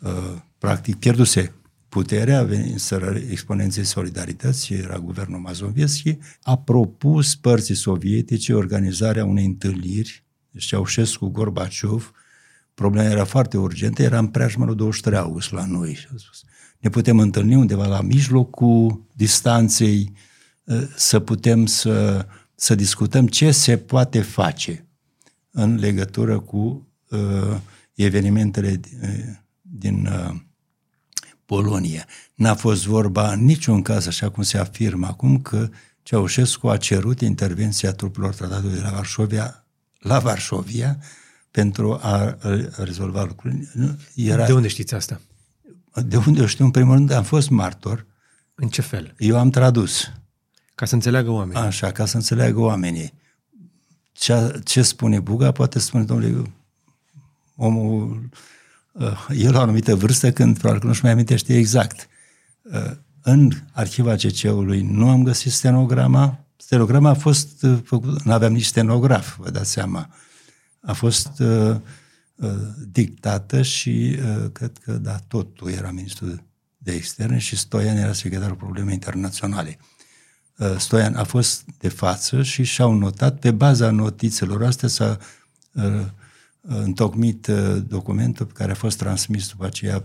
uh, 0.00 0.10
practic 0.58 0.96
pierduse 0.96 1.52
puterea, 1.88 2.42
veniseră 2.42 3.20
exponenței 3.30 3.84
solidarității, 3.84 4.76
era 4.76 4.98
guvernul 4.98 5.40
Mazovieschi, 5.40 6.18
a 6.42 6.58
propus 6.58 7.34
părții 7.34 7.74
sovietice 7.74 8.54
organizarea 8.54 9.24
unei 9.24 9.44
întâlniri 9.44 10.26
Ceaușescu, 10.66 11.26
Gorbaciov, 11.28 12.12
problema 12.74 13.08
era 13.08 13.24
foarte 13.24 13.58
urgentă, 13.58 14.02
era 14.02 14.18
în 14.18 14.26
preajma 14.26 14.64
23 14.64 15.18
august 15.18 15.52
la 15.52 15.66
noi. 15.66 15.94
Și 15.94 16.06
spus, 16.06 16.44
ne 16.78 16.88
putem 16.90 17.18
întâlni 17.18 17.54
undeva 17.54 17.86
la 17.86 18.00
mijlocul 18.00 19.06
distanței, 19.12 20.12
ă, 20.68 20.86
să 20.96 21.20
putem 21.20 21.66
să, 21.66 22.26
să 22.54 22.74
discutăm 22.74 23.26
ce 23.26 23.50
se 23.50 23.76
poate 23.76 24.20
face 24.20 24.86
în 25.50 25.78
legătură 25.78 26.38
cu 26.40 26.88
uh, 27.08 27.56
evenimentele 27.94 28.80
uh, 29.02 29.08
din 29.60 30.06
uh, 30.06 30.34
Polonia. 31.46 32.06
N-a 32.34 32.54
fost 32.54 32.86
vorba 32.86 33.32
în 33.32 33.44
niciun 33.44 33.82
caz, 33.82 34.06
așa 34.06 34.30
cum 34.30 34.42
se 34.42 34.58
afirmă 34.58 35.06
acum, 35.06 35.40
că 35.40 35.68
Ceaușescu 36.02 36.68
a 36.68 36.76
cerut 36.76 37.20
intervenția 37.20 37.92
trupelor 37.92 38.34
tratatului 38.34 38.74
de 38.74 38.80
la 38.80 38.90
Varșovia 38.90 39.66
la 39.98 40.18
Varșovia 40.18 40.98
pentru 41.50 41.98
a 42.02 42.38
rezolva 42.76 43.24
lucrurile. 43.24 43.68
Era... 44.14 44.46
De 44.46 44.52
unde 44.52 44.68
știți 44.68 44.94
asta? 44.94 45.20
De 45.94 46.16
unde 46.16 46.46
știu? 46.46 46.64
În 46.64 46.70
primul 46.70 46.94
rând 46.94 47.10
am 47.10 47.22
fost 47.22 47.50
martor. 47.50 48.06
În 48.54 48.68
ce 48.68 48.80
fel? 48.80 49.14
Eu 49.18 49.38
am 49.38 49.50
tradus. 49.50 50.12
Ca 50.74 50.86
să 50.86 50.94
înțeleagă 50.94 51.30
oamenii. 51.30 51.62
Așa, 51.62 51.92
ca 51.92 52.06
să 52.06 52.16
înțeleagă 52.16 52.60
oamenii. 52.60 53.12
Ce, 54.12 54.60
ce 54.64 54.82
spune 54.82 55.20
Buga 55.20 55.52
poate 55.52 55.78
spune, 55.78 56.04
domnule, 56.04 56.52
omul, 57.56 58.28
uh, 58.92 59.26
el 59.36 59.52
la 59.52 59.58
o 59.58 59.62
anumită 59.62 59.96
vârstă 59.96 60.32
când 60.32 60.58
probabil 60.58 60.80
că 60.80 60.86
nu-și 60.86 61.02
mai 61.02 61.12
amintește 61.12 61.56
exact. 61.56 62.08
Uh, 62.62 62.90
în 63.22 63.50
arhiva 63.72 64.14
CC-ului 64.14 64.82
nu 64.82 65.08
am 65.08 65.22
găsit 65.22 65.52
stenograma, 65.52 66.44
Stenograma 66.60 67.08
a 67.08 67.14
fost 67.14 67.62
uh, 67.62 67.78
făcută, 67.84 68.20
nu 68.24 68.32
aveam 68.32 68.52
nici 68.52 68.64
stenograf, 68.64 69.36
vă 69.36 69.50
dați 69.50 69.70
seama. 69.70 70.10
A 70.80 70.92
fost 70.92 71.30
uh, 71.38 71.76
uh, 72.34 72.50
dictată 72.86 73.62
și 73.62 74.18
uh, 74.22 74.50
cred 74.52 74.78
că, 74.78 74.92
da, 74.92 75.16
totul 75.16 75.70
era 75.70 75.90
ministrul 75.90 76.42
de 76.76 76.92
externe 76.92 77.38
și 77.38 77.56
Stoian 77.56 77.96
era 77.96 78.12
secretarul 78.12 78.56
probleme 78.56 78.92
internaționale. 78.92 79.78
uh, 80.56 80.76
Stoian 80.78 81.14
a 81.14 81.24
fost 81.24 81.64
de 81.78 81.88
față 81.88 82.42
și 82.42 82.62
și-au 82.62 82.92
notat, 82.92 83.38
pe 83.38 83.50
baza 83.50 83.90
notițelor 83.90 84.64
astea 84.64 84.88
s-a 84.88 85.18
uh, 85.72 86.06
întocmit 86.60 87.46
uh, 87.46 87.82
documentul 87.86 88.46
pe 88.46 88.52
care 88.52 88.70
a 88.70 88.74
fost 88.74 88.98
transmis 88.98 89.48
după 89.48 89.66
aceea 89.66 90.04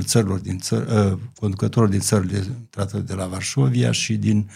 țărilor 0.00 0.38
din 0.38 0.58
țări, 0.58 0.92
uh, 0.92 1.18
conducătorilor 1.34 1.88
din 1.88 2.00
țările 2.00 2.44
tratatul 2.70 3.04
de 3.04 3.14
la 3.14 3.26
Varșovia 3.26 3.92
și 3.92 4.16
din, 4.16 4.38
uh, 4.38 4.52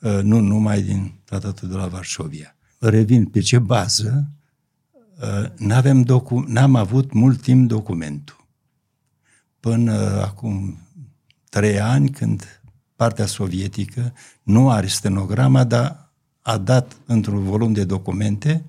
nu 0.00 0.40
numai 0.40 0.82
din 0.82 1.12
tratatul 1.24 1.68
de 1.68 1.74
la 1.74 1.86
Varșovia. 1.86 2.56
Revin 2.78 3.24
pe 3.24 3.40
ce 3.40 3.58
bază 3.58 4.30
uh, 5.20 5.50
n-avem 5.56 6.02
docu- 6.02 6.44
n-am 6.46 6.74
avut 6.74 7.12
mult 7.12 7.40
timp 7.40 7.68
documentul. 7.68 8.46
Până 9.60 9.92
acum 10.22 10.78
trei 11.48 11.80
ani, 11.80 12.10
când 12.10 12.62
partea 12.96 13.26
sovietică 13.26 14.12
nu 14.42 14.70
are 14.70 14.86
stenograma, 14.86 15.64
dar 15.64 16.12
a 16.40 16.58
dat 16.58 16.96
într-un 17.06 17.44
volum 17.44 17.72
de 17.72 17.84
documente 17.84 18.64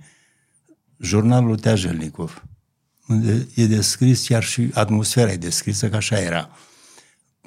jurnalul 0.97 1.59
Teajelnikov 1.59 2.43
unde 3.11 3.47
e 3.55 3.65
descris, 3.65 4.27
chiar 4.27 4.43
și 4.43 4.69
atmosfera 4.73 5.31
e 5.31 5.37
descrisă, 5.37 5.89
că 5.89 5.95
așa 5.95 6.19
era. 6.19 6.49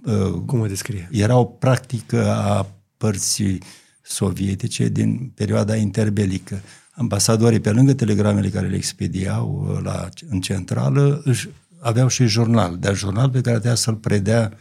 Uh, 0.05 0.43
Cum 0.47 0.61
o 0.61 0.67
descrie? 0.67 1.09
Era 1.13 1.37
o 1.37 1.45
practică 1.45 2.35
a 2.35 2.67
părții 3.05 3.63
sovietice 4.03 4.89
din 4.89 5.33
perioada 5.35 5.77
interbelică. 5.77 6.61
Ambasadorii, 6.93 7.61
pe 7.61 7.71
lângă 7.71 7.95
telegramele 7.95 8.49
care 8.49 8.67
le 8.69 8.77
expediau 8.77 9.69
uh, 9.69 9.83
la, 9.83 10.09
în 10.29 10.41
centrală, 10.41 11.21
își 11.25 11.49
aveau 11.81 12.09
și 12.09 12.27
jurnal, 12.27 12.77
dar 12.77 12.97
jurnal 12.97 13.31
pe 13.31 13.41
care 13.41 13.55
trebuia 13.55 13.75
să-l 13.75 13.95
predea 13.95 14.53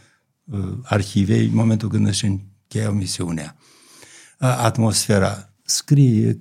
uh, 0.44 0.78
arhivei 0.82 1.46
în 1.46 1.54
momentul 1.54 1.88
când 1.88 2.06
își 2.06 2.24
încheiau 2.24 2.92
misiunea. 2.92 3.56
Atmosfera 4.38 5.52
scrie 5.62 6.40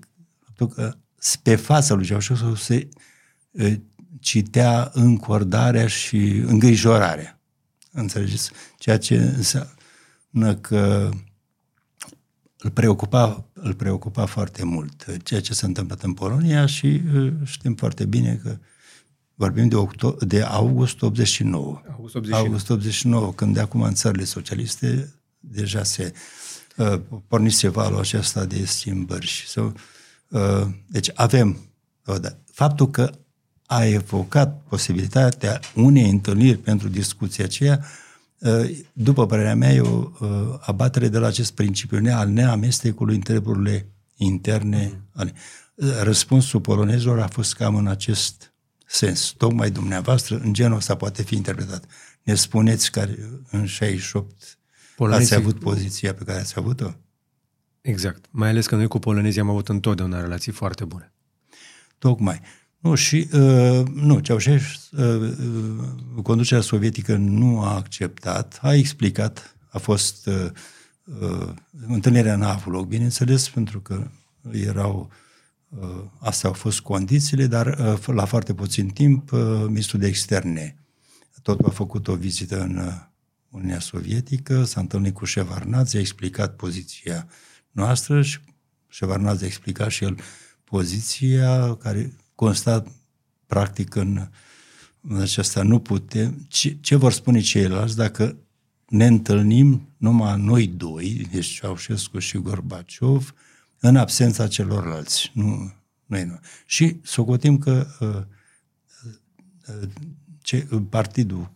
că 0.75 0.95
pe 1.41 1.55
fața 1.55 1.93
lui 1.93 2.05
Ceaușescu 2.05 2.55
se 2.55 2.89
citea 4.19 4.91
încordarea 4.93 5.87
și 5.87 6.17
îngrijorarea. 6.45 7.39
Înțelegeți? 7.91 8.51
Ceea 8.77 8.97
ce 8.97 9.15
înseamnă 9.15 10.55
că 10.61 11.11
îl 12.63 12.69
preocupa, 12.69 13.45
îl 13.53 13.73
preocupa 13.73 14.25
foarte 14.25 14.63
mult 14.63 15.05
ceea 15.23 15.41
ce 15.41 15.53
s-a 15.53 15.67
întâmplat 15.67 16.03
în 16.03 16.13
Polonia 16.13 16.65
și 16.65 17.01
uh, 17.15 17.33
știm 17.43 17.75
foarte 17.75 18.05
bine 18.05 18.39
că 18.43 18.57
vorbim 19.35 19.67
de, 19.67 19.75
octo- 19.75 20.17
de 20.27 20.41
august 20.41 21.01
89. 21.01 21.81
August 21.91 22.15
89. 22.15 22.43
August 22.43 22.69
89, 22.69 23.33
când 23.33 23.53
de 23.53 23.59
acum 23.59 23.81
în 23.81 23.93
țările 23.93 24.23
socialiste 24.23 25.13
deja 25.39 25.83
se 25.83 26.13
uh, 26.77 26.99
pornise 27.27 27.67
valul 27.67 27.99
acesta 27.99 28.45
de 28.45 28.65
schimbări. 28.65 29.25
Și, 29.25 29.47
so, 29.47 29.71
uh, 30.27 30.67
deci 30.87 31.11
avem, 31.13 31.57
uh, 32.05 32.15
faptul 32.51 32.89
că 32.89 33.11
a 33.65 33.85
evocat 33.85 34.61
posibilitatea 34.67 35.59
unei 35.75 36.09
întâlniri 36.09 36.57
pentru 36.57 36.87
discuția 36.87 37.45
aceea, 37.45 37.79
ă, 37.79 37.85
după 38.93 39.25
părerea 39.25 39.55
mea, 39.55 39.73
e 39.73 39.79
o 39.79 40.11
ă, 40.21 40.59
abatere 40.61 41.07
de 41.07 41.17
la 41.17 41.27
acest 41.27 41.53
principiu 41.53 42.11
al 42.11 42.29
neamestecului 42.29 43.15
în 43.15 43.21
treburile 43.21 43.87
interne. 44.15 45.01
Ale. 45.13 45.33
Răspunsul 46.01 46.61
polonezilor 46.61 47.19
a 47.19 47.27
fost 47.27 47.55
cam 47.55 47.75
în 47.75 47.87
acest 47.87 48.53
sens. 48.85 49.33
Tocmai 49.37 49.71
dumneavoastră, 49.71 50.39
în 50.43 50.53
genul 50.53 50.77
ăsta 50.77 50.95
poate 50.95 51.23
fi 51.23 51.35
interpretat. 51.35 51.85
Ne 52.23 52.35
spuneți 52.35 52.91
care 52.91 53.17
în 53.49 53.65
68 53.65 54.57
Polonezii... 54.95 55.35
ați 55.35 55.43
avut 55.43 55.59
poziția 55.59 56.13
pe 56.13 56.23
care 56.23 56.39
ați 56.39 56.53
avut-o? 56.57 56.93
Exact. 57.81 58.25
Mai 58.31 58.49
ales 58.49 58.67
că 58.67 58.75
noi 58.75 58.87
cu 58.87 58.99
polonezii 58.99 59.41
am 59.41 59.49
avut 59.49 59.69
întotdeauna 59.69 60.21
relații 60.21 60.51
foarte 60.51 60.85
bune. 60.85 61.13
Tocmai. 61.97 62.41
Nu, 62.83 62.95
și 62.95 63.27
uh, 63.33 63.85
nu, 63.93 64.19
Ceaușescu, 64.19 64.95
uh, 64.95 65.21
uh, 66.15 66.23
conducerea 66.23 66.63
sovietică 66.63 67.15
nu 67.15 67.61
a 67.61 67.75
acceptat, 67.75 68.59
a 68.61 68.73
explicat, 68.73 69.55
a 69.69 69.77
fost 69.77 70.27
uh, 70.27 70.49
uh, 71.21 71.49
întâlnirea 71.87 72.35
n-a 72.35 72.53
avut 72.53 72.73
loc, 72.73 72.87
bineînțeles, 72.87 73.49
pentru 73.49 73.79
că 73.79 74.07
erau, 74.51 75.11
uh, 75.69 76.03
astea 76.19 76.49
au 76.49 76.55
fost 76.55 76.79
condițiile, 76.79 77.45
dar 77.45 77.67
uh, 77.67 78.05
la 78.05 78.25
foarte 78.25 78.53
puțin 78.53 78.87
timp 78.87 79.31
uh, 79.31 79.63
ministrul 79.67 79.99
de 79.99 80.07
externe 80.07 80.75
tot 81.41 81.59
a 81.59 81.69
făcut 81.69 82.07
o 82.07 82.15
vizită 82.15 82.61
în 82.61 82.77
uh, 82.77 82.93
Uniunea 83.49 83.79
Sovietică, 83.79 84.63
s-a 84.63 84.79
întâlnit 84.79 85.13
cu 85.13 85.25
Șevarnaț, 85.25 85.93
a 85.93 85.99
explicat 85.99 86.55
poziția 86.55 87.27
noastră 87.71 88.21
și 88.21 88.39
Șevarnaț 88.87 89.41
a 89.41 89.45
explicat 89.45 89.89
și 89.89 90.03
el 90.03 90.19
poziția 90.63 91.75
care 91.75 92.13
constat 92.35 92.87
practic 93.45 93.95
în, 93.95 94.27
în 95.01 95.21
acesta. 95.21 95.63
Nu 95.63 95.79
putem. 95.79 96.45
Ce, 96.47 96.77
ce 96.81 96.95
vor 96.95 97.11
spune 97.11 97.39
ceilalți 97.39 97.95
dacă 97.95 98.37
ne 98.87 99.05
întâlnim 99.05 99.89
numai 99.97 100.39
noi 100.39 100.67
doi, 100.67 101.27
deci 101.31 101.45
Ceaușescu 101.45 102.19
și 102.19 102.37
Gorbaciov, 102.37 103.33
în 103.79 103.95
absența 103.95 104.47
celorlalți. 104.47 105.31
Nu, 105.33 105.73
noi 106.05 106.23
nu. 106.23 106.39
Și 106.65 106.99
socotim 107.03 107.57
că 107.57 107.87
uh, 107.99 108.21
uh, 109.81 109.89
ce, 110.41 110.67
Partidul 110.89 111.51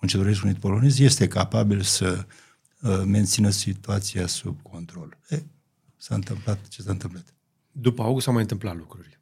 Muncitoresc 0.00 0.42
Unit 0.44 0.56
Polonez 0.56 0.98
este 0.98 1.28
capabil 1.28 1.82
să 1.82 2.26
uh, 2.80 3.02
mențină 3.06 3.50
situația 3.50 4.26
sub 4.26 4.62
control. 4.62 5.18
E, 5.28 5.42
s-a 5.96 6.14
întâmplat 6.14 6.68
ce 6.68 6.82
s-a 6.82 6.90
întâmplat. 6.90 7.34
După 7.72 8.02
august 8.02 8.24
s-au 8.24 8.32
mai 8.32 8.42
întâmplat 8.42 8.76
lucruri. 8.76 9.18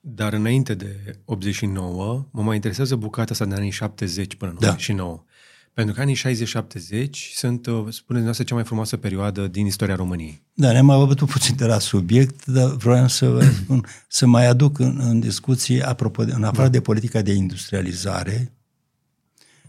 Dar 0.00 0.32
înainte 0.32 0.74
de 0.74 1.18
89, 1.24 2.26
mă 2.30 2.42
mai 2.42 2.54
interesează 2.54 2.96
bucata 2.96 3.32
asta 3.32 3.44
de 3.44 3.54
anii 3.54 3.70
70 3.70 4.34
până 4.34 4.50
în 4.50 4.56
da. 4.60 4.68
89. 4.68 5.24
Pentru 5.72 5.94
că 5.94 6.00
anii 6.00 6.16
60-70 6.16 7.10
sunt, 7.34 7.66
uh, 7.66 7.86
spuneți 7.88 8.24
noastră, 8.24 8.44
cea 8.44 8.54
mai 8.54 8.64
frumoasă 8.64 8.96
perioadă 8.96 9.46
din 9.46 9.66
istoria 9.66 9.94
României. 9.94 10.42
Da, 10.54 10.72
ne-am 10.72 10.90
avut 10.90 11.24
puțin 11.24 11.56
de 11.56 11.64
la 11.64 11.78
subiect, 11.78 12.46
dar 12.46 12.70
vreau 12.70 13.08
să 13.08 13.28
vă 13.28 13.44
spun, 13.62 13.86
să 14.08 14.26
mai 14.26 14.46
aduc 14.46 14.78
în, 14.78 14.98
în 15.00 15.20
discuție, 15.20 15.82
apropo, 15.82 16.24
de, 16.24 16.32
în 16.32 16.44
afară 16.44 16.62
da. 16.62 16.68
de 16.68 16.80
politica 16.80 17.22
de 17.22 17.32
industrializare, 17.32 18.52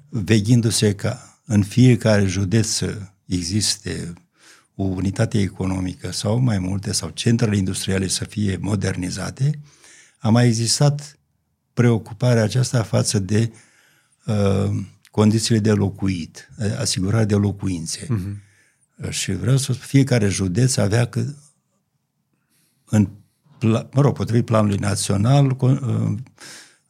veghindu-se 0.09 0.95
ca 0.95 1.41
în 1.45 1.63
fiecare 1.63 2.25
județ 2.25 2.67
să 2.67 2.97
existe 3.25 4.13
o 4.75 4.83
unitate 4.83 5.39
economică 5.39 6.11
sau 6.11 6.39
mai 6.39 6.59
multe, 6.59 6.91
sau 6.91 7.09
centrele 7.09 7.57
industriale 7.57 8.07
să 8.07 8.23
fie 8.23 8.57
modernizate, 8.61 9.59
a 10.21 10.29
mai 10.29 10.47
existat 10.47 11.19
preocuparea 11.73 12.43
aceasta 12.43 12.83
față 12.83 13.19
de 13.19 13.51
uh, 14.25 14.69
condițiile 15.11 15.59
de 15.59 15.71
locuit, 15.71 16.49
asigurarea 16.79 17.25
de 17.25 17.35
locuințe. 17.35 18.05
Uh-huh. 18.05 18.49
Și 19.09 19.31
vreau 19.31 19.57
să 19.57 19.73
spun, 19.73 19.85
fiecare 19.85 20.27
județ 20.27 20.77
avea 20.77 21.05
că 21.05 21.23
în, 22.85 23.09
mă 23.91 24.01
rog, 24.01 24.15
potrivit 24.15 24.45
planului 24.45 24.77
național, 24.77 25.57
uh, 25.59 26.15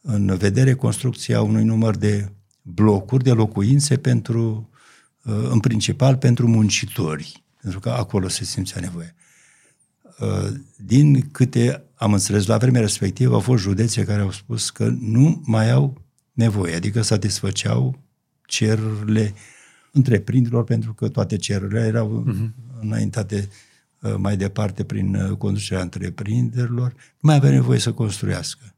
în 0.00 0.36
vedere 0.36 0.74
construcția 0.74 1.42
unui 1.42 1.64
număr 1.64 1.96
de 1.96 2.32
blocuri 2.62 3.24
de 3.24 3.32
locuințe 3.32 3.96
pentru, 3.96 4.70
uh, 5.24 5.48
în 5.50 5.60
principal 5.60 6.16
pentru 6.16 6.48
muncitori, 6.48 7.44
pentru 7.60 7.80
că 7.80 7.90
acolo 7.90 8.28
se 8.28 8.44
simțea 8.44 8.80
nevoie. 8.80 9.14
Uh, 10.18 10.52
din 10.76 11.30
câte 11.30 11.84
am 12.02 12.12
înțeles, 12.12 12.46
la 12.46 12.56
vremea 12.56 12.80
respectivă 12.80 13.34
au 13.34 13.40
fost 13.40 13.62
județe 13.62 14.04
care 14.04 14.22
au 14.22 14.30
spus 14.30 14.70
că 14.70 14.88
nu 15.00 15.42
mai 15.44 15.70
au 15.70 16.02
nevoie, 16.32 16.74
adică 16.74 17.02
satisfăceau 17.02 17.98
cerurile 18.46 19.34
întreprinderilor 19.92 20.64
pentru 20.64 20.94
că 20.94 21.08
toate 21.08 21.36
cerurile 21.36 21.80
erau 21.80 22.24
uh-huh. 22.26 22.80
înaintate 22.80 23.48
uh, 24.00 24.14
mai 24.16 24.36
departe 24.36 24.84
prin 24.84 25.14
uh, 25.14 25.36
conducerea 25.36 25.82
întreprinderilor, 25.82 26.92
nu 26.92 27.18
mai 27.20 27.34
avea 27.34 27.50
nevoie 27.50 27.78
să 27.78 27.92
construiască. 27.92 28.74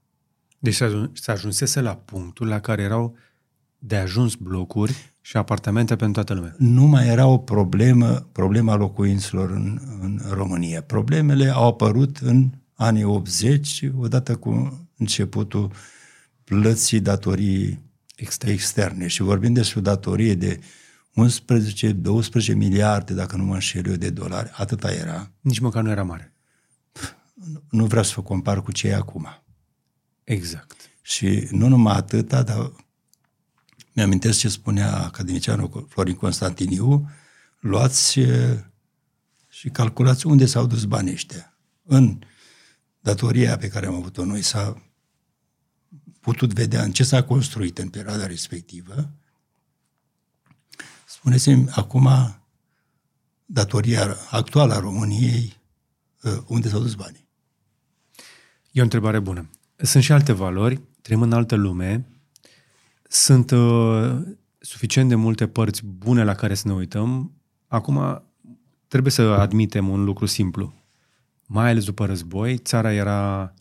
Deci 0.58 0.74
s-a 1.12 1.32
ajunsese 1.32 1.80
la 1.80 1.96
punctul 1.96 2.46
la 2.46 2.60
care 2.60 2.82
erau 2.82 3.16
de 3.78 3.96
ajuns 3.96 4.34
blocuri 4.34 5.12
și 5.20 5.36
apartamente 5.36 5.96
pentru 5.96 6.22
toată 6.22 6.34
lumea. 6.34 6.54
Nu 6.58 6.86
mai 6.86 7.08
era 7.08 7.26
o 7.26 7.38
problemă, 7.38 8.28
problema 8.32 8.74
locuinților 8.74 9.50
în, 9.50 9.80
în 10.00 10.20
România. 10.30 10.82
Problemele 10.82 11.48
au 11.48 11.66
apărut 11.66 12.16
în 12.16 12.50
anii 12.74 13.04
80, 13.04 13.82
odată 13.96 14.36
cu 14.36 14.80
începutul 14.96 15.72
plății 16.44 17.00
datorii 17.00 17.82
externe. 18.16 18.54
externe. 18.54 19.06
Și 19.06 19.22
vorbim 19.22 19.52
despre 19.52 19.78
o 19.78 19.82
datorie 19.82 20.34
de 20.34 20.60
11-12 22.50 22.54
miliarde, 22.54 23.14
dacă 23.14 23.36
nu 23.36 23.44
mă 23.44 23.54
înșel 23.54 23.86
eu, 23.86 23.94
de 23.94 24.10
dolari. 24.10 24.50
Atâta 24.52 24.92
era. 24.92 25.30
Nici 25.40 25.58
măcar 25.58 25.82
nu 25.82 25.90
era 25.90 26.02
mare. 26.02 26.32
Nu 27.70 27.86
vreau 27.86 28.04
să 28.04 28.12
vă 28.16 28.22
compar 28.22 28.62
cu 28.62 28.72
ce 28.72 28.88
e 28.88 28.94
acum. 28.94 29.28
Exact. 30.24 30.90
Și 31.02 31.48
nu 31.50 31.68
numai 31.68 31.96
atâta, 31.96 32.42
dar 32.42 32.72
mi-amintesc 33.92 34.38
ce 34.38 34.48
spunea 34.48 35.04
academicianul 35.04 35.86
Florin 35.88 36.14
Constantiniu, 36.14 37.10
luați 37.60 38.18
Și 39.48 39.68
calculați 39.68 40.26
unde 40.26 40.46
s-au 40.46 40.66
dus 40.66 40.84
banii 40.84 41.12
ăștia. 41.12 41.56
În 41.82 42.18
datoria 43.04 43.56
pe 43.56 43.68
care 43.68 43.86
am 43.86 43.94
avut-o 43.94 44.24
noi 44.24 44.42
s-a 44.42 44.82
putut 46.20 46.52
vedea 46.52 46.82
în 46.82 46.92
ce 46.92 47.04
s-a 47.04 47.22
construit 47.22 47.78
în 47.78 47.88
perioada 47.88 48.26
respectivă. 48.26 49.10
Spuneți-mi 51.06 51.68
acum 51.70 52.08
datoria 53.46 54.16
actuală 54.30 54.74
a 54.74 54.78
României, 54.78 55.56
ă, 56.24 56.44
unde 56.48 56.68
s-au 56.68 56.80
dus 56.80 56.94
banii? 56.94 57.28
E 58.72 58.80
o 58.80 58.82
întrebare 58.82 59.18
bună. 59.18 59.50
Sunt 59.76 60.02
și 60.02 60.12
alte 60.12 60.32
valori, 60.32 60.80
trăim 61.02 61.22
în 61.22 61.32
altă 61.32 61.54
lume, 61.54 62.06
sunt 63.08 63.50
uh, 63.50 64.16
suficient 64.58 65.08
de 65.08 65.14
multe 65.14 65.46
părți 65.46 65.84
bune 65.84 66.24
la 66.24 66.34
care 66.34 66.54
să 66.54 66.68
ne 66.68 66.74
uităm. 66.74 67.32
Acum, 67.66 68.22
trebuie 68.88 69.12
să 69.12 69.22
admitem 69.22 69.88
un 69.88 70.04
lucru 70.04 70.26
simplu. 70.26 70.83
Mai 71.46 71.70
ales 71.70 71.84
după 71.84 72.06
război, 72.06 72.56
țara 72.56 72.92
era, 72.92 73.54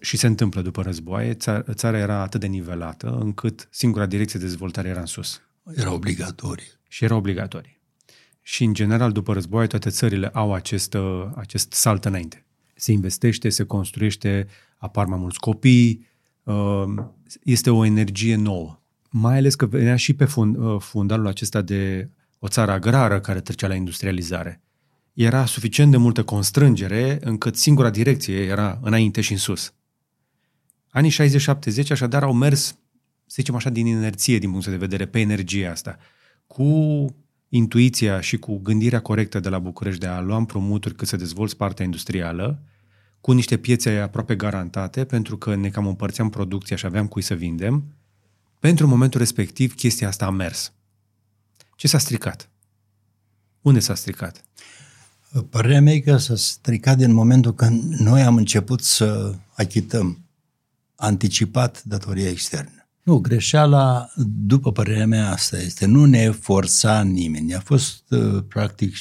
și 0.00 0.16
se 0.16 0.26
întâmplă 0.26 0.62
după 0.62 0.82
război, 0.82 1.34
țara, 1.34 1.72
țara 1.72 1.98
era 1.98 2.20
atât 2.20 2.40
de 2.40 2.46
nivelată 2.46 3.18
încât 3.20 3.68
singura 3.70 4.06
direcție 4.06 4.40
de 4.40 4.46
dezvoltare 4.46 4.88
era 4.88 5.00
în 5.00 5.06
sus. 5.06 5.40
Era 5.74 5.92
obligatorie. 5.92 6.66
Și 6.88 7.04
era 7.04 7.14
obligatorie. 7.14 7.80
Și, 8.42 8.64
în 8.64 8.74
general, 8.74 9.12
după 9.12 9.32
război, 9.32 9.66
toate 9.66 9.90
țările 9.90 10.28
au 10.32 10.54
acest, 10.54 10.94
uh, 10.94 11.26
acest 11.34 11.72
salt 11.72 12.04
înainte. 12.04 12.44
Se 12.74 12.92
investește, 12.92 13.48
se 13.48 13.64
construiește, 13.64 14.46
apar 14.76 15.06
mai 15.06 15.18
mulți 15.18 15.38
copii, 15.38 16.06
uh, 16.42 16.84
este 17.42 17.70
o 17.70 17.84
energie 17.84 18.36
nouă. 18.36 18.80
Mai 19.10 19.36
ales 19.36 19.54
că 19.54 19.66
venea 19.66 19.96
și 19.96 20.14
pe 20.14 20.24
fund, 20.24 20.56
uh, 20.56 20.80
fundalul 20.80 21.26
acesta 21.26 21.62
de 21.62 22.10
o 22.38 22.48
țară 22.48 22.70
agrară 22.70 23.20
care 23.20 23.40
trecea 23.40 23.66
la 23.66 23.74
industrializare. 23.74 24.62
Era 25.18 25.46
suficient 25.46 25.90
de 25.90 25.96
multă 25.96 26.24
constrângere 26.24 27.18
încât 27.20 27.56
singura 27.56 27.90
direcție 27.90 28.44
era 28.44 28.78
înainte 28.82 29.20
și 29.20 29.32
în 29.32 29.38
sus. 29.38 29.74
Anii 30.90 31.10
60-70 31.10 31.88
așadar 31.90 32.22
au 32.22 32.32
mers, 32.32 32.66
să 33.26 33.34
zicem 33.34 33.54
așa, 33.54 33.70
din 33.70 33.86
inerție 33.86 34.38
din 34.38 34.50
punct 34.50 34.66
de 34.66 34.76
vedere 34.76 35.06
pe 35.06 35.20
energia 35.20 35.70
asta. 35.70 35.98
Cu 36.46 36.64
intuiția 37.48 38.20
și 38.20 38.36
cu 38.36 38.58
gândirea 38.58 39.00
corectă 39.00 39.40
de 39.40 39.48
la 39.48 39.58
București 39.58 40.00
de 40.00 40.06
a 40.06 40.20
lua 40.20 40.36
împrumuturi 40.36 40.94
cât 40.94 41.08
să 41.08 41.16
dezvolți 41.16 41.56
partea 41.56 41.84
industrială, 41.84 42.62
cu 43.20 43.32
niște 43.32 43.56
piețe 43.56 43.90
aproape 43.90 44.36
garantate, 44.36 45.04
pentru 45.04 45.36
că 45.36 45.54
ne 45.54 45.68
cam 45.68 45.86
împărțeam 45.86 46.30
producția 46.30 46.76
și 46.76 46.86
aveam 46.86 47.06
cui 47.06 47.22
să 47.22 47.34
vindem, 47.34 47.84
pentru 48.58 48.86
momentul 48.86 49.20
respectiv 49.20 49.74
chestia 49.74 50.08
asta 50.08 50.26
a 50.26 50.30
mers. 50.30 50.72
Ce 51.76 51.88
s-a 51.88 51.98
stricat? 51.98 52.50
Unde 53.60 53.78
s-a 53.78 53.94
stricat? 53.94 54.47
Părerea 55.50 55.80
mea 55.80 55.92
e 55.92 56.00
că 56.00 56.16
s-a 56.16 56.36
stricat 56.36 56.96
din 56.96 57.12
momentul 57.12 57.54
când 57.54 57.94
noi 57.94 58.22
am 58.22 58.36
început 58.36 58.82
să 58.82 59.34
achităm 59.54 60.18
anticipat 60.94 61.82
datoria 61.82 62.28
externă. 62.28 62.88
Nu, 63.02 63.18
greșeala, 63.18 64.10
după 64.26 64.72
părerea 64.72 65.06
mea, 65.06 65.30
asta 65.30 65.58
este. 65.58 65.86
Nu 65.86 66.04
ne 66.04 66.30
forța 66.30 67.02
nimeni. 67.02 67.54
A 67.54 67.60
fost, 67.60 68.10
uh, 68.10 68.44
practic, 68.48 68.94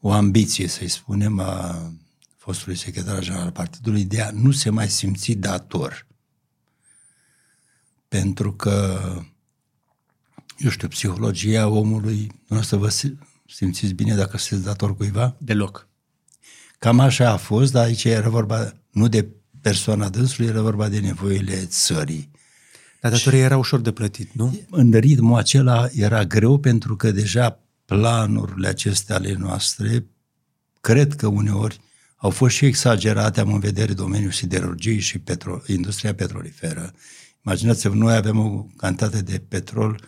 o 0.00 0.12
ambiție, 0.12 0.66
să-i 0.66 0.88
spunem, 0.88 1.40
a 1.40 1.92
fostului 2.36 2.76
secretar 2.76 3.22
general 3.22 3.44
al 3.44 3.50
partidului 3.50 4.04
de 4.04 4.22
a 4.22 4.30
nu 4.30 4.50
se 4.50 4.70
mai 4.70 4.88
simți 4.88 5.32
dator. 5.32 6.06
Pentru 8.08 8.52
că, 8.52 9.00
eu 10.58 10.70
știu, 10.70 10.88
psihologia 10.88 11.68
omului, 11.68 12.32
nu 12.48 12.62
să 12.62 12.76
vă 12.76 12.88
simțiți 13.48 13.92
bine 13.92 14.14
dacă 14.14 14.38
sunteți 14.38 14.68
dator 14.68 14.96
cuiva? 14.96 15.36
Deloc. 15.38 15.88
Cam 16.78 17.00
așa 17.00 17.30
a 17.30 17.36
fost, 17.36 17.72
dar 17.72 17.84
aici 17.84 18.04
era 18.04 18.28
vorba 18.28 18.72
nu 18.90 19.08
de 19.08 19.28
persoana 19.60 20.08
dânsului, 20.08 20.50
era 20.50 20.60
vorba 20.60 20.88
de 20.88 20.98
nevoile 20.98 21.64
țării. 21.64 22.30
Dar 23.00 23.10
datoria 23.10 23.44
era 23.44 23.56
ușor 23.56 23.80
de 23.80 23.92
plătit, 23.92 24.32
nu? 24.32 24.60
În 24.70 24.92
ritmul 24.92 25.38
acela 25.38 25.88
era 25.92 26.24
greu 26.24 26.58
pentru 26.58 26.96
că 26.96 27.10
deja 27.10 27.58
planurile 27.84 28.68
acestea 28.68 29.16
ale 29.16 29.32
noastre, 29.32 30.06
cred 30.80 31.14
că 31.14 31.26
uneori 31.26 31.80
au 32.16 32.30
fost 32.30 32.54
și 32.54 32.64
exagerate, 32.64 33.40
am 33.40 33.52
în 33.52 33.58
vedere 33.58 33.92
domeniul 33.92 34.30
siderurgiei 34.30 34.98
și 34.98 35.18
petro, 35.18 35.62
industria 35.66 36.14
petroliferă. 36.14 36.92
Imaginați-vă, 37.44 37.94
noi 37.94 38.14
avem 38.14 38.38
o 38.38 38.66
cantitate 38.76 39.22
de 39.22 39.38
petrol 39.48 40.00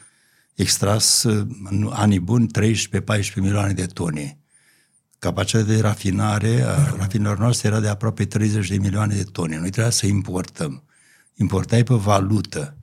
extras 0.59 1.23
în 1.65 1.91
anii 1.93 2.21
buni 2.21 2.47
13-14 2.59 3.35
milioane 3.35 3.73
de 3.73 3.87
tone. 3.87 4.39
Capacitatea 5.19 5.75
de 5.75 5.81
rafinare 5.81 6.63
a 6.63 6.95
rafinărilor 6.97 7.39
noastre 7.39 7.69
era 7.69 7.81
de 7.81 7.89
aproape 7.89 8.25
30 8.25 8.69
de 8.69 8.77
milioane 8.77 9.15
de 9.15 9.23
tone. 9.23 9.59
Noi 9.59 9.71
trebuia 9.71 9.93
să 9.93 10.07
importăm. 10.07 10.83
Importai 11.35 11.83
pe 11.83 11.95
valută. 11.95 12.77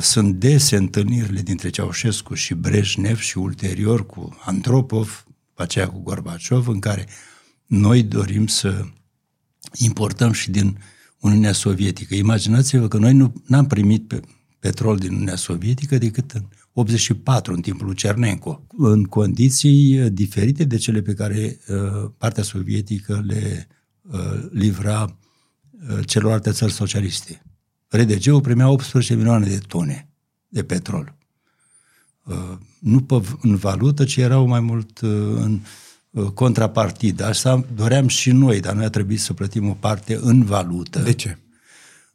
Sunt 0.00 0.34
dese 0.34 0.76
întâlnirile 0.76 1.40
dintre 1.40 1.68
Ceaușescu 1.68 2.34
și 2.34 2.54
Brejnev 2.54 3.18
și 3.18 3.38
ulterior 3.38 4.06
cu 4.06 4.38
Andropov, 4.44 5.26
pe 5.54 5.62
aceea 5.62 5.88
cu 5.88 5.98
Gorbaciov, 5.98 6.68
în 6.68 6.78
care 6.78 7.06
noi 7.66 8.02
dorim 8.02 8.46
să 8.46 8.84
importăm 9.72 10.32
și 10.32 10.50
din 10.50 10.78
Uniunea 11.20 11.52
Sovietică. 11.52 12.14
Imaginați-vă 12.14 12.88
că 12.88 12.96
noi 12.96 13.12
nu 13.12 13.32
am 13.50 13.66
primit 13.66 14.08
pe 14.08 14.20
petrol 14.58 14.96
din 14.96 15.12
Uniunea 15.12 15.36
Sovietică 15.36 15.98
decât 15.98 16.30
în 16.30 16.42
84, 16.72 17.54
în 17.54 17.60
timpul 17.60 17.86
lui 17.86 17.94
Cernenco, 17.94 18.66
în 18.76 19.04
condiții 19.04 20.10
diferite 20.10 20.64
de 20.64 20.76
cele 20.76 21.02
pe 21.02 21.14
care 21.14 21.58
uh, 21.68 22.10
partea 22.18 22.42
sovietică 22.42 23.22
le 23.26 23.66
uh, 24.02 24.48
livra 24.52 25.18
uh, 25.90 26.06
celorlalte 26.06 26.50
țări 26.50 26.72
socialiste. 26.72 27.42
RDG-ul 27.88 28.40
primea 28.40 28.68
18 28.68 29.14
milioane 29.14 29.46
de 29.46 29.58
tone 29.58 30.08
de 30.48 30.64
petrol. 30.64 31.16
Uh, 32.24 32.56
nu 32.78 33.00
pe, 33.00 33.20
în 33.40 33.56
valută, 33.56 34.04
ci 34.04 34.16
erau 34.16 34.46
mai 34.46 34.60
mult 34.60 35.00
uh, 35.00 35.10
în 35.34 35.60
Uh, 36.10 36.24
contrapartidă. 36.24 37.24
Asta 37.24 37.64
doream 37.74 38.08
și 38.08 38.30
noi, 38.30 38.60
dar 38.60 38.74
noi 38.74 38.84
a 38.84 38.90
trebuit 38.90 39.20
să 39.20 39.32
plătim 39.32 39.68
o 39.68 39.72
parte 39.72 40.18
în 40.20 40.44
valută. 40.44 40.98
De 40.98 41.12
ce? 41.12 41.38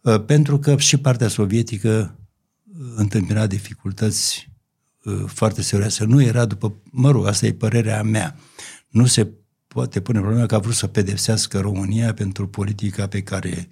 Uh, 0.02 0.24
pentru 0.26 0.60
că 0.60 0.78
și 0.78 0.98
partea 0.98 1.28
sovietică 1.28 2.20
uh, 2.80 2.86
întâmpina 2.96 3.48
dificultăți 3.48 4.54
foarte 5.26 5.62
serioase. 5.62 6.04
Nu 6.06 6.22
era 6.22 6.46
după, 6.46 6.82
mă 6.92 7.12
rog, 7.12 7.26
asta 7.26 7.46
e 7.46 7.54
părerea 7.54 8.04
mea. 8.04 8.40
Nu 8.90 9.06
se 9.06 9.32
poate 9.76 10.02
pune 10.02 10.20
problema 10.20 10.46
că 10.46 10.56
a 10.56 10.60
vrut 10.60 10.74
să 10.74 10.88
pedepsească 10.88 11.60
România 11.60 12.14
pentru 12.14 12.48
politica 12.48 13.08
pe 13.08 13.22
care 13.22 13.68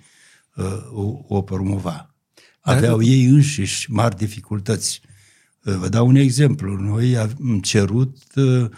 uh, 0.56 0.92
o, 0.92 1.36
o 1.36 1.42
promova. 1.42 2.16
Aveau 2.60 2.98
Dar... 2.98 3.08
ei 3.08 3.26
înșiși 3.26 3.92
mari 3.92 4.18
dificultăți. 4.18 5.02
Uh, 5.64 5.76
vă 5.76 5.90
dau 5.90 6.08
un 6.08 6.16
exemplu. 6.16 6.78
Noi 6.78 7.18
am 7.18 7.60
cerut 7.62 8.18
uh, 8.36 8.70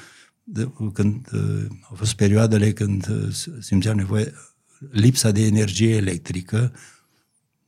de, 0.43 0.71
când 0.93 1.27
uh, 1.33 1.65
au 1.89 1.95
fost 1.95 2.13
perioadele 2.13 2.71
când 2.71 3.07
uh, 3.09 3.33
simțeam 3.59 3.95
nevoie, 3.95 4.33
lipsa 4.91 5.31
de 5.31 5.45
energie 5.45 5.95
electrică, 5.95 6.73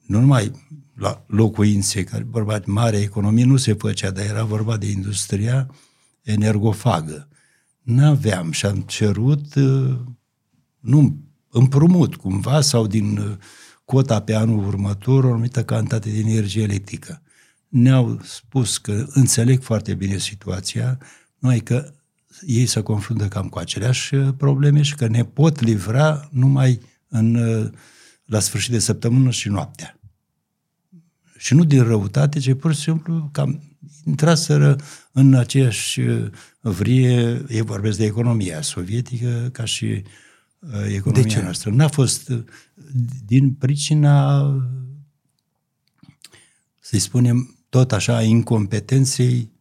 nu 0.08 0.20
numai 0.20 0.52
la 0.96 1.24
locuințe, 1.28 2.04
care 2.04 2.28
vorba 2.30 2.60
de 2.60 2.66
mare 2.68 2.98
economie 2.98 3.46
nu 3.46 3.58
se 3.58 3.74
făcea, 3.74 4.12
dar 4.12 4.26
era 4.26 4.44
vorba 4.44 4.78
de 4.78 4.90
industria 4.90 5.76
energofagă. 6.22 7.28
N-aveam 7.82 8.52
și 8.52 8.66
am 8.66 8.82
cerut 8.82 9.56
uh, 9.56 10.00
nu 10.80 11.18
împrumut 11.50 12.16
cumva 12.16 12.62
sau 12.62 12.88
din 12.88 13.18
uh, 13.18 13.36
cota 13.86 14.22
pe 14.22 14.34
anul 14.34 14.66
următor 14.66 15.24
o 15.24 15.28
anumită 15.28 15.64
cantitate 15.64 16.10
de 16.10 16.18
energie 16.18 16.64
electrică. 16.64 17.22
Ne-au 17.68 18.20
spus 18.24 18.78
că 18.78 19.06
înțeleg 19.10 19.62
foarte 19.62 19.94
bine 19.94 20.18
situația, 20.18 21.00
numai 21.38 21.60
că 21.60 21.94
ei 22.42 22.66
se 22.66 22.82
confruntă 22.82 23.28
cam 23.28 23.50
cu 23.50 23.58
aceleași 23.58 24.16
uh, 24.16 24.34
probleme 24.38 24.82
și 24.82 24.96
că 24.96 25.08
ne 25.08 25.26
pot 25.26 25.60
livra 25.60 26.30
numai 26.32 26.80
în, 27.08 27.36
uh, 27.36 27.70
la 28.26 28.40
sfârșit 28.40 28.72
de 28.72 28.80
săptămână 28.80 29.30
și 29.30 29.50
noaptea. 29.50 29.97
Și 31.38 31.54
nu 31.54 31.64
din 31.64 31.84
răutate, 31.84 32.40
ci 32.40 32.54
pur 32.54 32.74
și 32.74 32.82
simplu 32.82 33.30
cam 33.32 33.62
intraseră 34.06 34.76
în 35.12 35.34
aceeași 35.34 36.00
uh, 36.00 36.30
vrie, 36.62 37.46
ei 37.50 37.62
vorbesc 37.62 37.98
de 37.98 38.06
economia 38.06 38.62
sovietică 38.62 39.50
ca 39.52 39.66
și 39.66 40.04
economia 40.88 41.22
de 41.22 41.28
ce? 41.28 41.42
noastră. 41.42 41.70
N-a 41.70 41.88
fost 41.88 42.32
din 43.26 43.54
pricina, 43.54 44.42
să-i 46.80 47.00
spunem, 47.00 47.56
tot 47.70 47.92
așa, 47.92 48.22
incompetenței 48.22 49.52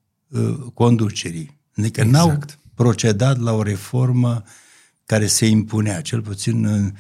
conducerii. 0.75 1.61
Adică 1.77 2.01
exact. 2.01 2.27
n-au 2.27 2.39
procedat 2.75 3.39
la 3.39 3.53
o 3.53 3.63
reformă 3.63 4.43
care 5.07 5.27
se 5.27 5.47
impunea, 5.47 6.01
cel 6.01 6.23
puțin 6.23 6.65
în, 6.65 6.93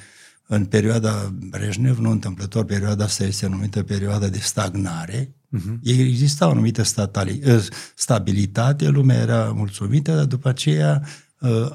în 0.46 0.64
perioada 0.64 1.34
Brejnev, 1.48 1.98
nu 1.98 2.10
întâmplător, 2.10 2.64
perioada 2.64 3.04
asta 3.04 3.24
este 3.24 3.46
numită 3.46 3.82
perioada 3.82 4.28
de 4.28 4.38
stagnare. 4.38 5.34
Uh-huh. 5.56 5.78
Exista 5.82 6.46
o 6.46 6.50
anumită 6.50 6.82
statali, 6.82 7.40
ă, 7.46 7.60
stabilitate, 7.94 8.88
lumea 8.88 9.20
era 9.20 9.52
mulțumită, 9.52 10.14
dar 10.14 10.24
după 10.24 10.48
aceea 10.48 11.02
uh, 11.40 11.72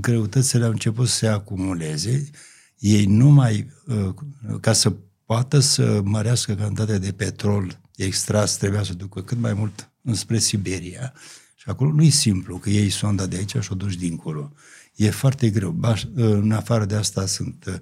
greutățile 0.00 0.64
au 0.64 0.70
început 0.70 1.08
să 1.08 1.14
se 1.14 1.26
acumuleze, 1.26 2.30
ei 2.78 3.04
nu 3.04 3.28
mai, 3.28 3.70
uh, 3.86 4.14
ca 4.60 4.72
să 4.72 4.92
poată 5.24 5.58
să 5.58 6.00
mărească 6.04 6.54
cantitatea 6.54 6.98
de 6.98 7.12
petrol 7.12 7.80
extras, 7.96 8.56
trebuia 8.56 8.82
să 8.82 8.94
ducă 8.94 9.20
cât 9.20 9.38
mai 9.38 9.52
mult 9.52 9.90
înspre 10.02 10.38
Siberia. 10.38 11.12
Și 11.54 11.70
acolo 11.70 11.92
nu 11.92 12.02
e 12.02 12.08
simplu, 12.08 12.56
că 12.56 12.70
ei 12.70 12.90
sonda 12.90 13.26
de 13.26 13.36
aici 13.36 13.56
și 13.60 13.72
o 13.72 13.74
duci 13.74 13.94
dincolo. 13.94 14.52
E 14.94 15.10
foarte 15.10 15.50
greu. 15.50 15.80
În 16.14 16.52
afară 16.52 16.84
de 16.84 16.94
asta 16.94 17.26
sunt, 17.26 17.80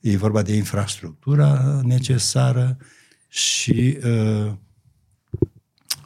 e 0.00 0.16
vorba 0.16 0.42
de 0.42 0.54
infrastructura 0.54 1.80
necesară 1.84 2.76
și 3.28 3.98
uh, 4.04 4.52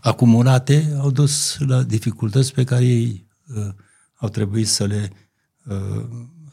acumulate 0.01 0.97
au 0.99 1.11
dus 1.11 1.57
la 1.59 1.83
dificultăți 1.83 2.53
pe 2.53 2.65
care 2.65 2.85
ei 2.85 3.27
uh, 3.57 3.69
au 4.15 4.29
trebuit 4.29 4.69
să 4.69 4.85
le 4.85 5.13
uh, 5.65 6.05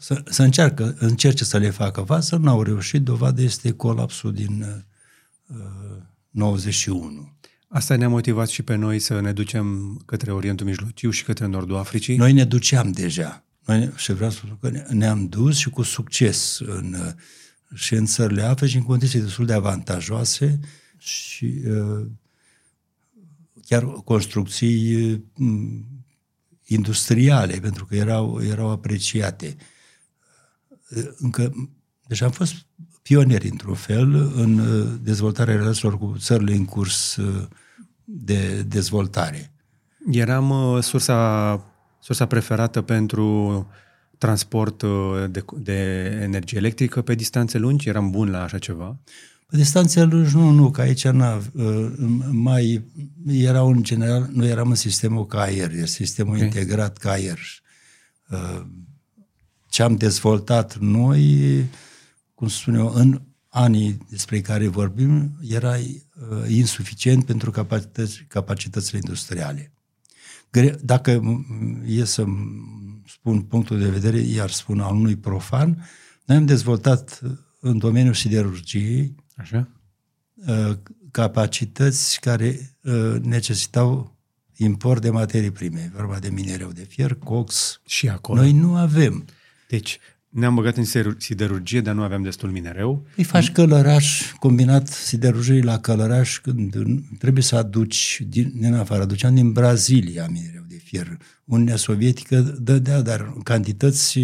să, 0.03 0.23
să 0.29 0.43
încearcă, 0.43 0.95
încerce 0.99 1.43
să 1.43 1.57
le 1.57 1.69
facă 1.69 2.01
față, 2.01 2.35
n-au 2.35 2.63
reușit, 2.63 3.01
dovadă 3.01 3.41
este 3.41 3.71
colapsul 3.71 4.33
din 4.33 4.83
uh, 5.47 5.57
91. 6.29 7.37
Asta 7.67 7.95
ne-a 7.95 8.09
motivat 8.09 8.47
și 8.47 8.61
pe 8.61 8.75
noi 8.75 8.99
să 8.99 9.19
ne 9.19 9.31
ducem 9.31 9.97
către 10.05 10.31
Orientul 10.31 10.65
Mijlociu 10.65 11.09
și 11.09 11.23
către 11.23 11.45
Nordul 11.45 11.75
Africii? 11.75 12.17
Noi 12.17 12.33
ne 12.33 12.43
duceam 12.43 12.91
deja. 12.91 13.43
Noi, 13.65 13.91
și 13.95 14.13
vreau 14.13 14.29
să 14.29 14.37
spun 14.37 14.57
că 14.61 14.93
ne-am 14.93 15.27
dus 15.27 15.57
și 15.57 15.69
cu 15.69 15.81
succes 15.81 16.59
în, 16.59 16.93
uh, 16.93 17.13
și 17.77 17.93
în 17.93 18.05
țările 18.05 18.41
Africii, 18.41 18.77
în 18.77 18.85
condiții 18.85 19.19
destul 19.19 19.45
de 19.45 19.53
avantajoase 19.53 20.59
și 20.97 21.61
uh, 21.67 22.05
chiar 23.65 23.83
construcții 23.83 25.11
uh, 25.11 25.21
industriale, 26.65 27.59
pentru 27.59 27.85
că 27.85 27.95
erau, 27.95 28.43
erau 28.43 28.69
apreciate. 28.69 29.55
Încă, 31.17 31.69
deci 32.07 32.21
am 32.21 32.31
fost 32.31 32.53
pionieri, 33.01 33.49
într-un 33.49 33.75
fel, 33.75 34.13
în 34.35 34.61
dezvoltarea 35.03 35.55
relațiilor 35.55 35.97
cu 35.97 36.15
țările 36.17 36.53
în 36.53 36.65
curs 36.65 37.17
de 38.03 38.61
dezvoltare. 38.61 39.51
Eram 40.11 40.79
sursa, 40.81 41.72
sursa 42.03 42.25
preferată 42.25 42.81
pentru 42.81 43.67
transport 44.17 44.83
de, 45.29 45.45
de 45.57 46.09
energie 46.21 46.57
electrică 46.57 47.01
pe 47.01 47.15
distanțe 47.15 47.57
lungi? 47.57 47.89
Eram 47.89 48.09
bun 48.09 48.29
la 48.29 48.43
așa 48.43 48.57
ceva? 48.57 48.97
Pe 49.47 49.57
distanțe 49.57 50.03
lungi 50.03 50.35
nu, 50.35 50.49
nu, 50.49 50.71
că 50.71 50.81
aici 50.81 51.07
n-a, 51.07 51.41
uh, 51.53 51.91
mai 52.31 52.83
erau 53.27 53.67
în 53.67 53.83
general, 53.83 54.29
nu 54.31 54.45
eram 54.45 54.69
în 54.69 54.75
sistemul 54.75 55.25
ca 55.25 55.39
aer, 55.39 55.85
sistemul 55.85 56.33
okay. 56.35 56.45
integrat 56.45 56.97
ca 56.97 57.11
aer. 57.11 57.39
Uh, 58.29 58.61
ce 59.69 59.83
am 59.83 59.95
dezvoltat 59.95 60.77
noi, 60.77 61.65
cum 62.35 62.47
spun 62.47 62.75
eu, 62.75 62.91
în 62.93 63.21
anii 63.47 63.97
despre 64.09 64.41
care 64.41 64.67
vorbim, 64.67 65.37
era 65.49 65.75
uh, 65.75 66.45
insuficient 66.47 67.25
pentru 67.25 67.51
capacități, 67.51 68.25
capacitățile 68.27 68.99
industriale. 69.03 69.73
Dacă 70.81 71.21
e 71.85 72.03
să 72.03 72.25
spun 73.07 73.41
punctul 73.41 73.79
de 73.79 73.89
vedere, 73.89 74.19
iar 74.19 74.49
spun 74.49 74.79
al 74.79 74.95
unui 74.95 75.15
profan, 75.15 75.85
noi 76.25 76.37
am 76.37 76.45
dezvoltat 76.45 77.21
în 77.59 77.77
domeniul 77.77 78.13
siderurgiei 78.13 79.15
Așa. 79.35 79.67
Uh, 80.47 80.77
capacități 81.11 82.19
care 82.19 82.75
uh, 82.81 83.15
necesitau 83.21 84.17
import 84.55 85.01
de 85.01 85.09
materii 85.09 85.51
prime, 85.51 85.91
vorba 85.95 86.19
de 86.19 86.29
minereu 86.29 86.71
de 86.71 86.83
fier, 86.83 87.15
cox. 87.15 87.81
Și 87.85 88.09
acolo. 88.09 88.39
Noi 88.41 88.51
nu 88.51 88.75
avem. 88.75 89.25
Deci, 89.67 89.99
ne-am 90.33 90.55
băgat 90.55 90.77
în 90.77 90.85
siderurgie, 91.17 91.81
dar 91.81 91.93
nu 91.93 92.01
aveam 92.01 92.21
destul 92.21 92.49
minereu. 92.49 93.05
Îi 93.15 93.23
faci 93.23 93.51
călăraș, 93.51 94.31
combinat 94.39 94.87
siderurgie 94.87 95.61
la 95.61 95.79
călăraș, 95.79 96.39
când 96.39 96.75
trebuie 97.17 97.43
să 97.43 97.55
aduci 97.55 98.21
din, 98.27 98.53
din 98.55 98.73
afară. 98.73 99.01
Aduceam 99.01 99.35
din 99.35 99.51
Brazilia 99.51 100.27
minereu 100.31 100.63
de 100.67 100.81
fier. 100.83 101.17
Uniunea 101.45 101.75
Sovietică 101.75 102.39
dădea, 102.61 103.01
dar 103.01 103.33
cantități 103.43 104.19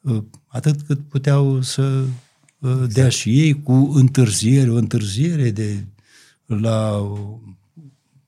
uh, 0.00 0.22
atât 0.46 0.82
cât 0.82 1.00
puteau 1.08 1.60
să 1.60 2.04
exact. 2.62 2.92
dea 2.92 3.08
și 3.08 3.40
ei 3.40 3.62
cu 3.62 3.92
întârziere, 3.94 4.70
o 4.70 4.76
întârziere 4.76 5.50
de 5.50 5.84
la 6.46 6.96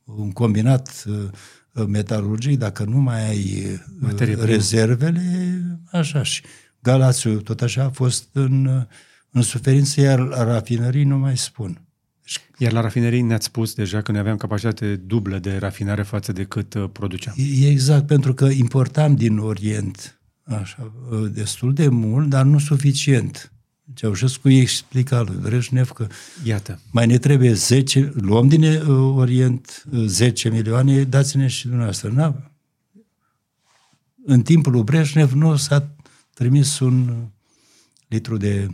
un 0.04 0.30
combinat 0.30 1.04
uh, 1.06 1.84
metalurgic, 1.86 2.58
dacă 2.58 2.84
nu 2.84 3.00
mai 3.00 3.28
ai 3.28 3.66
uh, 3.72 3.80
Materie 3.98 4.34
rezervele, 4.34 5.62
așa 5.90 6.22
și 6.22 6.42
Galațiu 6.82 7.40
tot 7.40 7.60
așa 7.60 7.84
a 7.84 7.90
fost 7.90 8.28
în, 8.32 8.86
în 9.30 9.42
suferință, 9.42 10.00
iar 10.00 10.18
la 10.18 10.44
rafinării 10.44 11.04
nu 11.04 11.18
mai 11.18 11.36
spun. 11.36 11.80
Iar 12.58 12.72
la 12.72 12.80
rafinării 12.80 13.20
ne-ați 13.20 13.44
spus 13.44 13.74
deja 13.74 14.02
că 14.02 14.10
noi 14.10 14.20
aveam 14.20 14.36
capacitate 14.36 14.96
dublă 14.96 15.38
de 15.38 15.56
rafinare 15.56 16.02
față 16.02 16.32
de 16.32 16.44
cât 16.44 16.74
uh, 16.74 16.84
produceam. 16.92 17.34
Exact, 17.62 18.06
pentru 18.06 18.34
că 18.34 18.44
importam 18.44 19.14
din 19.14 19.38
Orient 19.38 20.20
așa, 20.44 20.92
destul 21.32 21.74
de 21.74 21.88
mult, 21.88 22.28
dar 22.28 22.44
nu 22.44 22.58
suficient. 22.58 23.52
Ceaușescu 23.94 24.48
îi 24.48 24.60
explica 24.60 25.20
lui 25.20 25.36
Brejnev 25.42 25.90
că 25.90 26.06
Iată. 26.44 26.80
mai 26.90 27.06
ne 27.06 27.18
trebuie 27.18 27.52
10, 27.52 28.12
luăm 28.14 28.48
din 28.48 28.62
uh, 28.62 29.14
Orient 29.16 29.84
10 30.06 30.48
uh, 30.48 30.54
milioane, 30.54 31.02
dați-ne 31.02 31.46
și 31.46 31.62
dumneavoastră. 31.62 32.08
N-a, 32.08 32.52
în 34.24 34.42
timpul 34.42 34.72
lui 34.72 34.82
Brejnev 34.82 35.32
nu 35.32 35.56
s-a 35.56 35.94
trimis 36.42 36.78
un 36.78 37.08
uh, 37.08 37.16
litru 38.08 38.36
de 38.36 38.68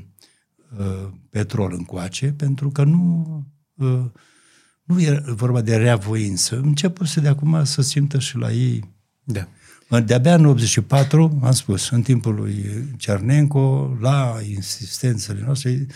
uh, 0.78 1.08
petrol 1.30 1.72
încoace, 1.72 2.34
pentru 2.36 2.70
că 2.70 2.84
nu, 2.84 3.26
uh, 3.74 4.04
nu 4.84 5.00
e 5.00 5.22
vorba 5.26 5.60
de 5.60 5.76
reavoință. 5.76 6.56
Începuse 6.56 7.20
de 7.20 7.28
acum 7.28 7.64
să 7.64 7.82
simtă 7.82 8.18
și 8.18 8.36
la 8.36 8.52
ei 8.52 8.96
da. 9.22 9.48
De-abia 10.00 10.34
în 10.34 10.44
84, 10.44 11.38
am 11.42 11.52
spus, 11.52 11.90
în 11.90 12.02
timpul 12.02 12.34
lui 12.34 12.64
Cernenco, 12.96 13.96
la 14.00 14.38
insistențele 14.48 15.42
noastre, 15.44 15.86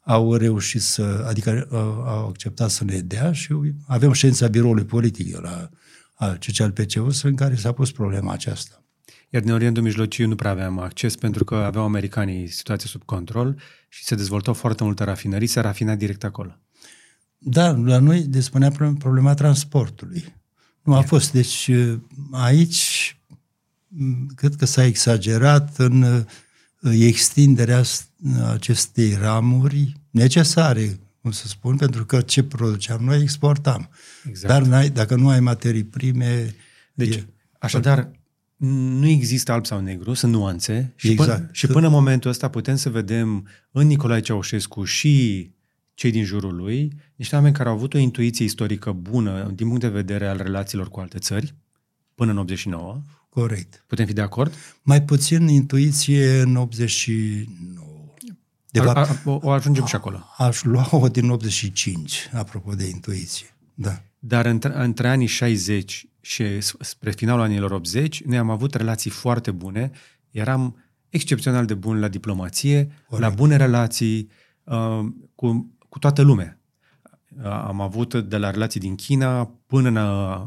au 0.00 0.34
reușit 0.34 0.82
să, 0.82 1.24
adică 1.28 1.66
uh, 1.70 1.78
au 2.06 2.28
acceptat 2.28 2.70
să 2.70 2.84
ne 2.84 2.98
dea 2.98 3.32
și 3.32 3.54
avem 3.86 4.12
ședința 4.12 4.46
biroului 4.46 4.84
politic 4.84 5.40
la 5.40 5.70
CCLPCU 6.38 7.08
în 7.22 7.34
care 7.34 7.54
s-a 7.54 7.72
pus 7.72 7.92
problema 7.92 8.32
aceasta. 8.32 8.84
Iar 9.34 9.42
din 9.42 9.52
Orientul 9.52 9.82
Mijlociu 9.82 10.26
nu 10.26 10.34
prea 10.34 10.50
aveam 10.50 10.78
acces 10.78 11.16
pentru 11.16 11.44
că 11.44 11.54
aveau 11.54 11.84
americanii 11.84 12.48
situația 12.48 12.88
sub 12.88 13.02
control 13.02 13.60
și 13.88 14.04
se 14.04 14.14
dezvoltau 14.14 14.54
foarte 14.54 14.84
multe 14.84 15.04
rafinării, 15.04 15.46
se 15.46 15.60
rafina 15.60 15.94
direct 15.94 16.24
acolo. 16.24 16.58
Da, 17.38 17.70
la 17.70 17.98
noi 17.98 18.20
despunea 18.20 18.70
problema 18.98 19.34
transportului. 19.34 20.34
Nu 20.82 20.94
a 20.94 21.00
fost. 21.00 21.32
Deci 21.32 21.70
aici 22.30 23.16
cred 24.34 24.54
că 24.54 24.64
s-a 24.64 24.84
exagerat 24.84 25.78
în 25.78 26.02
uh, 26.02 26.24
extinderea 27.00 27.82
acestei 28.52 29.14
ramuri 29.14 29.92
necesare, 30.10 30.98
cum 31.20 31.30
să 31.30 31.46
spun, 31.46 31.76
pentru 31.76 32.04
că 32.04 32.20
ce 32.20 32.42
produceam 32.42 33.04
noi 33.04 33.20
exportam. 33.20 33.88
Exact. 34.28 34.68
Dar 34.68 34.88
dacă 34.88 35.14
nu 35.14 35.28
ai 35.28 35.40
materii 35.40 35.84
prime... 35.84 36.54
Deci, 36.94 37.14
e, 37.14 37.26
așadar, 37.58 38.10
nu 38.98 39.06
există 39.06 39.52
alb 39.52 39.66
sau 39.66 39.80
negru, 39.80 40.14
sunt 40.14 40.32
nuanțe 40.32 40.92
și, 40.96 41.10
exact. 41.10 41.38
până, 41.38 41.48
și 41.52 41.66
până 41.66 41.86
în 41.86 41.92
momentul 41.92 42.30
ăsta 42.30 42.48
putem 42.48 42.76
să 42.76 42.90
vedem 42.90 43.48
în 43.70 43.86
Nicolae 43.86 44.20
Ceaușescu 44.20 44.84
și 44.84 45.50
cei 45.94 46.10
din 46.10 46.24
jurul 46.24 46.54
lui, 46.54 46.92
niște 47.16 47.34
oameni 47.34 47.54
care 47.54 47.68
au 47.68 47.74
avut 47.74 47.94
o 47.94 47.98
intuiție 47.98 48.44
istorică 48.44 48.92
bună 48.92 49.52
din 49.54 49.66
punct 49.66 49.80
de 49.80 49.88
vedere 49.88 50.26
al 50.26 50.36
relațiilor 50.36 50.88
cu 50.88 51.00
alte 51.00 51.18
țări, 51.18 51.54
până 52.14 52.30
în 52.30 52.38
89, 52.38 53.02
Corect. 53.34 53.84
Putem 53.86 54.06
fi 54.06 54.12
de 54.12 54.20
acord? 54.20 54.54
Mai 54.82 55.02
puțin 55.02 55.48
intuiție 55.48 56.40
în 56.40 56.56
89. 56.56 58.14
De 58.70 58.80
fapt, 58.80 58.96
a, 58.96 59.30
a, 59.30 59.38
o 59.42 59.50
ajungem 59.50 59.84
și 59.84 59.94
acolo. 59.94 60.24
Aș 60.36 60.62
lua-o 60.62 61.08
din 61.08 61.30
85, 61.30 62.30
apropo 62.32 62.74
de 62.74 62.88
intuiție. 62.88 63.46
Da. 63.74 64.02
Dar 64.26 64.46
între, 64.46 64.72
între 64.74 65.08
anii 65.08 65.26
60 65.26 66.06
și 66.20 66.60
spre 66.60 67.10
finalul 67.10 67.42
anilor 67.42 67.70
80, 67.70 68.22
noi 68.22 68.38
am 68.38 68.50
avut 68.50 68.74
relații 68.74 69.10
foarte 69.10 69.50
bune. 69.50 69.90
Eram 70.30 70.76
excepțional 71.08 71.66
de 71.66 71.74
buni 71.74 72.00
la 72.00 72.08
diplomație, 72.08 72.86
Corect. 73.08 73.28
la 73.28 73.34
bune 73.34 73.56
relații 73.56 74.30
uh, 74.64 75.00
cu, 75.34 75.76
cu 75.88 75.98
toată 75.98 76.22
lumea. 76.22 76.60
Uh, 77.36 77.44
am 77.44 77.80
avut 77.80 78.14
de 78.14 78.36
la 78.36 78.50
relații 78.50 78.80
din 78.80 78.94
China 78.94 79.44
până 79.66 79.88
în 79.88 79.96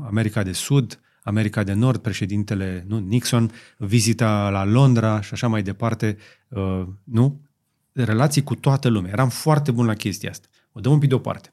America 0.06 0.44
de 0.44 0.52
Sud, 0.52 1.00
America 1.24 1.64
de 1.64 1.74
Nord, 1.74 2.02
președintele 2.02 2.86
nu, 2.88 2.98
Nixon, 2.98 3.52
vizita 3.78 4.50
la 4.50 4.64
Londra 4.66 5.22
și 5.22 5.34
așa 5.34 5.48
mai 5.48 5.64
departe, 5.64 6.18
uh, 6.48 6.88
nu? 7.04 7.42
Relații 7.92 8.44
cu 8.44 8.56
toată 8.56 8.88
lumea. 8.88 9.12
Eram 9.12 9.30
foarte 9.30 9.72
bun 9.72 9.86
la 9.86 9.94
chestia 9.94 10.30
asta. 10.30 10.48
O 10.72 10.80
dăm 10.80 10.92
un 10.92 11.00
pic 11.00 11.10
deoparte. 11.10 11.52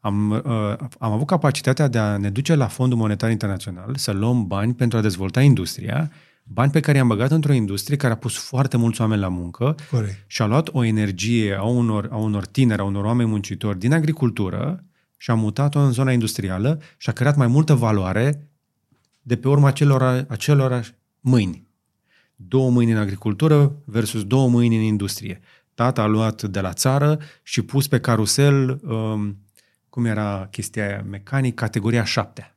Am, 0.00 0.30
uh, 0.30 0.76
am 0.98 1.12
avut 1.12 1.26
capacitatea 1.26 1.88
de 1.88 1.98
a 1.98 2.16
ne 2.16 2.30
duce 2.30 2.54
la 2.54 2.66
Fondul 2.66 2.98
Monetar 2.98 3.30
Internațional 3.30 3.96
să 3.96 4.12
luăm 4.12 4.46
bani 4.46 4.74
pentru 4.74 4.98
a 4.98 5.00
dezvolta 5.00 5.40
industria 5.40 6.10
Bani 6.52 6.70
pe 6.70 6.80
care 6.80 6.96
i-am 6.96 7.08
băgat 7.08 7.30
într-o 7.30 7.52
industrie 7.52 7.96
care 7.96 8.12
a 8.12 8.16
pus 8.16 8.36
foarte 8.36 8.76
mulți 8.76 9.00
oameni 9.00 9.20
la 9.20 9.28
muncă 9.28 9.74
Corect. 9.90 10.24
și 10.26 10.42
a 10.42 10.46
luat 10.46 10.68
o 10.72 10.84
energie 10.84 11.54
a 11.54 11.62
unor, 11.62 12.08
a 12.10 12.16
unor 12.16 12.46
tineri, 12.46 12.80
a 12.80 12.84
unor 12.84 13.04
oameni 13.04 13.28
muncitori 13.28 13.78
din 13.78 13.92
agricultură 13.92 14.84
și 15.16 15.30
a 15.30 15.34
mutat-o 15.34 15.78
în 15.78 15.92
zona 15.92 16.12
industrială 16.12 16.80
și 16.96 17.08
a 17.08 17.12
creat 17.12 17.36
mai 17.36 17.46
multă 17.46 17.74
valoare 17.74 18.48
de 19.22 19.36
pe 19.36 19.48
urma 19.48 19.68
acelora, 19.68 20.24
acelora 20.28 20.80
mâini. 21.20 21.68
Două 22.36 22.70
mâini 22.70 22.92
în 22.92 22.98
agricultură 22.98 23.72
versus 23.84 24.24
două 24.24 24.48
mâini 24.48 24.76
în 24.76 24.82
industrie. 24.82 25.40
Tata 25.74 26.02
a 26.02 26.06
luat 26.06 26.42
de 26.42 26.60
la 26.60 26.72
țară 26.72 27.18
și 27.42 27.62
pus 27.62 27.88
pe 27.88 28.00
carusel, 28.00 28.80
um, 28.82 29.36
cum 29.90 30.04
era 30.04 30.48
chestia 30.50 30.86
aia, 30.86 31.04
mecanic, 31.08 31.54
categoria 31.54 32.04
7. 32.04 32.54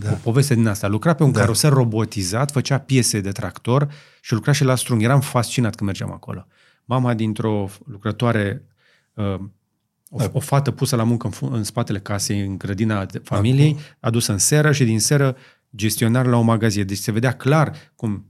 Da. 0.00 0.12
O 0.12 0.14
poveste 0.14 0.54
din 0.54 0.66
asta. 0.66 0.86
Lucra 0.86 1.14
pe 1.14 1.22
un 1.22 1.32
da. 1.32 1.40
carusel 1.40 1.70
robotizat, 1.70 2.50
făcea 2.50 2.78
piese 2.78 3.20
de 3.20 3.30
tractor 3.30 3.90
și 4.20 4.32
lucra 4.32 4.52
și 4.52 4.64
la 4.64 4.74
strung. 4.74 5.02
Eram 5.02 5.20
fascinat 5.20 5.74
când 5.74 5.88
mergeam 5.88 6.12
acolo. 6.12 6.46
Mama 6.84 7.14
dintr-o 7.14 7.70
lucrătoare, 7.84 8.64
uh, 9.14 9.34
o, 10.10 10.18
da. 10.18 10.30
o 10.32 10.40
fată 10.40 10.70
pusă 10.70 10.96
la 10.96 11.02
muncă 11.02 11.30
în, 11.40 11.48
în 11.52 11.64
spatele 11.64 11.98
casei, 11.98 12.40
în 12.40 12.58
grădina 12.58 13.06
familiei, 13.22 13.76
adusă 14.00 14.32
în 14.32 14.38
seră 14.38 14.72
și 14.72 14.84
din 14.84 15.00
seră 15.00 15.36
gestionar 15.76 16.26
la 16.26 16.36
o 16.36 16.42
magazie. 16.42 16.84
Deci 16.84 16.98
se 16.98 17.12
vedea 17.12 17.36
clar 17.36 17.76
cum 17.94 18.24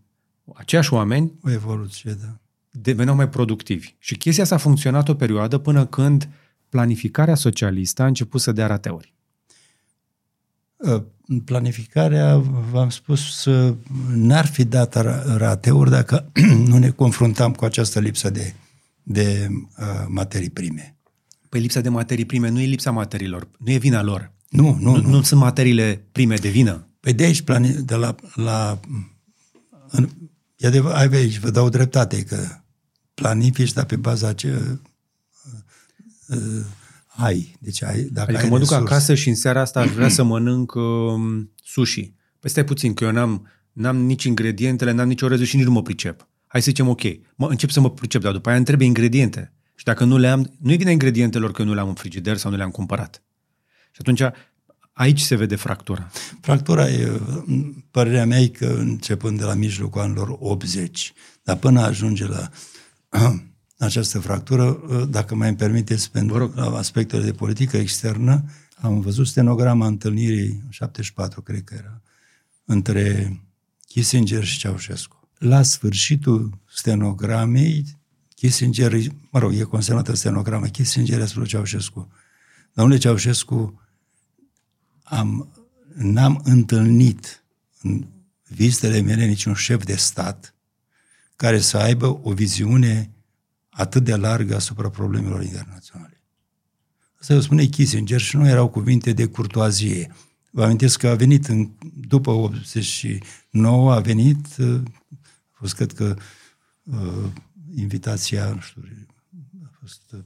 aceiași 0.55 0.93
oameni 0.93 1.33
o 1.43 1.51
evoluție, 1.51 2.17
da. 2.21 2.39
deveneau 2.71 3.17
mai 3.17 3.29
productivi. 3.29 3.95
Și 3.99 4.17
chestia 4.17 4.43
asta 4.43 4.55
a 4.55 4.59
funcționat 4.59 5.09
o 5.09 5.15
perioadă 5.15 5.59
până 5.59 5.87
când 5.87 6.29
planificarea 6.69 7.35
socialistă 7.35 8.03
a 8.03 8.07
început 8.07 8.41
să 8.41 8.53
dea 8.53 8.67
rateuri. 8.67 9.15
Ă, 10.85 11.05
planificarea, 11.45 12.37
v-am 12.71 12.91
spus, 12.91 13.49
n-ar 14.15 14.47
fi 14.47 14.65
dat 14.65 14.95
rateuri 15.37 15.91
dacă 15.91 16.31
nu 16.71 16.79
ne 16.79 16.91
confruntam 16.91 17.53
cu 17.53 17.65
această 17.65 18.01
lipsă 18.01 18.31
de, 18.31 18.55
de 19.03 19.49
uh, 19.51 20.05
materii 20.09 20.51
prime. 20.51 20.97
Păi 21.49 21.61
lipsa 21.61 21.81
de 21.81 21.89
materii 21.89 22.25
prime 22.25 22.49
nu 22.49 22.61
e 22.61 22.65
lipsa 22.67 22.91
materiilor, 22.91 23.49
nu 23.59 23.71
e 23.71 23.79
vina 23.79 24.03
lor. 24.03 24.33
Nu, 24.49 24.77
nu, 24.81 24.97
nu. 24.97 25.09
Nu 25.09 25.23
sunt 25.23 25.41
materiile 25.41 26.05
prime 26.13 26.35
de 26.35 26.49
vină. 26.49 26.89
Păi 27.01 27.13
de 27.13 27.25
aici, 27.25 27.45
de 27.85 27.95
la, 27.95 28.15
la 28.35 28.81
în, 29.91 30.09
e 30.57 30.67
adevăr, 30.67 30.93
ai 30.93 31.09
aici, 31.13 31.39
vă 31.39 31.51
dau 31.51 31.69
dreptate 31.69 32.23
că 32.23 32.37
planifici, 33.15 33.73
dar 33.73 33.85
pe 33.85 33.97
baza 33.97 34.33
ce 34.33 34.79
uh, 36.29 36.65
ai. 37.07 37.57
Deci 37.61 37.83
ai, 37.83 38.03
dacă 38.03 38.31
adică 38.31 38.45
ai 38.45 38.51
mă 38.51 38.59
duc 38.59 38.69
duc 38.69 38.77
acasă 38.77 39.15
și 39.15 39.29
în 39.29 39.35
seara 39.35 39.61
asta 39.61 39.81
aș 39.81 39.91
vrea 39.91 40.09
să 40.09 40.23
mănânc 40.33 40.75
uh, 40.75 40.83
sushi. 41.65 42.13
Păi 42.41 42.51
stai 42.51 42.65
puțin, 42.65 42.95
că 42.95 43.05
eu 43.05 43.11
n-am, 43.13 43.49
n-am 43.73 43.97
nici 43.97 44.25
ingredientele, 44.25 44.91
n-am 44.91 45.09
nici 45.09 45.23
orezul 45.23 45.45
și 45.45 45.57
nici 45.57 45.65
nu 45.65 45.71
mă 45.71 45.83
pricep. 45.83 46.29
Hai 46.47 46.63
să 46.63 46.71
zicem 46.71 46.89
ok, 46.89 47.03
mă, 47.35 47.49
încep 47.49 47.71
să 47.71 47.81
mă 47.81 47.91
pricep, 47.91 48.23
dar 48.23 48.33
după 48.33 48.49
aia 48.49 48.57
îmi 48.57 48.67
trebuie 48.67 48.87
ingrediente. 48.87 49.53
Și 49.75 49.85
dacă 49.85 50.05
nu 50.05 50.17
le 50.17 50.29
am, 50.29 50.57
nu 50.61 50.73
e 50.73 50.77
vine 50.77 50.91
ingredientelor 50.91 51.53
că 51.53 51.63
eu 51.63 51.69
nu 51.69 51.75
le 51.75 51.81
am 51.81 51.89
în 51.89 51.95
frigider 51.95 52.37
sau 52.37 52.51
nu 52.51 52.57
le-am 52.57 52.71
cumpărat. 52.71 53.23
Și 53.91 53.99
atunci 54.01 54.23
Aici 54.99 55.21
se 55.21 55.37
vede 55.37 55.57
fractura. 55.57 56.11
Fractura 56.41 56.89
e, 56.89 57.21
părerea 57.91 58.27
mea 58.27 58.39
e 58.39 58.49
că 58.49 58.67
începând 58.67 59.39
de 59.39 59.45
la 59.45 59.55
mijlocul 59.55 60.01
anilor 60.01 60.37
80, 60.41 61.13
dar 61.43 61.57
până 61.57 61.81
ajunge 61.81 62.27
la 62.27 62.51
această 63.79 64.19
fractură, 64.19 64.81
dacă 65.11 65.35
mai 65.35 65.49
îmi 65.49 65.57
permiteți 65.57 66.11
pentru 66.11 66.53
aspectele 66.57 67.25
de 67.25 67.33
politică 67.33 67.77
externă, 67.77 68.45
am 68.81 69.01
văzut 69.01 69.27
stenograma 69.27 69.87
întâlnirii, 69.87 70.63
74 70.69 71.43
cred 71.43 71.65
că 71.65 71.75
era, 71.75 72.01
între 72.65 73.37
Kissinger 73.87 74.45
și 74.45 74.59
Ceaușescu. 74.59 75.29
La 75.39 75.63
sfârșitul 75.63 76.59
stenogramei, 76.75 77.97
Kissinger, 78.35 78.93
mă 79.31 79.39
rog, 79.39 79.55
e 79.55 79.63
consemnată 79.63 80.15
stenogramă, 80.15 80.67
Kissinger 80.67 81.21
a 81.21 81.27
spus 81.27 81.49
Ceaușescu, 81.49 82.09
domnule 82.73 82.99
Ceaușescu, 82.99 83.81
am, 85.03 85.49
n-am 85.95 86.41
întâlnit 86.45 87.45
în 87.83 88.07
vizitele 88.49 89.01
mele 89.01 89.25
niciun 89.25 89.55
șef 89.55 89.85
de 89.85 89.97
stat 89.97 90.55
care 91.37 91.61
să 91.61 91.77
aibă 91.77 92.21
o 92.23 92.33
viziune 92.33 93.11
atât 93.79 94.05
de 94.05 94.17
largă 94.17 94.55
asupra 94.55 94.89
problemelor 94.91 95.43
internaționale. 95.43 96.21
Asta 97.21 97.35
o 97.35 97.41
spune 97.41 97.65
Kissinger 97.65 98.21
și 98.21 98.37
nu 98.37 98.49
erau 98.49 98.69
cuvinte 98.69 99.13
de 99.13 99.27
curtoazie. 99.27 100.15
Vă 100.51 100.65
amintesc 100.65 100.99
că 100.99 101.09
a 101.09 101.15
venit 101.15 101.47
în, 101.47 101.71
după 102.09 102.31
89, 102.31 103.93
a 103.93 104.01
venit, 104.01 104.47
a 104.61 104.83
fost, 105.53 105.75
cred 105.75 105.93
că, 105.93 106.17
uh, 106.83 107.25
invitația, 107.75 108.49
nu 108.49 108.61
știu, 108.61 108.83
a 109.65 109.71
fost 109.81 110.03
uh, 110.13 110.21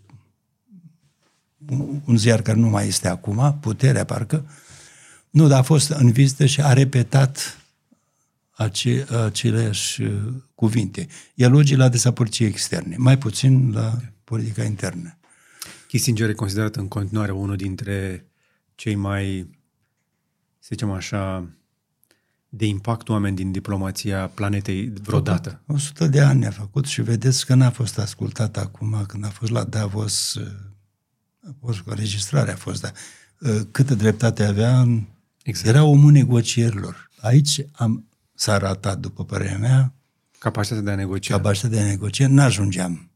un, 1.69 2.01
un 2.05 2.17
ziar 2.17 2.43
care 2.43 2.59
nu 2.59 2.69
mai 2.69 2.87
este 2.87 3.09
acum, 3.09 3.59
Puterea, 3.61 4.05
parcă, 4.05 4.47
nu, 5.31 5.49
dar 5.49 5.59
a 5.59 5.63
fost 5.63 5.91
în 5.91 6.11
vizită 6.11 6.47
și 6.47 6.61
a 6.61 6.73
repetat 6.73 7.62
ace, 8.53 9.07
aceleași 9.25 10.03
uh, 10.03 10.33
cuvinte. 10.55 11.07
Elogii 11.35 11.77
la 11.77 11.85
adresa 11.85 12.13
poliției 12.13 12.49
externe, 12.49 12.97
mai 12.99 13.19
puțin 13.19 13.73
la 13.73 13.99
politica 14.25 14.65
internă. 14.65 15.19
Kissinger 15.89 16.29
e 16.29 16.33
considerat 16.33 16.77
în 16.77 16.89
continuare 16.89 17.33
unul 17.33 17.57
dintre 17.57 18.27
cei 18.75 18.95
mai, 18.95 19.51
să 20.59 20.69
zicem 20.69 20.91
așa, 20.91 21.49
de 22.49 22.67
impact 22.67 23.09
oameni 23.09 23.37
din 23.37 23.53
diplomația 23.53 24.27
planetei 24.27 24.93
vreodată. 25.03 25.63
100 25.67 26.07
de 26.07 26.21
ani 26.21 26.47
a 26.47 26.51
făcut 26.51 26.87
și 26.87 27.03
vedeți 27.03 27.47
că 27.47 27.55
n-a 27.55 27.71
fost 27.71 27.99
ascultat 27.99 28.57
acum 28.57 29.05
când 29.07 29.25
a 29.25 29.29
fost 29.29 29.51
la 29.51 29.65
Davos, 29.65 30.35
uh, 30.35 30.47
a 31.49 31.55
fost, 31.61 31.83
înregistrarea 31.85 32.53
a 32.53 32.57
fost, 32.57 32.81
dar 32.81 32.93
uh, 33.39 33.61
câtă 33.71 33.95
dreptate 33.95 34.45
avea 34.45 34.81
în 34.81 35.05
Exact. 35.43 35.69
Era 35.69 35.85
omul 35.85 36.13
negocierilor. 36.13 37.11
Aici 37.21 37.61
am, 37.73 38.09
s-a 38.43 38.57
ratat, 38.59 38.99
după 38.99 39.25
părerea 39.25 39.59
mea, 39.59 39.95
capacitatea 40.39 40.85
de 40.85 40.91
a 40.91 40.95
negocia. 40.95 41.37
Capacitatea 41.37 41.79
de 41.79 41.85
a 41.85 41.87
negocia. 41.87 42.29
N-ajungeam 42.29 43.11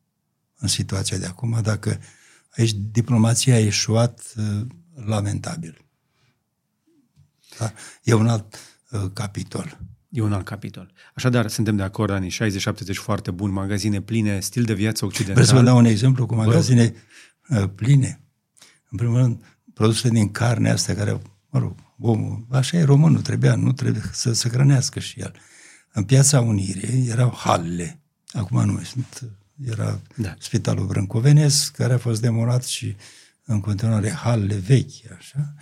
în 0.59 0.69
situația 0.69 1.19
de 1.19 1.27
acum 1.27 1.59
dacă 1.63 2.01
aici 2.57 2.73
diplomația 2.73 3.55
a 3.55 3.59
ieșuat 3.59 4.33
uh, 4.37 4.67
lamentabil. 5.07 5.85
Da? 7.59 7.73
E 8.03 8.13
un 8.13 8.29
alt 8.29 8.59
uh, 8.91 9.11
capitol. 9.13 9.79
E 10.09 10.23
un 10.23 10.33
alt 10.33 10.45
capitol. 10.45 10.93
Așadar, 11.15 11.49
suntem 11.49 11.77
de 11.77 11.83
acord, 11.83 12.11
anii 12.11 12.31
60-70 12.31 12.35
foarte 12.93 13.31
buni, 13.31 13.53
magazine 13.53 14.01
pline, 14.01 14.41
stil 14.41 14.65
de 14.65 14.75
viață 14.75 15.05
occidental. 15.05 15.43
Vreau 15.43 15.49
să 15.49 15.63
vă 15.63 15.71
dau 15.71 15.79
un 15.79 15.85
exemplu 15.85 16.27
cu 16.27 16.35
magazine 16.35 16.95
uh, 17.49 17.65
pline. 17.75 18.21
În 18.91 18.99
primul 18.99 19.17
rând, 19.17 19.43
produsele 19.75 20.13
din 20.13 20.31
carne 20.31 20.71
astea 20.71 20.95
care, 20.95 21.21
mă 21.51 21.59
rog, 21.59 21.75
omul, 21.99 22.47
așa 22.51 22.77
e 22.77 22.85
românul, 22.85 23.23
trebuia, 23.23 23.55
nu 23.55 23.73
trebuie 23.73 24.03
să 24.13 24.33
se 24.33 24.49
hrănească 24.49 24.99
și 24.99 25.21
el. 25.21 25.35
În 25.93 26.05
piața 26.05 26.41
Unirii 26.41 27.09
erau 27.09 27.35
halele, 27.37 28.01
acum 28.33 28.65
nu 28.65 28.83
sunt, 28.83 29.23
era 29.65 30.01
da. 30.17 30.35
Spitalul 30.39 30.87
Brâncovenesc, 30.87 31.77
care 31.77 31.93
a 31.93 31.99
fost 31.99 32.21
demorat 32.21 32.65
și 32.65 32.97
în 33.45 33.61
continuare 33.61 34.11
halele 34.11 34.57
vechi, 34.57 35.13
așa. 35.19 35.55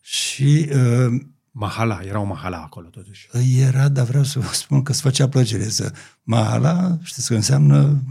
Și... 0.00 0.70
Uh, 0.72 1.20
Mahala, 1.56 2.00
era 2.02 2.20
o 2.20 2.24
mahala 2.24 2.62
acolo 2.62 2.88
totuși. 2.88 3.28
Era, 3.56 3.88
dar 3.88 4.04
vreau 4.06 4.24
să 4.24 4.38
vă 4.38 4.52
spun 4.52 4.82
că 4.82 4.92
îți 4.92 5.00
făcea 5.00 5.28
plăcere 5.28 5.68
să... 5.68 5.92
Mahala, 6.22 6.98
știți 7.02 7.28
că 7.28 7.34
înseamnă 7.34 8.02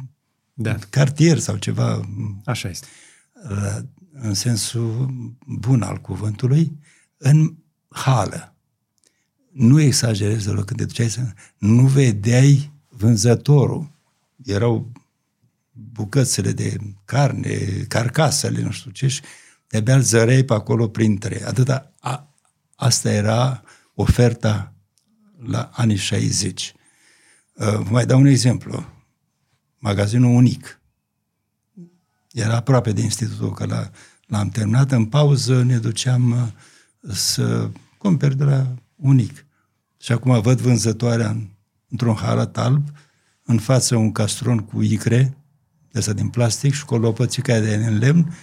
da. 0.53 0.75
cartier 0.89 1.39
sau 1.39 1.57
ceva. 1.57 2.09
Așa 2.45 2.69
este. 2.69 2.87
În 4.11 4.33
sensul 4.33 5.13
bun 5.45 5.81
al 5.81 5.97
cuvântului 5.97 6.79
în 7.23 7.55
hală. 7.89 8.55
Nu 9.51 9.81
exagerez 9.81 10.45
deloc 10.45 10.65
când 10.65 10.79
te 10.79 10.85
duceai 10.85 11.09
să... 11.09 11.21
Nu 11.57 11.85
vedeai 11.85 12.71
vânzătorul. 12.87 13.91
Erau 14.43 14.91
bucățele 15.71 16.51
de 16.51 16.77
carne, 17.05 17.57
carcasele, 17.87 18.61
nu 18.61 18.71
știu 18.71 18.91
ce, 18.91 19.07
și 19.07 19.21
de-abia 19.67 19.99
zăreai 19.99 20.43
pe 20.43 20.53
acolo 20.53 20.87
printre. 20.87 21.45
Atâta, 21.45 21.93
a, 21.99 22.33
asta 22.75 23.11
era 23.11 23.63
oferta 23.93 24.73
la 25.45 25.69
anii 25.73 25.95
60. 25.95 26.73
Uh, 27.53 27.65
vă 27.65 27.87
mai 27.89 28.05
dau 28.05 28.19
un 28.19 28.25
exemplu. 28.25 28.85
Magazinul 29.77 30.35
unic. 30.35 30.81
Era 32.31 32.55
aproape 32.55 32.91
de 32.91 33.01
institutul, 33.01 33.53
că 33.53 33.65
l 33.65 33.91
l-am 34.27 34.49
terminat. 34.49 34.91
În 34.91 35.05
pauză 35.05 35.63
ne 35.63 35.77
duceam 35.77 36.31
uh, 36.31 36.47
să 37.11 37.69
cumperi 37.97 38.37
de 38.37 38.43
la 38.43 38.75
unic. 38.95 39.45
Și 39.97 40.11
acum 40.11 40.41
văd 40.41 40.59
vânzătoarea 40.59 41.29
în, 41.29 41.47
într-un 41.89 42.15
halat 42.15 42.57
alb, 42.57 42.87
în 43.43 43.57
față 43.57 43.95
un 43.95 44.11
castron 44.11 44.59
cu 44.59 44.81
icre, 44.81 45.37
de 45.91 46.13
din 46.13 46.29
plastic 46.29 46.73
și 46.73 46.85
cu 46.85 46.93
o 46.93 46.97
lopățică 46.97 47.59
de 47.59 47.75
în 47.75 47.97
lemn, 47.97 48.35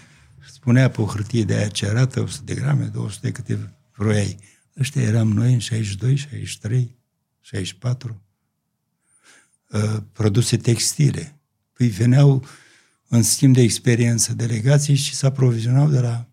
spunea 0.53 0.91
pe 0.91 1.01
o 1.01 1.07
hârtie 1.07 1.45
de 1.45 1.55
aia 1.55 1.69
cerată, 1.69 2.21
100 2.21 2.43
de 2.45 2.55
grame, 2.55 2.85
200 2.85 3.27
de 3.27 3.33
câte 3.33 3.75
vroiai. 3.97 4.39
Ăștia 4.79 5.03
eram 5.03 5.33
noi 5.33 5.53
în 5.53 5.59
62, 5.59 6.17
63. 6.17 6.99
64, 7.41 8.23
uh, 9.71 9.97
produse 10.13 10.57
textile. 10.57 11.41
Păi 11.73 11.87
veneau 11.87 12.45
în 13.09 13.23
schimb 13.23 13.55
de 13.55 13.63
experiență 13.63 14.35
delegații 14.35 14.95
și 14.95 15.15
se 15.15 15.27
aprovizionau 15.27 15.89
de 15.89 16.01
la 16.01 16.30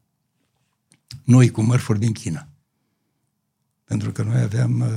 noi 1.27 1.49
cu 1.51 1.61
mărfuri 1.61 1.99
din 1.99 2.13
China. 2.13 2.47
Pentru 3.83 4.11
că 4.11 4.23
noi 4.23 4.41
aveam 4.41 4.79
uh, 4.79 4.89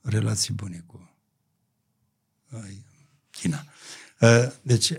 relații 0.00 0.54
bune 0.54 0.84
cu 0.86 1.10
uh, 2.50 2.60
China. 3.30 3.64
Uh, 4.20 4.52
deci, 4.62 4.92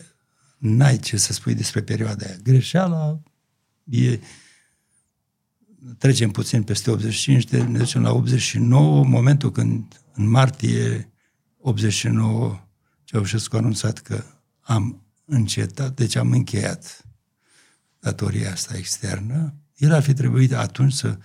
n-ai 0.58 0.98
ce 1.00 1.18
să 1.18 1.34
spui 1.34 1.54
despre 1.54 1.82
perioada 1.82 2.26
aia. 2.26 2.36
Greșeala 2.44 3.22
e... 3.84 4.20
Trecem 5.98 6.32
puțin 6.32 6.64
peste 6.64 6.92
85, 6.92 7.44
de, 7.44 7.64
ne 7.64 7.78
ducem 7.78 8.02
la 8.02 8.12
89, 8.12 9.04
momentul 9.04 9.52
când 9.52 10.02
în 10.14 10.30
martie 10.30 11.12
89 11.58 12.68
Ceaușescu 13.04 13.56
a 13.56 13.60
anunțat 13.60 14.00
că 14.00 14.24
am 14.60 15.04
încetat, 15.26 15.96
deci 15.96 16.16
am 16.16 16.32
încheiat 16.32 17.06
datoria 18.00 18.52
asta 18.52 18.78
externă, 18.78 19.54
el 19.80 19.94
ar 19.94 20.04
fi 20.04 20.14
trebuit 20.14 20.54
atunci 20.54 20.94
să 20.94 21.18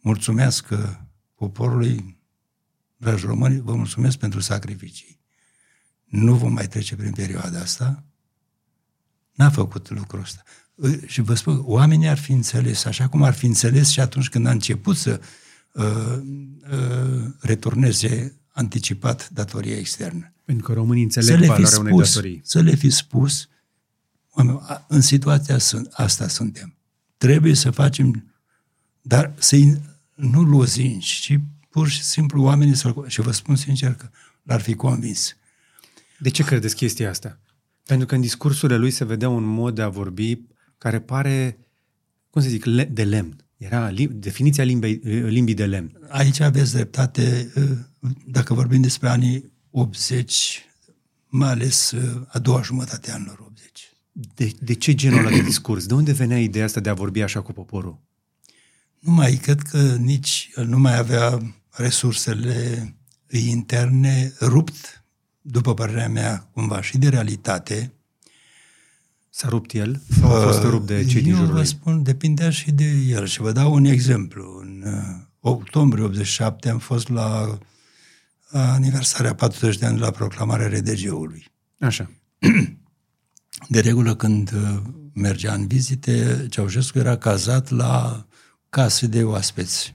mulțumească 0.00 1.06
poporului, 1.34 2.18
dragi 2.96 3.26
români, 3.26 3.60
vă 3.60 3.74
mulțumesc 3.74 4.18
pentru 4.18 4.40
sacrificii. 4.40 5.20
Nu 6.04 6.34
vom 6.34 6.52
mai 6.52 6.66
trece 6.66 6.96
prin 6.96 7.12
perioada 7.12 7.60
asta. 7.60 8.04
N-a 9.32 9.50
făcut 9.50 9.90
lucrul 9.90 10.20
ăsta. 10.20 10.42
Și 11.06 11.20
vă 11.20 11.34
spun, 11.34 11.60
oamenii 11.64 12.08
ar 12.08 12.18
fi 12.18 12.32
înțeles, 12.32 12.84
așa 12.84 13.08
cum 13.08 13.22
ar 13.22 13.34
fi 13.34 13.46
înțeles 13.46 13.88
și 13.88 14.00
atunci 14.00 14.28
când 14.28 14.46
a 14.46 14.50
început 14.50 14.96
să 14.96 15.20
uh, 15.72 16.18
uh, 16.70 17.32
returneze 17.40 18.40
anticipat 18.48 19.28
datoria 19.28 19.76
externă. 19.76 20.32
Pentru 20.44 20.66
că 20.66 20.72
românii 20.72 21.02
înțeleg 21.02 21.28
să 21.28 21.36
valoarea 21.36 21.66
spus, 21.66 21.78
unei 21.78 21.98
datorii. 21.98 22.40
Să 22.44 22.60
le 22.60 22.74
fi 22.74 22.90
spus, 22.90 23.48
în 24.88 25.00
situația 25.00 25.56
asta 25.90 26.28
suntem. 26.28 26.79
Trebuie 27.20 27.54
să 27.54 27.70
facem, 27.70 28.34
dar 29.02 29.32
să 29.38 29.56
nu 30.14 30.42
lozinci, 30.42 31.06
ci 31.06 31.40
pur 31.68 31.88
și 31.88 32.02
simplu 32.02 32.42
oamenii 32.42 32.74
să 32.74 32.94
Și 33.06 33.20
vă 33.20 33.30
spun 33.30 33.56
sincer 33.56 33.94
că 33.94 34.08
l-ar 34.42 34.60
fi 34.60 34.74
convins. 34.74 35.36
De 36.18 36.28
ce 36.28 36.42
credeți 36.42 36.74
chestia 36.76 37.10
asta? 37.10 37.40
Pentru 37.84 38.06
că 38.06 38.14
în 38.14 38.20
discursurile 38.20 38.78
lui 38.78 38.90
se 38.90 39.04
vedea 39.04 39.28
un 39.28 39.44
mod 39.44 39.74
de 39.74 39.82
a 39.82 39.88
vorbi 39.88 40.40
care 40.78 41.00
pare, 41.00 41.58
cum 42.30 42.42
să 42.42 42.48
zic, 42.48 42.64
de 42.90 43.04
lemn. 43.04 43.44
Era 43.56 43.90
definiția 44.10 44.64
limbii, 44.64 45.00
limbii 45.04 45.54
de 45.54 45.66
lemn. 45.66 45.98
Aici 46.08 46.40
aveți 46.40 46.72
dreptate, 46.72 47.52
dacă 48.26 48.54
vorbim 48.54 48.80
despre 48.80 49.08
anii 49.08 49.52
80, 49.70 50.64
mai 51.26 51.50
ales 51.50 51.94
a 52.26 52.38
doua 52.38 52.62
jumătate 52.62 53.10
a 53.10 53.14
anilor 53.14 53.38
80. 53.38 53.49
De, 54.12 54.52
de 54.60 54.74
ce 54.74 54.94
genul 54.94 55.18
ăla 55.18 55.30
de 55.30 55.42
discurs? 55.42 55.86
De 55.86 55.94
unde 55.94 56.12
venea 56.12 56.38
ideea 56.38 56.64
asta 56.64 56.80
de 56.80 56.88
a 56.88 56.94
vorbi 56.94 57.22
așa 57.22 57.40
cu 57.40 57.52
poporul? 57.52 57.98
Nu 58.98 59.12
mai, 59.12 59.34
cred 59.34 59.60
că 59.60 59.94
nici 59.94 60.50
nu 60.66 60.78
mai 60.78 60.96
avea 60.96 61.54
resursele 61.70 62.94
interne 63.28 64.32
rupt, 64.40 65.04
după 65.40 65.74
părerea 65.74 66.08
mea, 66.08 66.48
cumva 66.52 66.82
și 66.82 66.98
de 66.98 67.08
realitate. 67.08 67.92
S-a 69.30 69.48
rupt 69.48 69.72
el? 69.72 70.02
Sau 70.20 70.36
a 70.36 70.40
fost 70.40 70.62
rupt 70.62 70.86
de 70.86 71.04
cei 71.04 71.22
din 71.22 71.34
jurul 71.34 71.52
vă 71.52 71.62
spun, 71.62 72.02
depindea 72.02 72.50
și 72.50 72.70
de 72.70 72.84
el. 73.08 73.26
Și 73.26 73.40
vă 73.40 73.52
dau 73.52 73.72
un 73.72 73.84
exemplu. 73.84 74.58
În 74.62 74.82
uh, 74.86 75.26
octombrie 75.40 76.04
87 76.04 76.68
am 76.68 76.78
fost 76.78 77.08
la 77.08 77.58
aniversarea 78.50 79.34
40 79.34 79.78
de 79.78 79.86
ani 79.86 79.96
de 79.96 80.02
la 80.02 80.10
proclamarea 80.10 80.66
RDG-ului. 80.66 81.46
Așa. 81.78 82.10
De 83.68 83.80
regulă, 83.80 84.14
când 84.14 84.52
uh, 84.52 84.82
mergea 85.12 85.54
în 85.54 85.66
vizite, 85.66 86.46
Ceaușescu 86.50 86.98
era 86.98 87.16
cazat 87.16 87.70
la 87.70 88.26
case 88.68 89.06
de 89.06 89.24
oaspeți. 89.24 89.94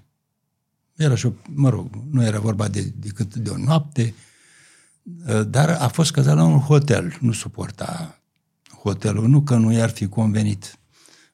Era 0.95 1.15
și, 1.15 1.25
o, 1.25 1.31
mă 1.53 1.69
rog, 1.69 1.89
nu 2.11 2.23
era 2.23 2.39
vorba 2.39 2.67
de, 2.67 2.93
decât 2.95 3.35
de 3.35 3.49
o 3.49 3.57
noapte, 3.57 4.13
uh, 5.27 5.47
dar 5.47 5.69
a 5.69 5.87
fost 5.87 6.11
cazat 6.11 6.35
la 6.35 6.43
un 6.43 6.59
hotel. 6.59 7.17
Nu 7.19 7.31
suporta 7.31 8.19
hotelul, 8.81 9.27
nu 9.27 9.41
că 9.41 9.55
nu 9.55 9.71
i-ar 9.71 9.89
fi 9.89 10.07
convenit. 10.07 10.79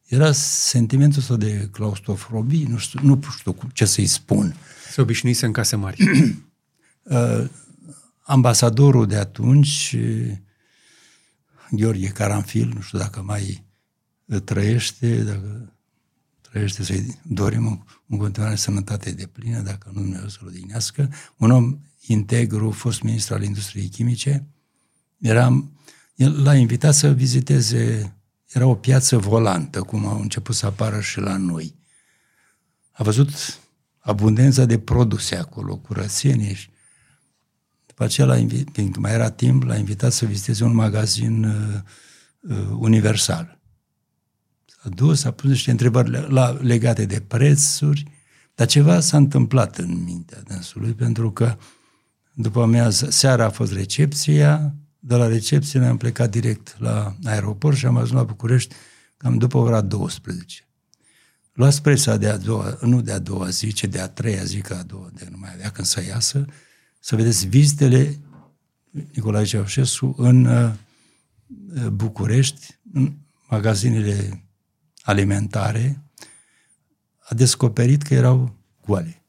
Era 0.06 0.32
sentimentul 0.32 1.20
ăsta 1.20 1.36
de 1.36 1.70
claustrofobie, 1.72 2.68
nu 2.68 2.78
știu, 2.78 3.00
nu 3.04 3.20
știu 3.38 3.58
ce 3.74 3.86
să-i 3.86 4.06
spun. 4.06 4.56
Se 4.92 5.02
obișnuise 5.02 5.46
în 5.46 5.52
case 5.52 5.76
mari. 5.76 6.04
uh, 7.04 7.46
ambasadorul 8.22 9.08
de 9.08 9.16
atunci, 9.16 9.96
Gheorghe 11.72 12.08
Caranfil, 12.08 12.72
nu 12.74 12.82
știu 12.82 12.98
dacă 12.98 13.22
mai 13.22 13.66
trăiește, 14.44 15.24
dacă 15.24 15.74
trăiește 16.42 16.84
să-i 16.84 17.20
dorim 17.24 17.86
în 18.08 18.18
continuare 18.18 18.56
sănătate 18.56 19.12
de 19.12 19.26
plină, 19.26 19.60
dacă 19.60 19.90
nu 19.94 20.02
Dumnezeu 20.02 20.28
să-l 20.28 20.48
odihnească. 20.48 21.10
Un 21.38 21.52
om 21.52 21.80
integru, 22.02 22.72
fost 22.72 23.02
ministru 23.02 23.34
al 23.34 23.44
industriei 23.44 23.88
chimice, 23.88 24.48
era, 25.18 25.70
el 26.16 26.44
l-a 26.44 26.56
invitat 26.56 26.94
să 26.94 27.14
viziteze, 27.14 28.16
era 28.48 28.66
o 28.66 28.76
piață 28.76 29.18
volantă, 29.18 29.82
cum 29.82 30.06
au 30.06 30.22
început 30.22 30.56
să 30.56 30.66
apară 30.66 31.02
și 31.02 31.20
la 31.20 31.38
noi. 31.38 31.76
A 32.92 33.04
văzut 33.04 33.30
abundența 34.00 34.66
de 34.66 34.80
produse 34.80 35.36
acolo, 35.36 35.78
curățenie 35.78 36.54
și 36.54 36.71
după 38.02 38.14
aceea, 38.14 38.28
l-a 38.28 38.38
invit, 38.38 38.70
pentru 38.70 38.92
că 38.92 39.00
mai 39.00 39.14
era 39.14 39.30
timp, 39.30 39.64
l-a 39.64 39.76
invitat 39.76 40.12
să 40.12 40.26
viziteze 40.26 40.64
un 40.64 40.74
magazin 40.74 41.44
uh, 41.44 41.80
uh, 42.40 42.76
universal. 42.78 43.60
S-a 44.66 44.90
dus, 44.90 45.24
a 45.24 45.32
pus 45.32 45.50
niște 45.50 45.72
întrebări 45.72 46.32
la, 46.32 46.50
legate 46.50 47.06
de 47.06 47.20
prețuri, 47.20 48.04
dar 48.56 48.68
ceva 48.68 49.00
s-a 49.00 49.18
întâmplat 49.18 49.78
în 49.78 50.04
mintea 50.04 50.42
dânsului, 50.42 50.94
pentru 50.94 51.32
că 51.32 51.58
după 52.34 52.66
mea 52.66 52.90
seara 52.90 53.46
a 53.46 53.50
fost 53.50 53.74
recepția, 53.74 54.76
de 55.00 55.16
la 55.16 55.28
recepție 55.28 55.80
ne-am 55.80 55.98
plecat 55.98 56.30
direct 56.30 56.76
la 56.80 57.16
aeroport 57.24 57.78
și 57.78 57.86
am 57.86 57.96
ajuns 57.96 58.12
la 58.12 58.24
București 58.24 58.76
cam 59.18 59.38
după 59.38 59.58
ora 59.58 59.82
12. 59.82 60.68
Luați 61.54 61.82
presa 61.82 62.18
de 62.18 62.28
a 62.28 62.38
doua, 62.38 62.78
nu 62.82 63.02
de 63.02 63.12
a 63.12 63.20
doua 63.20 63.50
zi, 63.50 63.74
ci 63.74 63.86
de 63.86 64.00
a 64.00 64.10
treia 64.10 64.44
zi, 64.44 64.62
că 64.62 64.74
a 64.74 64.84
doua, 64.84 65.10
de 65.14 65.28
nu 65.32 65.38
mai 65.40 65.50
avea 65.54 65.70
când 65.70 65.88
să 65.88 66.04
iasă, 66.04 66.46
să 67.04 67.16
vedeți 67.16 67.48
vizitele 67.48 68.20
Nicolae 69.14 69.46
Ceaușescu 69.46 70.16
în 70.18 70.46
uh, 70.46 70.72
București, 71.92 72.80
în 72.94 73.14
magazinele 73.50 74.44
alimentare, 75.02 76.02
a 77.20 77.36
descoperit 77.36 78.02
că 78.02 78.14
erau 78.14 78.56
goale. 78.86 79.24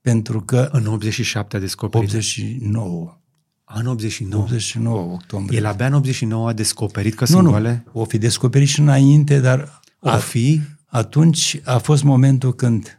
Pentru 0.00 0.40
că... 0.40 0.68
În 0.72 0.86
87 0.86 1.56
a 1.56 1.60
descoperit? 1.60 2.08
89. 2.08 3.18
În 3.64 3.86
89? 3.86 4.42
89 4.42 5.12
octombrie. 5.12 5.58
El 5.58 5.66
abia 5.66 5.86
în 5.86 5.92
89 5.92 6.48
a 6.48 6.52
descoperit 6.52 7.14
că 7.14 7.24
nu, 7.24 7.26
sunt 7.26 7.42
nu. 7.42 7.50
goale? 7.50 7.84
o 7.92 8.04
fi 8.04 8.18
descoperit 8.18 8.68
și 8.68 8.80
înainte, 8.80 9.40
dar... 9.40 9.80
O 9.98 10.16
fi? 10.16 10.60
Atunci 10.86 11.60
a 11.64 11.78
fost 11.78 12.02
momentul 12.02 12.54
când 12.54 12.98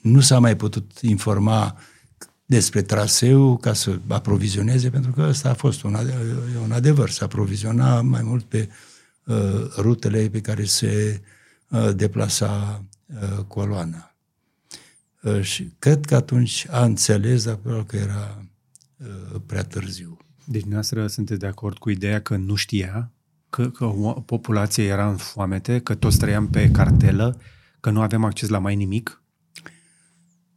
nu 0.00 0.20
s-a 0.20 0.38
mai 0.38 0.56
putut 0.56 0.98
informa 1.00 1.76
despre 2.44 2.82
traseu 2.82 3.56
ca 3.56 3.72
să 3.72 3.98
aprovizioneze, 4.08 4.90
pentru 4.90 5.12
că 5.12 5.22
ăsta 5.28 5.50
a 5.50 5.54
fost 5.54 5.82
un, 5.82 5.96
un 6.62 6.72
adevăr, 6.72 7.10
să 7.10 7.24
aproviziona 7.24 8.00
mai 8.00 8.22
mult 8.22 8.44
pe 8.44 8.68
uh, 9.24 9.74
rutele 9.76 10.28
pe 10.28 10.40
care 10.40 10.64
se 10.64 11.20
uh, 11.68 11.90
deplasa 11.94 12.84
uh, 13.06 13.44
coloana. 13.46 14.14
Uh, 15.22 15.42
și 15.42 15.72
cred 15.78 16.04
că 16.04 16.14
atunci 16.14 16.66
a 16.70 16.84
înțeles, 16.84 17.44
dar 17.44 17.58
că 17.86 17.96
era 17.96 18.44
uh, 18.96 19.40
prea 19.46 19.64
târziu. 19.64 20.16
Deci, 20.44 20.60
dumneavoastră 20.60 21.06
sunteți 21.06 21.40
de 21.40 21.46
acord 21.46 21.78
cu 21.78 21.90
ideea 21.90 22.20
că 22.20 22.36
nu 22.36 22.54
știa, 22.54 23.10
că, 23.50 23.70
că 23.70 23.86
populația 24.26 24.84
era 24.84 25.08
în 25.08 25.16
foamete, 25.16 25.80
că 25.80 25.94
toți 25.94 26.18
trăiam 26.18 26.48
pe 26.48 26.70
cartelă, 26.70 27.40
că 27.80 27.90
nu 27.90 28.00
aveam 28.00 28.24
acces 28.24 28.48
la 28.48 28.58
mai 28.58 28.76
nimic? 28.76 29.21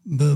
Bă, 0.07 0.35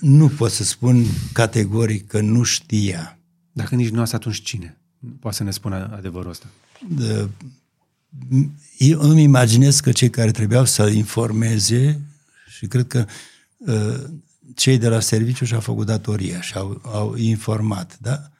nu 0.00 0.28
pot 0.28 0.50
să 0.50 0.64
spun 0.64 1.04
categoric 1.32 2.06
că 2.06 2.20
nu 2.20 2.42
știa. 2.42 3.18
Dacă 3.52 3.74
nici 3.74 3.90
nu 3.90 4.00
asta, 4.00 4.16
atunci 4.16 4.42
cine? 4.42 4.78
Poate 5.20 5.36
să 5.36 5.42
ne 5.42 5.50
spună 5.50 5.90
adevărul 5.96 6.30
ăsta. 6.30 6.46
De, 6.88 7.28
eu 8.78 9.00
îmi 9.00 9.22
imaginez 9.22 9.80
că 9.80 9.92
cei 9.92 10.10
care 10.10 10.30
trebuiau 10.30 10.64
să 10.64 10.86
informeze 10.86 12.00
și 12.48 12.66
cred 12.66 12.86
că 12.86 13.06
uh, 13.58 14.04
cei 14.54 14.78
de 14.78 14.88
la 14.88 15.00
serviciu 15.00 15.44
și-au 15.44 15.60
făcut 15.60 15.86
datoria 15.86 16.40
și 16.40 16.54
au, 16.54 16.80
au 16.84 17.16
informat, 17.16 17.98
da? 18.00 18.30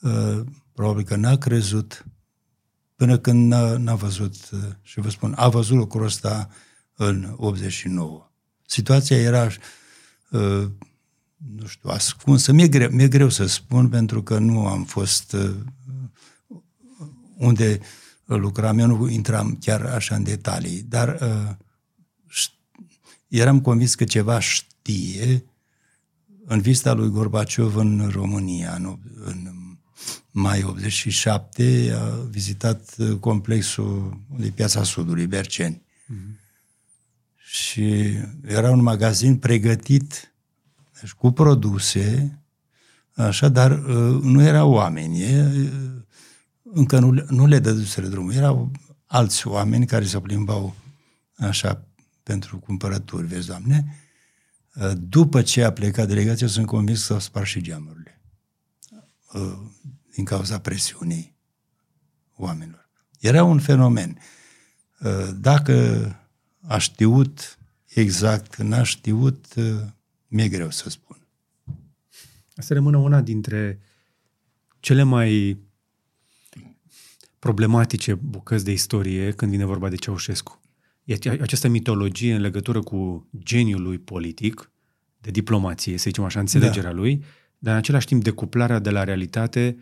Uh, 0.00 0.40
probabil 0.72 1.04
că 1.04 1.16
n-a 1.16 1.36
crezut 1.36 2.04
până 2.96 3.18
când 3.18 3.48
n-a, 3.48 3.76
n-a 3.76 3.94
văzut, 3.94 4.34
uh, 4.52 4.58
și 4.82 5.00
vă 5.00 5.10
spun, 5.10 5.34
a 5.36 5.48
văzut 5.48 5.76
lucrul 5.76 6.04
ăsta 6.04 6.50
în 6.94 7.34
89. 7.36 8.30
Situația 8.66 9.16
era 9.16 9.44
Uh, 9.44 9.56
nu 11.38 11.66
știu, 11.66 11.90
ascunsă. 11.90 12.52
Mi-e 12.52 12.68
greu, 12.68 12.90
mi-e 12.90 13.08
greu 13.08 13.28
să 13.28 13.46
spun 13.46 13.88
pentru 13.88 14.22
că 14.22 14.38
nu 14.38 14.66
am 14.66 14.84
fost 14.84 15.32
uh, 15.32 15.54
unde 17.36 17.80
lucram, 18.24 18.78
eu 18.78 18.86
nu 18.86 19.08
intram 19.08 19.56
chiar 19.60 19.84
așa 19.84 20.14
în 20.14 20.22
detalii, 20.22 20.82
dar 20.82 21.18
uh, 21.22 21.56
eram 23.28 23.60
convins 23.60 23.94
că 23.94 24.04
ceva 24.04 24.40
știe 24.40 25.44
în 26.44 26.60
vizita 26.60 26.92
lui 26.92 27.08
Gorbaciov 27.08 27.76
în 27.76 28.08
România, 28.12 28.74
în, 28.74 28.98
în 29.24 29.48
mai 30.30 30.62
87, 30.62 31.92
a 32.00 32.04
vizitat 32.30 32.94
complexul 33.20 34.20
de 34.38 34.50
Piața 34.50 34.82
Sudului, 34.82 35.26
Berceni. 35.26 35.82
Mm-hmm. 35.82 36.47
Și 37.50 38.16
era 38.44 38.70
un 38.70 38.82
magazin 38.82 39.36
pregătit 39.36 40.32
deci 41.00 41.12
cu 41.12 41.30
produse, 41.30 42.38
așa, 43.14 43.48
dar 43.48 43.70
uh, 43.70 44.22
nu 44.22 44.42
erau 44.42 44.70
oameni. 44.70 45.22
E, 45.22 45.50
încă 46.62 46.98
nu, 46.98 47.24
nu 47.28 47.46
le 47.46 47.58
dăduseră 47.58 48.06
drumul. 48.06 48.32
Erau 48.32 48.72
alți 49.06 49.46
oameni 49.46 49.86
care 49.86 50.04
se 50.04 50.20
plimbau 50.20 50.74
așa 51.36 51.86
pentru 52.22 52.58
cumpărături, 52.58 53.26
vezi, 53.26 53.46
Doamne. 53.46 53.96
Uh, 54.74 54.92
după 54.96 55.42
ce 55.42 55.64
a 55.64 55.72
plecat 55.72 56.06
delegația, 56.06 56.46
sunt 56.46 56.66
convins 56.66 56.98
că 56.98 57.04
s-au 57.04 57.18
spart 57.18 57.46
și 57.46 57.60
geamurile. 57.60 58.20
Uh, 59.32 59.58
din 60.14 60.24
cauza 60.24 60.58
presiunii 60.58 61.36
oamenilor. 62.34 62.88
Era 63.20 63.44
un 63.44 63.58
fenomen. 63.58 64.18
Uh, 65.00 65.28
dacă 65.36 66.16
a 66.68 66.78
știut 66.78 67.58
exact, 67.86 68.56
n-a 68.56 68.82
știut, 68.82 69.54
mi-e 70.28 70.48
greu 70.48 70.70
să 70.70 70.90
spun. 70.90 71.16
Asta 72.56 72.74
rămână 72.74 72.96
una 72.96 73.20
dintre 73.20 73.80
cele 74.80 75.02
mai 75.02 75.58
problematice 77.38 78.14
bucăți 78.14 78.64
de 78.64 78.72
istorie 78.72 79.32
când 79.32 79.50
vine 79.50 79.64
vorba 79.64 79.88
de 79.88 79.96
Ceaușescu. 79.96 80.60
E 81.04 81.16
această 81.30 81.68
mitologie 81.68 82.34
în 82.34 82.40
legătură 82.40 82.80
cu 82.80 83.28
geniul 83.38 83.82
lui 83.82 83.98
politic, 83.98 84.70
de 85.20 85.30
diplomație, 85.30 85.96
să 85.96 86.04
zicem 86.06 86.24
așa, 86.24 86.40
înțelegerea 86.40 86.90
da. 86.90 86.96
lui, 86.96 87.24
dar 87.58 87.72
în 87.72 87.78
același 87.78 88.06
timp 88.06 88.22
decuplarea 88.22 88.78
de 88.78 88.90
la 88.90 89.04
realitate, 89.04 89.76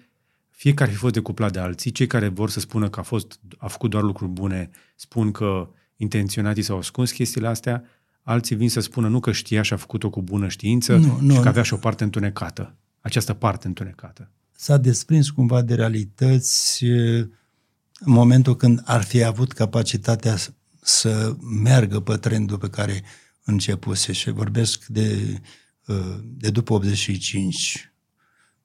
fie 0.50 0.74
că 0.74 0.82
ar 0.82 0.88
fi 0.88 0.94
fost 0.94 1.12
decuplat 1.12 1.52
de 1.52 1.58
alții, 1.58 1.90
cei 1.90 2.06
care 2.06 2.28
vor 2.28 2.50
să 2.50 2.60
spună 2.60 2.88
că 2.90 3.00
a, 3.00 3.02
fost, 3.02 3.40
a 3.58 3.66
făcut 3.66 3.90
doar 3.90 4.02
lucruri 4.02 4.30
bune, 4.30 4.70
spun 4.96 5.30
că 5.30 5.70
intenționatii 5.96 6.62
s-au 6.62 6.78
ascuns 6.78 7.10
chestiile 7.10 7.48
astea, 7.48 7.84
alții 8.22 8.56
vin 8.56 8.70
să 8.70 8.80
spună 8.80 9.08
nu 9.08 9.20
că 9.20 9.32
știa 9.32 9.62
și 9.62 9.72
a 9.72 9.76
făcut-o 9.76 10.10
cu 10.10 10.22
bună 10.22 10.48
știință 10.48 10.96
nu, 10.96 11.18
nu, 11.20 11.34
și 11.34 11.40
că 11.40 11.48
avea 11.48 11.62
și 11.62 11.74
o 11.74 11.76
parte 11.76 12.04
întunecată. 12.04 12.74
Această 13.00 13.34
parte 13.34 13.66
întunecată. 13.66 14.30
S-a 14.52 14.76
desprins 14.76 15.30
cumva 15.30 15.62
de 15.62 15.74
realități 15.74 16.84
în 17.98 18.12
momentul 18.12 18.56
când 18.56 18.82
ar 18.84 19.02
fi 19.02 19.22
avut 19.22 19.52
capacitatea 19.52 20.36
să 20.80 21.36
meargă 21.62 22.00
pe 22.00 22.16
trendul 22.16 22.58
pe 22.58 22.68
care 22.68 23.02
începuse 23.44 24.12
și 24.12 24.30
vorbesc 24.30 24.86
de, 24.86 25.40
uh, 25.86 26.18
de 26.22 26.50
după 26.50 26.72
85. 26.72 27.92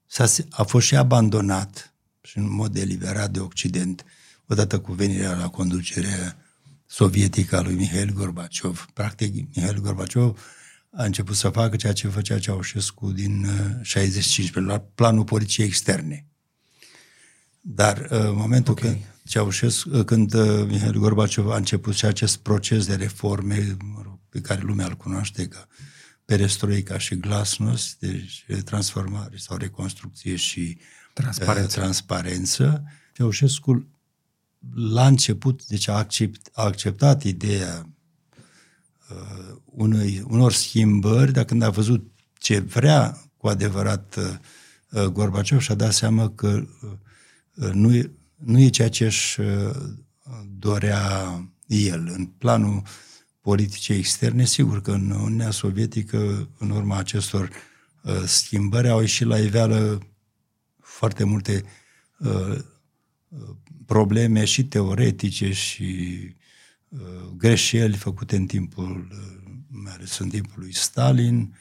S-a, 0.06 0.26
a 0.50 0.64
fost 0.64 0.86
și 0.86 0.96
abandonat 0.96 1.94
și 2.22 2.38
în 2.38 2.54
mod 2.54 2.72
deliberat 2.72 3.32
de 3.32 3.40
Occident, 3.40 4.06
odată 4.48 4.80
cu 4.80 4.94
venirea 4.94 5.36
la 5.36 5.50
conducere 5.50 6.36
sovietică 6.92 7.58
a 7.58 7.62
lui 7.62 7.74
Mihail 7.74 8.14
Gorbaciov. 8.14 8.88
Practic, 8.94 9.56
Mihail 9.56 9.80
Gorbaciov 9.80 10.40
a 10.92 11.04
început 11.04 11.36
să 11.36 11.50
facă 11.50 11.76
ceea 11.76 11.94
ce 11.94 12.08
făcea 12.08 12.40
Ceaușescu 12.40 13.12
din 13.12 13.46
65, 13.82 14.50
uh, 14.56 14.64
la 14.66 14.80
planul 14.80 15.24
poliției 15.24 15.66
externe. 15.66 16.26
Dar 17.62 17.98
uh, 17.98 18.20
în 18.20 18.36
momentul 18.36 18.74
okay. 18.74 18.90
când 18.90 19.04
Ceaușescu, 19.28 19.90
când 20.04 20.34
Mihail 20.68 20.98
Gorbaciov 20.98 21.50
a 21.50 21.56
început 21.56 21.94
și 21.94 22.06
acest 22.06 22.38
proces 22.38 22.86
de 22.86 22.96
reforme 22.96 23.78
pe 24.30 24.42
care 24.42 24.62
lumea 24.62 24.86
îl 24.86 24.96
cunoaște 24.96 25.48
ca 25.48 25.68
perestroica 26.26 26.98
și 26.98 27.16
glasnost, 27.16 28.00
deci 28.00 28.46
transformare 28.66 29.38
sau 29.38 29.58
reconstrucție 29.58 30.36
și 30.36 30.78
transparență. 31.14 31.80
Uh, 31.80 31.84
transparență. 31.84 32.84
Ceaușescu 33.14 33.88
la 34.76 35.08
început, 35.08 35.66
deci 35.66 35.88
a, 35.88 35.94
accept, 35.94 36.50
a 36.54 36.64
acceptat 36.64 37.24
ideea 37.24 37.90
uh, 39.10 39.56
unui, 39.66 40.24
unor 40.28 40.52
schimbări, 40.52 41.32
dar 41.32 41.44
când 41.44 41.62
a 41.62 41.70
văzut 41.70 42.12
ce 42.38 42.60
vrea 42.60 43.18
cu 43.38 43.48
adevărat 43.48 44.16
uh, 44.90 45.06
Gorbaciov 45.06 45.60
și-a 45.60 45.76
dat 45.76 45.94
seama 45.94 46.30
că 46.30 46.64
uh, 47.54 47.70
nu, 47.72 48.02
nu 48.36 48.60
e 48.60 48.70
ceea 48.70 48.90
ce 48.90 49.06
își 49.06 49.40
uh, 49.40 49.76
dorea 50.58 51.36
el. 51.68 52.08
În 52.18 52.26
planul 52.26 52.82
politice 53.42 53.94
externe, 53.94 54.46
sigur 54.46 54.82
că 54.82 54.92
în 54.92 55.12
Uniunea 55.12 55.52
Sovietică, 55.52 56.50
în 56.58 56.70
urma 56.70 56.98
acestor 56.98 57.50
uh, 58.04 58.24
schimbări, 58.26 58.90
au 58.90 59.00
ieșit 59.00 59.28
la 59.28 59.38
iveală 59.38 60.00
foarte 60.80 61.24
multe 61.24 61.64
uh, 62.18 62.58
probleme 63.92 64.46
și 64.46 64.66
teoretice 64.66 65.52
și 65.52 66.20
uh, 66.90 67.00
greșeli 67.38 67.98
făcute 67.98 68.36
în 68.36 68.46
timpul, 68.46 69.08
uh, 69.12 69.52
mai 69.68 69.94
ales 69.94 70.18
în 70.18 70.30
timpul 70.30 70.60
lui 70.60 70.76
Stalin. 70.76 71.56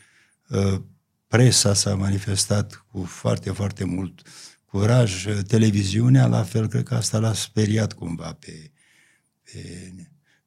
Uh, 0.49 0.81
presa 1.27 1.75
s-a 1.75 1.95
manifestat 1.95 2.85
cu 2.91 3.03
foarte, 3.03 3.51
foarte 3.51 3.85
mult 3.85 4.23
curaj. 4.65 5.27
Televiziunea, 5.47 6.27
la 6.27 6.43
fel, 6.43 6.69
cred 6.69 6.83
că 6.83 6.95
asta 6.95 7.19
l-a 7.19 7.33
speriat 7.33 7.93
cumva 7.93 8.33
pe, 8.33 8.71
pe 9.43 9.93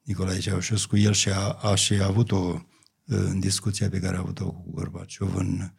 Nicolae 0.01 0.39
Ceaușescu. 0.39 0.97
El 0.97 1.13
și-a, 1.13 1.49
a 1.49 1.75
și 1.75 1.93
a 1.93 2.05
avut 2.05 2.31
o, 2.31 2.59
în 3.05 3.39
discuția 3.39 3.89
pe 3.89 3.99
care 3.99 4.15
a 4.15 4.19
avut-o 4.19 4.51
cu 4.51 4.71
Gorbaciov, 4.71 5.35
în, 5.35 5.71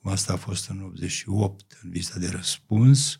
cum 0.00 0.10
asta 0.10 0.32
a 0.32 0.36
fost 0.36 0.68
în 0.68 0.80
88, 0.80 1.78
în 1.82 1.90
vista 1.90 2.18
de 2.18 2.28
răspuns, 2.28 3.18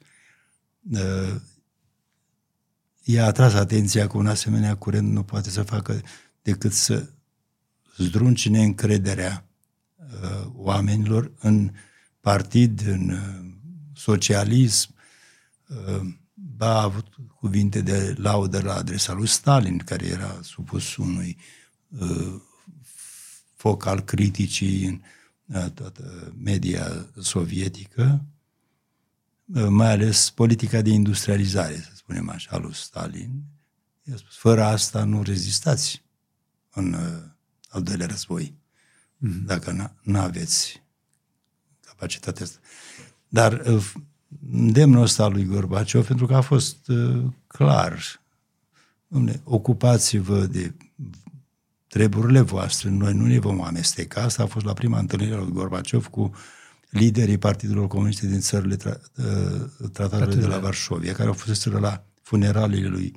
i-a 3.10 3.26
atras 3.26 3.54
atenția 3.54 4.06
că 4.06 4.16
un 4.16 4.26
asemenea 4.26 4.76
curent 4.76 5.12
nu 5.12 5.22
poate 5.22 5.50
să 5.50 5.62
facă 5.62 6.02
decât 6.42 6.72
să 6.72 7.08
zdrunci 7.96 8.48
neîncrederea 8.48 9.48
uh, 9.96 10.50
oamenilor 10.54 11.32
în 11.40 11.70
partid, 12.20 12.86
în 12.86 13.10
uh, 13.10 13.54
socialism. 13.94 14.94
Uh, 15.66 16.08
ba 16.34 16.78
a 16.78 16.82
avut 16.82 17.06
cuvinte 17.40 17.80
de 17.80 18.14
laudă 18.16 18.60
la 18.62 18.74
adresa 18.74 19.12
lui 19.12 19.26
Stalin, 19.26 19.78
care 19.78 20.06
era 20.06 20.38
supus 20.42 20.96
unui 20.96 21.36
uh, 21.88 22.40
foc 23.54 23.86
al 23.86 24.00
criticii 24.00 24.86
în 24.86 25.00
uh, 25.46 25.70
toată 25.70 26.32
media 26.42 27.06
sovietică, 27.20 28.24
uh, 29.54 29.66
mai 29.68 29.90
ales 29.90 30.30
politica 30.30 30.80
de 30.82 30.90
industrializare, 30.90 31.74
să 31.74 31.97
spunem 32.08 32.28
așa, 32.28 32.56
lui 32.56 32.74
Stalin. 32.74 33.42
I-a 34.02 34.16
spus, 34.16 34.36
fără 34.36 34.64
asta 34.64 35.04
nu 35.04 35.22
rezistați 35.22 36.02
în 36.70 36.92
uh, 36.92 37.22
al 37.68 37.82
doilea 37.82 38.06
război, 38.06 38.54
mm-hmm. 39.16 39.44
dacă 39.44 39.92
nu 40.02 40.18
aveți 40.18 40.82
capacitatea 41.86 42.44
asta. 42.44 42.58
Dar 43.28 43.52
uh, 43.52 43.92
îndemnul 44.52 45.02
ăsta 45.02 45.26
lui 45.26 45.44
Gorbaciov, 45.44 46.06
pentru 46.06 46.26
că 46.26 46.34
a 46.34 46.40
fost 46.40 46.88
uh, 46.88 47.24
clar, 47.46 48.22
domne, 49.06 49.40
ocupați-vă 49.44 50.46
de 50.46 50.74
treburile 51.86 52.40
voastre, 52.40 52.88
noi 52.90 53.12
nu 53.12 53.26
ne 53.26 53.38
vom 53.38 53.62
amesteca. 53.62 54.22
Asta 54.22 54.42
a 54.42 54.46
fost 54.46 54.64
la 54.64 54.72
prima 54.72 54.98
întâlnire 54.98 55.34
a 55.34 55.38
lui 55.38 55.52
Gorbaciov 55.52 56.06
cu 56.06 56.34
liderii 56.88 57.38
partidelor 57.38 57.86
comuniste 57.86 58.26
din 58.26 58.40
țările 58.40 58.76
tra- 58.76 59.00
uh, 59.16 59.88
tratatului 59.92 60.40
de 60.40 60.46
la 60.46 60.58
Varșovia, 60.58 61.12
care 61.12 61.28
au 61.28 61.34
fost 61.34 61.66
la 61.66 62.04
funeraliile 62.22 62.88
lui 62.88 63.16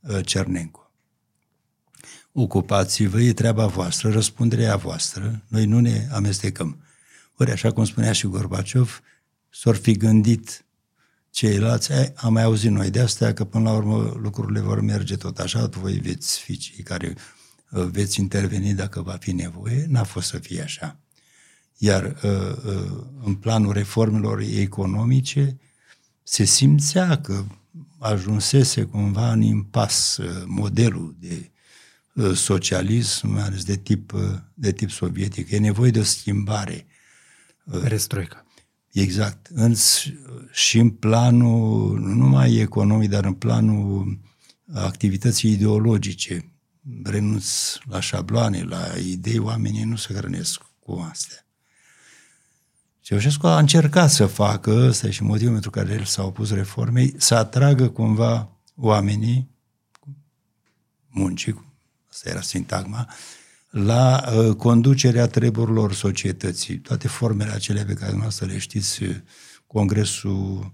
uh, 0.00 0.26
Cernenco. 0.26 0.90
Ocupați-vă, 2.32 3.20
e 3.20 3.32
treaba 3.32 3.66
voastră, 3.66 4.10
răspunderea 4.10 4.76
voastră, 4.76 5.42
noi 5.48 5.66
nu 5.66 5.80
ne 5.80 6.08
amestecăm. 6.12 6.82
Ori, 7.36 7.50
așa 7.50 7.72
cum 7.72 7.84
spunea 7.84 8.12
și 8.12 8.26
Gorbaciov, 8.26 9.00
s-or 9.50 9.76
fi 9.76 9.92
gândit 9.96 10.64
ceilalți, 11.30 11.92
ai, 11.92 12.12
am 12.16 12.32
mai 12.32 12.42
auzit 12.42 12.70
noi 12.70 12.90
de 12.90 13.00
asta, 13.00 13.32
că 13.32 13.44
până 13.44 13.64
la 13.64 13.76
urmă 13.76 14.16
lucrurile 14.22 14.60
vor 14.60 14.80
merge 14.80 15.16
tot 15.16 15.38
așa, 15.38 15.66
voi 15.66 15.94
veți 15.94 16.38
fi 16.38 16.56
cei 16.56 16.82
care 16.82 17.14
uh, 17.70 17.84
veți 17.84 18.20
interveni 18.20 18.74
dacă 18.74 19.02
va 19.02 19.16
fi 19.20 19.32
nevoie, 19.32 19.86
n-a 19.88 20.04
fost 20.04 20.28
să 20.28 20.38
fie 20.38 20.62
așa. 20.62 21.00
Iar 21.82 22.04
uh, 22.04 22.30
uh, 22.66 23.04
în 23.24 23.34
planul 23.34 23.72
reformelor 23.72 24.40
economice 24.40 25.58
se 26.22 26.44
simțea 26.44 27.20
că 27.20 27.44
ajunsese 27.98 28.82
cumva 28.82 29.32
în 29.32 29.42
impas 29.42 30.18
modelul 30.46 31.16
de 31.18 31.50
socialism, 32.34 33.28
mai 33.28 33.42
ales 33.42 33.64
de 33.64 33.76
tip, 33.76 34.12
de 34.54 34.72
tip 34.72 34.90
sovietic. 34.90 35.50
E 35.50 35.58
nevoie 35.58 35.90
de 35.90 35.98
o 35.98 36.02
schimbare 36.02 36.86
Restroica. 37.64 38.46
Exact. 38.92 39.46
În, 39.46 39.74
și 40.52 40.78
în 40.78 40.90
planul, 40.90 41.98
nu 41.98 42.14
numai 42.14 42.54
economic, 42.54 43.10
dar 43.10 43.24
în 43.24 43.34
planul 43.34 44.18
activității 44.72 45.52
ideologice. 45.52 46.52
Renunț 47.02 47.76
la 47.84 48.00
șabloane, 48.00 48.62
la 48.62 48.86
idei, 49.06 49.38
oamenii 49.38 49.84
nu 49.84 49.96
se 49.96 50.14
hrănesc 50.14 50.60
cu 50.78 51.06
astea. 51.10 51.44
Ceaușescu 53.10 53.46
a 53.46 53.58
încercat 53.58 54.10
să 54.10 54.26
facă, 54.26 54.70
ăsta 54.70 55.06
e 55.06 55.10
și 55.10 55.22
motivul 55.22 55.52
pentru 55.52 55.70
care 55.70 55.92
el 55.92 56.04
s-a 56.04 56.22
opus 56.22 56.52
reformei, 56.52 57.14
să 57.16 57.34
atragă 57.34 57.88
cumva 57.88 58.58
oamenii, 58.76 59.50
muncii, 61.08 61.74
asta 62.10 62.28
era 62.28 62.40
sintagma, 62.40 63.08
la 63.70 64.24
uh, 64.34 64.54
conducerea 64.56 65.26
treburilor 65.26 65.92
societății. 65.92 66.78
Toate 66.78 67.08
formele 67.08 67.50
acelea 67.50 67.84
pe 67.84 67.92
care 67.92 68.06
dumneavoastră 68.06 68.46
le 68.46 68.58
știți, 68.58 69.02
uh, 69.02 69.16
Congresul 69.66 70.72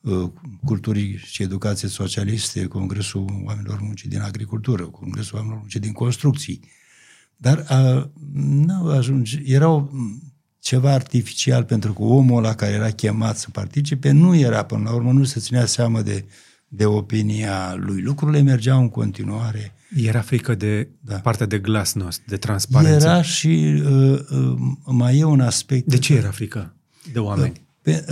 uh, 0.00 0.30
Culturii 0.64 1.16
și 1.16 1.42
Educației 1.42 1.90
Socialiste, 1.90 2.66
Congresul 2.66 3.42
Oamenilor 3.44 3.80
Muncii 3.80 4.08
din 4.08 4.20
Agricultură, 4.20 4.84
Congresul 4.84 5.34
Oamenilor 5.34 5.60
Muncii 5.60 5.80
din 5.80 5.92
Construcții. 5.92 6.60
Dar 7.36 7.58
uh, 7.58 8.04
nu 8.32 8.90
ajunge, 8.90 9.42
erau 9.44 9.90
ceva 10.66 10.92
artificial, 10.92 11.64
pentru 11.64 11.92
că 11.92 12.02
omul 12.02 12.42
la 12.42 12.54
care 12.54 12.72
era 12.72 12.90
chemat 12.90 13.38
să 13.38 13.48
participe 13.52 14.10
nu 14.10 14.36
era, 14.36 14.62
până 14.62 14.82
la 14.84 14.94
urmă, 14.94 15.12
nu 15.12 15.24
se 15.24 15.40
ținea 15.40 15.66
seama 15.66 16.02
de, 16.02 16.24
de 16.68 16.84
opinia 16.84 17.74
lui. 17.78 18.02
Lucrurile 18.02 18.42
mergeau 18.42 18.80
în 18.80 18.88
continuare. 18.88 19.74
Era 19.96 20.20
frică 20.20 20.54
de 20.54 20.88
da. 21.00 21.14
partea 21.14 21.46
de 21.46 21.58
glasnost, 21.58 22.20
de 22.26 22.36
transparență. 22.36 23.06
Era 23.06 23.22
și 23.22 23.82
uh, 23.84 24.18
uh, 24.30 24.56
mai 24.84 25.18
e 25.18 25.24
un 25.24 25.40
aspect... 25.40 25.86
De 25.86 25.98
ce 25.98 26.14
era 26.14 26.30
frică 26.30 26.74
de 27.12 27.18
oameni? 27.18 27.52
Uh, 27.52 27.64
pe, 27.82 28.04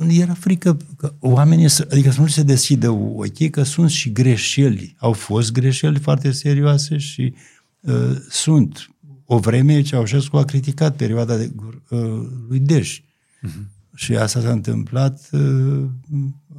uh, 0.00 0.16
era 0.18 0.34
frică 0.34 0.76
că 0.96 1.14
oamenii, 1.20 1.68
să, 1.68 1.88
adică 1.90 2.10
să 2.10 2.20
nu 2.20 2.26
se 2.26 2.42
deschidă 2.42 2.90
ochii, 2.90 3.50
că 3.50 3.62
sunt 3.62 3.90
și 3.90 4.12
greșeli. 4.12 4.94
Au 4.98 5.12
fost 5.12 5.52
greșeli 5.52 5.98
foarte 5.98 6.30
serioase 6.30 6.96
și 6.96 7.34
uh, 7.80 8.16
sunt 8.28 8.91
o 9.32 9.38
vreme 9.38 9.82
Ceaușescu 9.82 10.36
a 10.36 10.44
criticat 10.44 10.96
perioada 10.96 11.36
de, 11.36 11.52
uh, 11.88 12.26
lui 12.48 12.58
Deș. 12.58 13.00
Uh-huh. 13.00 13.70
Și 13.94 14.16
asta 14.16 14.40
s-a 14.40 14.50
întâmplat 14.50 15.28
uh, 15.32 15.40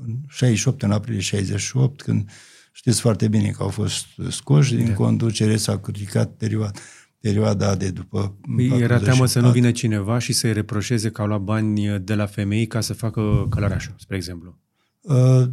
în 0.03 0.15
68, 0.27 0.81
în 0.81 0.91
aprilie 0.91 1.21
68, 1.21 2.01
când 2.01 2.29
știți 2.71 3.01
foarte 3.01 3.27
bine 3.27 3.49
că 3.49 3.63
au 3.63 3.69
fost 3.69 4.05
scoși 4.29 4.75
din 4.75 4.87
da. 4.87 4.93
conducere, 4.93 5.57
s-a 5.57 5.77
criticat 5.77 6.31
perioada, 6.31 6.79
perioada 7.19 7.75
de 7.75 7.89
după... 7.89 8.35
Păi 8.55 8.81
era 8.81 8.99
teamă 8.99 9.25
să 9.25 9.39
nu 9.39 9.51
vină 9.51 9.71
cineva 9.71 10.19
și 10.19 10.33
să-i 10.33 10.53
reproșeze 10.53 11.09
că 11.09 11.21
au 11.21 11.27
luat 11.27 11.41
bani 11.41 11.99
de 11.99 12.13
la 12.13 12.25
femei 12.25 12.67
ca 12.67 12.81
să 12.81 12.93
facă 12.93 13.47
călărașul, 13.49 13.93
spre 13.97 14.15
exemplu. 14.15 14.57
Uh, 15.01 15.43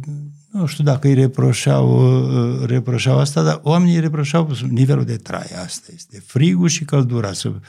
nu 0.51 0.65
știu 0.65 0.83
dacă 0.83 1.07
îi 1.07 1.13
reproșau, 1.13 1.89
uh, 1.89 2.65
reproșau 2.65 3.19
asta, 3.19 3.43
dar 3.43 3.59
oamenii 3.63 3.95
îi 3.95 4.01
reproșau 4.01 4.51
nivelul 4.69 5.05
de 5.05 5.15
trai. 5.15 5.47
Asta 5.63 5.87
este 5.93 6.23
frigul 6.25 6.67
și 6.67 6.85
căldura. 6.85 7.33
Să, 7.33 7.47
uh, 7.47 7.61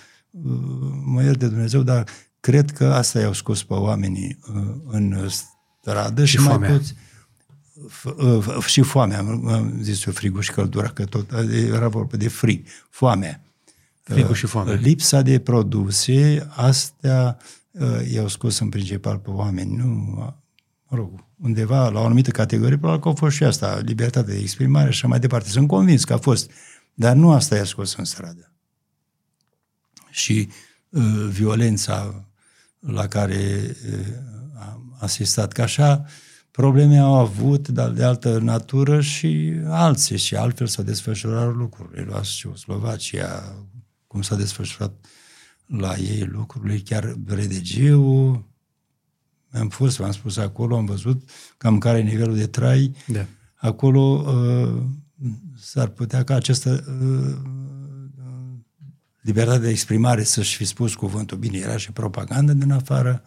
mă 1.05 1.23
ierte 1.23 1.49
Dumnezeu, 1.49 1.83
dar 1.83 2.05
cred 2.41 2.71
că 2.71 2.85
asta 2.85 3.21
i-au 3.21 3.33
scos 3.33 3.63
pe 3.63 3.75
oamenii 3.75 4.39
în 4.87 5.29
stradă 5.29 6.25
și, 6.25 6.37
și 6.37 6.43
mai 6.43 6.69
toți 6.69 6.95
și 8.67 8.83
foamea, 8.83 9.19
am 9.19 9.79
zis 9.81 10.05
eu 10.05 10.13
frigul 10.13 10.41
și 10.41 10.53
căldura, 10.53 10.89
că 10.89 11.05
tot 11.05 11.33
era 11.73 11.89
vorba 11.89 12.17
de 12.17 12.29
frig, 12.29 12.67
foamea. 12.91 13.43
Frigul 14.03 14.35
și 14.35 14.47
foamea. 14.47 14.75
Lipsa 14.75 15.23
de 15.23 15.39
produse, 15.39 16.49
astea 16.51 17.39
i-au 18.13 18.29
scos 18.29 18.59
în 18.59 18.69
principal 18.69 19.19
pe 19.19 19.31
oameni, 19.31 19.77
nu 19.77 20.42
mă 20.93 20.99
rog, 20.99 21.25
undeva 21.39 21.89
la 21.89 22.01
o 22.01 22.05
anumită 22.05 22.31
categorie, 22.31 22.79
probabil 22.79 23.03
că 23.03 23.09
a 23.09 23.13
fost 23.13 23.37
și 23.37 23.45
asta, 23.45 23.81
libertatea 23.85 24.35
de 24.35 24.41
exprimare 24.41 24.85
și 24.85 24.97
așa 24.97 25.09
mai 25.09 25.19
departe. 25.19 25.49
Sunt 25.49 25.69
convins 25.69 26.05
că 26.05 26.13
a 26.13 26.19
fost, 26.19 26.51
dar 26.95 27.17
nu 27.17 27.33
asta 27.33 27.57
i-a 27.57 27.65
scos 27.65 27.95
în 27.95 28.05
stradă. 28.05 28.53
Și 30.11 30.49
uh, 30.89 31.27
violența 31.31 32.27
la 32.79 33.07
care 33.07 33.77
uh, 33.93 34.07
am 34.71 34.97
asistat, 35.01 35.53
că 35.53 35.63
așa 35.63 36.05
probleme 36.51 36.99
au 36.99 37.15
avut, 37.15 37.69
dar 37.69 37.91
de 37.91 38.05
altă 38.05 38.39
natură 38.39 39.01
și 39.01 39.53
alții 39.67 40.17
și 40.17 40.37
altfel 40.37 40.67
s-au 40.67 40.85
desfășurat 40.85 41.55
lucrurile. 41.55 42.03
Luați 42.03 42.47
Slovacia, 42.55 43.57
cum 44.07 44.23
s-a 44.23 44.37
desfășurat 44.37 44.93
la 45.67 45.97
ei 45.97 46.25
lucrurile, 46.25 46.79
chiar 46.79 47.15
Bredegiu, 47.19 48.47
am 49.53 49.69
fost, 49.69 49.97
v-am 49.97 50.13
spus 50.13 50.37
acolo, 50.37 50.77
am 50.77 50.85
văzut 50.85 51.29
cam 51.57 51.79
care 51.79 51.99
e 51.99 52.03
nivelul 52.03 52.37
de 52.37 52.47
trai. 52.47 52.95
Da. 53.07 53.27
Acolo 53.55 54.01
uh, 54.01 54.83
s-ar 55.59 55.89
putea 55.89 56.25
ca 56.25 56.35
această 56.35 56.85
uh, 57.03 57.37
libertate 59.21 59.59
de 59.59 59.69
exprimare 59.69 60.23
să-și 60.23 60.57
fi 60.57 60.65
spus 60.65 60.95
cuvântul. 60.95 61.39
Bine, 61.39 61.59
era 61.59 61.77
și 61.77 61.93
propagandă 61.93 62.53
din 62.53 62.71
afară. 62.71 63.23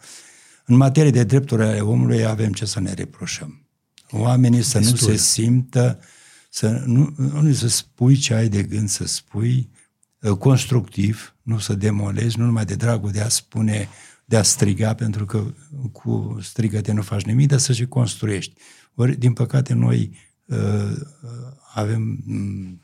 În 0.64 0.76
materie 0.76 1.10
de 1.10 1.24
drepturi 1.24 1.62
ale 1.62 1.80
omului 1.80 2.24
avem 2.24 2.52
ce 2.52 2.64
să 2.64 2.80
ne 2.80 2.92
reproșăm. 2.92 3.66
Oamenii 4.10 4.62
să 4.62 4.78
Destul. 4.78 5.08
nu 5.08 5.14
se 5.14 5.22
simtă, 5.22 5.98
să 6.50 6.82
nu, 6.86 7.14
nu 7.16 7.52
să 7.52 7.68
spui 7.68 8.16
ce 8.16 8.34
ai 8.34 8.48
de 8.48 8.62
gând 8.62 8.88
să 8.88 9.06
spui, 9.06 9.70
uh, 10.20 10.36
constructiv, 10.36 11.34
nu 11.42 11.58
să 11.58 11.74
demolezi, 11.74 12.38
nu 12.38 12.44
numai 12.44 12.64
de 12.64 12.74
dragul 12.74 13.10
de 13.10 13.20
a 13.20 13.28
spune 13.28 13.88
de 14.28 14.36
a 14.36 14.42
striga, 14.42 14.94
pentru 14.94 15.24
că 15.24 15.44
cu 15.92 16.38
strigăte 16.42 16.92
nu 16.92 17.02
faci 17.02 17.22
nimic, 17.22 17.48
dar 17.48 17.58
să 17.58 17.72
și 17.72 17.86
construiești. 17.86 18.54
Ori, 18.94 19.16
din 19.16 19.32
păcate, 19.32 19.74
noi 19.74 20.16
uh, 20.44 20.96
avem 21.74 22.22
mm, 22.24 22.80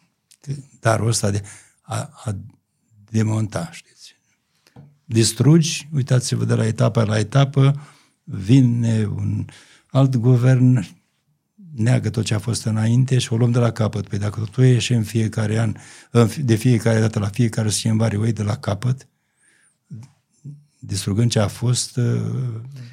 darul 0.80 1.08
ăsta 1.08 1.30
de 1.30 1.42
a, 1.80 2.10
a 2.24 2.36
demonta, 3.10 3.68
știți. 3.72 4.16
Distrugi, 5.04 5.88
uitați-vă 5.92 6.44
de 6.44 6.54
la 6.54 6.66
etapă 6.66 7.04
la 7.04 7.18
etapă, 7.18 7.80
vine 8.24 9.04
un 9.04 9.44
alt 9.90 10.16
guvern, 10.16 10.86
neagă 11.74 12.10
tot 12.10 12.24
ce 12.24 12.34
a 12.34 12.38
fost 12.38 12.64
înainte 12.64 13.18
și 13.18 13.32
o 13.32 13.36
luăm 13.36 13.50
de 13.50 13.58
la 13.58 13.70
capăt. 13.70 14.08
Păi 14.08 14.18
dacă 14.18 14.48
tu 14.50 14.62
ieși 14.62 14.92
în 14.92 15.02
fiecare 15.02 15.58
an, 15.58 15.74
de 16.44 16.54
fiecare 16.54 17.00
dată 17.00 17.18
la 17.18 17.28
fiecare 17.28 17.68
schimbare, 17.68 18.16
o 18.16 18.24
iei 18.24 18.32
de 18.32 18.42
la 18.42 18.56
capăt, 18.56 19.08
distrugând 20.84 21.30
ce 21.30 21.38
a 21.38 21.48
fost, 21.48 21.96
uh, 21.96 22.20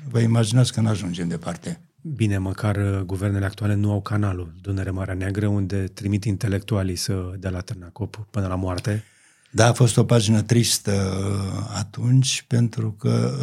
vă 0.09 0.19
imaginați 0.19 0.73
că 0.73 0.81
nu 0.81 0.87
ajungem 0.87 1.27
departe. 1.27 1.81
Bine, 2.01 2.37
măcar 2.37 2.75
uh, 2.75 2.99
guvernele 2.99 3.45
actuale 3.45 3.73
nu 3.73 3.91
au 3.91 4.01
canalul 4.01 4.53
Dunăre 4.61 4.89
Marea 4.89 5.13
Neagră, 5.13 5.47
unde 5.47 5.83
trimit 5.83 6.23
intelectualii 6.23 6.95
să 6.95 7.35
dea 7.39 7.49
la 7.49 7.59
Târnacop 7.59 8.27
până 8.29 8.47
la 8.47 8.55
moarte. 8.55 9.03
Da, 9.51 9.67
a 9.67 9.73
fost 9.73 9.97
o 9.97 10.03
pagină 10.03 10.41
tristă 10.41 10.91
uh, 10.91 11.71
atunci, 11.77 12.45
pentru 12.47 12.91
că 12.91 13.33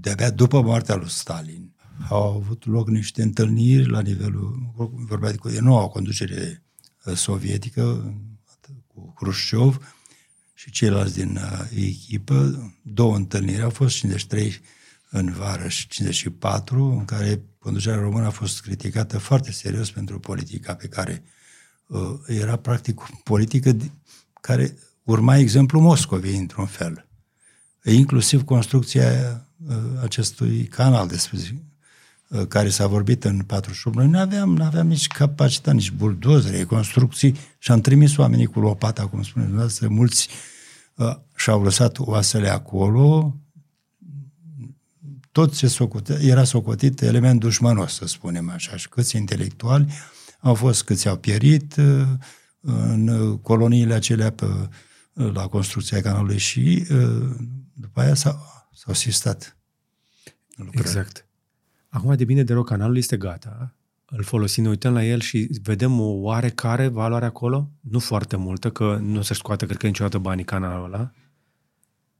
de-abia 0.00 0.30
după 0.30 0.62
moartea 0.62 0.94
lui 0.94 1.10
Stalin 1.10 1.70
au 2.08 2.36
avut 2.36 2.66
loc 2.66 2.88
niște 2.88 3.22
întâlniri 3.22 3.88
la 3.88 4.00
nivelul, 4.00 4.72
vorbea 5.08 5.32
de 5.32 5.60
noua 5.60 5.88
conducere 5.88 6.62
sovietică, 7.14 8.14
cu 8.86 9.12
Khrushchev, 9.16 9.95
și 10.66 10.72
ceilalți 10.72 11.14
din 11.14 11.36
uh, 11.36 11.84
echipă, 11.86 12.72
două 12.82 13.16
întâlniri, 13.16 13.62
au 13.62 13.70
fost 13.70 13.96
53 13.96 14.60
în 15.10 15.32
vară 15.32 15.68
și 15.68 15.88
54, 15.88 16.82
în 16.98 17.04
care 17.04 17.42
conducerea 17.58 18.00
română 18.00 18.26
a 18.26 18.30
fost 18.30 18.60
criticată 18.60 19.18
foarte 19.18 19.52
serios 19.52 19.90
pentru 19.90 20.18
politica 20.18 20.74
pe 20.74 20.86
care 20.86 21.22
uh, 21.86 22.00
era 22.26 22.56
practic 22.56 23.00
politică 23.24 23.76
care 24.40 24.78
urma 25.02 25.36
exemplul 25.36 25.82
Moscovei 25.82 26.36
într-un 26.36 26.66
fel. 26.66 27.08
Inclusiv 27.84 28.44
construcția 28.44 29.10
uh, 29.68 29.76
acestui 30.02 30.64
canal 30.64 31.08
despre 31.08 31.38
uh, 32.28 32.46
care 32.46 32.68
s-a 32.68 32.86
vorbit 32.86 33.24
în 33.24 33.38
48. 33.38 33.96
Noi 33.96 34.06
nu 34.06 34.18
aveam, 34.18 34.56
nu 34.56 34.64
aveam 34.64 34.86
nici 34.86 35.06
capacitate, 35.06 35.76
nici 35.76 35.90
buldozere, 35.90 36.64
construcții 36.64 37.36
și 37.58 37.70
am 37.72 37.80
trimis 37.80 38.16
oamenii 38.16 38.46
cu 38.46 38.60
lopata, 38.60 39.06
cum 39.06 39.22
spuneți 39.22 39.48
dumneavoastră, 39.48 39.88
mulți 39.88 40.28
uh, 40.30 40.54
și-au 41.36 41.62
lăsat 41.62 41.98
oasele 41.98 42.48
acolo, 42.48 43.36
tot 45.32 45.54
ce 45.54 45.66
socotea, 45.66 46.16
era 46.20 46.44
socotit 46.44 47.00
element 47.00 47.40
dușmanos, 47.40 47.94
să 47.94 48.06
spunem 48.06 48.50
așa, 48.50 48.76
și 48.76 48.88
câți 48.88 49.16
intelectuali 49.16 49.92
au 50.40 50.54
fost, 50.54 50.84
câți 50.84 51.08
au 51.08 51.16
pierit 51.16 51.76
uh, 51.76 52.08
în 52.60 53.36
coloniile 53.36 53.94
acelea 53.94 54.30
pe, 54.30 54.44
uh, 54.44 55.32
la 55.32 55.46
construcția 55.46 56.00
canalului 56.00 56.38
și 56.38 56.86
uh, 56.90 57.36
după 57.72 58.00
aia 58.00 58.14
s-au, 58.14 58.36
s-au 58.74 58.94
sistat 58.94 59.56
lucrări. 60.54 60.86
Exact. 60.86 61.26
Acum, 61.88 62.14
de 62.14 62.24
bine 62.24 62.42
de 62.42 62.52
rău, 62.52 62.62
canalul 62.62 62.96
este 62.96 63.16
gata 63.16 63.75
îl 64.06 64.22
folosim, 64.22 64.62
ne 64.62 64.68
uităm 64.68 64.92
la 64.92 65.04
el 65.04 65.20
și 65.20 65.48
vedem 65.62 66.00
o 66.00 66.04
oarecare 66.08 66.88
valoare 66.88 67.24
acolo, 67.24 67.70
nu 67.80 67.98
foarte 67.98 68.36
multă, 68.36 68.70
că 68.70 68.98
nu 69.02 69.22
se 69.22 69.34
scoate, 69.34 69.64
cred 69.66 69.78
că 69.78 69.86
niciodată 69.86 70.18
banii 70.18 70.44
canalul 70.44 70.84
ăla, 70.84 71.12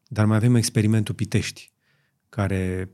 dar 0.09 0.25
mai 0.25 0.37
avem 0.37 0.55
experimentul 0.55 1.15
Pitești, 1.15 1.73
care 2.29 2.91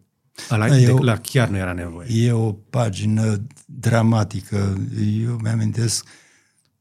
ăla, 0.50 0.68
Da, 0.68 0.74
de, 0.74 0.82
eu- 0.82 0.98
la 0.98 1.16
chiar 1.16 1.48
nu 1.48 1.56
era 1.56 1.72
nevoie. 1.72 2.24
E 2.24 2.32
o 2.32 2.52
pagină 2.52 3.46
dramatică. 3.66 4.78
Eu 5.22 5.36
mi-amintesc 5.42 6.06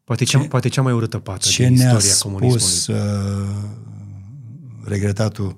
Poate 0.04 0.24
cea, 0.24 0.40
poate 0.40 0.68
cea 0.68 0.82
mai 0.82 0.94
urâtă 0.94 1.20
pată 1.20 1.48
ce 1.48 1.68
din 1.68 1.74
ne-a 1.74 1.96
istoria 1.98 2.16
comunismului. 2.20 2.60
spus 2.60 2.88
uh, 2.88 3.64
regretatul 4.84 5.56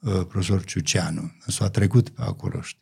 uh, 0.00 0.12
profesor 0.12 0.64
Ciuceanu. 0.64 1.32
S-a 1.46 1.68
trecut 1.68 2.08
pe 2.08 2.22
acolo, 2.22 2.60
știi. 2.60 2.81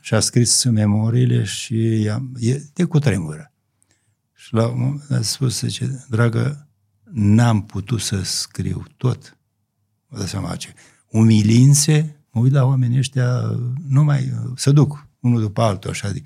Și 0.00 0.14
a 0.14 0.20
scris 0.20 0.64
memoriile 0.64 1.44
și 1.44 2.00
i-am, 2.02 2.36
e 2.38 2.62
de 2.72 2.84
cutremură. 2.84 3.52
Și 4.34 4.54
la 4.54 4.66
un 4.66 4.78
moment 4.78 5.06
dat 5.08 5.18
a 5.18 5.22
spus, 5.22 5.58
zice, 5.60 6.06
dragă, 6.08 6.68
n-am 7.12 7.66
putut 7.66 8.00
să 8.00 8.22
scriu 8.22 8.84
tot. 8.96 9.38
Vă 10.06 10.18
dați 10.18 10.30
seama 10.30 10.56
ce. 10.56 10.74
Umilințe, 11.08 12.24
mă 12.30 12.40
uit 12.40 12.52
la 12.52 12.64
oamenii 12.64 12.98
ăștia, 12.98 13.40
nu 13.86 14.04
mai, 14.04 14.32
să 14.56 14.70
duc 14.70 15.06
unul 15.20 15.40
după 15.40 15.62
altul, 15.62 15.90
așa, 15.90 16.10
de- 16.10 16.22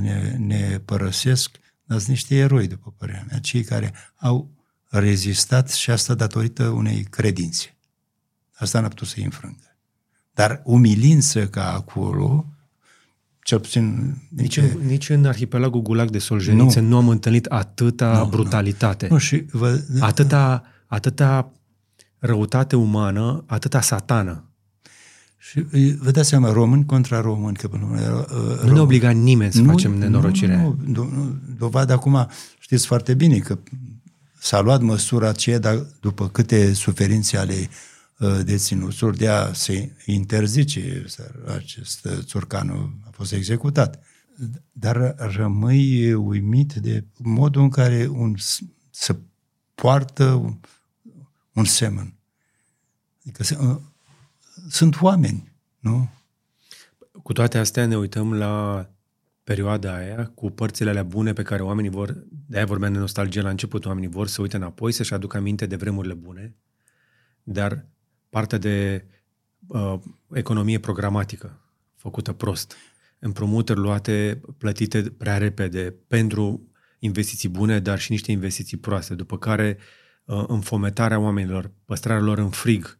ne, 0.00 0.36
ne 0.38 0.78
părăsesc, 0.78 1.58
dar 1.84 1.98
sunt 1.98 2.10
niște 2.10 2.36
eroi, 2.36 2.66
după 2.66 2.94
părerea 2.96 3.24
mea, 3.28 3.38
cei 3.38 3.62
care 3.64 3.94
au 4.16 4.50
rezistat 4.88 5.70
și 5.70 5.90
asta 5.90 6.14
datorită 6.14 6.68
unei 6.68 7.02
credințe. 7.02 7.76
Asta 8.52 8.80
n-a 8.80 8.88
putut 8.88 9.06
să-i 9.06 9.24
înfrângă. 9.24 9.76
Dar 10.32 10.62
umilință 10.64 11.48
ca 11.48 11.72
acolo, 11.72 12.55
cel 13.46 13.60
puțin... 13.60 14.14
Nici 14.28 14.56
în, 14.56 14.64
nici 14.86 15.08
în 15.08 15.24
arhipelagul 15.24 15.82
Gulag 15.82 16.10
de 16.10 16.18
Solzhenitsyn 16.18 16.82
nu, 16.82 16.88
nu 16.88 16.96
am 16.96 17.08
întâlnit 17.08 17.44
atâta 17.44 18.18
Nu, 18.18 18.26
brutalitate. 18.28 19.06
Nu, 19.10 19.18
și 19.18 19.44
vă, 19.50 19.80
atâta, 20.00 20.62
atâta 20.86 21.52
răutate 22.18 22.76
umană, 22.76 23.44
atâta 23.46 23.80
satană. 23.80 24.44
Și 25.38 25.60
vă 26.00 26.10
dați 26.10 26.28
seama, 26.28 26.52
român 26.52 26.84
contra 26.84 27.20
român, 27.20 27.52
că 27.54 27.68
până 27.68 27.82
la 27.82 27.88
urmă 27.88 28.00
era, 28.00 28.26
uh, 28.60 28.62
Nu 28.64 28.72
ne 28.72 28.80
obliga 28.80 29.10
nimeni 29.10 29.52
să 29.52 29.62
facem 29.62 29.92
nenorocirea. 29.98 30.60
Nu, 30.62 30.76
nu, 30.84 31.04
nu, 31.04 31.38
dovadă 31.58 31.92
acum, 31.92 32.28
știți 32.58 32.86
foarte 32.86 33.14
bine 33.14 33.38
că 33.38 33.58
s-a 34.38 34.60
luat 34.60 34.80
măsura 34.80 35.28
aceea, 35.28 35.58
dar 35.58 35.86
după 36.00 36.28
câte 36.28 36.72
suferințe 36.72 37.36
ale 37.36 37.54
uh, 38.18 38.38
deținuților, 38.44 39.16
de 39.16 39.28
a 39.28 39.52
se 39.52 39.92
interzice 40.06 41.04
să- 41.06 41.30
acest 41.56 42.04
uh, 42.04 42.12
țurcanul 42.20 42.94
a 43.05 43.05
fost 43.16 43.32
executat. 43.32 44.02
Dar 44.72 45.14
rămâi 45.18 46.12
uimit 46.14 46.72
de 46.72 47.04
modul 47.18 47.62
în 47.62 47.68
care 47.70 48.06
un, 48.06 48.36
s- 48.36 48.62
se 48.90 49.16
poartă 49.74 50.24
un, 50.24 50.58
un 51.52 51.64
semăn. 51.64 52.14
Adică 53.20 53.42
se, 53.42 53.56
uh, 53.60 53.76
sunt 54.68 55.00
oameni, 55.00 55.52
nu? 55.78 56.08
Cu 57.22 57.32
toate 57.32 57.58
astea 57.58 57.86
ne 57.86 57.96
uităm 57.96 58.34
la 58.34 58.86
perioada 59.44 59.94
aia 59.94 60.26
cu 60.26 60.50
părțile 60.50 60.90
alea 60.90 61.02
bune 61.02 61.32
pe 61.32 61.42
care 61.42 61.62
oamenii 61.62 61.90
vor, 61.90 62.24
de-aia 62.46 62.66
vorbeam 62.66 62.92
de 62.92 62.98
nostalgie 62.98 63.40
la 63.40 63.48
început, 63.50 63.84
oamenii 63.86 64.08
vor 64.08 64.26
să 64.26 64.40
uite 64.40 64.56
înapoi, 64.56 64.92
să-și 64.92 65.14
aducă 65.14 65.36
aminte 65.36 65.66
de 65.66 65.76
vremurile 65.76 66.14
bune, 66.14 66.54
dar 67.42 67.86
partea 68.28 68.58
de 68.58 69.04
uh, 69.66 69.98
economie 70.32 70.78
programatică, 70.78 71.60
făcută 71.94 72.32
prost, 72.32 72.76
împrumuturi 73.18 73.80
luate, 73.80 74.40
plătite 74.58 75.02
prea 75.02 75.38
repede 75.38 75.94
pentru 76.08 76.70
investiții 76.98 77.48
bune, 77.48 77.80
dar 77.80 77.98
și 77.98 78.10
niște 78.10 78.30
investiții 78.30 78.76
proaste, 78.76 79.14
după 79.14 79.38
care 79.38 79.78
uh, 80.24 80.44
înfometarea 80.46 81.18
oamenilor, 81.18 81.72
păstrarea 81.84 82.22
lor 82.22 82.38
în 82.38 82.50
frig, 82.50 82.98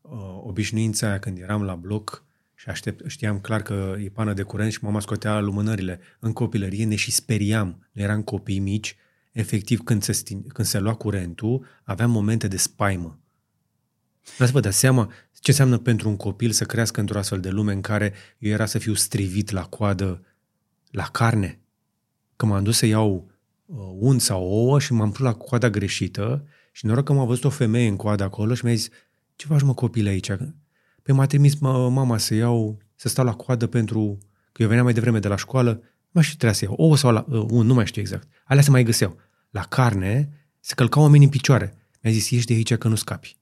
uh, 0.00 0.10
obișnuința 0.42 1.08
aia 1.08 1.18
când 1.18 1.38
eram 1.38 1.62
la 1.62 1.74
bloc 1.74 2.24
și 2.54 2.68
aștept, 2.68 3.10
știam 3.10 3.38
clar 3.38 3.62
că 3.62 3.96
e 3.98 4.08
pană 4.08 4.32
de 4.32 4.42
curent 4.42 4.72
și 4.72 4.78
mama 4.82 5.00
scotea 5.00 5.40
lumânările. 5.40 6.00
În 6.18 6.32
copilărie 6.32 6.84
ne 6.84 6.94
și 6.94 7.10
speriam. 7.10 7.88
Noi 7.92 8.04
eram 8.04 8.22
copii 8.22 8.58
mici, 8.58 8.96
efectiv 9.32 9.80
când 9.80 10.02
se, 10.02 10.12
stin, 10.12 10.46
când 10.46 10.66
se 10.66 10.78
lua 10.78 10.94
curentul, 10.94 11.66
aveam 11.84 12.10
momente 12.10 12.48
de 12.48 12.56
spaimă. 12.56 13.20
Vreau 14.34 14.48
să 14.48 14.54
vă 14.54 14.60
dați 14.60 14.78
seama 14.78 15.12
ce 15.40 15.50
înseamnă 15.50 15.78
pentru 15.78 16.08
un 16.08 16.16
copil 16.16 16.50
să 16.50 16.64
crească 16.64 17.00
într-o 17.00 17.18
astfel 17.18 17.40
de 17.40 17.48
lume 17.48 17.72
în 17.72 17.80
care 17.80 18.12
eu 18.38 18.52
era 18.52 18.66
să 18.66 18.78
fiu 18.78 18.94
strivit 18.94 19.50
la 19.50 19.62
coadă 19.62 20.22
la 20.90 21.04
carne. 21.04 21.60
Că 22.36 22.46
m-am 22.46 22.62
dus 22.62 22.76
să 22.76 22.86
iau 22.86 23.30
uh, 23.66 23.76
unt 23.98 24.20
sau 24.20 24.42
ouă 24.42 24.80
și 24.80 24.92
m-am 24.92 25.10
pus 25.10 25.20
la 25.20 25.32
coada 25.32 25.70
greșită 25.70 26.46
și 26.72 26.86
noroc 26.86 27.04
că 27.04 27.12
m-a 27.12 27.24
văzut 27.24 27.44
o 27.44 27.50
femeie 27.50 27.88
în 27.88 27.96
coadă 27.96 28.22
acolo 28.22 28.54
și 28.54 28.64
mi-a 28.64 28.74
zis 28.74 28.88
ce 29.36 29.46
faci 29.46 29.62
mă 29.62 29.74
copil 29.74 30.06
aici? 30.06 30.30
Păi 31.02 31.14
m-a 31.14 31.26
trimis 31.26 31.54
mă, 31.54 31.88
mama 31.90 32.18
să 32.18 32.34
iau, 32.34 32.78
să 32.94 33.08
stau 33.08 33.24
la 33.24 33.34
coadă 33.34 33.66
pentru, 33.66 34.18
că 34.52 34.62
eu 34.62 34.68
veneam 34.68 34.84
mai 34.84 34.94
devreme 34.94 35.18
de 35.18 35.28
la 35.28 35.36
școală, 35.36 35.70
nu 35.70 36.10
mai 36.10 36.22
știu 36.22 36.36
ce 36.38 36.38
trebuia 36.38 36.52
să 36.52 36.64
iau, 36.64 36.74
ouă 36.74 36.96
sau 36.96 37.12
la, 37.12 37.24
uh, 37.28 37.46
unt, 37.50 37.68
nu 37.68 37.74
mai 37.74 37.86
știu 37.86 38.00
exact. 38.00 38.28
Alea 38.44 38.62
se 38.62 38.70
mai 38.70 38.82
găseau. 38.82 39.16
La 39.50 39.62
carne 39.62 40.28
se 40.60 40.74
călcau 40.74 41.02
oamenii 41.02 41.26
în 41.26 41.32
picioare. 41.32 41.76
Mi-a 42.02 42.12
zis, 42.12 42.30
ieși 42.30 42.46
de 42.46 42.52
aici 42.54 42.74
că 42.74 42.88
nu 42.88 42.94
scapi. 42.94 43.36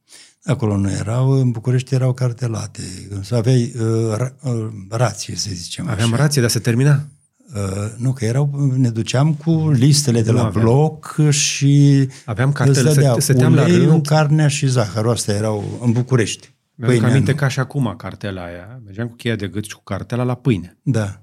Acolo 0.44 0.76
nu 0.76 0.90
erau, 0.90 1.30
în 1.30 1.50
București 1.50 1.94
erau 1.94 2.12
cartelate. 2.12 2.82
Să 3.22 3.34
aveai 3.34 3.72
uh, 3.80 4.14
ra, 4.16 4.34
uh, 4.42 4.66
rație, 4.90 5.34
să 5.36 5.48
zicem 5.52 5.88
Aveam 5.88 6.12
așa. 6.12 6.22
rație, 6.22 6.40
dar 6.40 6.50
se 6.50 6.58
termina. 6.58 7.06
Uh, 7.54 7.60
nu, 7.96 8.12
că 8.12 8.24
erau, 8.24 8.72
ne 8.76 8.90
duceam 8.90 9.34
cu 9.34 9.70
listele 9.70 10.22
de 10.22 10.30
Nu 10.30 10.36
la 10.36 10.44
aveam. 10.44 10.64
bloc 10.64 11.16
și 11.30 12.06
Aveam 12.24 12.48
îți 12.48 12.56
cartele, 12.58 12.92
dădeau 12.92 13.14
se- 13.14 13.20
stăteam 13.20 13.54
la 13.54 13.62
uleiul, 13.62 13.88
rând. 13.88 14.06
carnea 14.06 14.48
și 14.48 14.66
zahărul. 14.66 15.10
Astea 15.10 15.34
erau 15.34 15.78
în 15.82 15.92
București. 15.92 16.54
Mi-aduc 16.74 16.96
Pâinea 16.96 17.12
aminte 17.14 17.30
nu. 17.30 17.36
ca 17.36 17.48
și 17.48 17.58
acum 17.60 17.94
cartela 17.96 18.44
aia. 18.44 18.80
Mergeam 18.84 19.08
cu 19.08 19.14
cheia 19.14 19.36
de 19.36 19.48
gât 19.48 19.64
și 19.64 19.74
cu 19.74 19.82
cartela 19.82 20.22
la 20.22 20.34
pâine. 20.34 20.78
Da. 20.82 21.22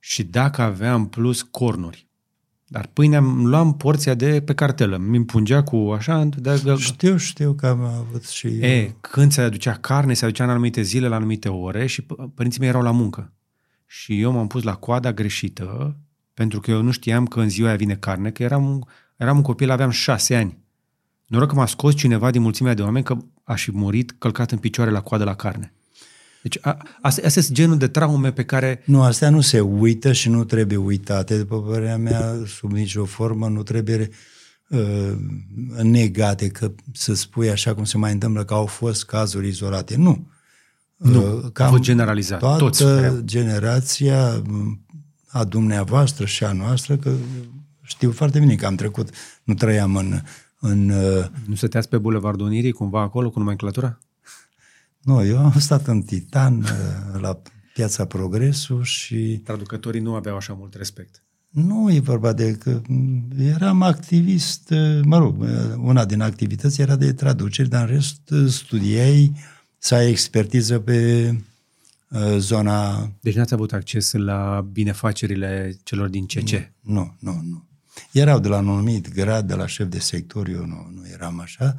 Și 0.00 0.22
dacă 0.22 0.62
aveam 0.62 1.08
plus 1.08 1.42
cornuri, 1.42 2.08
dar 2.72 2.90
pâinea 2.92 3.18
îmi 3.18 3.44
luam 3.44 3.76
porția 3.76 4.14
de 4.14 4.40
pe 4.40 4.54
cartelă. 4.54 4.96
Mi 4.96 5.16
împungea 5.16 5.62
cu 5.62 5.76
așa... 5.76 6.24
De, 6.24 6.50
Știu, 6.76 7.16
știu 7.16 7.52
că 7.52 7.66
am 7.66 7.80
avut 7.80 8.24
și... 8.28 8.46
E, 8.46 8.94
când 9.00 9.32
se 9.32 9.40
aducea 9.40 9.72
carne, 9.72 10.14
se 10.14 10.24
aducea 10.24 10.44
în 10.44 10.50
anumite 10.50 10.82
zile, 10.82 11.08
la 11.08 11.16
anumite 11.16 11.48
ore 11.48 11.86
și 11.86 12.02
p- 12.02 12.34
părinții 12.34 12.60
mei 12.60 12.68
erau 12.68 12.82
la 12.82 12.90
muncă. 12.90 13.32
Și 13.86 14.20
eu 14.20 14.32
m-am 14.32 14.46
pus 14.46 14.62
la 14.62 14.74
coada 14.74 15.12
greșită, 15.12 15.96
pentru 16.34 16.60
că 16.60 16.70
eu 16.70 16.82
nu 16.82 16.90
știam 16.90 17.26
că 17.26 17.40
în 17.40 17.48
ziua 17.48 17.68
aia 17.68 17.76
vine 17.76 17.94
carne, 17.94 18.30
că 18.30 18.42
eram, 18.42 18.64
un- 18.66 18.80
eram 19.16 19.36
un 19.36 19.42
copil, 19.42 19.70
aveam 19.70 19.90
șase 19.90 20.36
ani. 20.36 20.58
Noroc 21.26 21.48
că 21.48 21.54
m-a 21.54 21.66
scos 21.66 21.94
cineva 21.94 22.30
din 22.30 22.42
mulțimea 22.42 22.74
de 22.74 22.82
oameni 22.82 23.04
că 23.04 23.16
aș 23.44 23.62
fi 23.64 23.72
murit 23.72 24.14
călcat 24.18 24.50
în 24.50 24.58
picioare 24.58 24.90
la 24.90 25.00
coadă 25.00 25.24
la 25.24 25.34
carne. 25.34 25.72
Deci 26.42 26.58
a, 26.60 26.82
asta, 27.00 27.22
asta 27.24 27.40
sunt 27.40 27.56
genul 27.56 27.76
de 27.76 27.88
traume 27.88 28.32
pe 28.32 28.44
care 28.44 28.82
Nu, 28.84 29.02
astea 29.02 29.30
nu 29.30 29.40
se 29.40 29.60
uită 29.60 30.12
și 30.12 30.28
nu 30.28 30.44
trebuie 30.44 30.78
uitate, 30.78 31.38
după 31.38 31.62
părerea 31.62 31.96
mea, 31.96 32.34
sub 32.46 32.72
nicio 32.72 33.04
formă, 33.04 33.48
nu 33.48 33.62
trebuie 33.62 34.08
uh, 34.68 35.12
negate, 35.82 36.48
că 36.48 36.72
să 36.92 37.14
spui 37.14 37.50
așa 37.50 37.74
cum 37.74 37.84
se 37.84 37.98
mai 37.98 38.12
întâmplă 38.12 38.44
că 38.44 38.54
au 38.54 38.66
fost 38.66 39.04
cazuri 39.04 39.48
izolate. 39.48 39.96
Nu. 39.96 40.26
Nu, 40.96 41.36
Uh, 41.36 41.50
a 41.54 41.68
fost 41.68 41.82
generalizat. 41.82 42.38
Toată 42.38 42.58
Toți 42.58 42.84
vreau. 42.84 43.20
generația 43.20 44.42
m, 44.46 44.80
a 45.26 45.44
dumneavoastră 45.44 46.24
și 46.24 46.44
a 46.44 46.52
noastră, 46.52 46.96
că 46.96 47.12
știu 47.82 48.12
foarte 48.12 48.38
bine 48.38 48.54
că 48.54 48.66
am 48.66 48.74
trecut, 48.74 49.08
nu 49.44 49.54
trăiam 49.54 49.96
în, 49.96 50.20
în 50.60 50.88
uh, 50.88 51.24
Nu 51.46 51.54
stăteați 51.54 51.88
pe 51.88 51.98
Bulevardul 51.98 52.46
Unirii 52.46 52.72
cumva 52.72 53.00
acolo 53.00 53.30
cu 53.30 53.38
nomenclatura? 53.38 53.98
Nu, 55.02 55.24
eu 55.24 55.38
am 55.38 55.58
stat 55.58 55.86
în 55.86 56.02
Titan 56.02 56.58
uh, 56.62 57.20
la 57.20 57.42
Piața 57.74 58.04
Progresul 58.04 58.82
și 58.82 59.40
Traducătorii 59.44 60.00
nu 60.00 60.14
aveau 60.14 60.36
așa 60.36 60.52
mult 60.52 60.74
respect. 60.74 61.22
Nu 61.48 61.92
e 61.92 62.00
vorba 62.00 62.32
de 62.32 62.52
că 62.52 62.80
m, 62.88 63.22
eram 63.38 63.82
activist, 63.82 64.70
uh, 64.70 65.00
mă 65.04 65.18
rog, 65.18 65.40
uh, 65.40 65.48
una 65.76 66.04
din 66.04 66.20
activități 66.20 66.80
era 66.80 66.96
de 66.96 67.12
traduceri, 67.12 67.68
dar 67.68 67.88
în 67.88 67.94
rest 67.94 68.30
uh, 68.30 68.48
studiai 68.48 69.32
să 69.78 69.94
ai 69.94 70.10
expertiză 70.10 70.78
pe 70.78 71.28
uh, 72.08 72.36
zona... 72.38 73.10
Deci 73.20 73.34
n-ați 73.34 73.54
avut 73.54 73.72
acces 73.72 74.12
la 74.12 74.68
binefacerile 74.72 75.78
celor 75.82 76.08
din 76.08 76.26
CC. 76.26 76.70
Nu, 76.80 77.14
nu, 77.18 77.40
nu. 77.42 77.64
Erau 78.12 78.38
de 78.38 78.48
la 78.48 78.58
un 78.58 78.68
anumit 78.68 79.14
grad, 79.14 79.46
de 79.46 79.54
la 79.54 79.66
șef 79.66 79.86
de 79.88 79.98
sector, 79.98 80.48
eu 80.48 80.66
nu, 80.66 80.90
nu 80.94 81.02
eram 81.12 81.40
așa, 81.40 81.76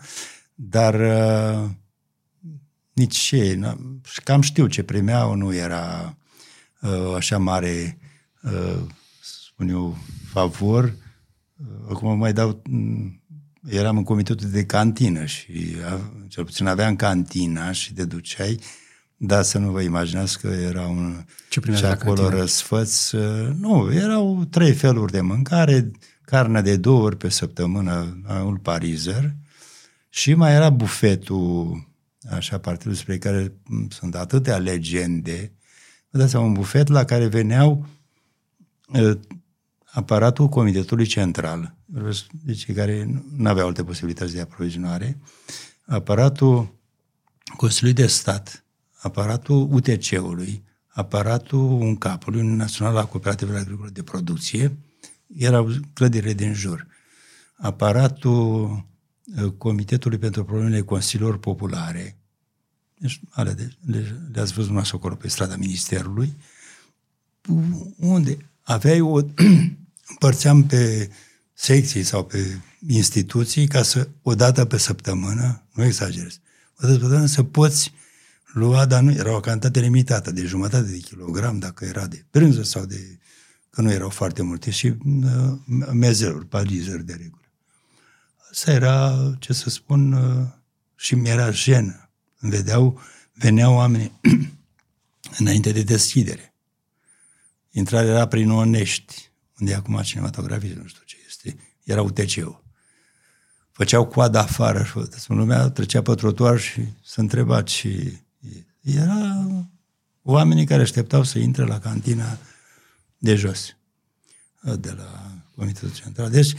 dar 0.56 0.94
uh, 0.94 1.70
nici 2.94 3.32
ei, 3.32 3.56
n- 3.60 3.78
cam 4.24 4.42
știu 4.42 4.68
ce 4.68 4.84
primeau, 4.84 5.36
nu 5.36 5.54
era 5.54 6.18
uh, 6.82 7.14
așa 7.16 7.38
mare, 7.38 7.98
uh, 8.42 8.80
spun 9.22 9.70
eu, 9.70 9.98
favor. 10.32 10.84
Uh, 10.84 11.66
Acum 11.90 12.18
mai 12.18 12.34
dau, 12.34 12.62
m, 12.70 13.22
eram 13.70 13.98
în 13.98 14.04
comitetul 14.04 14.50
de 14.50 14.66
cantină 14.66 15.26
și 15.26 15.76
a, 15.86 16.00
cel 16.28 16.46
puțin 16.46 16.66
aveam 16.68 16.96
cantina 16.96 17.72
și 17.72 17.94
te 17.94 18.06
duceai, 18.06 18.60
dar 19.18 19.44
să 19.44 19.58
nu 19.58 19.72
vă 19.72 19.82
imaginați 19.82 20.40
că 20.40 20.48
era 20.48 20.82
un... 20.88 21.26
Ce 21.50 21.60
primeați 21.60 21.84
și 21.86 21.90
la 21.92 21.96
acolo 21.96 22.22
cantină? 22.22 22.40
răsfăț. 22.42 23.12
uh, 23.12 23.50
Nu, 23.60 23.94
erau 23.94 24.46
trei 24.50 24.74
feluri 24.74 25.12
de 25.12 25.22
mâncare, 25.22 25.92
carne 26.22 26.62
de 26.62 26.76
două 26.78 27.02
ori 27.02 27.18
pe 27.18 27.30
săptămână, 27.30 28.22
un 28.46 28.56
parizer, 28.56 29.34
și 30.10 30.34
mai 30.34 30.54
era 30.54 30.70
bufetul 30.70 31.82
așa, 32.30 32.58
partidul 32.58 32.94
spre 32.94 33.18
care 33.18 33.54
sunt 33.90 34.16
atâtea 34.16 34.58
legende, 34.58 35.52
vă 36.10 36.18
dați 36.18 36.32
seama, 36.32 36.46
un 36.46 36.54
bufet 36.54 36.88
la 36.88 37.04
care 37.04 37.28
veneau 37.28 37.88
uh, 38.88 39.20
aparatul 39.84 40.48
Comitetului 40.48 41.06
Central, 41.06 41.76
deci 42.32 42.74
care 42.74 43.24
nu 43.36 43.50
aveau 43.50 43.68
alte 43.68 43.84
posibilități 43.84 44.34
de 44.34 44.42
aprovizionare, 44.42 45.20
aparatul 45.86 46.82
Consiliului 47.58 48.02
de 48.02 48.08
Stat, 48.08 48.66
aparatul 48.94 49.68
UTC-ului, 49.72 50.64
aparatul 50.88 51.60
UNCAP-ului, 51.60 52.40
Uniunea 52.40 52.64
Națională 52.64 53.00
a 53.00 53.06
Cooperativelor 53.06 53.60
Agricole 53.60 53.90
de 53.90 54.04
Producție, 54.04 54.78
erau 55.38 55.70
clădirile 55.94 56.34
din 56.34 56.54
jur. 56.54 56.88
Aparatul 57.58 58.64
uh, 58.64 58.78
Comitetului 59.58 60.18
pentru 60.18 60.44
Problemele 60.44 60.82
Consiliilor 60.82 61.38
Populare, 61.38 62.18
deci 62.98 63.22
alea 63.30 63.54
de, 63.54 63.74
le, 63.86 63.98
le-ați 64.32 64.54
văzut 64.54 64.56
dumneavoastră 64.56 64.98
acolo 64.98 65.16
pe 65.16 65.28
strada 65.28 65.56
Ministerului, 65.56 66.34
unde 67.98 68.38
aveai 68.62 69.02
o... 69.02 69.20
împărțeam 70.10 70.66
pe 70.66 71.10
secții 71.54 72.04
sau 72.04 72.26
pe 72.26 72.60
instituții 72.88 73.68
ca 73.68 73.84
să, 73.84 74.10
o 74.22 74.36
dată 74.36 74.66
pe 74.66 74.78
săptămână, 74.78 75.64
nu 75.74 75.84
exagerez, 75.84 76.40
o 76.82 76.82
dată 76.82 76.94
pe 76.94 77.00
săptămână 77.00 77.26
să 77.26 77.44
poți 77.44 77.94
lua, 78.54 78.86
dar 78.86 79.02
nu 79.02 79.12
era 79.12 79.36
o 79.36 79.40
cantitate 79.40 79.80
limitată, 79.80 80.32
de 80.32 80.46
jumătate 80.46 80.90
de 80.90 80.98
kilogram, 80.98 81.60
dacă 81.60 81.86
era 81.86 82.08
de 82.08 82.26
brânză 82.32 82.64
sau 82.64 82.86
de... 82.86 83.20
că 83.70 83.82
nu 83.82 83.92
erau 83.92 84.10
foarte 84.10 84.42
multe, 84.42 84.72
și 84.72 84.88
uh, 84.88 85.84
mezeluri, 85.94 86.46
palizări 86.46 87.06
de 87.06 87.14
regulă. 87.14 87.43
Asta 88.54 88.72
era, 88.72 89.14
ce 89.40 89.54
să 89.54 89.70
spun, 89.70 90.12
uh, 90.12 90.48
și 90.96 91.16
mi-era 91.16 91.52
jenă. 91.52 92.10
Îmi 92.40 92.52
vedeau, 92.52 93.00
veneau 93.34 93.74
oameni 93.74 94.12
înainte 95.40 95.72
de 95.72 95.84
deschidere. 95.84 96.54
Intrarea 97.72 98.12
era 98.12 98.28
prin 98.28 98.50
Onești, 98.50 99.32
unde 99.60 99.72
e 99.72 99.76
acum 99.76 100.02
cinematografie, 100.02 100.74
nu 100.74 100.88
știu 100.88 101.02
ce 101.06 101.16
este, 101.28 101.58
era 101.84 102.02
UTC-ul. 102.02 102.64
Făceau 103.72 104.08
coada 104.08 104.40
afară 104.40 104.84
și 104.84 105.32
lumea 105.32 105.70
trecea 105.70 106.02
pe 106.02 106.16
trotuar 106.16 106.60
și 106.60 106.82
se 107.04 107.22
întreba 107.22 107.66
și 107.66 108.18
era 108.82 109.48
oamenii 110.22 110.66
care 110.66 110.82
așteptau 110.82 111.24
să 111.24 111.40
intre 111.40 111.66
la 111.66 111.80
cantina 111.80 112.38
de 113.18 113.36
jos, 113.36 113.76
de 114.62 114.92
la 114.92 115.32
Comitetul 115.56 115.92
Central. 115.94 116.30
Deci, 116.30 116.56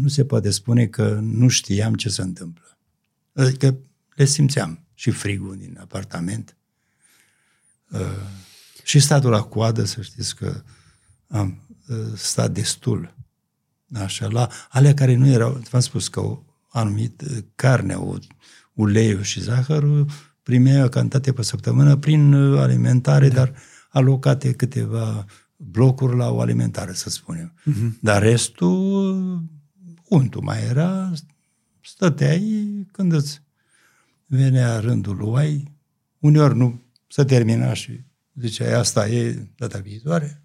nu 0.00 0.08
se 0.08 0.24
poate 0.24 0.50
spune 0.50 0.86
că 0.86 1.18
nu 1.22 1.48
știam 1.48 1.94
ce 1.94 2.08
se 2.08 2.22
întâmplă. 2.22 2.78
Adică 3.32 3.78
le 4.14 4.24
simțeam 4.24 4.84
și 4.94 5.10
frigul 5.10 5.56
din 5.56 5.78
apartament. 5.80 6.56
Și 8.82 8.98
statul 8.98 9.30
la 9.30 9.42
coadă, 9.42 9.84
să 9.84 10.02
știți 10.02 10.36
că 10.36 10.62
am 11.28 11.60
stat 12.14 12.50
destul. 12.50 13.14
Așa, 13.92 14.26
la 14.26 14.48
alea 14.68 14.94
care 14.94 15.14
nu 15.14 15.26
erau, 15.26 15.62
v-am 15.70 15.80
spus 15.80 16.08
că 16.08 16.20
o 16.20 16.42
anumit 16.68 17.22
carne, 17.54 17.94
o, 17.94 18.16
uleiul 18.72 19.22
și 19.22 19.40
zahărul, 19.40 20.06
primea 20.42 20.88
cantitate 20.88 21.32
pe 21.32 21.42
săptămână 21.42 21.96
prin 21.96 22.32
uh, 22.32 22.60
alimentare, 22.60 23.28
da. 23.28 23.34
dar 23.34 23.54
alocate 23.88 24.52
câteva 24.52 25.24
blocuri 25.56 26.16
la 26.16 26.30
o 26.30 26.40
alimentare, 26.40 26.92
să 26.92 27.10
spunem. 27.10 27.54
Uh-huh. 27.60 28.00
Dar 28.00 28.22
restul, 28.22 29.42
untul 30.10 30.42
mai 30.42 30.64
era, 30.64 31.12
stăteai 31.80 32.86
când 32.92 33.12
îți 33.12 33.42
venea 34.26 34.80
rândul 34.80 35.16
lui, 35.16 35.72
uneori 36.18 36.56
nu 36.56 36.80
se 37.08 37.24
termina 37.24 37.72
și 37.72 38.00
ziceai, 38.34 38.72
asta 38.72 39.08
e 39.08 39.48
data 39.56 39.78
viitoare, 39.78 40.42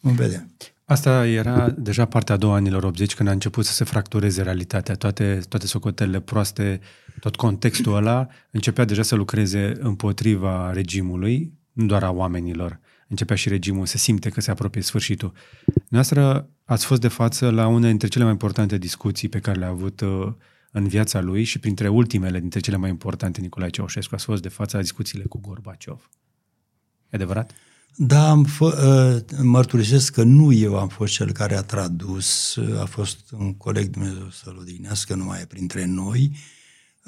nu 0.00 0.10
vedem. 0.10 0.54
Asta 0.84 1.26
era 1.26 1.70
deja 1.70 2.04
partea 2.04 2.34
a 2.34 2.38
doua 2.38 2.54
anilor 2.54 2.84
80, 2.84 3.14
când 3.14 3.28
a 3.28 3.32
început 3.32 3.64
să 3.64 3.72
se 3.72 3.84
fractureze 3.84 4.42
realitatea. 4.42 4.94
Toate, 4.94 5.40
toate 5.48 5.66
socotelele 5.66 6.20
proaste, 6.20 6.80
tot 7.20 7.36
contextul 7.36 7.94
ăla 7.94 8.28
începea 8.50 8.84
deja 8.84 9.02
să 9.02 9.14
lucreze 9.14 9.72
împotriva 9.78 10.72
regimului, 10.72 11.52
nu 11.72 11.86
doar 11.86 12.02
a 12.02 12.10
oamenilor. 12.10 12.80
Începea 13.08 13.36
și 13.36 13.48
regimul, 13.48 13.86
se 13.86 13.98
simte 13.98 14.28
că 14.28 14.40
se 14.40 14.50
apropie 14.50 14.82
sfârșitul. 14.82 15.32
Noastră 15.88 16.50
ați 16.64 16.84
fost 16.84 17.00
de 17.00 17.08
față 17.08 17.50
la 17.50 17.66
una 17.66 17.86
dintre 17.86 18.08
cele 18.08 18.24
mai 18.24 18.32
importante 18.32 18.78
discuții 18.78 19.28
pe 19.28 19.38
care 19.38 19.58
le-a 19.58 19.68
avut 19.68 20.00
uh, 20.00 20.32
în 20.70 20.88
viața 20.88 21.20
lui 21.20 21.44
și 21.44 21.58
printre 21.58 21.88
ultimele 21.88 22.40
dintre 22.40 22.60
cele 22.60 22.76
mai 22.76 22.90
importante, 22.90 23.40
Nicolae 23.40 23.70
Ceaușescu, 23.70 24.14
ați 24.14 24.24
fost 24.24 24.42
de 24.42 24.48
față 24.48 24.76
la 24.76 24.82
discuțiile 24.82 25.24
cu 25.24 25.40
Gorbaciov. 25.40 26.10
E 27.10 27.16
adevărat? 27.16 27.50
Da, 27.96 28.30
am 28.30 28.46
f- 28.46 28.58
uh, 28.58 29.16
mărturisesc 29.42 30.12
că 30.12 30.22
nu 30.22 30.52
eu 30.52 30.78
am 30.78 30.88
fost 30.88 31.12
cel 31.12 31.32
care 31.32 31.56
a 31.56 31.62
tradus, 31.62 32.58
a 32.80 32.84
fost 32.84 33.30
un 33.30 33.54
coleg 33.54 33.90
Dumnezeu 33.90 34.30
să-l 34.30 34.56
odihnească, 34.60 35.14
nu 35.14 35.24
mai 35.24 35.40
e 35.40 35.44
printre 35.44 35.84
noi. 35.84 36.30
Uh, 36.32 36.38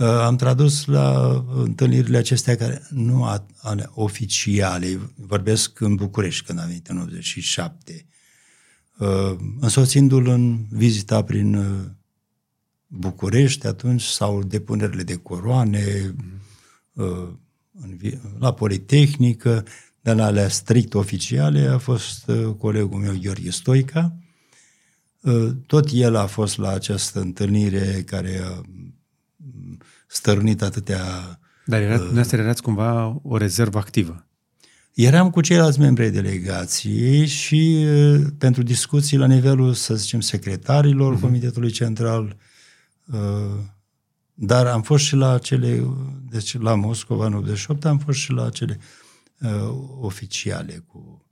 am 0.05 0.37
tradus 0.37 0.85
la 0.85 1.45
întâlnirile 1.55 2.17
acestea 2.17 2.57
care 2.57 2.87
nu 2.91 3.25
ale 3.63 3.91
oficiale, 3.95 5.13
vorbesc 5.15 5.81
în 5.81 5.95
București 5.95 6.47
când 6.47 6.59
am 6.59 6.67
venit 6.67 6.87
în 6.87 6.99
87, 6.99 8.07
uh, 8.99 9.37
însoțindu-l 9.61 10.29
în 10.29 10.59
vizita 10.71 11.23
prin 11.23 11.65
București 12.87 13.67
atunci 13.67 14.03
sau 14.03 14.43
depunerile 14.43 15.03
de 15.03 15.17
coroane 15.17 16.15
la 18.39 18.53
Politehnică, 18.53 19.65
de 20.01 20.13
la 20.13 20.25
alea 20.25 20.49
strict 20.49 20.95
oficiale 20.95 21.67
a 21.67 21.79
fost 21.79 22.29
uh, 22.29 22.55
colegul 22.59 22.99
meu 22.99 23.19
Gheorghe 23.23 23.51
Stoica. 23.51 24.17
Uh, 25.21 25.51
tot 25.67 25.89
el 25.93 26.17
a 26.17 26.27
fost 26.27 26.59
la 26.59 26.69
această 26.69 27.21
întâlnire 27.21 28.03
care 28.07 28.41
a 28.45 28.51
mm, 28.51 28.98
stărnit 30.09 30.63
atâtea... 30.63 31.01
Dar 31.65 31.81
era, 31.81 32.01
uh, 32.01 32.33
erați 32.33 32.63
cumva 32.63 33.21
o 33.23 33.37
rezervă 33.37 33.79
activă. 33.79 34.27
Eram 34.95 35.31
cu 35.31 35.41
ceilalți 35.41 35.81
membri 35.81 36.03
ai 36.03 36.11
delegației 36.11 37.27
și 37.27 37.87
uh, 37.87 38.27
pentru 38.39 38.63
discuții 38.63 39.17
la 39.17 39.27
nivelul, 39.27 39.75
să 39.75 39.95
zicem, 39.95 40.21
secretarilor 40.21 41.17
uh-huh. 41.17 41.21
Comitetului 41.21 41.71
Central, 41.71 42.37
uh, 43.05 43.19
dar 44.35 44.67
am 44.67 44.83
fost 44.83 45.05
și 45.05 45.15
la 45.15 45.39
cele, 45.39 45.87
deci 46.31 46.59
la 46.59 46.75
Moscova 46.75 47.27
în 47.27 47.33
88, 47.35 47.85
am 47.85 47.99
fost 47.99 48.19
și 48.19 48.33
la 48.33 48.51
cele 48.51 48.79
uh, 49.41 49.51
oficiale 50.01 50.85
cu 50.87 51.27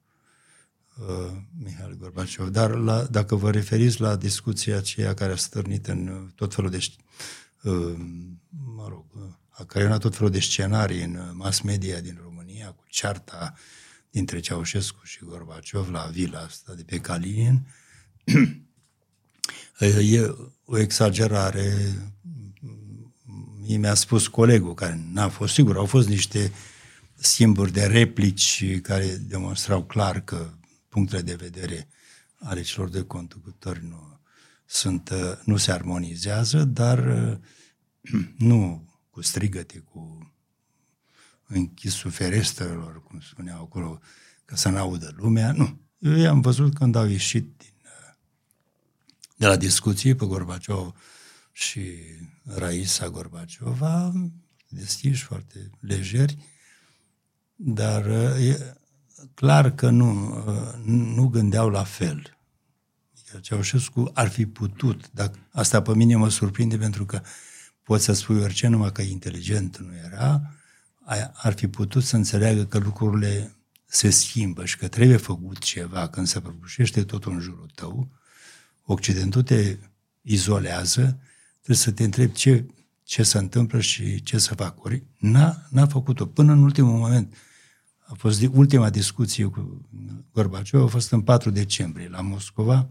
uh, 0.97 1.33
Mihail 1.63 1.97
Gorbaciov. 1.99 2.49
Dar 2.49 2.71
la, 2.71 3.03
dacă 3.03 3.35
vă 3.35 3.51
referiți 3.51 4.01
la 4.01 4.17
discuția 4.17 4.77
aceea 4.77 5.15
care 5.15 5.33
a 5.33 5.37
stârnit 5.37 5.87
în 5.87 6.09
uh, 6.09 6.31
tot 6.35 6.55
felul 6.55 6.71
de, 6.71 6.87
uh, 7.63 7.95
mă 8.87 8.93
rog, 8.93 9.05
uh, 9.15 9.33
a 9.49 9.65
creionat 9.65 10.01
tot 10.01 10.15
felul 10.15 10.31
de 10.31 10.41
scenarii 10.41 11.03
în 11.03 11.15
uh, 11.15 11.31
mass 11.33 11.61
media 11.61 12.01
din 12.01 12.19
România, 12.23 12.67
cu 12.67 12.85
cearta 12.89 13.55
dintre 14.11 14.41
Ceaușescu 14.41 15.01
și 15.05 15.25
Gorbaciov 15.25 15.91
la 15.91 16.09
vila 16.13 16.39
asta 16.39 16.75
de 16.75 16.83
pe 16.83 16.99
Kalinin, 16.99 17.67
e 20.13 20.35
o 20.65 20.79
exagerare. 20.79 21.95
Mi-a 23.67 23.95
spus 23.95 24.29
colegul, 24.29 24.75
care 24.75 25.01
n-a 25.13 25.29
fost 25.29 25.55
sigur, 25.55 25.77
au 25.77 25.87
fost 25.87 26.09
niște 26.09 26.43
uh, 26.45 26.51
schimburi 27.17 27.73
de 27.73 27.87
replici 27.87 28.81
care 28.81 29.17
demonstrau 29.17 29.85
clar 29.85 30.21
că 30.21 30.51
punctele 30.89 31.23
de 31.23 31.35
vedere 31.35 31.89
ale 32.35 32.63
celor 32.63 32.89
de 32.89 33.03
conducători 33.03 33.85
nu, 33.89 34.21
sunt, 34.67 35.13
nu 35.45 35.57
se 35.57 35.73
armonizează, 35.73 36.65
dar 36.65 36.99
nu 38.51 38.89
cu 39.11 39.23
strigăte, 39.23 39.79
cu 39.79 40.33
închisul 41.47 42.11
ferestrelor, 42.11 43.03
cum 43.03 43.21
spuneau 43.21 43.63
acolo, 43.63 44.01
ca 44.45 44.57
să 44.57 44.69
n-audă 44.69 45.15
lumea, 45.17 45.53
nu. 45.53 45.81
Eu 45.99 46.17
i-am 46.17 46.41
văzut 46.41 46.75
când 46.75 46.95
au 46.95 47.07
ieșit 47.07 47.43
din, 47.57 47.75
de 49.37 49.47
la 49.47 49.57
discuții 49.57 50.15
pe 50.15 50.27
Gorbaciov 50.27 50.95
și 51.53 51.81
Raisa 52.45 53.09
Gorbaciova, 53.09 54.13
deschiși, 54.69 55.23
foarte 55.23 55.71
lejeri, 55.81 56.39
dar 57.55 58.07
e 58.39 58.77
clar 59.35 59.75
că 59.75 59.91
nu, 59.91 60.45
nu 60.85 61.27
gândeau 61.29 61.69
la 61.69 61.85
fel. 61.85 62.39
Ceaușescu 63.41 64.11
ar 64.15 64.29
fi 64.29 64.47
putut, 64.47 65.11
dacă, 65.13 65.39
asta 65.51 65.83
pe 65.83 65.95
mine 65.95 66.17
mă 66.17 66.29
surprinde 66.29 66.79
pentru 66.79 67.07
că 67.07 67.23
poți 67.87 68.05
să 68.05 68.13
spui 68.13 68.41
orice, 68.41 68.67
numai 68.67 68.93
că 68.93 69.03
inteligent 69.03 69.79
nu 69.79 69.95
era, 70.05 70.43
ar 71.33 71.53
fi 71.53 71.69
putut 71.69 72.05
să 72.05 72.17
înțeleagă 72.17 72.65
că 72.65 72.79
lucrurile 72.79 73.57
se 73.87 74.11
schimbă 74.11 74.65
și 74.65 74.77
că 74.77 74.89
trebuie 74.89 75.17
făcut 75.17 75.59
ceva 75.59 76.09
când 76.09 76.27
se 76.27 76.41
prăbușește 76.41 77.05
tot 77.05 77.25
în 77.25 77.41
jurul 77.41 77.71
tău, 77.75 78.09
Occidentul 78.85 79.43
te 79.43 79.77
izolează, 80.23 81.19
trebuie 81.55 81.77
să 81.77 81.91
te 81.91 82.05
întrebi 82.05 82.33
ce, 82.33 82.65
ce 83.03 83.23
se 83.23 83.39
întâmplă 83.39 83.81
și 83.81 84.23
ce 84.23 84.39
să 84.39 84.55
fac. 84.55 84.85
Ori 84.85 85.03
n-a, 85.19 85.67
n-a 85.71 85.87
făcut-o. 85.87 86.27
Până 86.27 86.53
în 86.53 86.63
ultimul 86.63 86.99
moment, 86.99 87.35
a 87.99 88.15
fost 88.15 88.49
ultima 88.53 88.91
discuție 88.91 89.45
cu 89.45 89.89
Gorbaciov, 90.33 90.83
a 90.83 90.87
fost 90.87 91.13
în 91.13 91.23
4 91.23 91.51
decembrie 91.51 92.09
la 92.09 92.21
Moscova, 92.21 92.89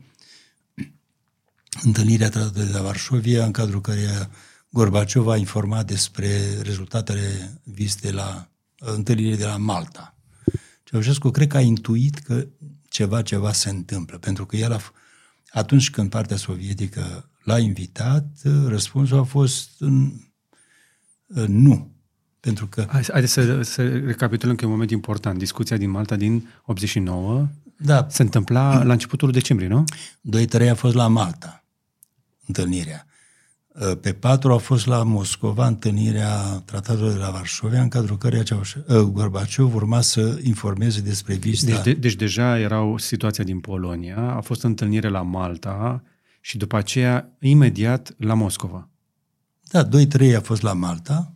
întâlnirea 1.88 2.30
tratatului 2.30 2.67
de 2.67 2.73
la 2.73 2.81
Varșovia, 2.81 3.45
în 3.45 3.51
cadrul 3.51 3.81
căreia 3.81 4.30
Gorbaciov 4.76 5.27
a 5.27 5.38
informat 5.38 5.85
despre 5.88 6.61
rezultatele 6.61 7.61
viste 7.64 8.11
la 8.11 8.49
întâlnirii 8.80 9.38
de 9.38 9.45
la 9.45 9.57
Malta. 9.57 10.15
Ceaușescu 10.84 11.30
cred 11.30 11.47
că 11.47 11.57
a 11.57 11.61
intuit 11.61 12.18
că 12.18 12.47
ceva, 12.89 13.22
ceva 13.22 13.52
se 13.52 13.69
întâmplă, 13.69 14.18
pentru 14.18 14.45
că 14.45 14.56
el 14.56 14.72
a, 14.72 14.80
atunci 15.49 15.89
când 15.89 16.10
partea 16.10 16.38
sovietică 16.38 17.30
l-a 17.43 17.60
invitat, 17.60 18.26
răspunsul 18.68 19.19
a 19.19 19.23
fost 19.23 19.69
nu. 21.47 21.91
Pentru 22.39 22.68
că... 22.68 22.88
Haideți 22.89 23.34
să, 23.34 23.61
să 23.61 23.88
recapitulăm 23.88 24.56
că 24.56 24.61
e 24.64 24.65
un 24.65 24.72
moment 24.72 24.91
important. 24.91 25.38
Discuția 25.38 25.77
din 25.77 25.89
Malta 25.89 26.15
din 26.15 26.49
89 26.65 27.47
da. 27.77 28.07
se 28.10 28.22
întâmpla 28.22 28.84
la 28.84 28.91
începutul 28.91 29.31
decembrie, 29.31 29.68
nu? 29.68 29.84
2-3 30.65 30.69
a 30.69 30.76
fost 30.76 30.95
la 30.95 31.07
Malta, 31.07 31.64
întâlnirea. 32.45 33.07
Uh, 33.80 33.97
pe 34.02 34.14
4 34.14 34.53
a 34.53 34.57
fost 34.57 34.85
la 34.85 35.03
Moscova 35.03 35.68
întâlnirea 35.68 36.61
tratatului 36.65 37.14
de 37.14 37.19
la 37.19 37.30
Varșovia, 37.30 37.81
în 37.81 37.88
cadrul 37.88 38.18
căreia 38.18 38.43
uh, 38.52 38.97
Gorbaciov 38.97 39.76
urma 39.76 40.02
să 40.02 40.39
informeze 40.43 41.02
despre 41.02 41.34
vizita... 41.34 41.72
Deci, 41.72 41.84
de, 41.84 41.93
deci 41.93 42.15
deja 42.15 42.60
era 42.60 42.81
o 42.81 42.97
situație 42.97 43.43
din 43.43 43.60
Polonia, 43.60 44.18
a 44.18 44.41
fost 44.41 44.64
întâlnire 44.64 45.07
la 45.07 45.22
Malta 45.22 46.03
și 46.41 46.57
după 46.57 46.76
aceea 46.76 47.35
imediat 47.39 48.14
la 48.18 48.34
Moscova. 48.34 48.89
Da, 49.61 49.88
2-3 49.88 50.35
a 50.35 50.41
fost 50.41 50.61
la 50.61 50.73
Malta 50.73 51.34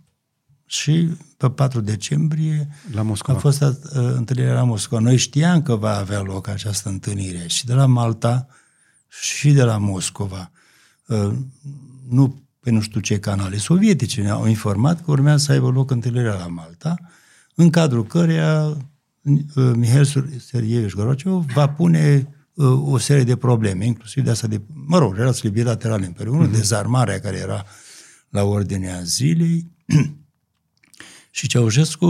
și 0.66 1.10
pe 1.38 1.50
4 1.50 1.82
decembrie 1.82 2.70
la 2.92 3.02
Moscova. 3.02 3.38
a 3.38 3.42
fost 3.42 3.62
uh, 3.62 3.72
întâlnirea 3.94 4.54
la 4.54 4.64
Moscova. 4.64 5.02
Noi 5.02 5.18
știam 5.18 5.62
că 5.62 5.76
va 5.76 5.98
avea 5.98 6.22
loc 6.22 6.48
această 6.48 6.90
întâlnire 6.90 7.48
și 7.48 7.66
de 7.66 7.74
la 7.74 7.86
Malta 7.86 8.48
și 9.08 9.52
de 9.52 9.64
la 9.64 9.78
Moscova. 9.78 10.52
Uh, 12.10 12.16
nu 12.16 12.44
pe 12.60 12.72
nu 12.72 12.82
știu 12.82 13.00
ce 13.00 13.20
canale 13.20 13.58
sovietice 13.58 14.22
ne-au 14.22 14.48
informat 14.48 15.04
că 15.04 15.12
urmează 15.12 15.44
să 15.44 15.52
aibă 15.52 15.70
loc 15.70 15.92
întâlnirea 15.92 16.34
la 16.34 16.48
Malta, 16.48 16.96
în 17.56 17.70
cadrul 17.70 18.06
căreia 18.06 18.64
uh, 19.56 19.72
Mihail 19.76 20.06
Sergeevich 20.40 20.94
Gorbaciov 20.94 21.46
va 21.54 21.70
pune 21.70 22.28
uh, 22.54 22.92
o 22.92 22.98
serie 22.98 23.24
de 23.24 23.36
probleme, 23.36 23.86
inclusiv 23.86 24.24
de 24.24 24.30
asta 24.30 24.48
de, 24.48 24.62
mă 24.86 24.98
rog, 24.98 25.16
relații 25.16 25.50
bilaterale 25.50 26.06
împreună, 26.06 26.48
mm-hmm. 26.48 26.52
dezarmarea 26.52 27.20
care 27.20 27.38
era 27.38 27.66
la 28.30 28.44
ordinea 28.44 29.02
zilei. 29.02 29.72
și 31.32 31.48
Ceaușescu 31.48 32.08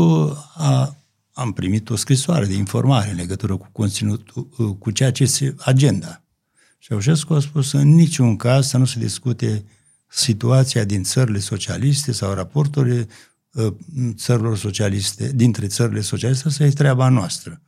a, 0.56 0.98
am 1.34 1.52
primit 1.52 1.90
o 1.90 1.96
scrisoare 1.96 2.46
de 2.46 2.54
informare 2.54 3.10
în 3.10 3.16
legătură 3.16 3.58
cu 3.58 3.68
conținutul, 3.72 4.50
uh, 4.58 4.76
cu 4.80 4.92
ceea 4.92 5.12
ce 5.12 5.26
se, 5.26 5.56
agenda. 5.58 6.24
Ceaușescu 6.80 7.34
a 7.34 7.40
spus 7.40 7.72
în 7.72 7.96
niciun 7.96 8.36
caz 8.36 8.68
să 8.68 8.78
nu 8.78 8.86
se 8.86 9.00
discute 9.00 9.64
situația 10.10 10.84
din 10.84 11.04
țările 11.04 11.40
socialiste 11.40 12.12
sau 12.12 12.34
raporturile 12.34 13.08
uh, 13.54 13.74
țărilor 14.16 14.58
socialiste, 14.58 15.32
dintre 15.32 15.68
țările 15.68 16.02
socialiste, 16.02 16.50
să 16.50 16.64
e 16.64 16.70
treaba 16.70 17.10
noastră. 17.10 17.62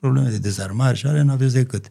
Probleme 0.00 0.28
de 0.28 0.38
dezarmare 0.38 0.96
și 0.96 1.06
ale 1.06 1.22
nu 1.22 1.32
aveți 1.32 1.54
decât. 1.54 1.90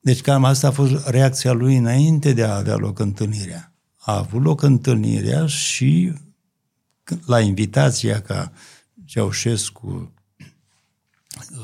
Deci 0.00 0.20
cam 0.20 0.44
asta 0.44 0.66
a 0.66 0.70
fost 0.70 1.08
reacția 1.08 1.52
lui 1.52 1.76
înainte 1.76 2.32
de 2.32 2.44
a 2.44 2.56
avea 2.56 2.76
loc 2.76 2.98
întâlnirea. 2.98 3.72
A 3.96 4.16
avut 4.16 4.42
loc 4.42 4.62
întâlnirea 4.62 5.46
și 5.46 6.12
la 7.26 7.40
invitația 7.40 8.20
ca 8.22 8.52
Ceaușescu, 9.04 10.12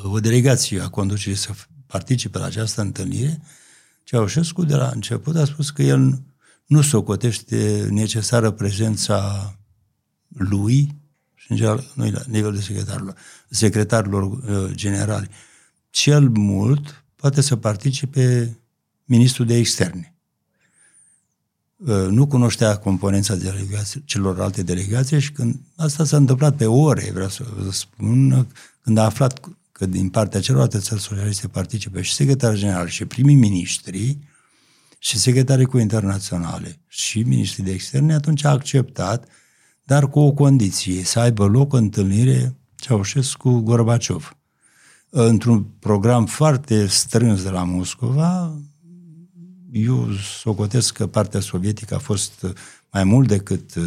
o 0.02 0.20
delegație 0.20 0.80
a 0.80 0.88
conducerii 0.88 1.38
să 1.38 1.50
participe 1.86 2.38
la 2.38 2.44
această 2.44 2.80
întâlnire, 2.80 3.40
Ceaușescu 4.02 4.64
de 4.64 4.74
la 4.74 4.90
început 4.94 5.36
a 5.36 5.44
spus 5.44 5.70
că 5.70 5.82
el 5.82 6.22
nu 6.66 6.80
socotește 6.80 7.86
necesară 7.90 8.50
prezența 8.50 9.52
lui 10.28 10.94
și 11.34 11.50
în 11.50 11.56
general 11.56 11.92
noi 11.94 12.10
la 12.10 12.22
nivel 12.26 12.54
de 12.54 12.60
secretarilor, 12.60 13.14
secretarilor 13.48 14.22
uh, 14.22 14.70
generali. 14.74 15.28
Cel 15.90 16.28
mult 16.28 17.04
poate 17.16 17.40
să 17.40 17.56
participe 17.56 18.56
ministrul 19.04 19.46
de 19.46 19.56
externe. 19.56 20.14
Uh, 21.76 22.06
nu 22.10 22.26
cunoștea 22.26 22.76
componența 22.76 23.34
delegații, 23.34 24.02
celorlalte 24.04 24.62
delegații 24.62 25.20
și 25.20 25.32
când 25.32 25.60
asta 25.76 26.04
s-a 26.04 26.16
întâmplat 26.16 26.56
pe 26.56 26.66
ore, 26.66 27.10
vreau 27.12 27.28
să 27.28 27.44
vă 27.56 27.70
spun, 27.70 28.46
când 28.80 28.98
a 28.98 29.04
aflat 29.04 29.40
că 29.72 29.86
din 29.86 30.08
partea 30.08 30.40
celorlalte 30.40 30.78
țări 30.78 31.00
socialiste 31.00 31.48
participă 31.48 32.00
și 32.00 32.14
secretarul 32.14 32.58
general 32.58 32.88
și 32.88 33.04
primii 33.04 33.34
miniștri 33.34 34.18
și 35.04 35.18
secretarii 35.18 35.66
cu 35.66 35.78
internaționale 35.78 36.80
și 36.88 37.22
miniștrii 37.22 37.64
de 37.64 37.72
externe, 37.72 38.14
atunci 38.14 38.44
a 38.44 38.50
acceptat, 38.50 39.28
dar 39.82 40.08
cu 40.08 40.20
o 40.20 40.32
condiție, 40.32 41.04
să 41.04 41.18
aibă 41.20 41.46
loc 41.46 41.72
o 41.72 41.76
întâlnire 41.76 42.56
Ceaușescu-Gorbaciov. 42.74 44.36
Într-un 45.08 45.62
program 45.62 46.26
foarte 46.26 46.86
strâns 46.86 47.42
de 47.42 47.48
la 47.48 47.64
Moscova, 47.64 48.58
eu 49.72 50.12
socotesc 50.40 50.94
că 50.94 51.06
partea 51.06 51.40
sovietică 51.40 51.94
a 51.94 51.98
fost 51.98 52.46
mai 52.90 53.04
mult 53.04 53.28
decât 53.28 53.74
Uh, 53.74 53.84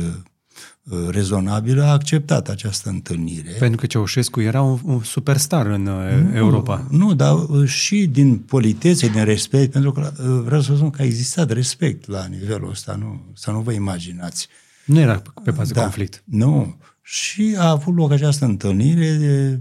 rezonabilă, 1.09 1.83
a 1.83 1.91
acceptat 1.91 2.49
această 2.49 2.89
întâlnire. 2.89 3.51
Pentru 3.59 3.79
că 3.79 3.85
Ceaușescu 3.85 4.41
era 4.41 4.61
un, 4.61 4.79
un 4.83 5.03
superstar 5.03 5.65
în 5.65 5.85
uh, 5.85 6.23
nu, 6.23 6.35
Europa. 6.35 6.87
Nu, 6.89 7.13
dar 7.13 7.35
uh, 7.35 7.67
și 7.67 8.05
din 8.05 8.37
politețe, 8.37 9.07
din 9.07 9.23
respect, 9.23 9.71
pentru 9.71 9.91
că 9.91 10.11
vreau 10.43 10.61
să 10.61 10.75
spun 10.75 10.89
că 10.89 11.01
a 11.01 11.05
existat 11.05 11.51
respect 11.51 12.07
la 12.07 12.25
nivelul 12.25 12.69
ăsta, 12.69 12.95
nu, 12.95 13.21
să 13.33 13.51
nu 13.51 13.59
vă 13.59 13.71
imaginați. 13.71 14.47
Nu 14.85 14.99
era 14.99 15.21
pe 15.43 15.51
bază 15.51 15.73
da, 15.73 15.81
conflict. 15.81 16.23
Nu. 16.25 16.77
Și 17.01 17.55
a 17.57 17.69
avut 17.69 17.95
loc 17.95 18.11
această 18.11 18.45
întâlnire 18.45 19.11
de 19.11 19.59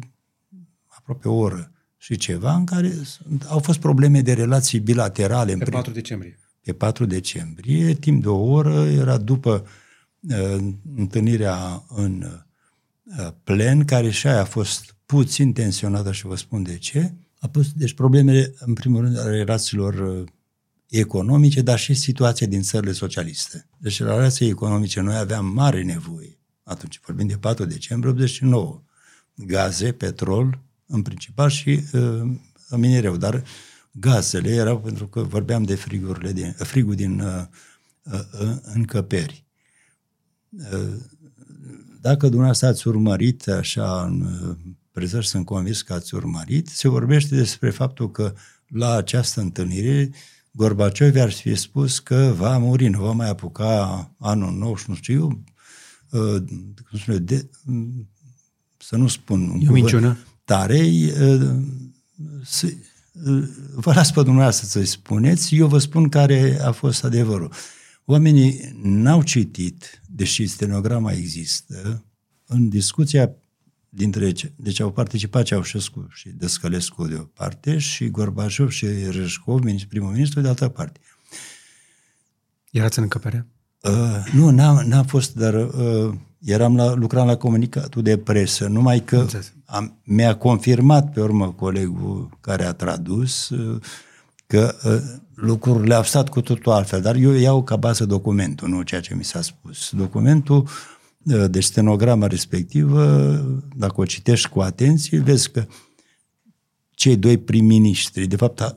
aproape 0.86 1.28
o 1.28 1.34
oră 1.34 1.70
și 1.96 2.16
ceva, 2.16 2.54
în 2.54 2.64
care 2.64 2.92
au 3.48 3.58
fost 3.58 3.78
probleme 3.78 4.20
de 4.20 4.32
relații 4.32 4.78
bilaterale. 4.78 5.54
Pe 5.54 5.70
4 5.70 5.92
decembrie. 5.92 6.38
Pe 6.64 6.72
4 6.72 7.04
decembrie, 7.04 7.94
timp 7.94 8.22
de 8.22 8.28
o 8.28 8.50
oră, 8.50 8.84
era 8.84 9.16
după 9.16 9.62
uh, 9.64 9.68
întâlnirea 10.96 11.84
în 11.88 12.26
uh, 13.18 13.28
plen, 13.44 13.84
care 13.84 14.10
și 14.10 14.26
aia 14.26 14.40
a 14.40 14.44
fost 14.44 14.94
puțin 15.06 15.52
tensionată 15.52 16.12
și 16.12 16.26
vă 16.26 16.36
spun 16.36 16.62
de 16.62 16.78
ce. 16.78 17.14
A 17.38 17.48
pus, 17.48 17.72
deci 17.72 17.94
problemele, 17.94 18.54
în 18.58 18.72
primul 18.72 19.00
rând, 19.00 19.18
ale 19.18 19.36
relațiilor 19.36 19.94
uh, 19.94 20.28
economice, 20.88 21.62
dar 21.62 21.78
și 21.78 21.94
situația 21.94 22.46
din 22.46 22.62
țările 22.62 22.92
socialiste. 22.92 23.66
Deci 23.78 23.98
la 23.98 24.14
relații 24.16 24.48
economice 24.48 25.00
noi 25.00 25.16
aveam 25.16 25.46
mare 25.46 25.82
nevoie. 25.82 26.38
Atunci 26.62 27.00
vorbim 27.04 27.26
de 27.26 27.36
4 27.36 27.64
decembrie 27.64 28.12
89. 28.12 28.82
Gaze, 29.34 29.92
petrol, 29.92 30.58
în 30.86 31.02
principal 31.02 31.48
și 31.48 31.80
uh, 31.92 32.30
minereu, 32.70 33.16
dar 33.16 33.44
gazele 33.90 34.50
erau 34.50 34.80
pentru 34.80 35.06
că 35.06 35.20
vorbeam 35.22 35.62
de 35.62 35.74
frigurile 35.74 36.32
din, 36.32 36.54
frigul 36.58 36.94
din 36.94 37.20
uh, 37.20 37.44
uh, 38.02 38.56
încăperi. 38.62 39.45
Dacă 42.00 42.26
dumneavoastră 42.26 42.66
ați 42.66 42.88
urmărit 42.88 43.48
așa 43.48 44.02
în 44.02 44.26
prezări, 44.92 45.26
sunt 45.26 45.44
convins 45.44 45.82
că 45.82 45.92
ați 45.92 46.14
urmărit, 46.14 46.68
se 46.68 46.88
vorbește 46.88 47.36
despre 47.36 47.70
faptul 47.70 48.10
că 48.10 48.34
la 48.66 48.94
această 48.94 49.40
întâlnire 49.40 50.10
Gorbaciov 50.50 51.16
ar 51.16 51.30
fi 51.30 51.54
spus 51.54 51.98
că 51.98 52.32
va 52.36 52.58
muri, 52.58 52.88
nu 52.88 53.00
va 53.00 53.10
mai 53.10 53.28
apuca 53.28 54.10
anul 54.18 54.52
nou 54.52 54.76
și 54.76 54.84
nu 54.88 54.94
știu 54.94 55.14
eu, 55.14 55.42
uh, 56.20 56.42
cum 56.90 56.98
spune, 56.98 57.18
de, 57.18 57.50
să 58.76 58.96
nu 58.96 59.06
spun 59.06 59.48
un 59.48 59.64
cuvânt 59.66 60.16
tare, 60.44 60.78
uh, 60.78 61.56
să, 62.44 62.66
uh, 63.12 63.48
vă 63.74 63.92
las 63.92 64.10
pe 64.10 64.22
dumneavoastră 64.22 64.66
să-i 64.66 64.86
spuneți, 64.86 65.56
eu 65.56 65.66
vă 65.66 65.78
spun 65.78 66.08
care 66.08 66.58
a 66.62 66.72
fost 66.72 67.04
adevărul. 67.04 67.52
Oamenii 68.04 68.78
n-au 68.82 69.22
citit, 69.22 70.02
deși 70.16 70.46
stenograma 70.46 71.12
există, 71.12 72.04
în 72.46 72.68
discuția 72.68 73.30
dintre, 73.88 74.32
deci 74.56 74.80
au 74.80 74.92
participat 74.92 75.44
Ceaușescu 75.44 76.06
și 76.10 76.28
Descălescu 76.28 77.06
de 77.06 77.14
o 77.14 77.22
parte 77.22 77.78
și 77.78 78.10
Gorbașov 78.10 78.70
și 78.70 78.86
Rășcov, 79.10 79.60
primul 79.88 80.12
ministru, 80.12 80.40
de 80.40 80.48
altă 80.48 80.68
parte. 80.68 81.00
Erați 82.70 82.98
în 82.98 83.04
încăpere? 83.04 83.46
Uh, 83.82 84.32
nu, 84.32 84.50
n-am, 84.50 84.86
n-am 84.86 85.04
fost, 85.04 85.34
dar 85.34 85.54
uh, 85.54 86.14
eram 86.38 86.76
la, 86.76 86.94
lucram 86.94 87.26
la 87.26 87.36
comunicatul 87.36 88.02
de 88.02 88.18
presă, 88.18 88.66
numai 88.66 89.04
că 89.04 89.26
am, 89.64 89.98
mi-a 90.04 90.36
confirmat 90.36 91.12
pe 91.12 91.20
urmă 91.20 91.52
colegul 91.52 92.38
care 92.40 92.64
a 92.64 92.72
tradus 92.72 93.48
uh, 93.48 93.80
că 94.46 94.76
uh, 94.84 95.20
lucrurile 95.36 95.94
au 95.94 96.02
stat 96.02 96.28
cu 96.28 96.40
totul 96.40 96.72
altfel, 96.72 97.00
dar 97.00 97.14
eu 97.14 97.32
iau 97.32 97.62
ca 97.62 97.76
bază 97.76 98.04
documentul, 98.04 98.68
nu 98.68 98.82
ceea 98.82 99.00
ce 99.00 99.14
mi 99.14 99.24
s-a 99.24 99.42
spus. 99.42 99.90
Documentul, 99.90 100.68
deci 101.50 101.64
stenograma 101.64 102.26
respectivă, 102.26 103.34
dacă 103.76 104.00
o 104.00 104.04
citești 104.04 104.48
cu 104.48 104.60
atenție, 104.60 105.18
vezi 105.18 105.50
că 105.50 105.66
cei 106.90 107.16
doi 107.16 107.38
prim-ministri, 107.38 108.26
de 108.26 108.36
fapt 108.36 108.76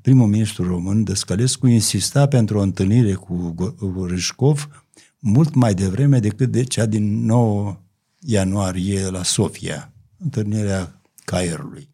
primul 0.00 0.26
ministru 0.26 0.66
român, 0.66 1.04
Dăscălescu, 1.04 1.66
insista 1.66 2.28
pentru 2.28 2.58
o 2.58 2.62
întâlnire 2.62 3.14
cu 3.14 3.54
Râșcov 4.08 4.84
mult 5.18 5.54
mai 5.54 5.74
devreme 5.74 6.18
decât 6.18 6.50
de 6.50 6.64
cea 6.64 6.86
din 6.86 7.24
9 7.24 7.80
ianuarie 8.18 9.08
la 9.08 9.22
Sofia, 9.22 9.92
întâlnirea 10.16 11.00
Caierului. 11.24 11.88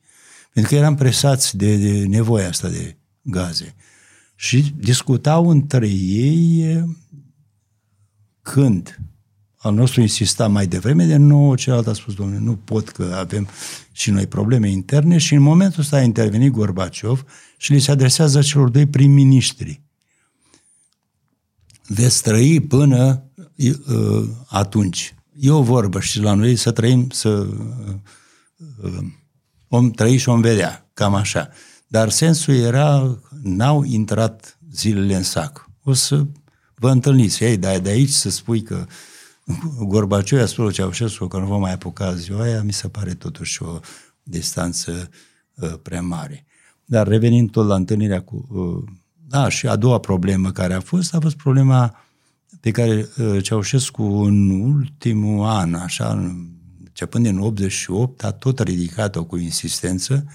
Pentru 0.52 0.72
că 0.72 0.78
eram 0.78 0.94
presați 0.94 1.56
de, 1.56 1.76
de 1.76 2.06
nevoia 2.06 2.48
asta 2.48 2.68
de 2.68 2.96
gaze. 3.22 3.74
Și 4.44 4.74
discutau 4.76 5.48
între 5.48 5.88
ei 5.88 6.84
când 8.42 9.00
al 9.56 9.74
nostru 9.74 10.00
insista 10.00 10.48
mai 10.48 10.66
devreme 10.66 11.04
de 11.04 11.16
nou, 11.16 11.54
celălalt 11.54 11.86
a 11.86 11.92
spus, 11.92 12.14
domnule, 12.14 12.38
nu 12.38 12.56
pot 12.56 12.88
că 12.88 13.14
avem 13.18 13.48
și 13.92 14.10
noi 14.10 14.26
probleme 14.26 14.70
interne 14.70 15.18
și 15.18 15.34
în 15.34 15.42
momentul 15.42 15.80
ăsta 15.80 15.96
a 15.96 16.02
intervenit 16.02 16.52
Gorbaciov 16.52 17.24
și 17.56 17.72
li 17.72 17.80
se 17.80 17.90
adresează 17.90 18.42
celor 18.42 18.68
doi 18.68 18.86
prim-ministri. 18.86 19.80
Veți 21.86 22.22
trăi 22.22 22.60
până 22.60 23.30
uh, 23.56 24.28
atunci. 24.46 25.14
E 25.38 25.50
o 25.50 25.62
vorbă 25.62 26.00
și 26.00 26.20
la 26.20 26.34
noi 26.34 26.56
să 26.56 26.70
trăim, 26.70 27.08
să 27.10 27.28
uh, 27.28 27.94
uh, 28.82 29.04
om 29.68 29.90
trăi 29.90 30.16
și 30.16 30.28
om 30.28 30.40
vedea, 30.40 30.90
cam 30.94 31.14
așa. 31.14 31.50
Dar 31.86 32.10
sensul 32.10 32.54
era, 32.54 33.18
n-au 33.44 33.82
intrat 33.82 34.58
zilele 34.70 35.16
în 35.16 35.22
sac. 35.22 35.70
O 35.82 35.92
să 35.92 36.26
vă 36.74 36.90
întâlniți. 36.90 37.44
Ei, 37.44 37.56
dar 37.56 37.78
de 37.78 37.90
aici 37.90 38.10
să 38.10 38.30
spui 38.30 38.62
că 38.62 38.86
Gorbaciov 39.88 40.40
a 40.40 40.46
spus 40.46 40.74
Ceaușescu 40.74 41.26
că 41.26 41.38
nu 41.38 41.46
vă 41.46 41.58
mai 41.58 41.72
apuca 41.72 42.14
ziua 42.14 42.42
aia, 42.42 42.62
mi 42.62 42.72
se 42.72 42.88
pare 42.88 43.14
totuși 43.14 43.62
o 43.62 43.80
distanță 44.22 45.10
uh, 45.54 45.72
prea 45.82 46.02
mare. 46.02 46.46
Dar 46.84 47.06
revenind 47.06 47.50
tot 47.50 47.66
la 47.66 47.74
întâlnirea 47.74 48.22
cu... 48.22 48.46
Uh, 48.50 48.92
da, 49.26 49.48
și 49.48 49.66
a 49.66 49.76
doua 49.76 49.98
problemă 49.98 50.50
care 50.50 50.74
a 50.74 50.80
fost, 50.80 51.14
a 51.14 51.20
fost 51.20 51.36
problema 51.36 52.04
pe 52.60 52.70
care 52.70 53.08
uh, 53.18 53.42
Ceaușescu 53.42 54.02
în 54.02 54.50
ultimul 54.60 55.46
an, 55.46 55.74
așa, 55.74 56.12
începând 56.84 57.24
din 57.24 57.38
88, 57.38 58.24
a 58.24 58.32
tot 58.32 58.58
ridicat-o 58.58 59.24
cu 59.24 59.36
insistență, 59.36 60.26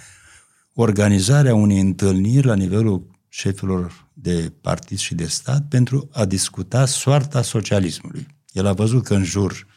organizarea 0.82 1.56
unei 1.56 1.80
întâlniri 1.80 2.46
la 2.46 2.56
nivelul 2.56 3.08
șefilor 3.28 4.08
de 4.14 4.54
partid 4.62 4.98
și 4.98 5.16
de 5.16 5.26
stat 5.26 5.68
pentru 5.68 6.10
a 6.12 6.26
discuta 6.26 6.86
soarta 6.86 7.42
socialismului. 7.42 8.28
El 8.52 8.66
a 8.66 8.74
văzut 8.74 9.04
că 9.04 9.14
în 9.14 9.24
jur 9.24 9.68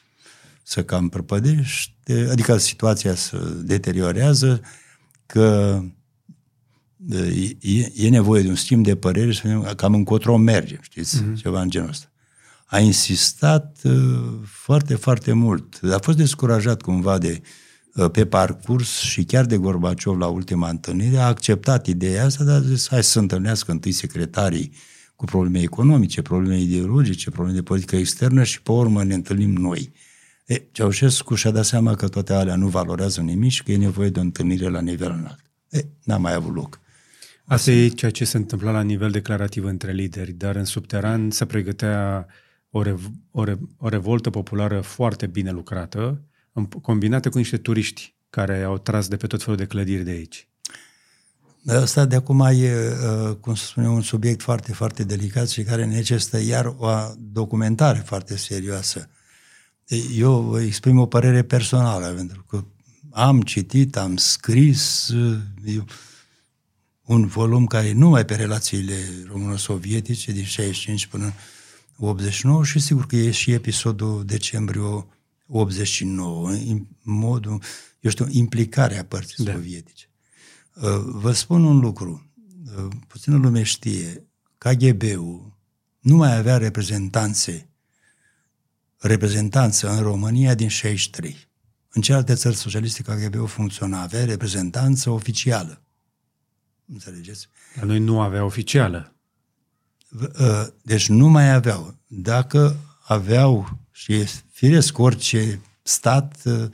se 0.62 0.84
cam 0.84 1.08
prăpădește, 1.08 2.28
adică 2.30 2.56
situația 2.56 3.14
se 3.14 3.36
deteriorează, 3.62 4.60
că 5.26 5.80
e, 7.60 7.92
e 7.94 8.08
nevoie 8.08 8.42
de 8.42 8.48
un 8.48 8.54
schimb 8.54 8.84
de 8.84 8.96
păreri, 8.96 9.36
să 9.36 9.40
vedem 9.44 9.72
cam 9.76 9.94
încotro 9.94 10.36
mergem, 10.36 10.78
știți, 10.80 11.22
mm-hmm. 11.22 11.36
ceva 11.36 11.60
în 11.60 11.70
genul 11.70 11.88
ăsta. 11.88 12.06
A 12.64 12.78
insistat 12.78 13.78
uh, 13.84 14.40
foarte, 14.44 14.94
foarte 14.94 15.32
mult. 15.32 15.80
A 15.92 15.98
fost 15.98 16.16
descurajat 16.16 16.82
cumva 16.82 17.18
de 17.18 17.40
uh, 17.40 17.40
Uh, 17.40 17.61
pe 18.12 18.26
parcurs 18.26 18.98
și 18.98 19.24
chiar 19.24 19.44
de 19.44 19.56
Gorbaciov 19.56 20.18
la 20.18 20.26
ultima 20.26 20.68
întâlnire 20.68 21.16
a 21.16 21.26
acceptat 21.26 21.86
ideea 21.86 22.24
asta, 22.24 22.44
dar 22.44 22.56
a 22.56 22.60
zis 22.60 22.88
hai 22.88 23.02
să 23.02 23.10
se 23.10 23.18
întâlnească 23.18 23.70
întâi 23.70 23.92
secretarii 23.92 24.72
cu 25.16 25.24
probleme 25.24 25.60
economice, 25.60 26.22
probleme 26.22 26.60
ideologice, 26.60 27.30
probleme 27.30 27.56
de 27.56 27.62
politică 27.62 27.96
externă 27.96 28.42
și 28.42 28.62
pe 28.62 28.72
urmă 28.72 29.04
ne 29.04 29.14
întâlnim 29.14 29.52
noi. 29.52 29.92
E, 30.46 30.62
Ceaușescu 30.72 31.34
și-a 31.34 31.50
dat 31.50 31.64
seama 31.64 31.94
că 31.94 32.08
toate 32.08 32.32
alea 32.32 32.56
nu 32.56 32.68
valorează 32.68 33.20
nimic 33.20 33.50
și 33.50 33.62
că 33.62 33.72
e 33.72 33.76
nevoie 33.76 34.08
de 34.08 34.18
o 34.18 34.22
întâlnire 34.22 34.68
la 34.68 34.80
nivel 34.80 35.10
înalt. 35.10 35.40
E, 35.68 35.86
n-a 36.04 36.16
mai 36.16 36.34
avut 36.34 36.54
loc. 36.54 36.80
Asta 37.44 37.70
e 37.70 37.88
ceea 37.88 38.10
ce 38.10 38.24
se 38.24 38.36
întâmpla 38.36 38.70
la 38.70 38.82
nivel 38.82 39.10
declarativ 39.10 39.64
între 39.64 39.92
lideri, 39.92 40.32
dar 40.32 40.56
în 40.56 40.64
subteran 40.64 41.30
se 41.30 41.44
pregătea 41.44 42.26
o, 42.70 42.82
rev- 42.82 43.10
o, 43.30 43.44
re- 43.44 43.58
o 43.76 43.88
revoltă 43.88 44.30
populară 44.30 44.80
foarte 44.80 45.26
bine 45.26 45.50
lucrată, 45.50 46.22
combinate 46.82 47.28
cu 47.28 47.38
niște 47.38 47.56
turiști 47.56 48.14
care 48.30 48.62
au 48.62 48.78
tras 48.78 49.08
de 49.08 49.16
pe 49.16 49.26
tot 49.26 49.42
felul 49.42 49.56
de 49.56 49.66
clădiri 49.66 50.04
de 50.04 50.10
aici. 50.10 50.48
Asta 51.66 52.04
de 52.04 52.16
acum 52.16 52.40
e, 52.40 52.72
uh, 52.74 53.36
cum 53.40 53.54
să 53.54 53.64
spunem, 53.64 53.92
un 53.92 54.02
subiect 54.02 54.42
foarte, 54.42 54.72
foarte 54.72 55.04
delicat 55.04 55.48
și 55.48 55.62
care 55.62 55.84
necesită 55.84 56.40
iar 56.40 56.74
o 56.78 56.88
documentare 57.18 57.98
foarte 57.98 58.36
serioasă. 58.36 59.08
Eu 60.16 60.60
exprim 60.60 60.98
o 60.98 61.06
părere 61.06 61.42
personală, 61.42 62.06
pentru 62.06 62.44
că 62.48 62.64
am 63.10 63.42
citit, 63.42 63.96
am 63.96 64.16
scris 64.16 65.08
uh, 65.08 65.38
eu, 65.64 65.84
un 67.02 67.26
volum 67.26 67.66
care 67.66 67.92
nu 67.92 68.08
mai 68.08 68.24
pe 68.24 68.34
relațiile 68.34 68.94
româno-sovietice 69.26 70.32
din 70.32 70.44
65 70.44 71.06
până 71.06 71.24
în 71.24 71.32
89 72.08 72.64
și 72.64 72.78
sigur 72.78 73.06
că 73.06 73.16
e 73.16 73.30
și 73.30 73.52
episodul 73.52 74.24
decembrie 74.24 75.06
89, 75.52 76.48
în 76.48 76.86
modul, 77.02 77.62
eu 78.00 78.10
știu, 78.10 78.26
implicarea 78.30 79.04
părții 79.04 79.44
da. 79.44 79.52
sovietice. 79.52 80.10
Uh, 80.74 80.82
vă 81.04 81.32
spun 81.32 81.64
un 81.64 81.78
lucru, 81.78 82.32
uh, 82.76 82.92
puțină 83.06 83.36
lume 83.36 83.62
știe, 83.62 84.26
KGB-ul 84.58 85.58
nu 86.00 86.16
mai 86.16 86.36
avea 86.36 86.56
reprezentanțe, 86.56 87.68
reprezentanță 88.98 89.90
în 89.90 90.02
România 90.02 90.54
din 90.54 90.68
63. 90.68 91.48
În 91.88 92.02
celelalte 92.02 92.34
țări 92.34 92.56
socialiste 92.56 93.02
KGB-ul 93.02 93.46
funcționa, 93.46 94.02
avea 94.02 94.24
reprezentanță 94.24 95.10
oficială. 95.10 95.82
Înțelegeți? 96.86 97.48
La 97.74 97.84
noi 97.84 97.98
nu 97.98 98.20
avea 98.20 98.44
oficială. 98.44 99.16
Uh, 100.10 100.66
deci 100.82 101.08
nu 101.08 101.28
mai 101.28 101.52
aveau. 101.52 101.98
Dacă 102.06 102.76
aveau 103.06 103.78
și 103.90 104.12
e 104.12 104.26
firesc 104.62 104.98
orice 104.98 105.60
stat 105.82 106.40
uh, 106.44 106.68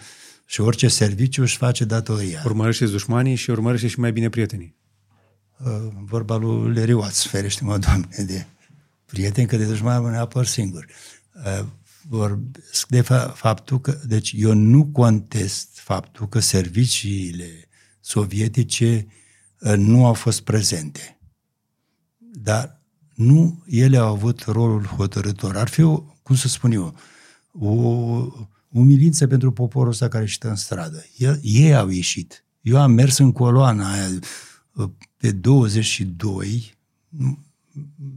și 0.47 0.61
orice 0.61 0.89
serviciu 0.89 1.43
își 1.43 1.57
face 1.57 1.85
datoria. 1.85 2.43
Urmărește 2.45 2.87
dușmanii 2.87 3.35
și 3.35 3.51
urmărește 3.51 3.87
și 3.89 4.01
mai 4.01 4.13
bine 4.13 4.29
prietenii. 4.29 4.75
Uh, 5.59 5.89
vorba 6.05 6.37
lui 6.37 6.73
Leriuaț, 6.73 7.23
ferește-mă, 7.23 7.79
Doamne, 7.87 8.25
de 8.27 8.47
prieteni, 9.07 9.47
că 9.47 9.57
de 9.57 9.65
dușmani 9.65 10.03
mă 10.03 10.17
apăr 10.17 10.47
singur. 10.47 10.87
Uh, 11.35 11.67
vorbesc 12.09 12.87
de 12.89 13.01
faptul 13.35 13.81
că, 13.81 14.01
deci 14.05 14.33
eu 14.37 14.55
nu 14.55 14.87
contest 14.87 15.79
faptul 15.79 16.29
că 16.29 16.39
serviciile 16.39 17.69
sovietice 18.01 19.07
nu 19.77 20.07
au 20.07 20.15
fost 20.15 20.41
prezente. 20.41 21.19
Dar 22.19 22.83
nu 23.15 23.65
ele 23.67 23.97
au 23.97 24.13
avut 24.13 24.45
rolul 24.45 24.85
hotărător. 24.85 25.57
Ar 25.57 25.69
fi 25.69 25.83
o 25.83 25.97
cum 26.23 26.37
să 26.37 26.49
spun 26.49 26.73
eu, 26.73 26.95
o 27.61 28.27
umilință 28.69 29.27
pentru 29.27 29.53
poporul 29.53 29.91
ăsta 29.91 30.09
care 30.09 30.23
ieșit 30.23 30.43
în 30.43 30.57
stradă. 30.57 31.05
El, 31.17 31.41
ei 31.43 31.75
au 31.75 31.89
ieșit. 31.89 32.45
Eu 32.61 32.81
am 32.81 32.91
mers 32.91 33.19
în 33.19 33.33
coloana 33.33 33.93
aia 33.93 34.09
pe 35.17 35.31
22, 35.31 36.77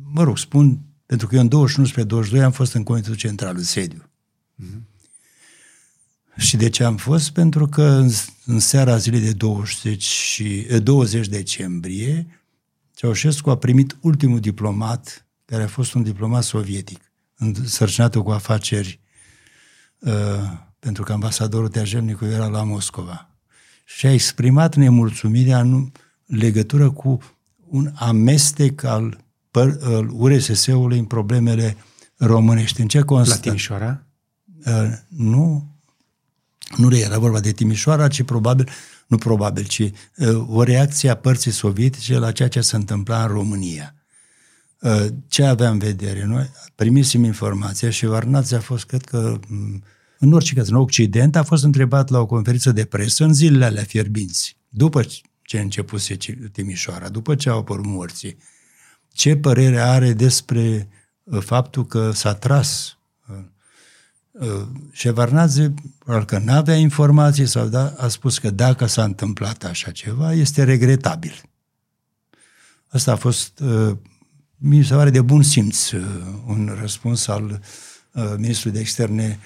mă 0.04 0.24
rog, 0.24 0.38
spun, 0.38 0.80
pentru 1.06 1.28
că 1.28 1.36
eu 1.36 1.42
în 1.42 1.48
21 1.48 1.88
spre 1.88 2.04
22 2.04 2.44
am 2.44 2.52
fost 2.52 2.74
în 2.74 2.84
Comitetul 2.84 3.16
Central, 3.16 3.56
în 3.56 3.64
sediu. 3.64 4.10
Mm-hmm. 4.64 4.90
Și 6.38 6.58
de 6.58 6.70
ce 6.70 6.84
am 6.84 6.98
fost? 6.98 7.30
Pentru 7.30 7.68
că 7.68 7.84
în, 7.84 8.10
în 8.46 8.60
seara 8.60 8.98
zilei 8.98 9.20
de 9.20 9.32
20, 9.32 10.04
și, 10.04 10.66
20 10.84 11.28
decembrie, 11.28 12.42
Ceaușescu 12.96 13.50
a 13.50 13.58
primit 13.58 13.98
ultimul 14.02 14.40
diplomat, 14.40 15.26
care 15.46 15.64
a 15.64 15.68
fost 15.68 15.94
un 15.94 16.04
diplomat 16.04 16.44
sovietic 16.44 17.12
însărcinată 17.38 18.22
cu 18.22 18.32
afaceri, 18.32 19.00
uh, 19.01 19.01
pentru 20.80 21.04
că 21.04 21.14
ambasadorul 21.14 21.68
Teajelnicu 21.68 22.26
era 22.26 22.48
la 22.48 22.64
Moscova. 22.64 23.30
Și 23.86 24.06
a 24.06 24.12
exprimat 24.12 24.76
nemulțumirea 24.76 25.60
în 25.60 25.92
legătură 26.26 26.92
cu 26.92 27.20
un 27.68 27.92
amestec 27.96 28.84
al, 28.84 29.18
al 29.52 30.10
URSS-ului 30.12 30.98
în 30.98 31.06
problemele 31.06 31.78
românești. 32.18 32.82
În 32.82 32.88
ce 32.88 33.02
constă? 33.02 33.34
La 33.36 33.42
Timișoara? 33.42 34.04
Uh, 34.66 34.92
nu, 35.08 35.68
nu 36.78 36.96
era 36.96 37.20
vorba 37.20 37.40
de 37.40 37.52
Timișoara, 37.52 38.08
ci 38.08 38.24
probabil, 38.24 38.70
nu 39.08 39.18
probabil, 39.18 39.64
ci 39.64 39.80
uh, 39.80 40.46
o 40.48 40.64
reacție 40.64 41.10
a 41.10 41.16
părții 41.16 41.52
sovietice 41.52 42.18
la 42.18 42.32
ceea 42.32 42.48
ce 42.48 42.62
se 42.62 42.76
întâmpla 42.76 43.22
în 43.22 43.28
România. 43.28 43.96
Uh, 44.82 45.06
ce 45.28 45.44
aveam 45.44 45.72
în 45.72 45.80
vedere? 45.80 46.26
Noi 46.26 46.50
primisem 46.76 47.24
informația 47.24 47.90
și 47.90 48.06
Varnaț 48.06 48.52
a 48.52 48.60
fost, 48.60 48.86
cred 48.86 49.04
că, 49.04 49.40
mm, 49.48 49.84
în 50.20 50.34
orice 50.34 50.54
caz, 50.54 50.70
în 50.70 50.76
Occident, 50.76 51.36
a 51.36 51.44
fost 51.44 51.64
întrebat 51.64 52.10
la 52.10 52.20
o 52.20 52.26
conferință 52.26 52.72
de 52.72 52.86
presă 52.86 53.24
în 53.24 53.34
zilele 53.34 53.66
alea 53.66 53.84
fierbinți, 53.84 54.58
după 54.70 55.02
ce 55.42 55.58
a 55.58 55.62
început 55.62 56.02
Timișoara, 56.52 57.10
după 57.10 57.36
ce 57.36 57.50
au 57.50 57.58
apărut 57.58 57.86
morții. 57.86 58.38
ce 59.14 59.36
părere 59.36 59.80
are 59.80 60.14
despre 60.14 60.88
uh, 61.24 61.42
faptul 61.42 61.86
că 61.86 62.12
s-a 62.12 62.34
tras 62.34 62.96
Șevarnadze, 64.92 65.74
probabil 65.98 66.26
că 66.26 66.38
nu 66.38 66.52
avea 66.52 66.76
informații 66.76 67.46
sau 67.46 67.68
da, 67.68 67.94
a 67.98 68.08
spus 68.08 68.38
că 68.38 68.50
dacă 68.50 68.86
s-a 68.86 69.04
întâmplat 69.04 69.64
așa 69.64 69.92
ceva, 69.92 70.34
este 70.34 70.64
regretabil. 70.64 71.42
Asta 72.88 73.12
a 73.12 73.16
fost, 73.16 73.60
mi 74.64 74.84
se 74.84 74.94
pare 74.94 75.10
de 75.10 75.22
bun 75.22 75.42
simț, 75.42 75.92
un 76.46 76.76
răspuns 76.80 77.28
al 77.28 77.62
ministrului 78.38 78.78
de 78.78 78.80
externe 78.80 79.40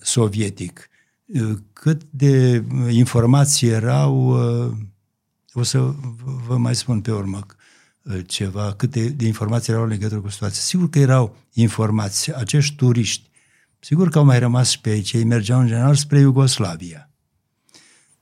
sovietic. 0.00 0.88
Cât 1.72 2.02
de 2.10 2.64
informații 2.90 3.68
erau, 3.68 4.26
o 5.52 5.62
să 5.62 5.94
vă 6.46 6.56
mai 6.56 6.74
spun 6.74 7.00
pe 7.00 7.12
urmă 7.12 7.46
ceva, 8.26 8.74
câte 8.76 9.08
de 9.08 9.26
informații 9.26 9.72
erau 9.72 9.84
în 9.84 9.90
legătură 9.90 10.20
cu 10.20 10.28
situația. 10.28 10.60
Sigur 10.60 10.90
că 10.90 10.98
erau 10.98 11.36
informații. 11.52 12.34
Acești 12.34 12.74
turiști, 12.76 13.30
sigur 13.78 14.08
că 14.08 14.18
au 14.18 14.24
mai 14.24 14.38
rămas 14.38 14.76
pe 14.76 14.90
aici, 14.90 15.12
ei 15.12 15.24
mergeau 15.24 15.60
în 15.60 15.66
general 15.66 15.94
spre 15.94 16.18
Iugoslavia. 16.18 17.10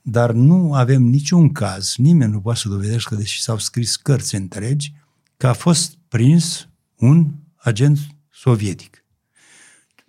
Dar 0.01 0.31
nu 0.31 0.73
avem 0.73 1.03
niciun 1.03 1.51
caz, 1.51 1.93
nimeni 1.97 2.31
nu 2.31 2.41
poate 2.41 2.59
să 2.59 2.69
dovedească, 2.69 3.15
deși 3.15 3.41
s-au 3.41 3.57
scris 3.57 3.95
cărți 3.95 4.35
întregi, 4.35 4.93
că 5.37 5.47
a 5.47 5.53
fost 5.53 5.97
prins 6.13 6.69
un 6.95 7.27
agent 7.55 7.97
sovietic. 8.29 9.05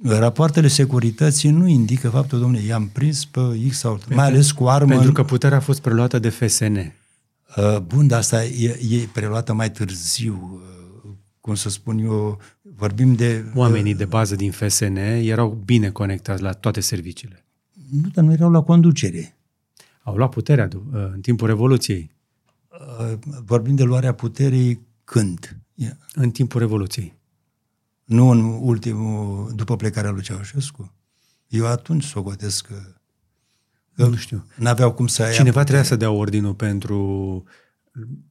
Rapoartele 0.02 0.68
securității 0.68 1.50
nu 1.50 1.66
indică 1.66 2.08
faptul, 2.08 2.38
domnule, 2.38 2.62
i-am 2.62 2.88
prins 2.88 3.24
pe 3.24 3.40
X 3.68 3.78
sau 3.78 3.92
Pentru, 3.92 4.14
mai 4.14 4.26
ales 4.26 4.52
cu 4.52 4.68
armă. 4.68 4.88
Pentru 4.88 5.12
că 5.12 5.24
puterea 5.24 5.56
a 5.56 5.60
fost 5.60 5.80
preluată 5.80 6.18
de 6.18 6.28
FSN. 6.28 6.76
Uh, 7.56 7.78
bun, 7.78 8.06
dar 8.06 8.18
asta 8.18 8.44
e, 8.44 8.80
e 8.90 9.08
preluată 9.12 9.52
mai 9.52 9.70
târziu. 9.70 10.62
Uh, 11.04 11.10
cum 11.40 11.54
să 11.54 11.68
spun 11.68 11.98
eu, 11.98 12.40
vorbim 12.62 13.14
de... 13.14 13.44
Oamenii 13.54 13.94
de 13.94 14.04
bază 14.04 14.34
din 14.34 14.50
FSN 14.50 14.96
erau 14.96 15.62
bine 15.64 15.90
conectați 15.90 16.42
la 16.42 16.52
toate 16.52 16.80
serviciile. 16.80 17.44
Nu, 17.90 18.08
dar 18.08 18.24
nu 18.24 18.32
erau 18.32 18.50
la 18.50 18.62
conducere. 18.62 19.36
Au 20.02 20.16
luat 20.16 20.30
puterea 20.30 20.68
în 20.92 21.20
timpul 21.20 21.46
Revoluției. 21.46 22.10
Vorbim 23.44 23.74
de 23.74 23.82
luarea 23.82 24.14
puterii 24.14 24.80
când? 25.04 25.63
În 26.14 26.30
timpul 26.30 26.60
Revoluției. 26.60 27.18
Nu 28.04 28.28
în 28.28 28.42
ultimul, 28.60 29.52
după 29.54 29.76
plecarea 29.76 30.10
lui 30.10 30.22
Ceaușescu. 30.22 30.92
Eu 31.48 31.66
atunci 31.66 32.04
socotesc 32.04 32.66
că, 32.66 32.82
că 33.94 34.06
nu 34.06 34.16
știu. 34.16 34.46
N-aveau 34.56 34.92
cum 34.92 35.06
să 35.06 35.22
Cineva 35.22 35.40
putere. 35.40 35.64
trebuia 35.64 35.82
să 35.82 35.96
dea 35.96 36.10
ordinul 36.10 36.54
pentru 36.54 37.42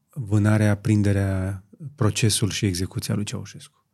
vânarea, 0.10 0.78
prinderea, 0.78 1.64
procesul 1.96 2.50
și 2.50 2.66
execuția 2.66 3.16
lui 3.16 3.24
Ceaușescu. 3.24 3.86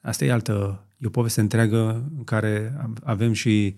Asta 0.00 0.24
e 0.24 0.32
altă, 0.32 0.86
e 0.96 1.06
o 1.06 1.10
poveste 1.10 1.40
întreagă 1.40 2.10
în 2.16 2.24
care 2.24 2.76
avem 3.02 3.32
și, 3.32 3.76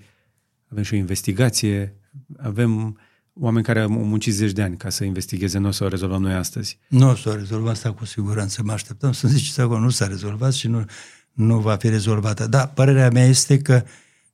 avem 0.69 0.83
și 0.83 0.95
o 0.95 0.97
investigație, 0.97 2.01
avem 2.37 2.99
oameni 3.41 3.65
care 3.65 3.81
au 3.81 3.89
muncit 3.89 4.35
zeci 4.35 4.53
de 4.53 4.63
ani 4.63 4.77
ca 4.77 4.91
să 4.91 5.05
investigheze, 5.05 5.59
nu 5.59 5.69
o 5.69 5.71
să 5.71 5.85
o 5.85 5.89
rezolvăm 5.89 6.23
noi 6.23 6.35
astăzi. 6.35 6.79
Nu 6.89 7.09
o 7.09 7.15
să 7.15 7.29
o 7.29 7.35
rezolvăm 7.35 7.69
asta 7.69 7.93
cu 7.93 8.05
siguranță. 8.05 8.63
Mă 8.63 8.73
așteptăm 8.73 9.13
să 9.13 9.29
ziceți 9.29 9.61
acolo, 9.61 9.81
nu 9.81 9.91
s-a 9.91 10.07
rezolvat 10.07 10.53
și 10.53 10.69
nu, 10.69 10.85
nu 11.33 11.59
va 11.59 11.77
fi 11.77 11.89
rezolvată. 11.89 12.47
Da, 12.47 12.67
părerea 12.67 13.11
mea 13.11 13.25
este 13.25 13.59
că 13.59 13.85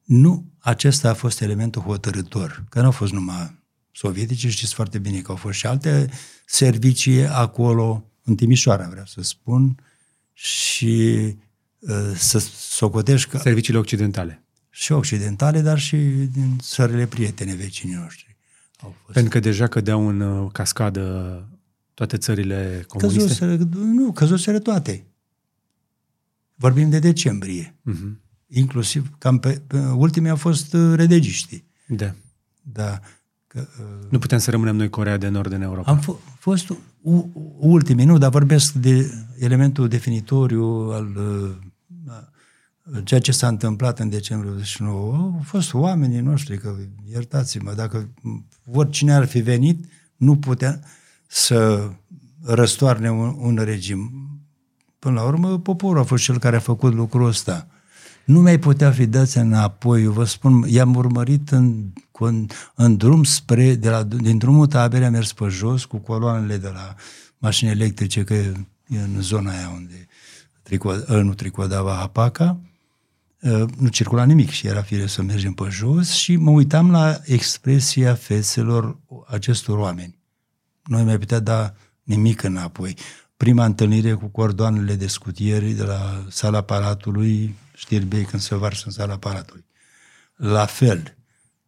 nu 0.04 0.52
acesta 0.58 1.10
a 1.10 1.14
fost 1.14 1.40
elementul 1.40 1.82
hotărător, 1.82 2.64
că 2.68 2.78
nu 2.78 2.84
au 2.84 2.90
fost 2.90 3.12
numai 3.12 3.60
sovietice, 3.90 4.50
știți 4.50 4.74
foarte 4.74 4.98
bine 4.98 5.20
că 5.20 5.30
au 5.30 5.36
fost 5.36 5.58
și 5.58 5.66
alte 5.66 6.10
servicii 6.46 7.26
acolo, 7.26 8.04
în 8.24 8.34
Timișoara, 8.34 8.88
vreau 8.88 9.06
să 9.06 9.22
spun, 9.22 9.76
și 10.32 11.16
uh, 11.78 12.12
să 12.16 12.38
socotești 12.56 13.30
că... 13.30 13.38
Serviciile 13.38 13.78
occidentale. 13.78 14.44
Și 14.70 14.92
occidentale, 14.92 15.60
dar 15.60 15.78
și 15.78 15.96
din 16.32 16.58
țările 16.60 17.06
prietene 17.06 17.54
vecinii 17.54 17.94
noștri. 17.94 18.31
Au 18.82 18.94
fost. 19.02 19.12
Pentru 19.12 19.30
că 19.30 19.40
deja 19.40 19.66
cădeau 19.66 20.08
în 20.08 20.20
uh, 20.20 20.50
cascadă 20.52 21.46
toate 21.94 22.16
țările 22.16 22.84
comuniste? 22.88 23.22
Căzuseră, 23.22 23.56
nu, 23.74 24.12
căzuseră 24.12 24.58
toate. 24.58 25.04
Vorbim 26.54 26.90
de 26.90 26.98
decembrie. 26.98 27.74
Uh-huh. 27.90 28.20
Inclusiv, 28.46 29.10
cam 29.18 29.38
pe, 29.38 29.62
pe 29.66 29.78
ultimii 29.78 30.30
au 30.30 30.36
fost 30.36 30.72
uh, 30.74 30.92
redegiștii. 30.94 31.64
Da. 31.86 32.14
Da. 32.62 33.00
Că, 33.46 33.66
uh, 33.80 34.10
nu 34.10 34.18
putem 34.18 34.38
să 34.38 34.50
rămânem 34.50 34.76
noi 34.76 34.90
Corea 34.90 35.16
de 35.16 35.28
Nord 35.28 35.52
în 35.52 35.62
Europa. 35.62 35.90
Am 35.90 36.00
f- 36.00 36.36
fost 36.38 36.68
u- 37.00 37.30
ultimii, 37.58 38.04
nu, 38.04 38.18
dar 38.18 38.30
vorbesc 38.30 38.72
de 38.72 39.10
elementul 39.38 39.88
definitoriu 39.88 40.64
al 40.66 41.16
uh, 41.16 41.50
ceea 43.04 43.20
ce 43.20 43.32
s-a 43.32 43.48
întâmplat 43.48 43.98
în 43.98 44.08
decembrie 44.08 44.50
89. 44.50 45.14
Au 45.14 45.40
fost 45.44 45.74
oamenii 45.74 46.20
noștri, 46.20 46.58
că 46.58 46.76
iertați-mă, 47.10 47.72
dacă 47.72 48.08
oricine 48.72 49.14
ar 49.14 49.24
fi 49.24 49.40
venit, 49.40 49.84
nu 50.16 50.36
putea 50.36 50.80
să 51.26 51.90
răstoarne 52.44 53.10
un, 53.10 53.36
un 53.38 53.56
regim. 53.56 54.12
Până 54.98 55.14
la 55.14 55.26
urmă, 55.26 55.58
poporul 55.58 55.98
a 55.98 56.04
fost 56.04 56.22
cel 56.22 56.38
care 56.38 56.56
a 56.56 56.60
făcut 56.60 56.94
lucrul 56.94 57.26
ăsta. 57.26 57.66
Nu 58.24 58.40
mai 58.40 58.58
putea 58.58 58.90
fi 58.90 59.06
dați 59.06 59.38
înapoi. 59.38 60.02
Eu 60.02 60.12
vă 60.12 60.24
spun, 60.24 60.64
i-am 60.68 60.94
urmărit 60.94 61.50
în, 61.50 61.92
în, 62.12 62.46
în 62.74 62.96
drum 62.96 63.24
spre, 63.24 63.74
de 63.74 63.90
la, 63.90 64.02
din 64.02 64.38
drumul 64.38 64.66
taberei, 64.66 65.06
am 65.06 65.12
mers 65.12 65.32
pe 65.32 65.46
jos 65.48 65.84
cu 65.84 65.96
coloanele 65.96 66.56
de 66.56 66.68
la 66.68 66.94
mașini 67.38 67.70
electrice, 67.70 68.24
că 68.24 68.34
e 68.34 68.54
în 68.88 69.20
zona 69.20 69.50
aia 69.50 69.72
unde 69.74 70.06
trico, 70.62 70.94
nu 71.22 71.34
tricodava 71.34 72.00
Apaca, 72.00 72.44
ă, 72.44 72.71
nu 73.78 73.88
circula 73.90 74.24
nimic 74.24 74.50
și 74.50 74.66
era 74.66 74.82
fire 74.82 75.06
să 75.06 75.22
mergem 75.22 75.52
pe 75.52 75.68
jos 75.70 76.10
și 76.10 76.36
mă 76.36 76.50
uitam 76.50 76.90
la 76.90 77.20
expresia 77.24 78.14
fețelor 78.14 78.98
acestor 79.26 79.78
oameni. 79.78 80.18
Nu 80.84 80.98
mai 80.98 81.18
putea 81.18 81.40
da 81.40 81.74
nimic 82.02 82.42
înapoi 82.42 82.96
prima 83.36 83.64
întâlnire 83.64 84.12
cu 84.12 84.26
cordoanele 84.26 84.94
de 84.94 85.06
scutieri 85.06 85.72
de 85.72 85.82
la 85.82 86.24
sala 86.30 86.60
palatului, 86.60 87.54
știri 87.74 88.04
bei 88.04 88.24
când 88.24 88.42
se 88.42 88.54
varsă 88.54 88.82
în 88.86 88.92
sala 88.92 89.18
palatului. 89.18 89.64
La 90.36 90.66
fel, 90.66 91.16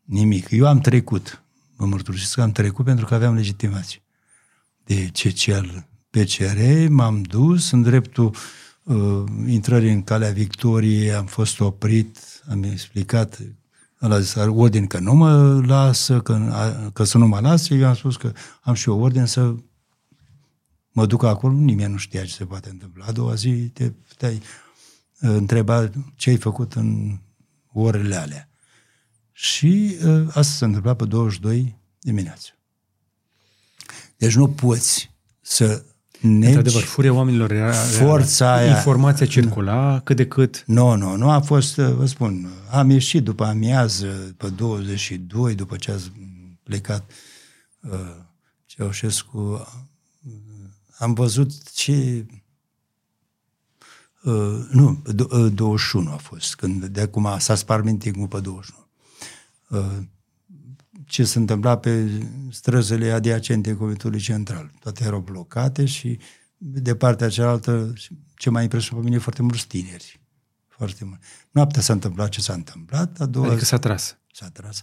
nimic. 0.02 0.50
Eu 0.50 0.66
am 0.66 0.80
trecut, 0.80 1.42
mă 1.76 1.86
mărturisesc 1.86 2.34
că 2.34 2.42
am 2.42 2.52
trecut 2.52 2.84
pentru 2.84 3.06
că 3.06 3.14
aveam 3.14 3.34
legitimație. 3.34 4.02
De 4.84 5.10
CCL 5.12 5.68
PCR, 6.10 6.88
m-am 6.88 7.22
dus 7.22 7.70
în 7.70 7.82
dreptul 7.82 8.26
uh, 8.26 8.36
intrării 9.46 9.92
în 9.92 10.02
calea 10.02 10.30
victoriei, 10.30 11.12
am 11.12 11.26
fost 11.26 11.60
oprit, 11.60 12.18
am 12.50 12.62
explicat 12.62 13.38
la 13.98 14.20
zis, 14.20 14.34
ordin 14.34 14.86
că 14.86 14.98
nu 14.98 15.14
mă 15.14 15.62
lasă, 15.66 16.20
că, 16.20 16.52
că 16.92 17.04
să 17.04 17.18
nu 17.18 17.26
mă 17.26 17.40
lasă, 17.40 17.74
eu 17.74 17.86
am 17.86 17.94
spus 17.94 18.16
că 18.16 18.32
am 18.60 18.74
și 18.74 18.88
o 18.88 18.96
ordine 18.96 19.26
să 19.26 19.54
Mă 20.96 21.06
duc 21.06 21.22
acolo, 21.22 21.54
nimeni 21.54 21.92
nu 21.92 21.98
știa 21.98 22.24
ce 22.24 22.32
se 22.32 22.46
poate 22.46 22.68
întâmpla. 22.68 23.04
A 23.04 23.12
doua 23.12 23.34
zi 23.34 23.50
te 23.50 23.90
puteai 23.90 24.34
uh, 24.34 24.40
întreba 25.20 25.90
ce 26.16 26.30
ai 26.30 26.36
făcut 26.36 26.72
în 26.72 27.18
orele 27.72 28.14
alea. 28.14 28.48
Și 29.32 29.96
uh, 30.04 30.26
asta 30.26 30.42
s-a 30.42 30.66
întâmplat 30.66 30.96
pe 30.96 31.04
22 31.04 31.78
dimineața. 32.00 32.50
Deci 34.16 34.34
nu 34.34 34.50
poți 34.50 35.10
să 35.40 35.84
negi... 36.24 36.46
Într-adevăr, 36.46 36.82
furia 36.82 37.12
oamenilor 37.12 37.52
era... 37.52 37.72
Forța 37.72 38.54
aia... 38.54 38.76
Informația 38.76 39.26
circula 39.26 40.00
cât 40.04 40.16
de 40.16 40.26
cât... 40.26 40.62
Nu, 40.66 40.96
nu, 40.96 41.16
nu 41.16 41.30
a 41.30 41.40
fost, 41.40 41.76
uh, 41.76 41.92
vă 41.92 42.06
spun, 42.06 42.48
am 42.70 42.90
ieșit 42.90 43.22
după 43.22 43.44
amiază, 43.44 44.34
pe 44.36 44.48
22, 44.48 45.54
după 45.54 45.76
ce 45.76 45.90
a 45.90 45.96
plecat 46.62 47.10
uh, 47.80 47.90
Ceaușescu, 48.66 49.66
am 50.98 51.12
văzut 51.12 51.72
ce... 51.72 52.26
Uh, 54.22 54.66
nu, 54.70 55.02
uh, 55.30 55.52
21 55.52 56.10
a 56.10 56.16
fost, 56.16 56.54
când 56.54 56.84
de 56.84 57.00
acum 57.00 57.34
s-a 57.38 57.54
spart 57.54 57.84
mintingul 57.84 58.26
pe 58.26 58.40
21. 58.40 58.86
Uh, 59.68 60.02
ce 61.14 61.24
se 61.24 61.38
întâmpla 61.38 61.78
pe 61.78 62.22
străzile 62.50 63.10
adiacente 63.10 63.74
Comitetului 63.74 64.20
Central. 64.20 64.70
Toate 64.80 65.04
erau 65.04 65.20
blocate 65.20 65.84
și 65.84 66.18
de 66.56 66.94
partea 66.94 67.28
cealaltă, 67.28 67.92
ce 68.36 68.50
m-a 68.50 68.62
impresionat 68.62 69.02
pe 69.02 69.08
mine, 69.08 69.20
foarte 69.20 69.42
mulți 69.42 69.66
tineri. 69.66 70.20
Foarte 70.68 71.04
mult. 71.04 71.20
Noaptea 71.50 71.82
s-a 71.82 71.92
întâmplat 71.92 72.28
ce 72.28 72.40
s-a 72.40 72.52
întâmplat, 72.52 73.20
a 73.20 73.26
doua 73.26 73.46
Adică 73.46 73.64
s-a 73.64 73.78
tras. 73.78 74.18
S-a 74.32 74.48
tras. 74.48 74.82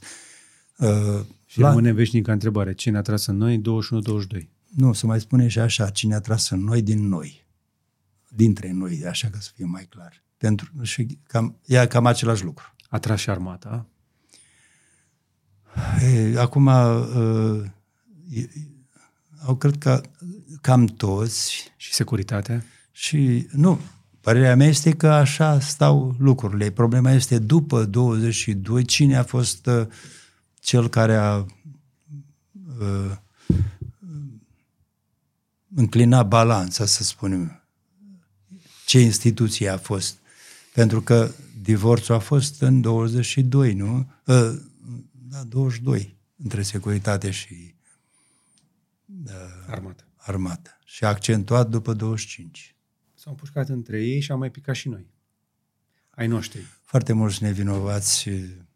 Uh, 0.77 1.25
și 1.45 1.59
la... 1.59 1.67
rămâne 1.67 1.91
veșnică 1.91 2.31
întrebare. 2.31 2.73
Cine 2.73 2.97
a 2.97 3.01
tras 3.01 3.25
în 3.25 3.37
noi 3.37 3.61
21-22? 3.61 3.61
Nu, 4.75 4.93
să 4.93 5.05
mai 5.05 5.19
spune 5.19 5.47
și 5.47 5.59
așa, 5.59 5.89
cine 5.89 6.15
a 6.15 6.19
tras 6.19 6.49
în 6.49 6.63
noi 6.63 6.81
din 6.81 7.07
noi. 7.07 7.47
Dintre 8.29 8.71
noi, 8.71 9.05
așa 9.07 9.29
ca 9.29 9.39
să 9.39 9.49
fie 9.55 9.65
mai 9.65 9.85
clar. 9.89 10.23
Pentru, 10.37 10.71
și 10.81 11.17
cam, 11.23 11.59
e 11.65 11.87
cam 11.87 12.05
același 12.05 12.43
lucru. 12.43 12.75
A 12.89 12.99
tras 12.99 13.19
și 13.19 13.29
armata? 13.29 13.90
E, 16.01 16.39
acum, 16.39 16.65
uh, 16.65 17.63
e, 18.29 18.49
au 19.45 19.55
cred 19.55 19.77
că 19.77 20.01
cam 20.61 20.85
toți. 20.85 21.71
Și 21.77 21.93
securitatea? 21.93 22.63
Și 22.91 23.47
nu, 23.51 23.79
părerea 24.21 24.55
mea 24.55 24.67
este 24.67 24.91
că 24.91 25.07
așa 25.07 25.59
stau 25.59 26.15
lucrurile. 26.19 26.71
Problema 26.71 27.11
este 27.11 27.39
după 27.39 27.85
22, 27.85 28.83
cine 28.83 29.17
a 29.17 29.23
fost 29.23 29.65
uh, 29.65 29.87
cel 30.59 30.89
care 30.89 31.15
a 31.15 31.35
uh, 32.79 33.11
înclinat 35.75 36.27
balanța, 36.27 36.85
să 36.85 37.03
spunem. 37.03 37.63
Ce 38.85 38.99
instituție 38.99 39.69
a 39.69 39.77
fost? 39.77 40.15
Pentru 40.73 41.01
că 41.01 41.31
divorțul 41.61 42.15
a 42.15 42.19
fost 42.19 42.61
în 42.61 42.81
22, 42.81 43.73
nu? 43.73 44.11
Uh, 44.25 44.59
da, 45.31 45.43
22, 45.43 46.17
între 46.43 46.61
securitate 46.61 47.31
și 47.31 47.75
uh, 49.25 49.31
armată. 49.67 50.07
armată. 50.15 50.79
Și 50.85 51.03
a 51.03 51.07
accentuat 51.07 51.69
după 51.69 51.93
25. 51.93 52.75
S-au 53.13 53.33
pușcat 53.33 53.69
între 53.69 54.03
ei 54.03 54.19
și 54.19 54.31
au 54.31 54.37
mai 54.37 54.51
picat 54.51 54.75
și 54.75 54.89
noi. 54.89 55.09
Ai 56.09 56.27
noștri. 56.27 56.61
Foarte 56.83 57.13
mulți 57.13 57.43
nevinovați. 57.43 58.29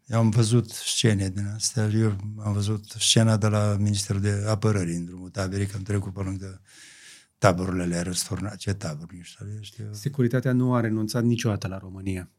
Eu 0.06 0.18
am 0.18 0.30
văzut 0.30 0.70
scene 0.70 1.28
din 1.28 1.46
astea. 1.46 1.88
Eu 1.88 2.16
am 2.38 2.52
văzut 2.52 2.84
scena 2.84 3.36
de 3.36 3.46
la 3.46 3.76
Ministerul 3.78 4.20
de 4.20 4.44
Apărări 4.46 4.94
în 4.94 5.04
drumul 5.04 5.30
taberii, 5.30 5.66
că 5.66 5.76
am 5.76 5.82
trecut 5.82 6.12
pe 6.12 6.20
lângă 6.20 6.60
taburile 7.38 8.00
răsturnate. 8.00 8.56
Ce 8.56 8.72
taburi? 8.72 9.36
Nu 9.38 9.62
știu. 9.62 9.92
Securitatea 9.92 10.52
nu 10.52 10.74
a 10.74 10.80
renunțat 10.80 11.24
niciodată 11.24 11.68
la 11.68 11.78
România. 11.78 12.30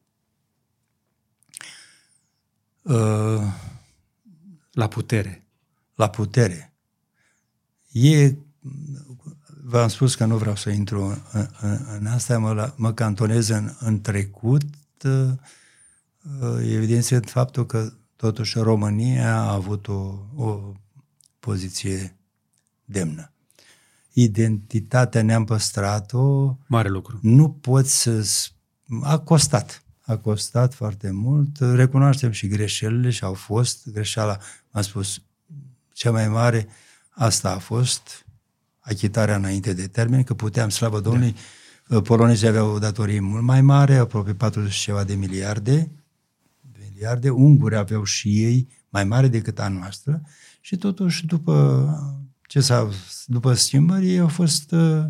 Uh, 2.81 3.76
la 4.77 4.87
putere. 4.87 5.45
La 5.95 6.09
putere. 6.09 6.73
E 7.91 8.35
v-am 9.63 9.87
spus 9.87 10.15
că 10.15 10.25
nu 10.25 10.37
vreau 10.37 10.55
să 10.55 10.69
intru 10.69 11.03
în, 11.31 11.47
în, 11.61 11.85
în 11.99 12.05
asta, 12.05 12.37
mă, 12.37 12.73
mă 12.75 12.93
cantonez 12.93 13.47
în, 13.47 13.75
în 13.79 14.01
trecut, 14.01 14.63
uh, 15.03 15.31
evidențiind 16.59 17.29
faptul 17.29 17.65
că 17.65 17.93
totuși 18.15 18.59
România 18.59 19.35
a 19.35 19.53
avut 19.53 19.87
o, 19.87 20.13
o 20.35 20.73
poziție 21.39 22.17
demnă. 22.85 23.31
Identitatea 24.13 25.21
ne-am 25.21 25.45
păstrat-o. 25.45 26.55
Mare 26.67 26.89
lucru. 26.89 27.19
Nu 27.21 27.49
poți 27.49 28.01
să... 28.01 28.27
A 29.01 29.19
costat. 29.19 29.83
A 30.07 30.17
costat 30.17 30.73
foarte 30.73 31.11
mult. 31.11 31.57
Recunoaștem 31.59 32.31
și 32.31 32.47
greșelile 32.47 33.09
și 33.09 33.23
au 33.23 33.34
fost. 33.34 33.89
Greșeala, 33.89 34.38
am 34.71 34.81
spus, 34.81 35.21
cea 35.93 36.11
mai 36.11 36.27
mare, 36.27 36.67
asta 37.09 37.51
a 37.51 37.57
fost 37.57 38.25
achitarea 38.79 39.35
înainte 39.35 39.73
de 39.73 39.88
termen, 39.88 40.23
că 40.23 40.34
puteam, 40.34 40.69
slavă 40.69 40.99
Domnului, 40.99 41.35
da. 41.88 42.01
polonezii 42.01 42.47
aveau 42.47 42.69
o 42.69 42.79
datorie 42.79 43.19
mult 43.19 43.43
mai 43.43 43.61
mare, 43.61 43.95
aproape 43.95 44.34
40 44.34 44.73
ceva 44.73 45.03
de 45.03 45.13
miliarde, 45.13 45.91
miliarde, 46.79 47.29
unguri 47.29 47.75
aveau 47.75 48.03
și 48.03 48.43
ei 48.43 48.67
mai 48.89 49.03
mare 49.03 49.27
decât 49.27 49.59
a 49.59 49.67
noastră 49.67 50.21
și 50.61 50.77
totuși 50.77 51.25
după 51.25 51.88
ce 52.41 52.59
s-a, 52.59 52.89
după 53.25 53.53
schimbări 53.53 54.09
ei 54.09 54.19
au 54.19 54.27
fost 54.27 54.71
uh, 54.71 55.05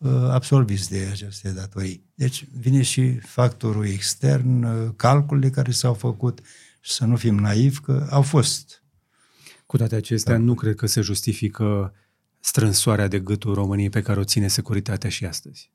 uh, 0.00 0.12
absolviți 0.30 0.90
de 0.90 1.08
aceste 1.10 1.50
datorii. 1.50 2.04
Deci 2.14 2.44
vine 2.52 2.82
și 2.82 3.18
factorul 3.18 3.86
extern, 3.86 4.62
uh, 4.62 4.92
calculele 4.96 5.50
care 5.50 5.70
s-au 5.70 5.94
făcut 5.94 6.40
și 6.80 6.92
să 6.92 7.04
nu 7.04 7.16
fim 7.16 7.34
naivi 7.34 7.80
că 7.80 8.06
au 8.10 8.22
fost. 8.22 8.82
Cu 9.66 9.76
toate 9.76 9.94
acestea, 9.94 10.34
da. 10.34 10.40
nu 10.40 10.54
cred 10.54 10.74
că 10.74 10.86
se 10.86 11.00
justifică 11.00 11.94
strânsoarea 12.40 13.08
de 13.08 13.18
gâtul 13.18 13.54
României 13.54 13.90
pe 13.90 14.02
care 14.02 14.20
o 14.20 14.24
ține 14.24 14.48
securitatea 14.48 15.10
și 15.10 15.24
astăzi. 15.24 15.70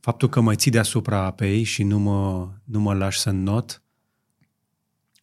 Faptul 0.00 0.28
că 0.28 0.40
mă 0.40 0.54
ții 0.54 0.70
deasupra 0.70 1.24
apei 1.24 1.62
și 1.62 1.82
nu 1.82 1.98
mă, 1.98 2.48
nu 2.64 2.80
mă 2.80 2.94
lași 2.94 3.20
să 3.20 3.30
not, 3.30 3.82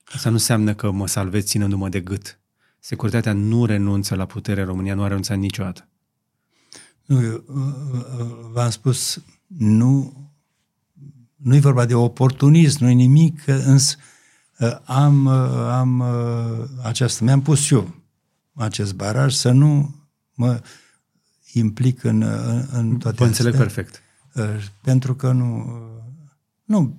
asta 0.04 0.30
nu 0.30 0.36
înseamnă 0.36 0.74
că 0.74 0.92
mă 0.92 1.08
salvezi 1.08 1.46
ținându-mă 1.46 1.90
de 1.90 2.00
gât. 2.00 2.40
Securitatea 2.80 3.34
nu 3.34 3.66
renunță 3.66 4.16
la 4.16 4.26
putere, 4.26 4.64
România 4.64 4.96
nu 4.96 5.04
a 5.04 5.08
renunțat 5.08 5.38
niciodată. 5.38 5.91
Nu, 7.12 7.24
eu, 7.24 7.44
uh, 7.48 7.56
uh, 8.20 8.28
v-am 8.52 8.70
spus, 8.70 9.24
nu, 9.48 10.14
nu 11.36 11.56
e 11.56 11.60
vorba 11.60 11.86
de 11.86 11.94
oportunism, 11.94 12.84
nu 12.84 12.90
e 12.90 12.94
nimic, 12.94 13.48
însă 13.48 13.96
uh, 14.60 14.78
am, 14.84 15.28
am 15.28 16.04
această, 16.84 17.24
mi-am 17.24 17.42
pus 17.42 17.70
eu 17.70 17.96
acest 18.54 18.94
baraj 18.94 19.34
să 19.34 19.52
nu 19.52 19.96
mă 20.34 20.62
implic 21.54 22.04
în, 22.04 22.22
în 22.72 22.98
toate 22.98 23.18
Vă 23.18 23.26
înțeleg 23.26 23.54
astea, 23.54 23.66
perfect. 23.66 24.02
Uh, 24.34 24.66
pentru 24.82 25.16
că 25.16 25.32
nu... 25.32 25.58
Uh, 25.58 26.00
nu, 26.64 26.98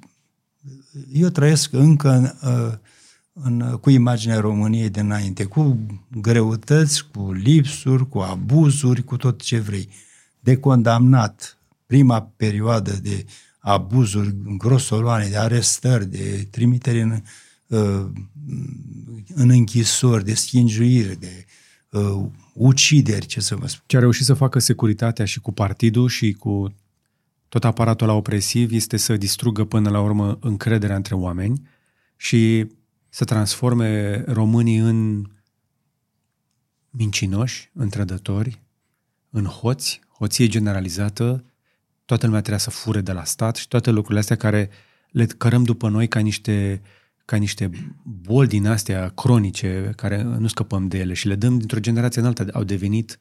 eu 1.12 1.28
trăiesc 1.28 1.72
încă 1.72 2.10
în, 2.10 2.22
uh, 2.24 2.72
în, 3.32 3.78
cu 3.80 3.90
imaginea 3.90 4.40
României 4.40 4.90
de 4.90 5.00
înainte, 5.00 5.44
cu 5.44 5.78
greutăți, 6.20 7.08
cu 7.10 7.32
lipsuri, 7.32 8.08
cu 8.08 8.18
abuzuri, 8.18 9.04
cu 9.04 9.16
tot 9.16 9.42
ce 9.42 9.58
vrei. 9.58 9.88
De 10.40 10.56
condamnat 10.56 11.58
prima 11.86 12.32
perioadă 12.36 12.92
de 13.02 13.24
abuzuri 13.58 14.34
grosoloane, 14.58 15.28
de 15.28 15.36
arestări, 15.36 16.06
de 16.06 16.48
trimiteri 16.50 17.00
în, 17.00 17.22
în 19.34 19.50
închisori, 19.50 20.24
de 20.24 20.34
schingiuire, 20.34 21.14
de 21.14 21.44
uh, 21.90 22.24
ucideri, 22.54 23.26
ce 23.26 23.40
să 23.40 23.56
vă 23.56 23.66
spun. 23.66 23.84
Ce 23.86 23.96
a 23.96 24.00
reușit 24.00 24.24
să 24.24 24.34
facă 24.34 24.58
securitatea 24.58 25.24
și 25.24 25.40
cu 25.40 25.52
partidul 25.52 26.08
și 26.08 26.32
cu 26.32 26.74
tot 27.48 27.64
aparatul 27.64 28.06
la 28.06 28.12
opresiv 28.12 28.72
este 28.72 28.96
să 28.96 29.16
distrugă 29.16 29.64
până 29.64 29.90
la 29.90 30.00
urmă 30.00 30.38
încrederea 30.40 30.96
între 30.96 31.14
oameni 31.14 31.68
și 32.16 32.66
să 33.12 33.24
transforme 33.24 34.20
românii 34.26 34.76
în 34.76 35.26
mincinoși, 36.90 37.70
în 37.74 37.88
trădători, 37.88 38.62
în 39.30 39.44
hoți, 39.44 40.00
hoție 40.18 40.46
generalizată, 40.46 41.44
toată 42.04 42.26
lumea 42.26 42.40
trebuia 42.40 42.62
să 42.62 42.70
fure 42.70 43.00
de 43.00 43.12
la 43.12 43.24
stat 43.24 43.56
și 43.56 43.68
toate 43.68 43.90
lucrurile 43.90 44.20
astea 44.20 44.36
care 44.36 44.70
le 45.10 45.26
cărăm 45.26 45.64
după 45.64 45.88
noi 45.88 46.08
ca 46.08 46.20
niște 46.20 46.80
uh, 46.82 46.88
ca 47.24 47.36
niște 47.36 47.70
boli 48.02 48.48
din 48.48 48.66
astea 48.66 49.08
cronice, 49.08 49.92
care 49.96 50.22
nu 50.22 50.46
scăpăm 50.46 50.88
de 50.88 50.98
ele 50.98 51.12
și 51.12 51.26
le 51.26 51.34
dăm 51.34 51.58
dintr-o 51.58 51.80
generație 51.80 52.20
în 52.20 52.26
alta, 52.26 52.46
au 52.52 52.64
devenit 52.64 53.18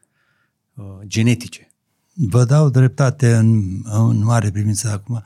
uh, 0.74 0.86
genetice. 1.06 1.72
Vă 2.14 2.44
dau 2.44 2.70
dreptate 2.70 3.34
în, 3.34 3.82
în 3.84 4.24
mare 4.24 4.52
privință 4.52 4.90
acum. 4.90 5.24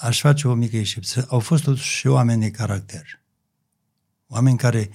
Aș 0.00 0.20
face 0.20 0.48
o 0.48 0.54
mică 0.54 0.76
excepție. 0.76 1.24
Au 1.28 1.38
fost 1.38 1.64
totuși 1.64 1.96
și 1.96 2.06
oameni 2.06 2.40
de 2.40 2.50
caracter. 2.50 3.20
Oameni 4.28 4.58
care 4.58 4.90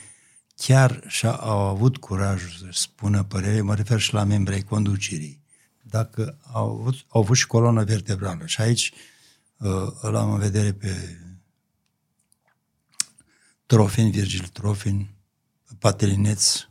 chiar 0.56 1.04
și-au 1.08 1.60
avut 1.60 1.98
curajul 1.98 2.50
să 2.50 2.68
spună 2.72 3.24
părere, 3.24 3.62
mă 3.62 3.76
refer 3.76 4.00
și 4.00 4.14
la 4.14 4.24
membrii 4.24 4.64
conducerii. 4.64 5.42
Dacă 5.82 6.38
au 6.52 6.80
avut, 6.80 7.06
au 7.08 7.22
avut 7.22 7.38
și 7.38 7.48
coloană 7.48 7.84
vertebrală. 7.84 8.46
Și 8.46 8.62
aici 8.62 8.94
uh, 9.58 9.92
îl 10.02 10.16
am 10.16 10.32
în 10.32 10.40
vedere 10.40 10.74
pe 10.74 11.18
Trofin, 13.66 14.12
Virgil 14.12 14.48
Trofin, 14.48 15.10
Patelineț. 15.80 16.68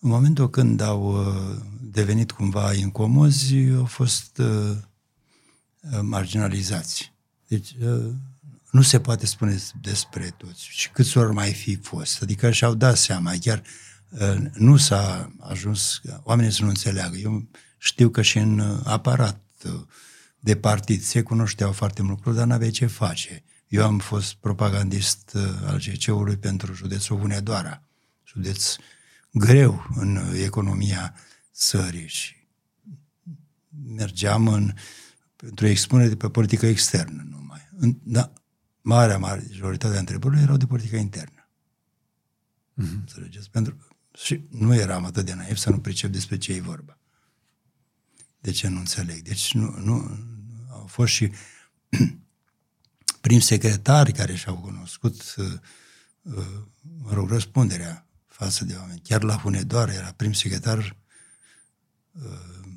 În 0.00 0.08
momentul 0.10 0.50
când 0.50 0.80
au 0.80 1.26
uh, 1.26 1.62
devenit 1.80 2.30
cumva 2.30 2.74
incomozi, 2.74 3.54
au 3.76 3.84
fost 3.84 4.38
uh, 4.38 4.76
uh, 5.80 5.98
marginalizați. 6.00 7.12
Deci 7.46 7.76
nu 8.70 8.82
se 8.82 9.00
poate 9.00 9.26
spune 9.26 9.58
despre 9.80 10.34
toți. 10.36 10.68
Și 10.68 10.90
câți 10.90 11.18
ori 11.18 11.32
mai 11.32 11.52
fi 11.52 11.76
fost. 11.76 12.22
Adică 12.22 12.50
și-au 12.50 12.74
dat 12.74 12.96
seama, 12.96 13.32
chiar 13.40 13.62
nu 14.52 14.76
s-a 14.76 15.32
ajuns, 15.40 16.00
oamenii 16.22 16.52
să 16.52 16.62
nu 16.62 16.68
înțeleagă. 16.68 17.16
Eu 17.16 17.48
știu 17.78 18.08
că 18.08 18.22
și 18.22 18.38
în 18.38 18.80
aparat 18.84 19.40
de 20.40 20.56
partid 20.56 21.02
se 21.02 21.22
cunoșteau 21.22 21.72
foarte 21.72 22.02
mult 22.02 22.14
lucruri, 22.14 22.36
dar 22.36 22.46
n-aveai 22.46 22.70
ce 22.70 22.86
face. 22.86 23.42
Eu 23.68 23.84
am 23.84 23.98
fost 23.98 24.34
propagandist 24.34 25.32
uh, 25.34 25.42
al 25.66 25.78
GC-ului 25.78 26.36
pentru 26.36 26.74
județul 26.74 27.18
Hunedoara, 27.18 27.82
județ 28.24 28.76
greu 29.30 29.86
în 29.94 30.18
economia 30.42 31.14
țării 31.54 32.08
și 32.08 32.36
mergeam 33.86 34.48
în, 34.48 34.74
pentru 35.36 35.66
expunere 35.66 36.08
de 36.08 36.16
pe 36.16 36.28
politică 36.28 36.66
externă 36.66 37.26
numai. 37.30 37.68
În, 37.76 37.96
da, 38.02 38.32
marea 38.88 39.18
majoritate 39.18 39.96
a 39.96 39.98
întrebărilor 39.98 40.42
erau 40.42 40.56
de 40.56 40.66
politică 40.66 40.96
internă. 40.96 41.48
Mm-hmm. 42.72 43.00
Înțelegeți? 43.00 43.50
Pentru, 43.50 43.76
și 44.14 44.46
nu 44.50 44.74
eram 44.74 45.04
atât 45.04 45.24
de 45.24 45.34
naiv 45.34 45.56
să 45.56 45.70
nu 45.70 45.80
pricep 45.80 46.10
despre 46.10 46.38
ce 46.38 46.52
e 46.52 46.60
vorba. 46.60 46.98
De 48.40 48.50
ce 48.50 48.68
nu 48.68 48.78
înțeleg? 48.78 49.22
Deci 49.22 49.54
nu, 49.54 49.78
nu 49.78 50.18
au 50.70 50.86
fost 50.86 51.12
și 51.12 51.32
prim 53.26 53.40
secretari 53.40 54.12
care 54.12 54.34
și-au 54.34 54.56
cunoscut, 54.56 55.34
uh, 55.36 55.52
uh, 56.22 56.46
mă 57.02 57.12
rog, 57.12 57.30
răspunderea 57.30 58.06
față 58.26 58.64
de 58.64 58.74
oameni. 58.74 59.00
Chiar 59.00 59.22
la 59.22 59.36
Hunedoara 59.36 59.92
era 59.92 60.12
prim 60.12 60.32
secretar 60.32 60.96
uh, 62.12 62.68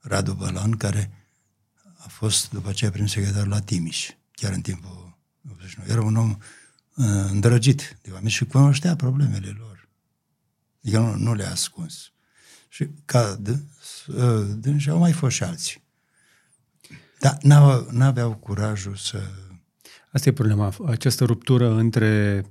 Radu 0.00 0.34
Bălan, 0.34 0.70
care 0.70 1.28
a 1.96 2.08
fost 2.08 2.50
după 2.50 2.68
aceea 2.68 2.90
prim 2.90 3.06
secretar 3.06 3.46
la 3.46 3.60
Timiș, 3.60 4.10
chiar 4.40 4.52
în 4.52 4.60
timpul 4.60 5.18
89. 5.50 5.88
Era 5.90 6.02
un 6.06 6.16
om 6.16 6.30
uh, 6.30 7.06
îndrăgit 7.30 7.98
de 8.02 8.10
oameni 8.10 8.30
și 8.30 8.44
cunoștea 8.44 8.96
problemele 8.96 9.54
lor. 9.58 9.88
Adică 10.82 10.98
nu, 10.98 11.14
nu 11.14 11.34
le-a 11.34 11.50
ascuns. 11.50 12.12
Și 12.68 12.88
ca 13.04 13.34
dâns, 13.34 14.06
uh, 14.06 14.86
au 14.88 14.98
mai 14.98 15.12
fost 15.12 15.34
și 15.34 15.42
alții. 15.42 15.82
Dar 17.18 17.38
n-aveau, 17.42 17.86
n-aveau 17.90 18.34
curajul 18.34 18.94
să... 18.94 19.22
Asta 20.12 20.28
e 20.28 20.32
problema, 20.32 20.74
această 20.86 21.24
ruptură 21.24 21.74
între 21.74 22.44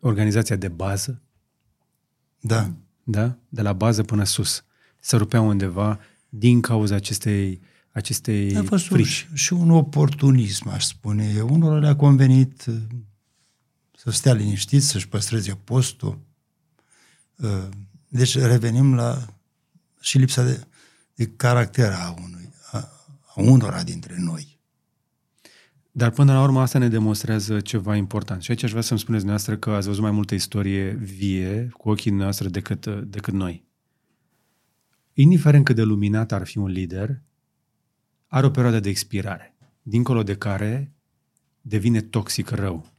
organizația 0.00 0.56
de 0.56 0.68
bază. 0.68 1.22
Da. 2.40 2.72
Da? 3.02 3.38
De 3.48 3.62
la 3.62 3.72
bază 3.72 4.02
până 4.02 4.24
sus. 4.24 4.64
Se 5.00 5.16
rupea 5.16 5.40
undeva 5.40 6.00
din 6.28 6.60
cauza 6.60 6.94
acestei, 6.94 7.60
acestei 7.96 8.56
A 8.56 8.62
fost 8.62 8.86
frici. 8.86 9.26
Un, 9.30 9.36
și 9.36 9.52
un 9.52 9.70
oportunism, 9.70 10.68
aș 10.68 10.84
spune. 10.84 11.40
Unul 11.40 11.78
le-a 11.78 11.96
convenit 11.96 12.64
uh, 12.66 12.74
să 13.96 14.10
stea 14.10 14.32
liniștit, 14.32 14.82
să-și 14.82 15.08
păstreze 15.08 15.54
postul. 15.64 16.18
Uh, 17.36 17.68
deci 18.08 18.38
revenim 18.38 18.94
la 18.94 19.26
și 20.00 20.18
lipsa 20.18 20.44
de, 20.44 20.66
de 21.14 21.26
caracter 21.26 21.92
a, 21.92 22.14
unui, 22.24 22.52
a, 22.70 22.78
a 23.34 23.40
unora 23.40 23.82
dintre 23.82 24.16
noi. 24.18 24.58
Dar 25.92 26.10
până 26.10 26.32
la 26.32 26.42
urmă 26.42 26.60
asta 26.60 26.78
ne 26.78 26.88
demonstrează 26.88 27.60
ceva 27.60 27.96
important. 27.96 28.42
Și 28.42 28.50
aici 28.50 28.62
aș 28.62 28.70
vrea 28.70 28.82
să-mi 28.82 28.98
spuneți 28.98 29.24
dumneavoastră 29.24 29.70
că 29.70 29.76
ați 29.76 29.86
văzut 29.86 30.02
mai 30.02 30.10
multă 30.10 30.34
istorie 30.34 30.90
vie 30.92 31.68
cu 31.72 31.90
ochii 31.90 32.10
noastre 32.10 32.48
decât, 32.48 32.86
decât 32.86 33.34
noi. 33.34 33.64
Indiferent 35.12 35.64
cât 35.64 35.76
de 35.76 35.82
luminat 35.82 36.32
ar 36.32 36.46
fi 36.46 36.58
un 36.58 36.68
lider, 36.68 37.20
are 38.26 38.46
o 38.46 38.50
perioadă 38.50 38.80
de 38.80 38.88
expirare, 38.88 39.56
dincolo 39.82 40.22
de 40.22 40.36
care 40.36 40.92
devine 41.60 42.00
toxic 42.00 42.50
rău. 42.50 42.92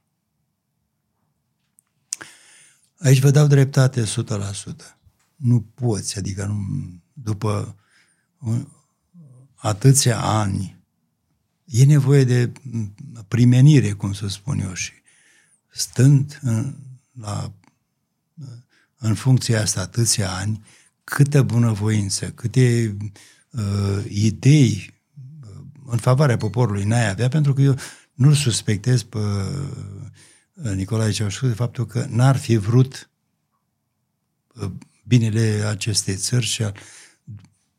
Aici 2.99 3.19
vă 3.19 3.31
dau 3.31 3.47
dreptate 3.47 4.03
100%. 4.03 4.05
Nu 5.35 5.61
poți, 5.61 6.17
adică 6.17 6.45
nu, 6.45 6.65
după 7.13 7.75
atâția 9.55 10.19
ani 10.21 10.77
e 11.65 11.85
nevoie 11.85 12.23
de 12.23 12.51
primenire, 13.27 13.91
cum 13.91 14.13
să 14.13 14.27
spun 14.27 14.59
eu, 14.59 14.73
și 14.73 14.91
stând 15.69 16.39
în, 16.41 16.75
la, 17.11 17.53
în 18.97 19.13
funcția 19.13 19.61
asta 19.61 19.81
atâția 19.81 20.31
ani, 20.31 20.65
câtă 21.03 21.41
bunăvoință, 21.43 22.31
câte 22.31 22.97
uh, 23.51 24.05
idei 24.09 24.89
uh, 24.89 24.96
în 25.89 25.97
favoarea 25.97 26.37
poporului 26.37 26.83
n-ai 26.83 27.09
avea, 27.09 27.27
pentru 27.27 27.53
că 27.53 27.61
eu 27.61 27.75
nu-l 28.13 28.33
suspectez 28.33 29.03
pe 29.03 29.17
uh, 29.17 30.71
Nicolae 30.73 31.11
Ceaușescu 31.11 31.47
de 31.47 31.53
faptul 31.53 31.85
că 31.85 32.05
n-ar 32.09 32.37
fi 32.37 32.55
vrut 32.55 33.09
uh, 34.53 34.71
binele 35.03 35.63
acestei 35.69 36.15
țări 36.15 36.45
și 36.45 36.63
a, 36.63 36.71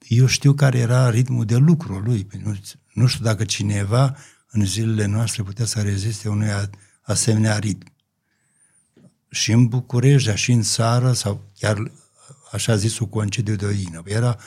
eu 0.09 0.27
știu 0.27 0.55
care 0.55 0.79
era 0.79 1.11
ritmul 1.11 1.45
de 1.45 1.57
lucru 1.57 1.99
lui. 1.99 2.27
Nu, 2.43 2.59
nu 2.93 3.07
știu 3.07 3.25
dacă 3.25 3.45
cineva 3.45 4.17
în 4.51 4.65
zilele 4.65 5.07
noastre 5.07 5.43
putea 5.43 5.65
să 5.65 5.81
reziste 5.81 6.29
unui 6.29 6.49
asemenea 7.03 7.59
ritm. 7.59 7.93
Și 9.31 9.53
în 9.53 9.67
București, 9.67 10.29
dar 10.29 10.39
și 10.39 10.53
în 10.53 10.63
țară, 10.63 11.13
sau 11.13 11.51
chiar 11.59 11.93
așa 12.53 12.77
zisul 12.77 13.07
concediu 13.07 13.57
de 13.57 13.67
odină. 13.67 14.03
Era 14.05 14.39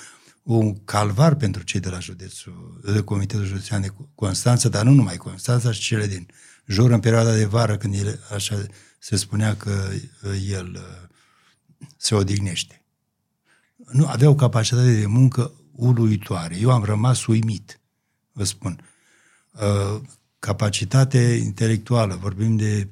un 0.58 0.84
calvar 0.84 1.36
pentru 1.36 1.64
cei 1.64 1.80
de 1.80 1.90
la 1.90 2.00
județul, 2.00 2.82
de 2.94 3.02
Comitetul 3.02 3.46
Județean 3.46 3.82
de 3.82 3.94
Constanța, 4.16 4.70
dar 4.70 4.84
nu 4.84 4.92
numai 4.92 5.18
Constanța, 5.18 5.72
și 5.72 5.82
cele 5.82 6.08
din 6.08 6.28
jur 6.66 6.92
în 6.92 7.00
perioada 7.00 7.34
de 7.34 7.46
vară, 7.46 7.78
când 7.78 7.94
el, 7.96 8.20
așa 8.34 8.66
se 9.00 9.16
spunea 9.16 9.56
că 9.56 9.90
el 10.50 10.72
uh, 10.74 11.10
se 11.98 12.16
odihnește. 12.16 12.82
Nu, 13.92 14.08
avea 14.08 14.30
o 14.30 14.36
capacitate 14.36 15.00
de 15.00 15.06
muncă 15.06 15.52
uluitoare. 15.72 16.58
Eu 16.58 16.72
am 16.72 16.84
rămas 16.84 17.26
uimit 17.26 17.82
vă 18.32 18.44
spun. 18.44 18.84
Uh, 19.52 20.02
capacitate 20.40 21.18
intelectuală, 21.44 22.16
vorbim 22.16 22.56
de 22.56 22.88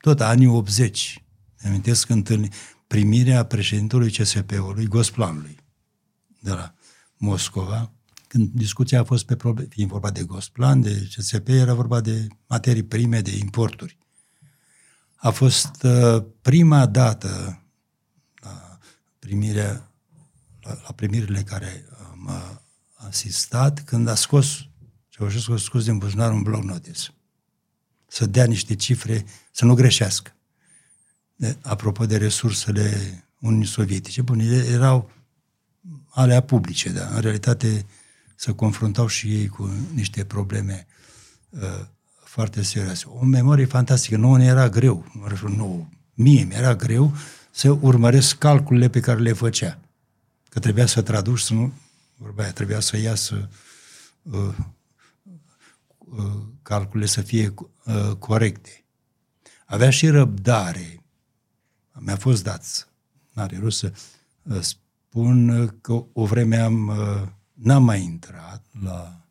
tot 0.00 0.20
anii 0.20 0.46
80. 0.46 1.22
Ne 1.60 1.68
amintesc 1.68 2.08
întâlni, 2.08 2.48
primirea 2.86 3.44
președintelui 3.44 4.10
CSP-ului, 4.10 4.86
Gosplanului, 4.86 5.56
de 6.40 6.50
la 6.50 6.74
Moscova, 7.16 7.92
când 8.28 8.50
discuția 8.52 9.00
a 9.00 9.04
fost 9.04 9.24
pe 9.24 9.36
probleme, 9.36 9.68
fiind 9.70 9.90
vorba 9.90 10.10
de 10.10 10.22
Gosplan, 10.22 10.80
de 10.80 11.08
CSP, 11.16 11.48
era 11.48 11.74
vorba 11.74 12.00
de 12.00 12.26
materii 12.46 12.82
prime, 12.82 13.20
de 13.20 13.36
importuri. 13.36 13.98
A 15.14 15.30
fost 15.30 15.82
uh, 15.82 16.24
prima 16.42 16.86
dată 16.86 17.62
la 18.40 18.78
primirea, 19.18 19.92
la, 20.60 20.78
la 20.86 20.92
primirile 20.92 21.42
care 21.42 21.86
am 22.10 22.26
uh, 22.26 22.56
asistat 22.94 23.84
când 23.84 24.08
a 24.08 24.14
scos, 24.14 24.68
Ceaușescu 25.08 25.52
a 25.52 25.56
scos 25.56 25.84
din 25.84 25.98
buzunar 25.98 26.32
un 26.32 26.42
bloc 26.42 26.62
notice. 26.62 27.14
Să 28.06 28.26
dea 28.26 28.44
niște 28.44 28.76
cifre, 28.76 29.24
să 29.52 29.64
nu 29.64 29.74
greșească. 29.74 30.36
De, 31.36 31.56
apropo 31.62 32.06
de 32.06 32.16
resursele 32.16 32.94
Uniunii 33.40 33.66
Sovietice, 33.66 34.22
bun, 34.22 34.38
ele 34.38 34.64
erau 34.64 35.10
alea 36.10 36.40
publice, 36.40 36.90
dar 36.90 37.10
în 37.14 37.20
realitate 37.20 37.86
se 38.34 38.52
confruntau 38.52 39.06
și 39.06 39.34
ei 39.34 39.48
cu 39.48 39.70
niște 39.94 40.24
probleme 40.24 40.86
uh, 41.48 41.60
foarte 42.24 42.62
serioase. 42.62 43.04
O 43.06 43.24
memorie 43.24 43.64
fantastică. 43.64 44.16
Nouă 44.16 44.38
ne 44.38 44.44
era 44.44 44.68
greu, 44.68 45.10
mă 45.12 45.28
refer, 45.28 45.48
nouă, 45.48 45.88
mie 46.14 46.44
mi 46.44 46.54
era 46.54 46.74
greu 46.74 47.14
să 47.50 47.70
urmăresc 47.70 48.38
calculele 48.38 48.88
pe 48.88 49.00
care 49.00 49.20
le 49.20 49.32
făcea. 49.32 49.78
Că 50.48 50.58
trebuia 50.58 50.86
să 50.86 51.02
traduci, 51.02 51.40
să 51.40 51.52
nu 51.54 51.72
vorba 52.16 52.42
aia, 52.42 52.52
trebuia 52.52 52.80
să 52.80 52.96
iasă 52.96 53.48
uh, 54.22 54.54
uh, 55.98 56.42
calculele 56.62 57.08
să 57.08 57.20
fie 57.20 57.54
uh, 57.84 58.16
corecte. 58.18 58.84
Avea 59.66 59.90
și 59.90 60.08
răbdare. 60.08 61.04
Mi-a 61.92 62.16
fost 62.16 62.42
dat, 62.42 62.88
n-are 63.32 63.58
rost 63.58 63.78
să 63.78 63.92
uh, 64.42 64.60
spun 65.10 65.68
că 65.80 66.04
o 66.12 66.24
vreme 66.24 66.56
am, 66.56 66.88
uh, 66.88 67.28
n-am 67.52 67.84
mai 67.84 68.02
intrat 68.02 68.64
la 68.82 69.26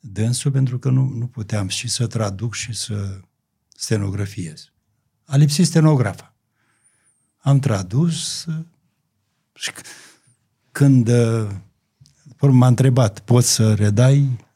dânsul 0.00 0.50
pentru 0.50 0.78
că 0.78 0.90
nu, 0.90 1.08
nu 1.08 1.26
puteam 1.26 1.68
și 1.68 1.88
să 1.88 2.06
traduc 2.06 2.54
și 2.54 2.72
să 2.72 3.20
stenografiez. 3.68 4.72
A 5.24 5.36
lipsit 5.36 5.66
stenografa. 5.66 6.34
Am 7.38 7.58
tradus 7.58 8.44
uh, 8.44 8.54
și 9.54 9.70
când 10.70 11.08
uh, 11.08 11.50
m-a 12.40 12.66
întrebat, 12.66 13.20
poți 13.20 13.52
să 13.52 13.74
redai 13.74 14.46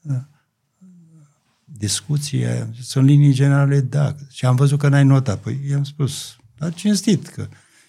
discuție? 1.65 2.71
Sunt 2.81 3.07
linii 3.07 3.33
generale, 3.33 3.81
da. 3.81 4.15
Și 4.31 4.47
am 4.47 4.57
văzut 4.57 4.79
că 4.79 4.89
n-ai 4.89 5.05
notat. 5.05 5.41
Păi 5.41 5.61
i-am 5.69 5.85
spus, 5.85 6.37
dar 6.57 6.75
cinstit 6.75 7.27
că 7.27 7.49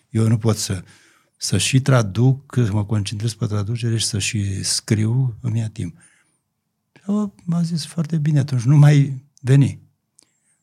eu 0.09 0.27
nu 0.27 0.37
pot 0.37 0.57
să, 0.57 0.83
să 1.45 1.57
și 1.57 1.81
traduc, 1.81 2.53
să 2.55 2.71
mă 2.71 2.85
concentrez 2.85 3.33
pe 3.33 3.45
traducere 3.45 3.97
și 3.97 4.05
să 4.05 4.19
și 4.19 4.63
scriu, 4.63 5.37
îmi 5.41 5.59
ia 5.59 5.69
timp. 5.69 5.97
Și 6.93 7.01
m-a 7.43 7.61
zis 7.61 7.85
foarte 7.85 8.17
bine, 8.17 8.39
atunci 8.39 8.61
nu 8.61 8.77
mai 8.77 9.25
veni. 9.41 9.79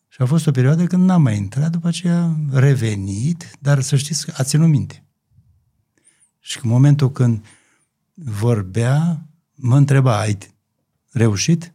Și 0.08 0.22
a 0.22 0.26
fost 0.26 0.46
o 0.46 0.50
perioadă 0.50 0.84
când 0.84 1.04
n-am 1.04 1.22
mai 1.22 1.36
intrat, 1.36 1.70
după 1.70 1.88
aceea 1.88 2.22
am 2.22 2.50
revenit, 2.52 3.50
dar 3.58 3.80
să 3.80 3.96
știți 3.96 4.24
că 4.24 4.32
a 4.36 4.42
ținut 4.42 4.68
minte. 4.68 5.04
Și 6.40 6.58
în 6.62 6.70
momentul 6.70 7.12
când 7.12 7.44
vorbea, 8.14 9.26
mă 9.54 9.76
întreba, 9.76 10.18
ai 10.20 10.38
reușit 11.10 11.72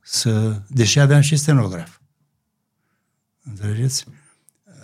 să... 0.00 0.62
Deși 0.68 0.98
aveam 0.98 1.20
și 1.20 1.36
stenograf. 1.36 1.98
Înțelegeți? 3.42 4.04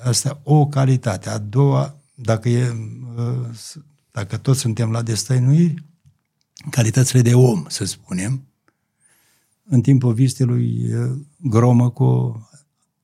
Asta 0.03 0.41
o 0.43 0.66
calitate. 0.66 1.31
A 1.31 1.39
doua, 1.39 2.01
dacă, 2.18 2.48
e, 2.48 2.70
uh, 3.16 3.48
dacă 4.10 4.36
toți 4.36 4.60
suntem 4.60 4.90
la 4.90 5.02
destăinuiri, 5.02 5.84
calitățile 6.70 7.22
de 7.22 7.34
om, 7.34 7.64
să 7.68 7.84
spunem, 7.84 8.47
în 9.64 9.80
timpul 9.80 10.12
vizitei 10.12 10.47
lui 10.47 10.94
uh, 10.94 11.18
Gromăco 11.36 12.40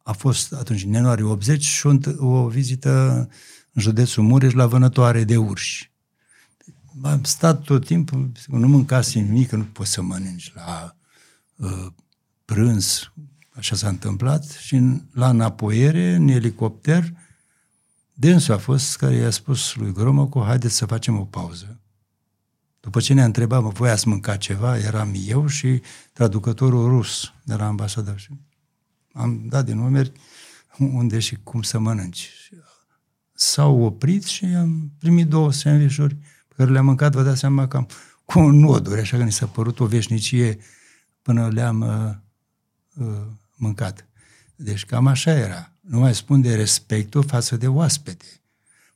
a 0.02 0.12
fost 0.12 0.52
atunci 0.52 0.84
în 0.84 0.92
ianuarie 0.92 1.24
80 1.24 1.62
și 1.62 1.86
o, 1.86 1.96
o 2.18 2.48
vizită 2.48 3.28
în 3.72 3.82
județul 3.82 4.22
Mureș 4.22 4.52
la 4.52 4.66
vânătoare 4.66 5.24
de 5.24 5.36
urși. 5.36 5.90
Am 7.02 7.22
stat 7.22 7.62
tot 7.62 7.84
timpul, 7.84 8.32
nu 8.46 8.68
mâncase 8.68 9.20
nimic, 9.20 9.50
nu 9.50 9.64
poți 9.64 9.90
să 9.90 10.02
mănânci 10.02 10.52
la 10.54 10.96
uh, 11.56 11.86
prânz, 12.44 13.12
așa 13.50 13.76
s-a 13.76 13.88
întâmplat, 13.88 14.44
și 14.44 14.74
în, 14.74 15.02
la 15.12 15.28
înapoiere, 15.28 16.14
în 16.14 16.28
elicopter, 16.28 17.12
dânsul 18.12 18.54
a 18.54 18.58
fost 18.58 18.96
care 18.96 19.14
i-a 19.14 19.30
spus 19.30 19.74
lui 19.74 19.92
Gromoco, 19.92 20.44
haideți 20.44 20.74
să 20.74 20.86
facem 20.86 21.18
o 21.18 21.24
pauză. 21.24 21.80
După 22.80 23.00
ce 23.00 23.14
ne-a 23.14 23.24
întrebat, 23.24 23.62
mă, 23.62 23.68
voi 23.68 23.90
ați 23.90 24.08
mâncat 24.08 24.38
ceva, 24.38 24.78
eram 24.78 25.14
eu 25.26 25.46
și 25.46 25.82
traducătorul 26.12 26.88
rus 26.88 27.32
de 27.44 27.54
la 27.54 27.66
ambasadă. 27.66 28.14
Și 28.16 28.28
am 29.12 29.48
dat 29.48 29.64
din 29.64 29.78
numeri 29.78 30.12
unde 30.78 31.18
și 31.18 31.38
cum 31.42 31.62
să 31.62 31.78
mănânci. 31.78 32.30
S-au 33.32 33.82
oprit 33.82 34.24
și 34.24 34.44
am 34.44 34.92
primit 34.98 35.26
două 35.26 35.52
sandvișuri 35.52 36.14
pe 36.48 36.54
care 36.56 36.70
le-am 36.70 36.84
mâncat, 36.84 37.12
vă 37.12 37.22
dați 37.22 37.38
seama 37.38 37.68
cam 37.68 37.88
cu 38.24 38.40
noduri, 38.40 39.00
așa 39.00 39.16
că 39.16 39.22
ni 39.22 39.32
s-a 39.32 39.46
părut 39.46 39.80
o 39.80 39.86
veșnicie 39.86 40.58
până 41.22 41.48
le-am 41.48 41.80
uh, 41.80 43.06
uh, 43.06 43.26
mâncat. 43.56 44.06
Deci 44.56 44.84
cam 44.84 45.06
așa 45.06 45.30
era. 45.30 45.71
Nu 45.82 45.98
mai 45.98 46.14
spun 46.14 46.40
de 46.40 46.54
respectul 46.54 47.22
față 47.22 47.56
de 47.56 47.66
oaspete. 47.68 48.26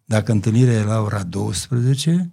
Dacă 0.05 0.33
întâlnirea 0.33 0.75
era 0.75 0.89
la 0.89 1.01
ora 1.01 1.23
12, 1.23 2.31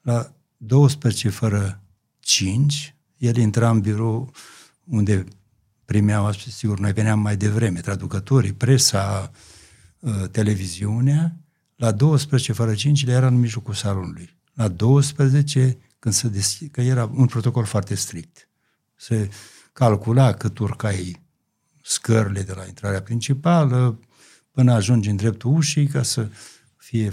la 0.00 0.32
12 0.56 1.28
fără 1.28 1.82
5, 2.18 2.94
el 3.16 3.36
intra 3.36 3.70
în 3.70 3.80
birou 3.80 4.32
unde 4.84 5.24
primeau, 5.84 6.32
sigur, 6.32 6.78
noi 6.78 6.92
veneam 6.92 7.20
mai 7.20 7.36
devreme, 7.36 7.80
traducătorii, 7.80 8.52
presa, 8.52 9.30
uh, 9.98 10.28
televiziunea, 10.30 11.36
la 11.76 11.92
12 11.92 12.52
fără 12.52 12.74
5 12.74 13.06
le 13.06 13.12
era 13.12 13.26
în 13.26 13.38
mijlocul 13.38 13.74
salonului. 13.74 14.36
La 14.54 14.68
12, 14.68 15.78
când 15.98 16.14
se 16.14 16.28
deschide, 16.28 16.70
că 16.70 16.80
era 16.80 17.10
un 17.14 17.26
protocol 17.26 17.64
foarte 17.64 17.94
strict. 17.94 18.48
Se 18.94 19.30
calcula 19.72 20.32
cât 20.32 20.58
urcai 20.58 21.25
scările 21.86 22.42
de 22.42 22.52
la 22.52 22.66
intrarea 22.66 23.02
principală 23.02 24.00
până 24.50 24.72
ajungi 24.72 25.08
în 25.08 25.16
dreptul 25.16 25.54
ușii 25.54 25.86
ca 25.86 26.02
să 26.02 26.30
fie... 26.76 27.12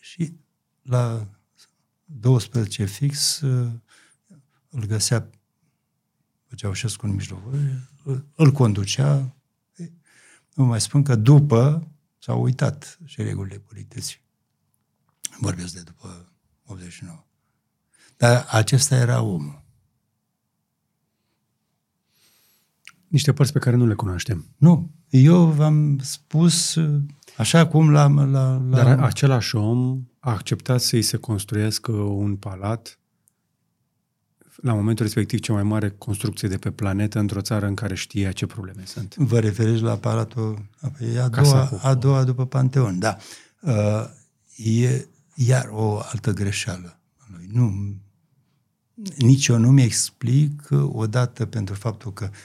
Și 0.00 0.36
la 0.82 1.28
12 2.04 2.84
fix 2.84 3.40
uh, 3.40 3.70
îl 4.68 4.84
găsea 4.84 5.30
pe 6.46 6.54
Ceaușescu 6.54 7.06
în 7.06 7.14
mijloc, 7.14 7.42
îl 8.34 8.52
conducea. 8.52 9.36
Nu 10.54 10.64
mai 10.64 10.80
spun 10.80 11.02
că 11.02 11.14
după 11.14 11.88
s-au 12.18 12.42
uitat 12.42 12.98
și 13.04 13.22
regulile 13.22 13.58
polității. 13.58 14.20
Vorbesc 15.40 15.74
de 15.74 15.80
după 15.80 16.32
89. 16.64 17.24
Dar 18.16 18.46
acesta 18.50 18.96
era 18.96 19.20
omul. 19.20 19.62
Niște 23.08 23.32
părți 23.32 23.52
pe 23.52 23.58
care 23.58 23.76
nu 23.76 23.86
le 23.86 23.94
cunoaștem. 23.94 24.46
Nu. 24.56 24.90
Eu 25.08 25.44
v-am 25.44 25.98
spus 25.98 26.76
așa 27.36 27.66
cum 27.66 27.90
la... 27.90 28.06
la, 28.06 28.24
la... 28.24 28.60
Dar 28.70 28.98
același 29.00 29.56
om 29.56 30.02
a 30.18 30.30
acceptat 30.30 30.80
să-i 30.80 31.02
se 31.02 31.16
construiască 31.16 31.92
un 31.92 32.36
palat 32.36 32.98
la 34.62 34.72
momentul 34.72 35.04
respectiv 35.04 35.40
cea 35.40 35.52
mai 35.52 35.62
mare 35.62 35.90
construcție 35.90 36.48
de 36.48 36.56
pe 36.56 36.70
planetă 36.70 37.18
într-o 37.18 37.40
țară 37.40 37.66
în 37.66 37.74
care 37.74 37.94
știa 37.94 38.32
ce 38.32 38.46
probleme 38.46 38.82
sunt. 38.86 39.16
Vă 39.16 39.38
referiți 39.38 39.82
la 39.82 39.96
palatul... 39.96 40.68
E 41.14 41.20
a 41.20 41.28
doua, 41.28 41.70
a 41.82 41.94
doua 41.94 42.24
după 42.24 42.46
Panteon, 42.46 42.98
da. 42.98 43.16
Uh, 43.60 44.04
e 44.56 45.06
iar 45.34 45.68
o 45.72 46.00
altă 46.12 46.32
greșeală. 46.32 47.00
Nu, 47.52 47.94
nici 49.16 49.46
eu 49.46 49.58
nu 49.58 49.70
mi-explic 49.70 50.68
odată 50.92 51.46
pentru 51.46 51.74
faptul 51.74 52.12
că 52.12 52.28
uh, 52.30 52.36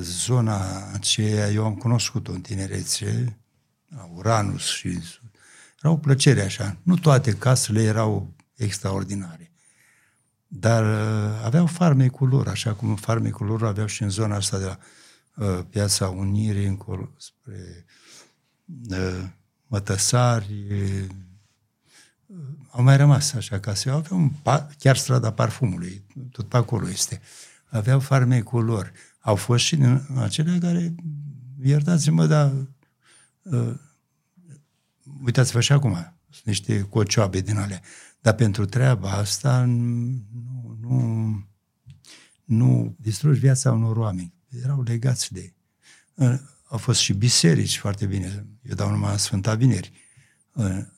zona 0.00 0.90
aceea, 0.92 1.50
eu 1.50 1.64
am 1.64 1.74
cunoscut-o 1.74 2.32
în 2.32 2.40
tinerețe, 2.40 3.38
Uranus 4.14 4.64
și 4.64 4.98
era 5.82 5.92
o 5.92 5.96
plăcere 5.96 6.42
așa. 6.42 6.76
Nu 6.82 6.96
toate 6.96 7.32
casele 7.32 7.82
erau 7.82 8.34
extraordinare. 8.54 9.50
Dar 10.46 10.84
uh, 10.84 11.44
aveau 11.44 11.66
farmecul 11.66 12.28
lor, 12.28 12.48
așa 12.48 12.74
cum 12.74 12.96
farmecul 12.96 13.46
lor 13.46 13.64
aveau 13.64 13.86
și 13.86 14.02
în 14.02 14.10
zona 14.10 14.36
asta 14.36 14.58
de 14.58 14.64
la 14.64 14.78
uh, 15.46 15.64
Piața 15.70 16.08
Unirii 16.08 16.66
încolo 16.66 17.10
spre 17.16 17.84
uh, 18.90 19.24
Mătăsari, 19.66 20.66
uh, 20.70 21.06
au 22.70 22.82
mai 22.82 22.96
rămas 22.96 23.32
așa 23.32 23.60
case. 23.60 23.90
Aveau 23.90 24.18
un, 24.18 24.30
chiar 24.78 24.96
strada 24.96 25.32
parfumului, 25.32 26.04
tot 26.30 26.48
pe 26.48 26.56
acolo 26.56 26.88
este. 26.88 27.20
Aveau 27.66 28.00
farmecul 28.00 28.64
lor. 28.64 28.92
Au 29.26 29.34
fost 29.34 29.64
și 29.64 29.76
din 29.76 30.06
acelea 30.16 30.58
care, 30.58 30.94
iertați-mă, 31.62 32.26
dar 32.26 32.52
uh, 33.42 33.74
uitați-vă 35.24 35.60
și 35.60 35.72
acum, 35.72 35.92
sunt 36.30 36.44
niște 36.44 36.80
cocioabe 36.82 37.40
din 37.40 37.56
alea. 37.56 37.80
Dar 38.20 38.34
pentru 38.34 38.64
treaba 38.64 39.10
asta 39.10 39.64
nu, 39.64 40.76
nu, 40.80 41.46
nu 42.44 42.96
distrugi 43.00 43.40
viața 43.40 43.72
unor 43.72 43.96
oameni. 43.96 44.34
Erau 44.62 44.82
legați 44.82 45.32
de... 45.32 45.54
Au 46.68 46.78
fost 46.78 47.00
și 47.00 47.12
biserici 47.12 47.78
foarte 47.78 48.06
bine. 48.06 48.46
Eu 48.62 48.74
dau 48.74 48.90
numai 48.90 49.18
Sfânta 49.18 49.54
Vineri. 49.54 49.92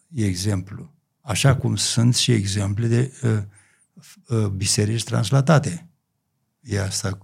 E 0.09 0.25
exemplu. 0.25 0.95
Așa 1.21 1.57
cum 1.57 1.77
sunt 1.77 2.15
și 2.17 2.33
exemple 2.33 2.87
de 2.87 3.13
uh, 3.23 3.43
uh, 4.39 4.47
biserici 4.47 5.05
translatate. 5.05 5.89
E 6.61 6.81
asta 6.81 7.19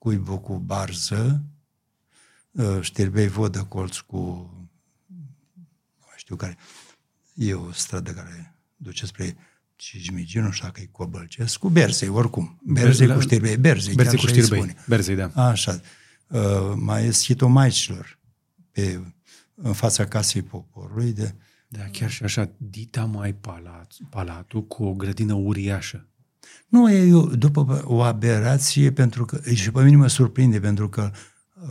cuibul 0.00 0.40
cu 0.40 0.58
barză, 0.58 1.44
uh, 2.50 2.78
știrbei 2.80 3.28
vodă 3.28 3.64
colț 3.64 3.96
cu 3.96 4.16
nu 5.98 6.06
știu 6.16 6.36
care. 6.36 6.56
E 7.34 7.54
o 7.54 7.72
stradă 7.72 8.12
care 8.12 8.54
duce 8.76 9.06
spre 9.06 9.36
Cijmigi, 9.76 10.38
nu 10.38 10.50
știu 10.50 10.66
dacă 10.66 10.80
e 10.80 10.86
Cobălcesc, 10.86 11.58
cu 11.58 11.68
Berzei, 11.68 12.08
oricum. 12.08 12.60
Berzei 12.64 13.12
cu 13.14 13.20
știrbei, 13.20 13.56
Berzei, 13.56 13.94
Berzei 13.94 14.18
cu 14.18 14.26
știrbei, 14.26 14.76
Berzei, 14.86 15.14
da. 15.14 15.30
Așa. 15.34 15.80
Uh, 16.26 16.72
mai 16.76 17.06
e 17.06 17.10
schitomaicilor 17.10 18.18
pe, 18.70 19.00
în 19.54 19.72
fața 19.72 20.06
casei 20.06 20.42
poporului 20.42 21.12
de 21.12 21.34
da, 21.68 21.84
chiar 21.92 22.10
și 22.10 22.22
așa, 22.22 22.50
dita 22.56 23.04
mai 23.04 23.34
palat, 23.34 23.96
palatul 24.08 24.66
cu 24.66 24.84
o 24.84 24.94
grădină 24.94 25.34
uriașă. 25.34 26.08
Nu, 26.68 26.90
e 26.90 27.06
eu, 27.06 27.26
după 27.26 27.82
o 27.84 28.02
aberație, 28.02 28.92
pentru 28.92 29.24
că, 29.24 29.40
și 29.54 29.70
pe 29.70 29.82
mine 29.82 29.96
mă 29.96 30.06
surprinde, 30.06 30.60
pentru 30.60 30.88
că 30.88 31.10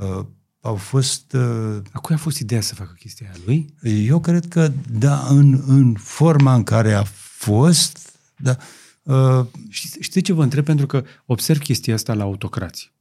uh, 0.02 0.26
au 0.62 0.76
fost... 0.76 1.34
Uh, 1.34 1.82
a 1.92 2.00
cui 2.00 2.16
a 2.16 2.18
fost 2.18 2.40
ideea 2.40 2.62
să 2.62 2.76
facă 2.76 2.96
chestia 3.00 3.28
aia? 3.28 3.42
Lui? 3.46 3.74
Eu 4.06 4.20
cred 4.20 4.48
că, 4.48 4.72
da, 4.92 5.28
în, 5.28 5.64
în 5.68 5.94
forma 5.94 6.54
în 6.54 6.64
care 6.64 6.94
a 6.94 7.04
fost, 7.38 8.20
da. 8.38 8.58
Uh, 9.04 9.46
știți, 9.70 9.98
știți 10.00 10.26
ce 10.26 10.34
vă 10.34 10.44
întreb? 10.44 10.66
Pentru 10.66 10.86
că 10.86 11.04
observ 11.26 11.60
chestia 11.60 11.94
asta 11.94 12.14
la 12.14 12.24
autocrații. 12.24 12.92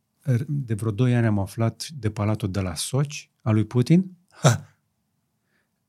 De 0.47 0.75
vreo 0.75 0.91
doi 0.91 1.15
ani 1.15 1.27
am 1.27 1.39
aflat 1.39 1.89
de 1.99 2.11
palatul 2.11 2.51
de 2.51 2.61
la 2.61 2.75
Soci, 2.75 3.31
a 3.43 3.51
lui 3.51 3.65
Putin. 3.65 4.17
Ha. 4.29 4.78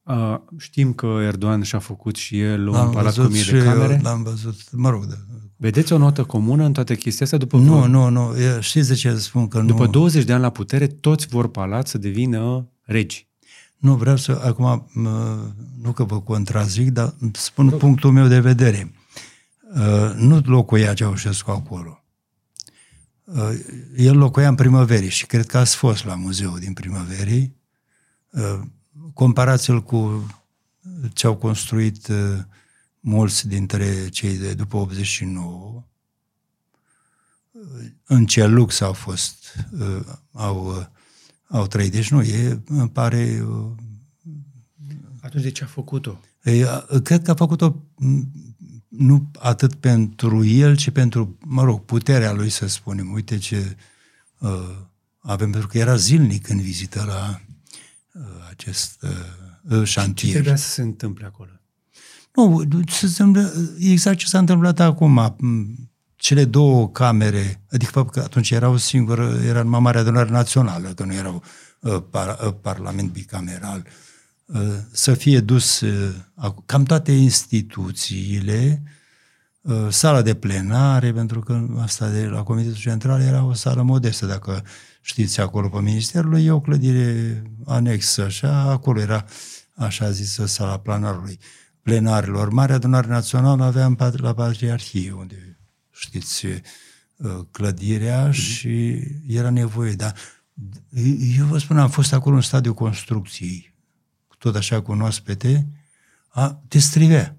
Uh, 0.10 0.40
știm 0.58 0.94
că 0.94 1.06
Erdogan 1.22 1.62
și-a 1.62 1.80
făcut 1.80 2.16
și 2.16 2.40
el 2.40 2.68
un 2.68 2.90
palat 2.90 3.16
cu 3.16 3.22
mie 3.22 3.44
de 3.52 3.64
camere. 3.64 4.00
L-am 4.04 4.24
văzut, 4.24 4.72
mă 4.72 4.90
rog. 4.90 5.06
Da. 5.06 5.16
Vedeți 5.56 5.94
o 5.94 5.98
notă 5.98 6.24
comună 6.24 6.64
în 6.64 6.74
toate 6.74 6.96
chestia 6.96 7.26
astea? 7.26 7.40
După 7.40 7.58
nu, 7.58 7.86
nu, 7.86 8.10
nu. 8.10 8.34
Știți 8.60 8.88
de 8.88 8.94
ce 8.94 9.16
spun 9.16 9.48
că 9.48 9.60
După 9.62 9.84
nu... 9.84 9.90
20 9.92 10.24
de 10.24 10.34
ani 10.34 10.42
la 10.42 10.50
putere, 10.50 10.88
toți 10.88 11.28
vor 11.28 11.50
palat 11.50 11.88
să 11.88 11.98
devină 11.98 12.70
regi. 12.82 13.28
Nu, 13.78 13.96
vreau 13.96 14.16
să, 14.16 14.42
acum, 14.46 14.90
nu 15.82 15.92
că 15.92 16.04
vă 16.04 16.22
contrazic, 16.22 16.90
dar 16.90 17.14
spun 17.32 17.70
Rog. 17.70 17.80
punctul 17.80 18.12
meu 18.12 18.28
de 18.28 18.40
vedere. 18.40 18.94
Uh, 19.76 20.14
nu 20.16 20.42
locuia 20.46 20.94
Ceaușescu 20.94 21.52
acolo. 21.52 22.04
Uh, 23.24 23.50
el 23.98 24.18
locuia 24.18 24.48
în 24.48 24.56
primăverii 24.56 25.10
și 25.10 25.26
cred 25.26 25.46
că 25.46 25.58
ați 25.58 25.76
fost 25.76 26.06
la 26.06 26.16
muzeul 26.16 26.60
din 26.60 26.74
primăverii. 26.74 27.58
Uh, 29.10 29.14
comparați-l 29.14 29.84
cu 29.84 30.28
ce 31.14 31.28
au 31.28 31.36
construit 31.36 32.08
uh, 32.08 32.38
mulți 33.00 33.48
dintre 33.48 34.10
cei 34.10 34.38
de 34.38 34.54
după 34.54 34.78
89, 34.78 35.84
uh, 37.52 37.62
în 38.04 38.26
ce 38.26 38.46
lux 38.46 38.82
au 38.82 38.94
fost, 38.94 39.56
uh, 39.80 40.06
au, 40.32 40.88
au 41.48 41.68
trăit. 41.68 41.92
Deci 41.92 42.12
nu, 42.12 42.22
e, 42.22 42.62
îmi 42.68 42.90
pare... 42.90 43.46
Atunci 45.22 45.44
de 45.44 45.52
ce 45.52 45.64
a 45.64 45.68
făcut-o? 45.68 46.20
Cred 47.04 47.22
că 47.22 47.32
a 47.32 47.36
făcut-o 47.36 47.84
nu 48.88 49.32
atât 49.40 49.74
pentru 49.74 50.46
el, 50.46 50.76
ci 50.76 50.90
pentru, 50.90 51.38
mă 51.46 51.64
rog, 51.64 51.86
puterea 51.86 52.32
lui, 52.32 52.50
să 52.50 52.68
spunem. 52.68 53.12
Uite 53.12 53.38
ce 53.38 53.76
uh, 54.38 54.76
avem, 55.18 55.52
pentru 55.52 55.70
că 55.70 55.78
era 55.78 55.96
zilnic 55.96 56.50
în 56.50 56.62
vizită 56.62 57.04
la 57.08 57.42
acest 58.50 59.06
uh, 59.70 59.84
șantier. 59.84 60.28
Ce 60.28 60.38
trebuia 60.38 60.56
să 60.56 60.70
se 60.70 60.82
întâmple 60.82 61.26
acolo? 61.26 61.50
Nu, 62.36 62.64
se 62.88 63.06
întâmplă 63.06 63.54
exact 63.80 64.18
ce 64.18 64.26
s-a 64.26 64.40
întâmplat 64.40 64.80
acum. 64.80 65.36
Cele 66.16 66.46
două 66.46 66.90
camere, 66.90 67.62
adică 67.72 67.92
faptul 67.92 68.12
că 68.12 68.20
atunci 68.20 68.52
era 68.52 68.70
o 68.70 68.78
singură, 68.78 69.40
era 69.46 69.62
numai 69.62 69.80
Marea 69.80 70.02
Adunare 70.02 70.30
Națională, 70.30 70.90
că 70.90 71.04
nu 71.04 71.14
era 71.14 71.42
uh, 71.80 72.04
par, 72.10 72.40
uh, 72.46 72.54
parlament 72.62 73.12
bicameral, 73.12 73.86
uh, 74.46 74.62
să 74.92 75.14
fie 75.14 75.40
dus 75.40 75.80
uh, 75.80 76.14
cam 76.66 76.84
toate 76.84 77.12
instituțiile 77.12 78.84
uh, 79.62 79.88
sala 79.90 80.22
de 80.22 80.34
plenare, 80.34 81.14
pentru 81.14 81.40
că 81.40 81.68
asta 81.78 82.10
de 82.10 82.26
la 82.26 82.44
Comitetul 82.44 82.80
Central 82.80 83.22
era 83.22 83.44
o 83.44 83.54
sală 83.54 83.82
modestă, 83.82 84.26
dacă 84.26 84.64
știți, 85.10 85.40
acolo 85.40 85.70
pe 85.70 85.80
Ministerul, 85.80 86.40
e 86.40 86.52
o 86.52 86.60
clădire 86.60 87.42
anexă, 87.66 88.24
așa, 88.24 88.60
acolo 88.60 89.00
era, 89.00 89.26
așa 89.76 90.12
zisă, 90.12 90.46
sala 90.46 90.80
planarului, 90.80 91.40
plenarilor. 91.82 92.50
Marea 92.50 92.76
adunare 92.76 93.08
națională 93.08 93.64
aveam 93.64 93.98
la 94.12 94.34
Patriarhie, 94.34 95.12
unde, 95.12 95.60
știți, 95.92 96.46
uh, 96.46 96.62
clădirea 97.52 98.30
mm-hmm. 98.30 98.34
și 98.34 99.02
era 99.28 99.50
nevoie, 99.50 99.94
dar 99.94 100.16
eu 101.38 101.46
vă 101.46 101.58
spun, 101.58 101.78
am 101.78 101.90
fost 101.90 102.14
acolo 102.14 102.36
în 102.36 102.42
stadiul 102.42 102.74
construcției, 102.74 103.74
tot 104.38 104.56
așa 104.56 104.82
cu 104.82 104.92
oaspete, 104.92 105.68
a, 106.28 106.62
te 106.68 106.80
strivea. 106.80 107.38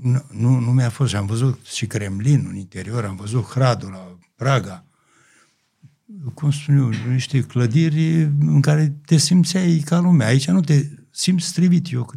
Nu, 0.00 0.24
nu, 0.30 0.58
nu 0.58 0.72
mi-a 0.72 0.90
fost. 0.90 1.10
Și 1.10 1.16
am 1.16 1.26
văzut 1.26 1.66
și 1.66 1.86
Kremlin 1.86 2.46
în 2.48 2.56
interior, 2.56 3.04
am 3.04 3.16
văzut 3.16 3.44
Hradul 3.44 3.90
la 3.90 4.18
Praga. 4.36 4.84
Cum 6.34 6.50
spun 6.50 6.76
eu, 6.76 6.88
niște 6.88 7.42
clădiri 7.42 8.22
în 8.22 8.60
care 8.60 8.88
te 8.88 9.16
simțeai 9.16 9.82
ca 9.84 9.98
lumea. 9.98 10.26
Aici 10.26 10.48
nu 10.48 10.60
te 10.60 10.88
simți 11.10 11.46
strivit. 11.46 11.92
Eu 11.92 12.10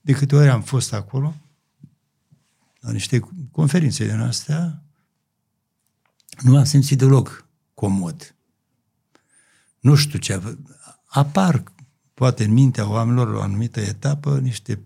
de 0.00 0.12
câte 0.12 0.36
ori 0.36 0.48
am 0.48 0.62
fost 0.62 0.92
acolo, 0.92 1.34
la 2.80 2.92
niște 2.92 3.20
conferințe 3.50 4.06
din 4.06 4.20
astea, 4.20 4.82
nu 6.42 6.56
am 6.56 6.64
simțit 6.64 6.98
deloc 6.98 7.46
comod. 7.74 8.34
Nu 9.80 9.94
știu 9.94 10.18
ce. 10.18 10.56
Apar, 11.04 11.62
poate 12.14 12.44
în 12.44 12.52
mintea 12.52 12.88
oamenilor, 12.88 13.34
o 13.34 13.42
anumită 13.42 13.80
etapă, 13.80 14.38
niște 14.38 14.82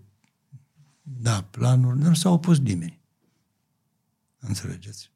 da, 1.01 1.43
planuri, 1.43 1.99
nu 1.99 2.13
s-a 2.13 2.29
opus 2.29 2.59
nimeni. 2.59 2.99
Înțelegeți? 4.39 5.11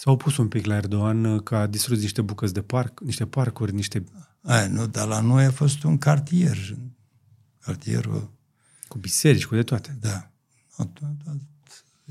S-a 0.00 0.10
opus 0.10 0.36
un 0.36 0.48
pic 0.48 0.64
la 0.64 0.76
Erdogan 0.76 1.38
că 1.38 1.56
a 1.56 1.66
distrus 1.66 2.00
niște 2.00 2.22
bucăți 2.22 2.52
de 2.52 2.62
parc, 2.62 3.00
niște 3.00 3.26
parcuri, 3.26 3.74
niște... 3.74 4.04
Ai, 4.42 4.68
nu, 4.68 4.86
dar 4.86 5.08
la 5.08 5.20
noi 5.20 5.44
a 5.44 5.50
fost 5.50 5.82
un 5.82 5.98
cartier. 5.98 6.76
Cartierul... 7.58 8.32
Cu 8.88 8.98
biserici, 8.98 9.46
cu 9.46 9.54
de 9.54 9.62
toate. 9.62 9.98
Da. 10.00 10.30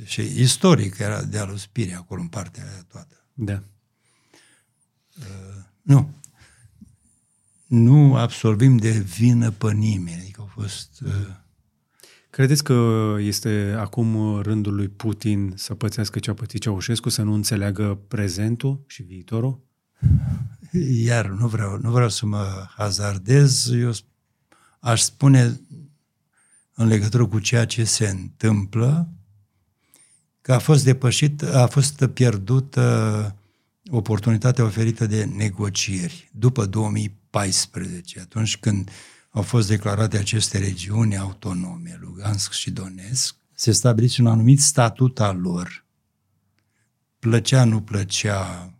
Și 0.03 0.21
istoric 0.21 0.97
era 0.97 1.23
dealul 1.23 1.57
Spirii 1.57 1.93
acolo 1.93 2.21
în 2.21 2.27
partea 2.27 2.63
aia 2.63 2.85
toată. 2.87 3.25
Da. 3.33 3.63
Uh, 5.19 5.63
nu. 5.81 6.13
Nu 7.65 8.15
absolvim 8.15 8.77
de 8.77 8.91
vină 8.91 9.51
pe 9.51 9.73
nimeni. 9.73 10.21
Adică 10.21 10.41
au 10.41 10.49
fost... 10.61 11.01
Uh, 11.01 11.11
Credeți 12.39 12.63
că 12.63 13.15
este 13.19 13.75
acum 13.77 14.41
rândul 14.41 14.75
lui 14.75 14.87
Putin 14.87 15.53
să 15.55 15.75
pățească 15.75 16.19
ce 16.19 16.29
a 16.29 16.33
pățit 16.33 16.61
Ceaușescu, 16.61 17.09
să 17.09 17.21
nu 17.21 17.33
înțeleagă 17.33 17.99
prezentul 18.07 18.83
și 18.87 19.03
viitorul? 19.03 19.59
Iar 21.03 21.27
nu 21.27 21.47
vreau, 21.47 21.77
nu 21.81 21.91
vreau 21.91 22.09
să 22.09 22.25
mă 22.25 22.65
hazardez, 22.75 23.69
eu 23.71 23.91
aș 24.79 25.01
spune 25.01 25.59
în 26.73 26.87
legătură 26.87 27.27
cu 27.27 27.39
ceea 27.39 27.65
ce 27.65 27.83
se 27.83 28.07
întâmplă, 28.07 29.09
că 30.41 30.53
a 30.53 30.59
fost 30.59 30.83
depășit, 30.83 31.43
a 31.43 31.67
fost 31.67 32.05
pierdută 32.05 33.35
oportunitatea 33.91 34.63
oferită 34.63 35.05
de 35.05 35.23
negocieri 35.23 36.29
după 36.33 36.65
2014, 36.65 38.19
atunci 38.19 38.57
când 38.57 38.89
au 39.29 39.41
fost 39.41 39.67
declarate 39.67 40.17
aceste 40.17 40.57
regiuni 40.57 41.17
autonome, 41.17 41.97
Lugansk 42.01 42.51
și 42.51 42.71
Donetsk, 42.71 43.35
se 43.55 43.71
stabilise 43.71 44.21
un 44.21 44.27
anumit 44.27 44.61
statut 44.61 45.19
al 45.19 45.37
lor. 45.37 45.85
Plăcea, 47.19 47.63
nu 47.63 47.81
plăcea, 47.81 48.73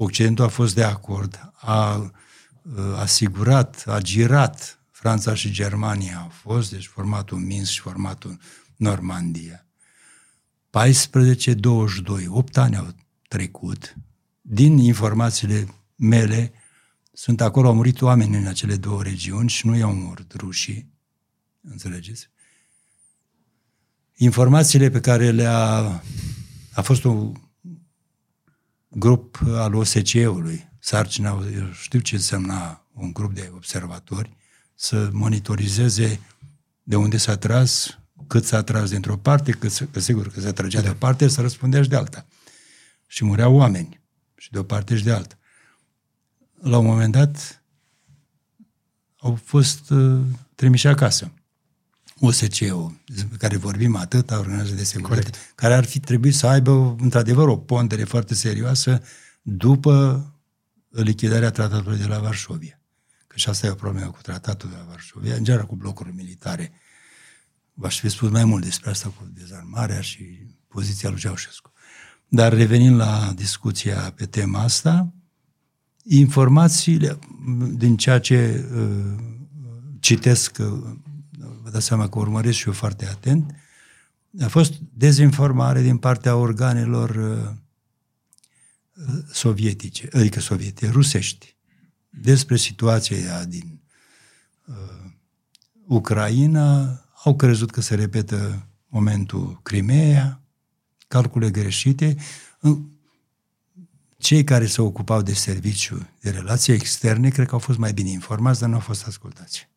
Occidentul 0.00 0.44
a 0.44 0.48
fost 0.48 0.74
de 0.74 0.82
acord, 0.84 1.52
a 1.54 2.12
asigurat, 2.96 3.84
a 3.86 4.00
girat 4.00 4.80
Franța 4.90 5.34
și 5.34 5.50
Germania 5.50 6.18
au 6.18 6.28
fost, 6.28 6.70
deci 6.70 6.86
formatul 6.86 7.38
Minsk 7.38 7.70
și 7.70 7.80
formatul 7.80 8.38
Normandia. 8.76 9.66
14-22, 12.22 12.26
8 12.26 12.56
ani 12.56 12.76
au 12.76 12.94
trecut, 13.28 13.96
din 14.40 14.78
informațiile 14.78 15.68
mele, 15.96 16.52
sunt 17.18 17.40
acolo, 17.40 17.68
au 17.68 17.74
murit 17.74 18.02
oameni 18.02 18.36
în 18.36 18.46
acele 18.46 18.76
două 18.76 19.02
regiuni 19.02 19.48
și 19.48 19.66
nu 19.66 19.76
i-au 19.76 19.94
murit 19.94 20.32
rușii. 20.32 20.92
Înțelegeți? 21.60 22.30
Informațiile 24.14 24.90
pe 24.90 25.00
care 25.00 25.30
le-a... 25.30 26.02
A 26.72 26.82
fost 26.82 27.04
un 27.04 27.34
grup 28.88 29.40
al 29.46 29.74
OSCE-ului, 29.74 30.68
sarcina, 30.78 31.44
eu 31.54 31.72
știu 31.72 32.00
ce 32.00 32.14
însemna 32.14 32.86
un 32.92 33.12
grup 33.12 33.34
de 33.34 33.50
observatori, 33.54 34.36
să 34.74 35.08
monitorizeze 35.12 36.20
de 36.82 36.96
unde 36.96 37.16
s-a 37.16 37.36
tras, 37.36 37.98
cât 38.26 38.44
s-a 38.44 38.62
tras 38.62 38.90
dintr-o 38.90 39.16
parte, 39.16 39.50
cât, 39.50 39.88
că 39.90 40.00
sigur 40.00 40.28
că 40.28 40.40
se 40.40 40.52
trăgea 40.52 40.80
de 40.80 40.88
o 40.88 40.94
parte, 40.94 41.28
să 41.28 41.40
răspundea 41.40 41.82
și 41.82 41.88
de 41.88 41.96
alta. 41.96 42.26
Și 43.06 43.24
mureau 43.24 43.54
oameni, 43.54 44.00
și 44.36 44.50
de 44.50 44.58
o 44.58 44.62
parte 44.62 44.96
și 44.96 45.04
de 45.04 45.12
alta 45.12 45.38
la 46.60 46.78
un 46.78 46.86
moment 46.86 47.12
dat, 47.12 47.62
au 49.20 49.38
fost 49.44 49.90
uh, 49.90 50.20
trimiși 50.54 50.86
acasă. 50.86 51.32
OSCE-ul, 52.20 53.00
despre 53.06 53.36
care 53.36 53.56
vorbim 53.56 53.96
atât, 53.96 54.30
Organizația 54.30 54.74
de 54.74 54.84
Securitate, 54.84 55.30
Correct. 55.30 55.52
care 55.54 55.74
ar 55.74 55.84
fi 55.84 56.00
trebuit 56.00 56.34
să 56.34 56.46
aibă, 56.46 56.96
într-adevăr, 57.00 57.48
o 57.48 57.56
pondere 57.56 58.04
foarte 58.04 58.34
serioasă 58.34 59.02
după 59.42 60.24
lichidarea 60.88 61.50
tratatului 61.50 61.98
de 61.98 62.06
la 62.06 62.18
Varșovia. 62.18 62.80
Că 63.26 63.36
și 63.36 63.48
asta 63.48 63.66
e 63.66 63.70
o 63.70 63.74
problemă 63.74 64.10
cu 64.10 64.20
tratatul 64.22 64.68
de 64.70 64.76
la 64.76 64.84
Varșovia, 64.88 65.34
în 65.34 65.44
general 65.44 65.66
cu 65.66 65.76
blocurile 65.76 66.14
militare. 66.14 66.72
V-aș 67.74 68.00
fi 68.00 68.08
spus 68.08 68.30
mai 68.30 68.44
mult 68.44 68.64
despre 68.64 68.90
asta 68.90 69.08
cu 69.08 69.28
dezarmarea 69.34 70.00
și 70.00 70.46
poziția 70.68 71.10
lui 71.10 71.18
Ceaușescu. 71.18 71.72
Dar 72.28 72.52
revenind 72.52 72.96
la 72.96 73.32
discuția 73.34 74.12
pe 74.16 74.26
tema 74.26 74.62
asta, 74.62 75.12
informațiile 76.08 77.18
din 77.72 77.96
ceea 77.96 78.18
ce 78.18 78.68
uh, 78.74 79.14
citesc, 80.00 80.56
uh, 80.60 80.66
vă 81.62 81.70
dați 81.70 81.86
seama 81.86 82.08
că 82.08 82.18
urmăresc 82.18 82.56
și 82.58 82.66
eu 82.66 82.72
foarte 82.72 83.06
atent, 83.06 83.54
a 84.40 84.48
fost 84.48 84.72
dezinformare 84.92 85.82
din 85.82 85.96
partea 85.96 86.36
organelor 86.36 87.10
uh, 87.10 87.56
sovietice, 89.32 90.08
adică 90.12 90.40
sovietice, 90.40 90.90
rusești, 90.90 91.56
despre 92.08 92.56
situația 92.56 93.44
din 93.44 93.80
uh, 94.66 94.74
Ucraina, 95.86 97.00
au 97.24 97.36
crezut 97.36 97.70
că 97.70 97.80
se 97.80 97.94
repetă 97.94 98.66
momentul 98.86 99.60
Crimea, 99.62 100.42
calcule 101.08 101.50
greșite, 101.50 102.16
cei 104.18 104.44
care 104.44 104.66
se 104.66 104.80
ocupau 104.80 105.22
de 105.22 105.32
serviciu 105.32 106.08
de 106.20 106.30
relații 106.30 106.72
externe, 106.72 107.28
cred 107.28 107.46
că 107.46 107.52
au 107.52 107.58
fost 107.58 107.78
mai 107.78 107.92
bine 107.92 108.10
informați, 108.10 108.60
dar 108.60 108.68
nu 108.68 108.74
au 108.74 108.80
fost 108.80 109.06
ascultați. 109.06 109.68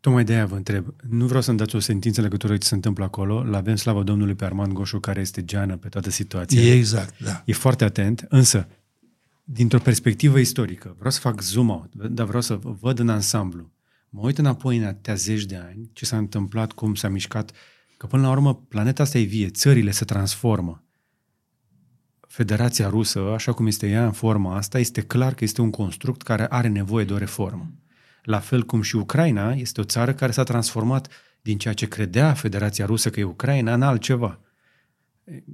Tocmai 0.00 0.24
de 0.24 0.34
aia 0.34 0.46
vă 0.46 0.56
întreb. 0.56 0.94
Nu 1.08 1.26
vreau 1.26 1.42
să-mi 1.42 1.58
dați 1.58 1.76
o 1.76 1.78
sentință 1.78 2.20
în 2.20 2.24
legătură 2.24 2.56
ce 2.56 2.66
se 2.66 2.74
întâmplă 2.74 3.04
acolo. 3.04 3.44
L 3.44 3.54
avem 3.54 3.76
slavă 3.76 4.02
Domnului 4.02 4.34
pe 4.34 4.44
Armand 4.44 4.72
Goșu, 4.72 5.00
care 5.00 5.20
este 5.20 5.44
geană 5.44 5.76
pe 5.76 5.88
toată 5.88 6.10
situația. 6.10 6.74
Exact, 6.74 7.18
da. 7.18 7.42
E 7.46 7.52
foarte 7.52 7.84
atent, 7.84 8.26
însă, 8.28 8.68
dintr-o 9.44 9.78
perspectivă 9.78 10.38
istorică, 10.38 10.94
vreau 10.96 11.10
să 11.10 11.20
fac 11.20 11.40
zoom 11.40 11.68
out, 11.68 11.94
dar 11.94 12.26
vreau 12.26 12.42
să 12.42 12.58
văd 12.62 12.98
în 12.98 13.08
ansamblu. 13.08 13.72
Mă 14.08 14.20
uit 14.20 14.38
înapoi 14.38 14.76
în 14.76 14.84
atâtea 14.84 15.14
zeci 15.14 15.44
de 15.44 15.56
ani, 15.56 15.90
ce 15.92 16.04
s-a 16.04 16.16
întâmplat, 16.16 16.72
cum 16.72 16.94
s-a 16.94 17.08
mișcat, 17.08 17.52
că 17.96 18.06
până 18.06 18.22
la 18.22 18.30
urmă 18.30 18.54
planeta 18.54 19.02
asta 19.02 19.18
e 19.18 19.22
vie, 19.22 19.48
țările 19.50 19.90
se 19.90 20.04
transformă. 20.04 20.83
Federația 22.34 22.88
Rusă, 22.88 23.20
așa 23.20 23.52
cum 23.52 23.66
este 23.66 23.88
ea 23.88 24.04
în 24.04 24.12
forma 24.12 24.56
asta, 24.56 24.78
este 24.78 25.00
clar 25.02 25.34
că 25.34 25.44
este 25.44 25.60
un 25.60 25.70
construct 25.70 26.22
care 26.22 26.46
are 26.46 26.68
nevoie 26.68 27.04
de 27.04 27.12
o 27.12 27.18
reformă. 27.18 27.70
La 28.22 28.38
fel 28.38 28.62
cum 28.62 28.82
și 28.82 28.96
Ucraina 28.96 29.52
este 29.52 29.80
o 29.80 29.84
țară 29.84 30.14
care 30.14 30.32
s-a 30.32 30.42
transformat 30.42 31.08
din 31.40 31.58
ceea 31.58 31.74
ce 31.74 31.88
credea 31.88 32.32
Federația 32.32 32.86
Rusă 32.86 33.10
că 33.10 33.20
e 33.20 33.24
Ucraina 33.24 33.74
în 33.74 33.82
altceva. 33.82 34.40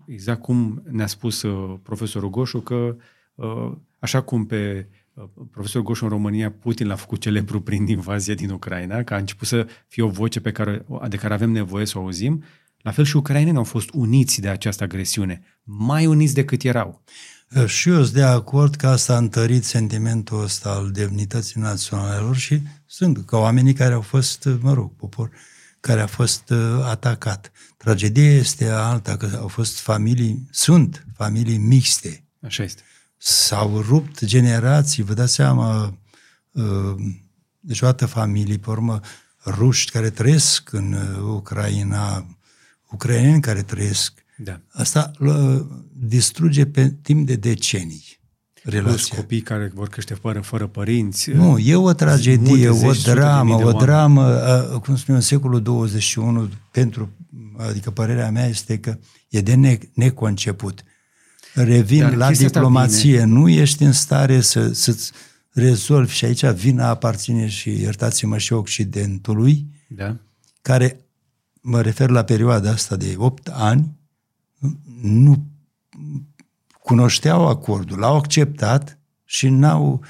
Exact 0.07 0.43
cum 0.43 0.83
ne-a 0.91 1.07
spus 1.07 1.43
uh, 1.43 1.79
profesorul 1.83 2.31
Goșu 2.31 2.61
că 2.61 2.97
uh, 3.35 3.73
așa 3.99 4.21
cum 4.21 4.47
pe 4.47 4.89
uh, 5.15 5.25
profesorul 5.51 5.87
Goșu 5.87 6.05
în 6.05 6.11
România 6.11 6.51
Putin 6.51 6.87
l-a 6.87 6.95
făcut 6.95 7.21
celebru 7.21 7.61
prin 7.61 7.87
invazia 7.87 8.35
din 8.35 8.51
Ucraina, 8.51 9.03
că 9.03 9.15
a 9.15 9.19
început 9.19 9.47
să 9.47 9.67
fie 9.87 10.03
o 10.03 10.09
voce 10.09 10.41
pe 10.41 10.53
care, 10.53 10.87
de 11.09 11.17
care 11.17 11.35
avem 11.35 11.51
nevoie 11.51 11.87
să 11.87 11.99
o 11.99 12.03
auzim, 12.03 12.43
la 12.83 12.91
fel 12.91 13.05
și 13.05 13.17
ucrainenii 13.17 13.59
au 13.59 13.65
fost 13.65 13.89
uniți 13.93 14.41
de 14.41 14.49
această 14.49 14.85
agresiune, 14.85 15.43
mai 15.63 16.07
uniți 16.07 16.35
decât 16.35 16.63
erau. 16.63 17.03
Și 17.67 17.89
eu 17.89 18.03
sunt 18.03 18.15
de 18.15 18.23
acord 18.23 18.75
că 18.75 18.87
asta 18.89 19.15
a 19.15 19.19
întărit 19.19 19.65
sentimentul 19.65 20.43
ăsta 20.43 20.71
al 20.71 20.91
demnității 20.91 21.61
naționale 21.61 22.17
lor 22.17 22.37
și 22.37 22.63
sunt 22.87 23.27
ca 23.27 23.37
oamenii 23.37 23.73
care 23.73 23.95
au 23.95 24.01
fost, 24.01 24.49
mă 24.61 24.73
rog, 24.73 24.97
popor, 24.97 25.31
care 25.81 26.01
a 26.01 26.07
fost 26.07 26.51
uh, 26.51 26.85
atacat. 26.85 27.53
Tragedia 27.77 28.31
este 28.31 28.69
alta, 28.69 29.17
că 29.17 29.39
au 29.41 29.49
fost 29.49 29.79
familii, 29.79 30.49
sunt 30.51 31.07
familii 31.17 31.59
mixte. 31.59 32.25
Așa 32.43 32.63
este. 32.63 32.83
S-au 33.17 33.81
rupt 33.81 34.25
generații, 34.25 35.03
vă 35.03 35.15
dați 35.15 35.35
seama, 35.35 35.99
uh, 36.51 36.95
deci 37.61 37.81
o 37.81 37.87
dată 37.87 38.07
familii, 38.07 38.59
pe 38.59 38.71
urmă, 38.71 39.01
ruși 39.45 39.91
care 39.91 40.11
trăiesc 40.11 40.73
în 40.73 40.93
uh, 40.93 41.35
Ucraina, 41.35 42.27
ucraineni 42.91 43.41
care 43.41 43.63
trăiesc. 43.63 44.25
Da. 44.37 44.61
Asta 44.69 45.11
uh, 45.19 45.61
distruge 45.93 46.67
pe 46.67 46.89
timp 47.03 47.27
de 47.27 47.35
decenii 47.35 48.05
Plus 48.63 48.75
relația. 48.75 49.17
copii 49.17 49.41
care 49.41 49.71
vor 49.75 49.89
crește 49.89 50.15
fără, 50.15 50.41
fără 50.41 50.67
părinți. 50.67 51.31
Nu, 51.31 51.59
e 51.59 51.75
o 51.77 51.93
tragedie, 51.93 52.49
multe 52.49 52.69
o 52.69 52.75
zeci, 52.75 52.97
sute 52.97 53.13
de 53.13 53.19
dramă, 53.21 53.45
mii 53.45 53.57
de 53.57 53.63
o 53.63 53.67
oameni. 53.67 53.85
dramă, 53.85 54.43
uh, 54.73 54.81
cum 54.81 54.97
spunem, 54.97 55.21
în 55.21 55.27
secolul 55.27 55.63
21, 55.63 56.49
pentru, 56.71 57.11
adică 57.57 57.91
părerea 57.91 58.31
mea 58.31 58.47
este 58.47 58.79
că 58.79 58.99
e 59.29 59.41
de 59.41 59.55
ne, 59.55 59.79
neconceput. 59.95 60.83
Revin 61.55 62.01
Dar 62.01 62.15
la 62.15 62.27
chestia 62.27 62.47
asta 62.47 62.59
diplomație, 62.59 63.25
nu 63.25 63.49
ești 63.49 63.83
în 63.83 63.93
stare 63.93 64.41
să, 64.41 64.73
să-ți 64.73 65.13
rezolvi 65.53 66.15
și 66.15 66.25
aici 66.25 66.45
vina 66.45 66.89
aparține 66.89 67.49
și, 67.49 67.71
iertați-mă, 67.71 68.39
și 68.39 68.53
Occidentului, 68.53 69.67
Da. 69.89 70.17
care, 70.63 71.01
mă 71.61 71.81
refer 71.81 72.11
la 72.11 72.25
perioada 72.25 72.71
asta 72.71 72.97
de 72.97 73.15
8 73.17 73.49
ani, 73.49 73.99
nu 75.03 75.45
cunoșteau 76.83 77.49
acordul, 77.49 77.99
l-au 77.99 78.17
acceptat 78.17 78.99
și 79.25 79.49
n-au 79.49 80.05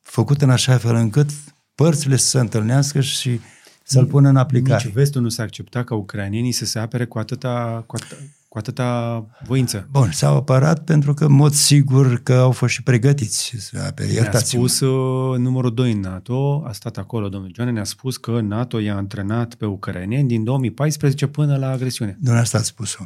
făcut 0.00 0.42
în 0.42 0.50
așa 0.50 0.78
fel 0.78 0.94
încât 0.94 1.30
părțile 1.74 2.16
să 2.16 2.26
se 2.26 2.38
întâlnească 2.38 3.00
și 3.00 3.40
să-l 3.84 4.06
pună 4.06 4.28
în 4.28 4.36
aplicare. 4.36 4.84
Nici 4.84 4.94
vestul 4.94 5.22
nu 5.22 5.28
s-a 5.28 5.42
acceptat 5.42 5.84
ca 5.84 5.94
ucrainienii 5.94 6.52
să 6.52 6.64
se 6.64 6.78
apere 6.78 7.04
cu 7.04 7.18
atâta, 7.18 7.84
cu 7.86 7.96
atâta, 7.96 8.16
cu 8.54 8.60
atâta 8.60 9.26
voință. 9.46 9.88
Bun, 9.90 10.10
s-au 10.10 10.36
apărat 10.36 10.84
pentru 10.84 11.14
că, 11.14 11.24
în 11.24 11.32
mod 11.32 11.52
sigur, 11.52 12.22
că 12.22 12.32
au 12.32 12.50
fost 12.50 12.72
și 12.72 12.82
pregătiți 12.82 13.54
să 13.58 13.78
apere. 13.86 14.08
Ne-a 14.08 14.16
Iertați-mă. 14.16 14.68
spus 14.68 14.80
uh, 14.80 15.38
numărul 15.38 15.74
2 15.74 15.92
în 15.92 16.00
NATO, 16.00 16.62
a 16.66 16.72
stat 16.72 16.96
acolo 16.96 17.28
domnul 17.28 17.50
Joane, 17.54 17.70
ne-a 17.70 17.84
spus 17.84 18.16
că 18.16 18.40
NATO 18.40 18.78
i-a 18.78 18.96
antrenat 18.96 19.54
pe 19.54 19.66
ucrainieni 19.66 20.28
din 20.28 20.44
2014 20.44 21.26
până 21.26 21.56
la 21.56 21.70
agresiune. 21.70 22.12
Dumneavoastră 22.12 22.58
ați 22.58 22.66
spus-o. 22.66 23.04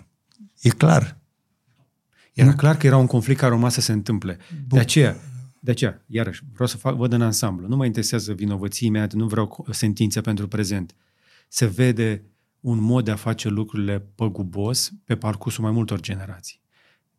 E 0.61 0.69
clar. 0.69 1.19
Era 2.33 2.55
clar 2.55 2.77
că 2.77 2.87
era 2.87 2.97
un 2.97 3.07
conflict 3.07 3.41
care 3.41 3.53
urma 3.53 3.69
să 3.69 3.81
se 3.81 3.93
întâmple. 3.93 4.39
De 4.69 4.79
aceea, 4.79 5.17
de 5.61 5.71
aceea, 5.71 6.05
iarăși, 6.07 6.43
vreau 6.53 6.69
să 6.69 6.77
fac, 6.77 6.97
văd 6.97 7.13
în 7.13 7.23
ansamblu. 7.23 7.69
Nu 7.69 7.77
mă 7.77 7.85
interesează 7.85 8.33
vinovății 8.33 8.87
imediat, 8.87 9.13
nu 9.13 9.27
vreau 9.27 9.67
sentințe 9.71 10.21
pentru 10.21 10.49
prezent. 10.49 10.95
Se 11.49 11.67
vede 11.67 12.23
un 12.69 12.81
mod 12.81 13.05
de 13.05 13.11
a 13.11 13.17
face 13.17 13.49
lucrurile 13.49 13.99
păgubos 14.15 14.93
pe 15.05 15.17
parcursul 15.17 15.65
mai 15.65 15.73
multor 15.73 16.01
generații. 16.01 16.61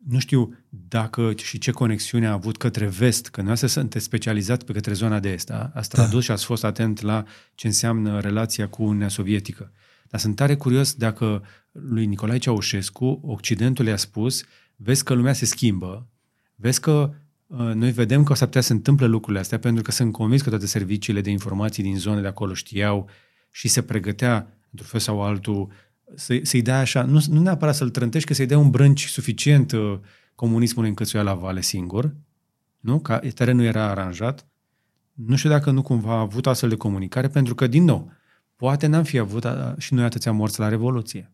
Nu 0.07 0.19
știu 0.19 0.57
dacă 0.69 1.33
și 1.35 1.57
ce 1.57 1.71
conexiune 1.71 2.27
a 2.27 2.31
avut 2.31 2.57
către 2.57 2.85
vest, 2.85 3.27
că 3.27 3.41
nu 3.41 3.55
sunteți 3.55 4.05
specializat 4.05 4.63
pe 4.63 4.73
către 4.73 4.93
zona 4.93 5.19
de 5.19 5.29
est, 5.29 5.47
da? 5.47 5.71
ați 5.73 5.89
tradus 5.89 6.13
da. 6.13 6.19
și 6.19 6.31
ați 6.31 6.45
fost 6.45 6.63
atent 6.63 7.01
la 7.01 7.23
ce 7.55 7.67
înseamnă 7.67 8.19
relația 8.19 8.67
cu 8.67 8.83
Uniunea 8.83 9.07
Sovietică. 9.07 9.71
Dar 10.09 10.19
sunt 10.19 10.35
tare 10.35 10.55
curios 10.55 10.93
dacă 10.93 11.43
lui 11.71 12.05
Nicolae 12.05 12.37
Ceaușescu, 12.37 13.19
Occidentul 13.23 13.85
i-a 13.85 13.97
spus, 13.97 14.43
vezi 14.75 15.03
că 15.03 15.13
lumea 15.13 15.33
se 15.33 15.45
schimbă, 15.45 16.07
vezi 16.55 16.79
că 16.79 17.13
uh, 17.47 17.57
noi 17.57 17.91
vedem 17.91 18.23
că 18.23 18.31
o 18.31 18.35
să 18.35 18.45
putea 18.45 18.61
să 18.61 18.73
întâmple 18.73 19.05
lucrurile 19.05 19.39
astea, 19.39 19.59
pentru 19.59 19.83
că 19.83 19.91
sunt 19.91 20.11
convins 20.11 20.41
că 20.41 20.49
toate 20.49 20.65
serviciile 20.65 21.21
de 21.21 21.29
informații 21.29 21.83
din 21.83 21.97
zone 21.97 22.21
de 22.21 22.27
acolo 22.27 22.53
știau 22.53 23.09
și 23.51 23.67
se 23.67 23.81
pregătea, 23.81 24.58
într-un 24.71 24.89
fel 24.89 24.99
sau 24.99 25.21
altul, 25.21 25.71
să, 26.15 26.39
să-i 26.43 26.61
dea 26.61 26.79
așa, 26.79 27.03
nu, 27.03 27.23
nu 27.29 27.41
neapărat 27.41 27.75
să-l 27.75 27.89
trântești, 27.89 28.27
că 28.27 28.33
să-i 28.33 28.45
dea 28.45 28.57
un 28.57 28.69
brânci 28.69 29.05
suficient 29.05 29.71
uh, 29.71 29.99
comunismului 30.35 30.89
încât 30.89 31.07
să 31.07 31.17
o 31.17 31.19
ia 31.19 31.25
la 31.25 31.33
vale 31.33 31.61
singur, 31.61 32.15
nu? 32.79 32.99
Că 32.99 33.21
terenul 33.33 33.65
era 33.65 33.89
aranjat. 33.89 34.47
Nu 35.13 35.35
știu 35.35 35.49
dacă 35.49 35.71
nu 35.71 35.81
cumva 35.81 36.11
a 36.11 36.19
avut 36.19 36.47
astfel 36.47 36.69
de 36.69 36.75
comunicare, 36.75 37.27
pentru 37.27 37.55
că, 37.55 37.67
din 37.67 37.83
nou, 37.83 38.11
poate 38.55 38.87
n-am 38.87 39.03
fi 39.03 39.17
avut 39.17 39.45
a, 39.45 39.75
și 39.77 39.93
noi 39.93 40.03
atâția 40.03 40.31
morți 40.31 40.59
la 40.59 40.69
Revoluție. 40.69 41.31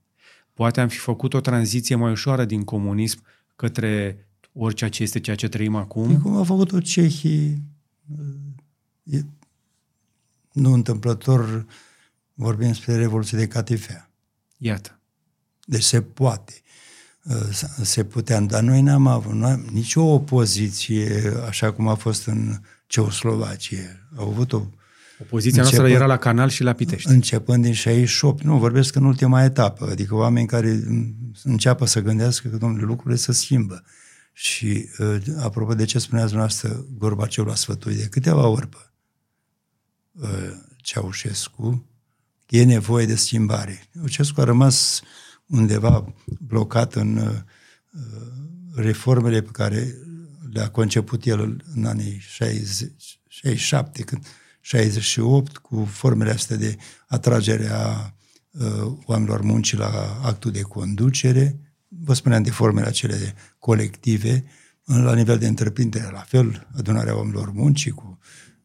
Poate 0.54 0.82
am 0.82 0.88
fi 0.88 0.98
făcut 0.98 1.34
o 1.34 1.40
tranziție 1.40 1.96
mai 1.96 2.12
ușoară 2.12 2.46
din 2.46 2.64
comunism 2.64 3.22
către 3.56 4.18
orice 4.54 4.90
ce 4.90 5.04
este 5.04 5.20
ceea 5.20 5.36
ce 5.36 5.48
trăim 5.48 5.76
acum. 5.76 6.10
E 6.10 6.16
cum 6.16 6.36
au 6.36 6.44
făcut-o 6.44 6.80
cehii. 6.80 7.62
E, 9.04 9.22
nu 10.52 10.74
întâmplător 10.74 11.66
vorbim 12.36 12.68
despre 12.68 12.96
Revoluție 12.96 13.38
de 13.38 13.48
Catifea. 13.48 14.10
Iată. 14.58 15.00
Deci 15.66 15.84
se 15.84 16.02
poate. 16.02 16.54
Se 17.82 18.04
putea, 18.04 18.40
dar 18.40 18.62
noi 18.62 18.82
n-am 18.82 19.08
avut 19.08 19.34
n-am, 19.34 19.66
nicio 19.72 20.02
opoziție 20.04 21.34
așa 21.48 21.72
cum 21.72 21.88
a 21.88 21.96
fost 21.96 22.26
în 22.28 22.60
Ceoslovacie. 22.88 24.08
Au 24.16 24.30
avut 24.30 24.54
o 24.54 24.62
Opoziția 25.22 25.62
noastră 25.62 25.82
Începând- 25.82 26.04
era 26.10 26.14
la 26.14 26.18
Canal 26.22 26.50
și 26.50 26.64
la 26.64 26.74
Pitești. 26.74 27.10
începând 27.10 27.64
din 27.64 27.74
68. 27.74 28.44
Nu, 28.44 28.58
vorbesc 28.58 28.96
în 28.96 29.04
ultima 29.04 29.44
etapă. 29.44 29.88
Adică 29.90 30.16
oameni 30.16 30.48
care 30.48 30.84
înceapă 31.44 31.86
să 31.86 32.02
gândească 32.02 32.48
că, 32.48 32.58
domnule, 32.58 32.84
lucrurile 32.86 33.16
se 33.20 33.32
schimbă. 33.32 33.84
Și, 34.34 34.90
uh, 35.00 35.18
apropo 35.38 35.74
de 35.74 35.86
ce 35.86 36.00
spuneați 36.00 36.30
dumneavoastră, 36.32 36.86
Gorbaceu 36.98 37.46
l-a 37.46 37.56
sfătuit 37.56 37.98
de 37.98 38.08
câteva 38.08 38.48
ori 38.48 38.68
pe 38.68 38.78
uh, 40.12 40.52
Ceaușescu, 40.78 41.86
e 42.50 42.64
nevoie 42.64 43.06
de 43.06 43.16
schimbare. 43.16 43.84
Ceaușescu 43.94 44.42
a 44.42 44.44
rămas 44.44 45.02
undeva 45.48 46.14
blocat 46.40 46.94
în 46.94 47.18
uh, 47.18 47.34
reformele 48.76 49.42
pe 49.42 49.50
care 49.52 49.96
le-a 50.52 50.70
conceput 50.70 51.26
el 51.26 51.64
în 51.76 51.86
anii 51.86 52.18
60, 52.20 53.20
67, 53.28 54.04
când 54.04 54.26
68, 54.62 55.58
cu 55.58 55.86
formele 55.86 56.32
astea 56.32 56.56
de 56.56 56.78
atragere 57.08 57.70
a 57.72 58.14
uh, 58.52 58.98
oamenilor 59.06 59.42
muncii 59.42 59.78
la 59.78 60.20
actul 60.24 60.52
de 60.52 60.62
conducere. 60.62 61.60
Vă 61.88 62.14
spuneam 62.14 62.44
de 62.44 62.52
formele 62.52 62.88
acele 62.88 63.36
colective, 63.60 64.44
la 64.84 65.16
nivel 65.16 65.38
de 65.38 65.48
întreprindere, 65.48 66.10
la 66.12 66.20
fel, 66.20 66.68
adunarea 66.78 67.16
oamenilor 67.16 67.52
muncii 67.52 67.92
cu 67.92 68.20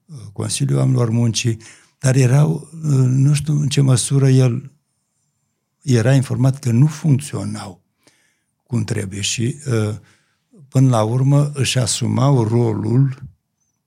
uh, 0.04 0.16
Consiliul 0.32 0.78
Oamenilor 0.78 1.10
Muncii, 1.10 1.58
dar 2.00 2.14
erau, 2.14 2.68
uh, 2.72 2.90
nu 3.06 3.34
știu 3.34 3.60
în 3.60 3.68
ce 3.68 3.80
măsură 3.80 4.28
el 4.28 4.72
era 5.82 6.14
informat 6.14 6.58
că 6.58 6.70
nu 6.70 6.86
funcționau 6.86 7.82
cum 8.66 8.84
trebuie 8.84 9.20
și 9.20 9.56
uh, 9.66 9.94
până 10.68 10.88
la 10.88 11.02
urmă 11.02 11.50
își 11.54 11.78
asumau 11.78 12.42
rolul 12.44 13.22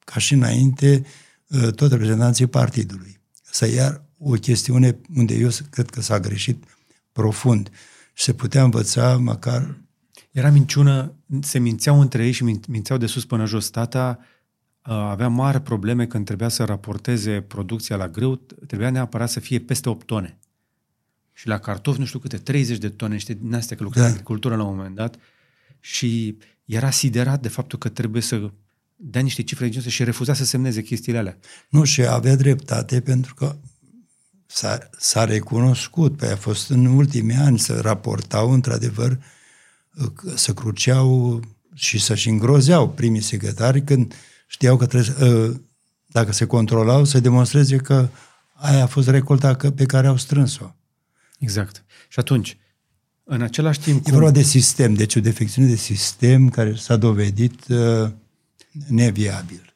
ca 0.06 0.19
și 0.19 0.34
înainte 0.34 1.06
uh, 1.48 1.73
toți 1.73 1.91
reprezentanții 1.91 2.48
partidului. 2.48 3.19
Să 3.44 3.68
iar 3.69 4.03
o 4.18 4.31
chestiune 4.31 4.98
unde 5.15 5.35
eu 5.35 5.49
cred 5.69 5.90
că 5.90 6.02
s-a 6.02 6.19
greșit 6.19 6.64
profund 7.11 7.69
și 8.14 8.23
se 8.23 8.34
putea 8.34 8.64
învăța 8.64 9.18
măcar 9.18 9.77
Era 10.31 10.49
minciună, 10.49 11.14
se 11.41 11.60
mințeau 11.60 12.02
între 12.02 12.26
ei 12.26 12.31
și 12.31 12.44
min- 12.44 12.68
mințeau 12.68 12.98
de 12.98 13.06
sus 13.06 13.26
până 13.26 13.45
jos. 13.45 13.69
Tata 13.69 14.18
uh, 14.19 14.26
avea 14.91 15.27
mari 15.27 15.61
probleme 15.61 16.05
când 16.05 16.26
trebuia 16.26 16.49
să 16.49 16.64
raporteze 16.64 17.41
producția 17.41 17.95
la 17.95 18.07
grâu, 18.07 18.35
trebuia 18.68 18.89
neapărat 18.89 19.30
să 19.30 19.39
fie 19.39 19.60
peste 19.60 19.89
8 19.89 20.05
tone. 20.05 20.38
Și 21.34 21.47
la 21.47 21.57
cartofi, 21.57 21.99
nu 21.99 22.05
știu 22.05 22.19
câte, 22.19 22.38
30 22.38 22.77
de 22.77 22.89
tone, 22.89 23.14
niște 23.14 23.34
din 23.34 23.53
astea, 23.53 23.77
că 23.77 23.84
lucra 23.84 23.99
Da. 23.99 24.05
în 24.05 24.11
agricultură 24.11 24.55
la 24.55 24.64
un 24.64 24.76
moment 24.76 24.95
dat. 24.95 25.15
Și 25.80 26.38
era 26.65 26.89
siderat 26.89 27.41
de 27.41 27.47
faptul 27.47 27.80
că 27.80 27.89
trebuie 27.89 28.22
să 28.22 28.51
dea 28.95 29.22
niște 29.22 29.43
cifre 29.43 29.68
de 29.68 29.89
și 29.89 30.03
refuza 30.03 30.34
să 30.34 30.45
semneze 30.45 30.81
chestiile 30.81 31.18
alea. 31.18 31.38
Nu, 31.69 31.84
și 31.84 32.05
avea 32.05 32.35
dreptate 32.35 33.01
pentru 33.01 33.34
că 33.34 33.55
s-a, 34.45 34.89
s-a 34.97 35.26
recunoscut, 35.26 36.18
pe 36.18 36.27
a 36.27 36.35
fost 36.35 36.69
în 36.69 36.85
ultimii 36.85 37.35
ani 37.35 37.60
să 37.60 37.80
raportau 37.80 38.51
într-adevăr 38.51 39.19
că 40.14 40.35
să 40.35 40.53
cruceau 40.53 41.39
și 41.73 41.99
să-și 41.99 42.30
îngrozeau 42.30 42.89
primii 42.89 43.22
secretari 43.22 43.84
când 43.84 44.14
știau 44.54 44.78
că 44.78 44.86
trebuie, 44.86 45.14
ă, 45.22 45.52
dacă 46.08 46.32
se 46.32 46.46
controlau, 46.46 47.04
să 47.06 47.20
demonstreze 47.20 47.76
că 47.78 48.10
aia 48.54 48.84
a 48.84 48.88
fost 48.88 49.08
recolta 49.10 49.56
că- 49.56 49.72
pe 49.72 49.86
care 49.86 50.08
au 50.08 50.18
strâns-o. 50.18 50.76
Exact. 51.40 51.84
Și 52.10 52.20
atunci, 52.20 52.58
în 53.24 53.42
același 53.42 53.80
timp... 53.80 54.08
E 54.08 54.12
vorba 54.12 54.32
de 54.32 54.42
sistem, 54.42 54.94
deci 54.94 55.16
o 55.16 55.20
defecțiune 55.20 55.68
de 55.68 55.76
sistem 55.76 56.50
care 56.50 56.76
s-a 56.76 56.96
dovedit 56.96 57.68
uh, 57.68 58.10
neviabil. 58.88 59.74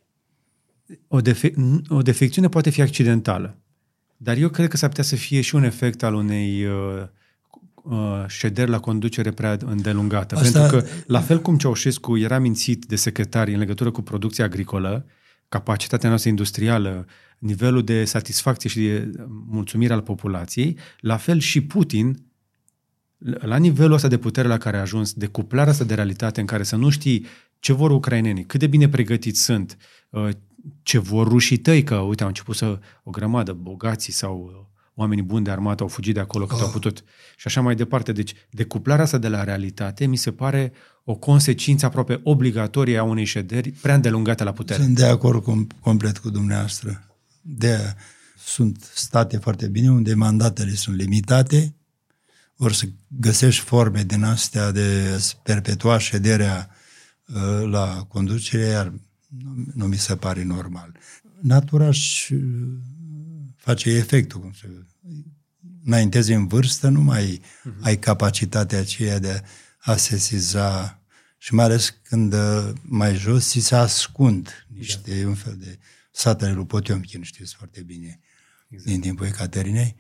o, 1.08 1.22
defe- 1.22 1.54
o 1.90 2.02
defecțiune 2.02 2.50
poate 2.50 2.70
fi 2.70 2.82
accidentală, 2.82 3.58
dar 4.18 4.38
eu 4.38 4.50
cred 4.50 4.70
că 4.70 4.78
s-ar 4.78 4.90
putea 4.90 5.04
să 5.04 5.16
fie 5.16 5.42
și 5.42 5.56
un 5.56 5.64
efect 5.64 6.04
al 6.04 6.14
unei 6.14 6.66
uh, 6.66 6.74
uh, 7.90 8.24
șederi 8.28 8.70
la 8.70 8.80
conducere 8.80 9.32
prea 9.32 9.58
îndelungată. 9.66 10.36
Asta- 10.36 10.60
Pentru 10.60 10.78
că, 10.78 10.86
la 11.08 11.20
fel 11.20 11.40
cum 11.42 11.58
Ceaușescu 11.58 12.18
era 12.18 12.40
mințit 12.40 12.86
de 12.86 12.96
secretari 12.96 13.54
în 13.54 13.60
legătură 13.60 13.92
cu 13.92 14.02
producția 14.02 14.46
agricolă, 14.46 15.06
capacitatea 15.50 16.10
noastră 16.10 16.30
industrială, 16.30 17.06
nivelul 17.40 17.84
de 17.84 18.06
satisfacție 18.06 18.70
și 18.70 18.80
de 18.80 19.12
mulțumire 19.48 19.94
al 19.94 20.02
populației, 20.02 20.78
la 21.00 21.18
fel 21.18 21.40
și 21.40 21.62
Putin, 21.62 22.26
la 23.18 23.58
nivelul 23.58 23.94
ăsta 23.94 24.08
de 24.08 24.18
putere 24.18 24.48
la 24.48 24.58
care 24.58 24.78
a 24.78 24.82
ajuns, 24.82 25.14
de 25.14 25.26
cuplarea 25.28 25.72
asta 25.72 25.84
de 25.84 25.94
realitate 25.94 26.40
în 26.40 26.46
care 26.46 26.64
să 26.64 26.76
nu 26.76 26.90
știi 26.90 27.26
ce 27.60 27.74
vor 27.74 27.92
ucrainenii, 27.92 28.46
cât 28.46 28.60
de 28.60 28.68
bine 28.68 28.90
pregătiți 28.90 29.44
sunt, 29.44 29.78
uh, 30.10 30.30
ce 30.84 30.98
vor 30.98 31.28
rușii 31.28 31.58
tăi, 31.58 31.84
că, 31.84 31.96
uite, 31.96 32.22
au 32.22 32.28
început 32.28 32.56
să 32.56 32.80
o 33.04 33.12
grămadă, 33.12 33.54
bogații 33.54 34.14
sau 34.14 34.52
uh, 34.54 34.66
oamenii 35.00 35.24
buni 35.24 35.44
de 35.44 35.52
armată 35.52 35.84
au 35.84 35.90
fugit 35.90 36.14
de 36.14 36.20
acolo 36.20 36.46
cât 36.46 36.58
oh. 36.58 36.64
au 36.64 36.70
putut 36.70 37.04
și 37.36 37.48
așa 37.48 37.62
mai 37.62 37.76
departe. 37.76 38.12
Deci, 38.12 38.34
decuplarea 38.50 39.04
asta 39.04 39.18
de 39.18 39.28
la 39.28 39.44
realitate 39.44 40.06
mi 40.06 40.16
se 40.16 40.32
pare 40.32 40.72
o 41.04 41.16
consecință 41.16 41.86
aproape 41.86 42.20
obligatorie 42.24 42.98
a 42.98 43.04
unei 43.04 43.26
șederi 43.26 43.72
prea 43.72 43.96
îndelungate 43.96 44.44
la 44.44 44.52
putere. 44.52 44.84
Sunt 44.84 44.96
de 44.96 45.06
acord 45.06 45.42
com- 45.42 45.80
complet 45.80 46.18
cu 46.18 46.30
dumneavoastră. 46.30 47.18
De 47.42 47.96
sunt 48.38 48.92
state 48.94 49.38
foarte 49.38 49.68
bine 49.68 49.92
unde 49.92 50.14
mandatele 50.14 50.74
sunt 50.74 50.96
limitate, 50.96 51.76
ori 52.58 52.76
să 52.76 52.86
găsești 53.08 53.64
forme 53.64 54.04
din 54.04 54.24
astea 54.24 54.72
de 54.72 55.20
perpetua 55.44 55.98
șederea 55.98 56.70
uh, 57.26 57.70
la 57.70 58.06
conducere, 58.08 58.66
iar 58.66 58.94
nu, 59.28 59.66
nu 59.74 59.86
mi 59.86 59.98
se 59.98 60.16
pare 60.16 60.44
normal. 60.44 60.92
Natura 61.42 61.88
își 61.88 62.34
uh, 62.34 62.42
face 63.56 63.90
efectul, 63.90 64.40
cum 64.40 64.52
să 64.52 64.68
înaintezi 65.86 66.32
în 66.32 66.48
vârstă, 66.48 66.88
nu 66.88 67.02
mai 67.02 67.42
uh-huh. 67.42 67.82
ai 67.82 67.98
capacitatea 67.98 68.80
aceea 68.80 69.20
de 69.20 69.44
a 69.78 69.96
sesiza 69.96 71.02
și 71.38 71.54
mai 71.54 71.66
ales 71.66 71.96
când 72.02 72.34
uh, 72.34 72.70
mai 72.82 73.16
jos 73.16 73.48
ți 73.50 73.60
se 73.60 73.76
ascund 73.76 74.68
niște, 74.68 75.22
da. 75.22 75.28
un 75.28 75.36
fel 75.36 75.56
de 75.60 75.80
satele 76.12 76.52
lui 76.52 76.66
Potiomkin, 76.66 77.24
știți 77.24 77.56
foarte 77.56 77.82
bine, 77.82 78.20
exact. 78.68 78.90
din 78.90 79.02
timpul 79.02 79.26
Ecaterinei. 79.26 79.96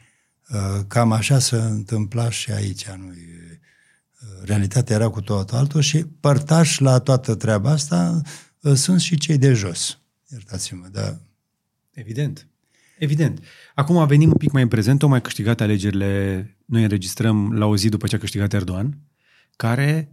Uh, 0.49 0.85
cam 0.87 1.11
așa 1.11 1.39
se 1.39 1.55
întâmpla 1.55 2.29
și 2.29 2.51
aici. 2.51 2.85
Nu? 2.85 3.07
Uh, 3.07 3.15
realitatea 4.43 4.95
era 4.95 5.09
cu 5.09 5.21
tot 5.21 5.51
altul 5.51 5.81
și 5.81 6.03
părtași 6.03 6.81
la 6.81 6.99
toată 6.99 7.35
treaba 7.35 7.71
asta 7.71 8.21
sunt 8.75 9.01
și 9.01 9.17
cei 9.17 9.37
de 9.37 9.53
jos. 9.53 9.99
Iertați-mă, 10.31 10.87
dar... 10.87 11.19
Evident. 11.91 12.47
Evident. 12.97 13.43
Acum 13.75 14.07
venim 14.07 14.29
un 14.29 14.37
pic 14.37 14.51
mai 14.51 14.61
în 14.61 14.67
prezent, 14.67 15.03
au 15.03 15.09
mai 15.09 15.21
câștigat 15.21 15.61
alegerile, 15.61 16.57
noi 16.65 16.83
înregistrăm 16.83 17.53
la 17.53 17.65
o 17.65 17.75
zi 17.75 17.89
după 17.89 18.07
ce 18.07 18.15
a 18.15 18.19
câștigat 18.19 18.53
Erdogan, 18.53 18.97
care, 19.55 20.11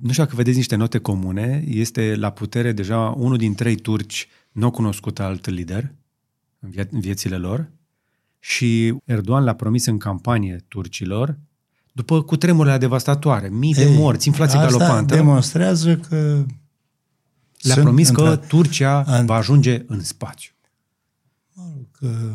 nu 0.00 0.10
știu 0.10 0.24
dacă 0.24 0.36
vedeți 0.36 0.56
niște 0.56 0.76
note 0.76 0.98
comune, 0.98 1.64
este 1.66 2.14
la 2.14 2.30
putere 2.30 2.72
deja 2.72 2.98
unul 2.98 3.36
din 3.36 3.54
trei 3.54 3.76
turci 3.76 4.28
nu 4.52 4.70
cunoscut 4.70 5.20
alt 5.20 5.48
lider 5.48 5.94
în, 6.58 6.70
vie- 6.70 6.88
în 6.90 7.00
viețile 7.00 7.36
lor 7.36 7.70
și 8.38 8.94
Erdogan 9.04 9.44
l-a 9.44 9.54
promis 9.54 9.86
în 9.86 9.98
campanie 9.98 10.64
turcilor 10.68 11.38
după 11.92 12.22
cutremurile 12.22 12.78
devastatoare, 12.78 13.48
mii 13.48 13.74
de 13.74 13.94
morți, 13.96 14.26
inflație 14.26 14.58
asta 14.58 14.70
galopantă. 14.70 15.14
demonstrează 15.14 15.96
că 15.96 16.44
le-a 17.60 17.74
promis 17.74 18.10
că 18.10 18.36
Turcia 18.48 19.22
va 19.24 19.34
ajunge 19.34 19.84
în 19.86 20.02
spațiu 20.02 20.51
că 22.02 22.34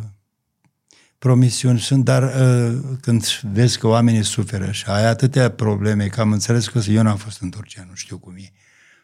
promisiuni 1.18 1.80
sunt, 1.80 2.04
dar 2.04 2.24
uh, 2.24 2.80
când 3.02 3.28
vezi 3.28 3.78
că 3.80 3.88
oamenii 3.88 4.24
suferă 4.24 4.72
și 4.72 4.86
ai 4.88 5.06
atâtea 5.06 5.52
probleme, 5.52 6.08
că 6.08 6.22
am 6.22 6.32
înțeles 6.32 6.68
că 6.68 6.82
eu 6.90 7.02
n-am 7.02 7.18
fost 7.18 7.42
în 7.42 7.50
Turcia, 7.50 7.86
nu 7.90 7.96
știu 7.96 8.18
cum 8.18 8.36
e, 8.36 8.52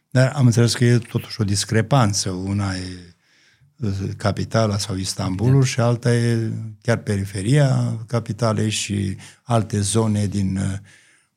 dar 0.09 0.31
am 0.35 0.45
înțeles 0.45 0.73
că 0.73 0.85
e 0.85 0.97
totuși 0.97 1.41
o 1.41 1.43
discrepanță. 1.43 2.29
Una 2.29 2.75
e 2.75 3.15
uh, 3.75 3.91
capitala 4.17 4.77
sau 4.77 4.95
Istanbulul 4.95 5.63
și 5.63 5.79
alta 5.79 6.15
e 6.15 6.51
chiar 6.81 6.97
periferia 6.97 7.97
capitalei 8.07 8.69
și 8.69 9.17
alte 9.43 9.79
zone 9.79 10.25
din, 10.25 10.57
uh, 10.57 10.77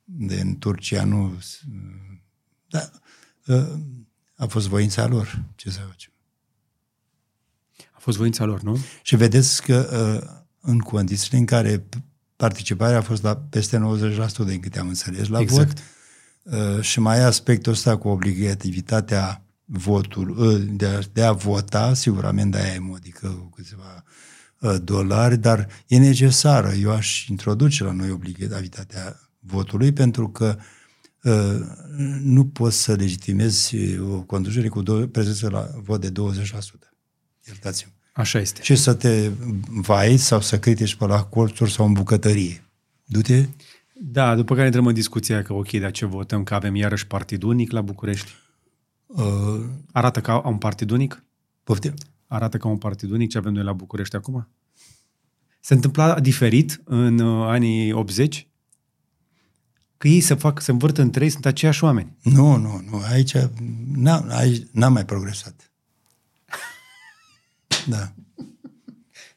din 0.04 0.58
Turcia. 0.58 1.04
Nu, 1.04 1.42
da, 2.68 2.90
a 4.36 4.46
fost 4.46 4.68
voința 4.68 5.06
lor. 5.06 5.42
Ce 5.54 5.70
să 5.70 5.80
facem? 5.88 6.10
Fost 8.06 8.18
voința 8.18 8.44
lor, 8.44 8.62
nu? 8.62 8.78
Și 9.02 9.16
vedeți 9.16 9.62
că 9.62 9.88
uh, 10.22 10.28
în 10.60 10.78
condițiile 10.78 11.38
în 11.38 11.44
care 11.44 11.86
participarea 12.36 12.98
a 12.98 13.02
fost 13.02 13.22
la 13.22 13.36
peste 13.36 13.76
90% 13.76 14.46
din 14.46 14.60
câte 14.60 14.78
am 14.78 14.88
înțeles 14.88 15.28
la 15.28 15.40
exact. 15.40 15.80
vot 16.42 16.74
uh, 16.76 16.82
și 16.82 17.00
mai 17.00 17.18
e 17.18 17.22
aspectul 17.22 17.72
ăsta 17.72 17.96
cu 17.96 18.08
obligativitatea 18.08 19.44
votul, 19.64 20.28
uh, 20.38 20.62
de, 20.68 20.86
a, 20.86 20.98
de 21.12 21.22
a 21.22 21.32
vota, 21.32 21.94
sigurament 21.94 22.52
de 22.52 22.58
aia 22.58 22.74
e 22.74 22.78
modică 22.78 23.28
cu 23.28 23.50
câțiva 23.54 24.04
dolari, 24.82 25.36
dar 25.36 25.68
e 25.86 25.98
necesară. 25.98 26.72
Eu 26.72 26.90
aș 26.90 27.26
introduce 27.26 27.84
la 27.84 27.92
noi 27.92 28.10
obligativitatea 28.10 29.20
votului 29.38 29.92
pentru 29.92 30.28
că 30.28 30.58
nu 32.20 32.46
poți 32.46 32.82
să 32.82 32.94
legitimezi 32.94 33.98
o 33.98 34.22
conducere 34.22 34.68
cu 34.68 34.82
prezență 35.12 35.48
la 35.48 35.70
vot 35.82 36.00
de 36.00 36.10
20%. 36.10 36.12
Iertați-mă. 37.46 37.95
Așa 38.16 38.38
este. 38.38 38.60
Ce 38.60 38.74
să 38.74 38.94
te 38.94 39.30
vai 39.66 40.16
sau 40.16 40.40
să 40.40 40.58
critici 40.58 40.94
pe 40.94 41.06
la 41.06 41.22
colțuri 41.22 41.70
sau 41.70 41.86
în 41.86 41.92
bucătărie. 41.92 42.64
Du-te? 43.04 43.48
Da, 43.92 44.34
după 44.34 44.54
care 44.54 44.66
intrăm 44.66 44.86
în 44.86 44.94
discuția 44.94 45.42
că 45.42 45.52
ok, 45.52 45.70
dar 45.70 45.90
ce 45.90 46.04
votăm, 46.04 46.42
că 46.42 46.54
avem 46.54 46.74
iarăși 46.74 47.06
partid 47.06 47.42
unic 47.42 47.70
la 47.70 47.80
București? 47.80 48.30
Uh, 49.06 49.64
Arată 49.92 50.20
ca 50.20 50.48
un 50.48 50.58
partid 50.58 50.90
unic? 50.90 51.24
Poftim? 51.64 51.94
Arată 52.26 52.56
ca 52.56 52.68
un 52.68 52.78
partid 52.78 53.10
unic 53.10 53.30
ce 53.30 53.38
avem 53.38 53.52
noi 53.52 53.64
la 53.64 53.72
București 53.72 54.16
acum? 54.16 54.48
Se 55.60 55.74
întâmpla 55.74 56.20
diferit 56.20 56.80
în 56.84 57.18
uh, 57.18 57.46
anii 57.48 57.92
80? 57.92 58.48
Că 59.96 60.08
ei 60.08 60.20
se 60.20 60.34
fac, 60.34 60.60
se 60.60 60.70
învârt 60.70 60.98
între 60.98 61.24
ei, 61.24 61.30
sunt 61.30 61.46
aceiași 61.46 61.84
oameni. 61.84 62.16
Nu, 62.22 62.56
nu, 62.56 62.82
nu. 62.90 63.02
Aici, 63.10 63.36
n-am, 63.94 64.26
aici 64.30 64.66
n-am 64.72 64.92
mai 64.92 65.04
progresat. 65.04 65.65
Da. 67.88 68.12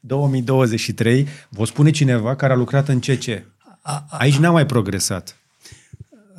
2023, 0.00 1.26
vă 1.48 1.64
spune 1.64 1.90
cineva 1.90 2.36
care 2.36 2.52
a 2.52 2.56
lucrat 2.56 2.88
în 2.88 2.98
CC. 2.98 3.42
Aici 4.08 4.36
n-a 4.36 4.50
mai 4.50 4.66
progresat. 4.66 5.36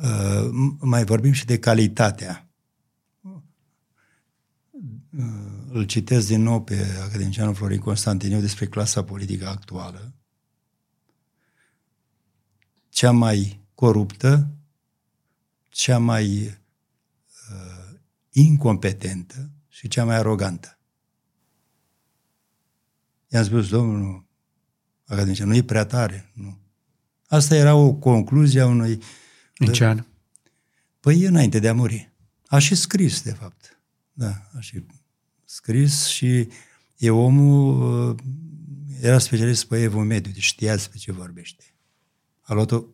Uh, 0.02 0.48
mai 0.80 1.04
vorbim 1.04 1.32
și 1.32 1.44
de 1.44 1.58
calitatea. 1.58 2.46
Uh, 3.20 3.32
îl 5.68 5.84
citesc 5.84 6.26
din 6.26 6.42
nou 6.42 6.62
pe 6.62 6.86
academicianul 7.06 7.54
Florin 7.54 7.80
Constantiniu 7.80 8.40
despre 8.40 8.66
clasa 8.66 9.04
politică 9.04 9.48
actuală. 9.48 10.12
Cea 12.88 13.10
mai 13.10 13.60
coruptă, 13.74 14.48
cea 15.68 15.98
mai 15.98 16.58
uh, 17.50 17.98
incompetentă 18.30 19.50
și 19.68 19.88
cea 19.88 20.04
mai 20.04 20.16
arogantă. 20.16 20.76
I-am 23.32 23.44
spus, 23.44 23.68
domnul 23.68 24.26
academician, 25.04 25.48
nu 25.48 25.54
e 25.54 25.62
prea 25.62 25.84
tare. 25.84 26.30
Nu. 26.34 26.58
Asta 27.26 27.56
era 27.56 27.74
o 27.74 27.92
concluzie 27.92 28.60
a 28.60 28.66
unui... 28.66 29.02
În 29.58 29.72
ce 29.72 29.84
an? 29.84 30.04
Păi 31.00 31.24
înainte 31.24 31.58
de 31.58 31.68
a 31.68 31.74
muri. 31.74 32.12
A 32.46 32.58
și 32.58 32.74
scris, 32.74 33.22
de 33.22 33.32
fapt. 33.32 33.80
Da, 34.12 34.50
a 34.56 34.60
și 34.60 34.84
scris 35.44 36.06
și 36.06 36.48
e 36.96 37.10
omul, 37.10 38.10
uh, 38.10 38.18
era 39.00 39.18
specialist 39.18 39.64
pe 39.64 39.82
evul 39.82 40.04
mediu, 40.04 40.32
deci 40.32 40.42
știa 40.42 40.74
despre 40.74 40.98
ce 40.98 41.12
vorbește. 41.12 41.64
A 42.40 42.54
luat-o 42.54 42.84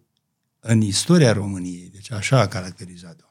în 0.61 0.81
istoria 0.81 1.33
României, 1.33 1.91
deci 1.91 2.11
așa 2.11 2.41
a 2.41 2.49
caracterizat-o 2.49 3.28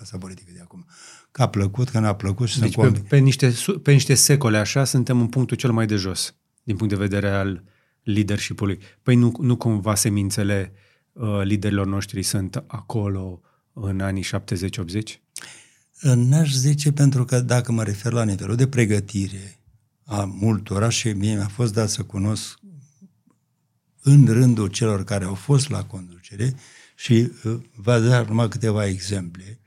clasa 0.00 0.18
politică 0.18 0.50
de 0.54 0.60
acum 0.60 0.86
că 1.30 1.42
a 1.42 1.48
plăcut, 1.48 1.88
că 1.88 1.98
n-a 1.98 2.14
plăcut 2.14 2.48
și 2.48 2.60
deci 2.60 2.74
pe, 2.74 2.90
pe, 3.08 3.18
niște, 3.18 3.54
pe 3.82 3.92
niște 3.92 4.14
secole 4.14 4.58
așa 4.58 4.84
suntem 4.84 5.20
în 5.20 5.26
punctul 5.26 5.56
cel 5.56 5.72
mai 5.72 5.86
de 5.86 5.96
jos 5.96 6.34
din 6.62 6.76
punct 6.76 6.92
de 6.92 6.98
vedere 6.98 7.30
al 7.30 7.64
leadership-ului. 8.02 8.78
Păi 9.02 9.14
nu, 9.14 9.32
nu 9.40 9.56
cumva 9.56 9.94
semințele 9.94 10.72
uh, 11.12 11.40
liderilor 11.42 11.86
noștri 11.86 12.22
sunt 12.22 12.64
acolo 12.66 13.40
în 13.72 14.00
anii 14.00 14.24
70-80? 14.24 14.28
N-aș 16.14 16.54
zice 16.54 16.92
pentru 16.92 17.24
că 17.24 17.40
dacă 17.40 17.72
mă 17.72 17.82
refer 17.82 18.12
la 18.12 18.24
nivelul 18.24 18.56
de 18.56 18.66
pregătire 18.66 19.58
a 20.04 20.24
multora 20.24 20.88
și 20.88 21.08
mie 21.08 21.34
mi-a 21.34 21.48
fost 21.48 21.72
dat 21.72 21.88
să 21.88 22.02
cunosc 22.02 22.58
în 24.02 24.26
rândul 24.26 24.66
celor 24.66 25.04
care 25.04 25.24
au 25.24 25.34
fost 25.34 25.68
la 25.70 25.84
conducere 25.84 26.54
și 26.94 27.32
uh, 27.44 27.58
vă 27.74 28.00
da 28.00 28.22
numai 28.22 28.48
câteva 28.48 28.86
exemple. 28.86 29.59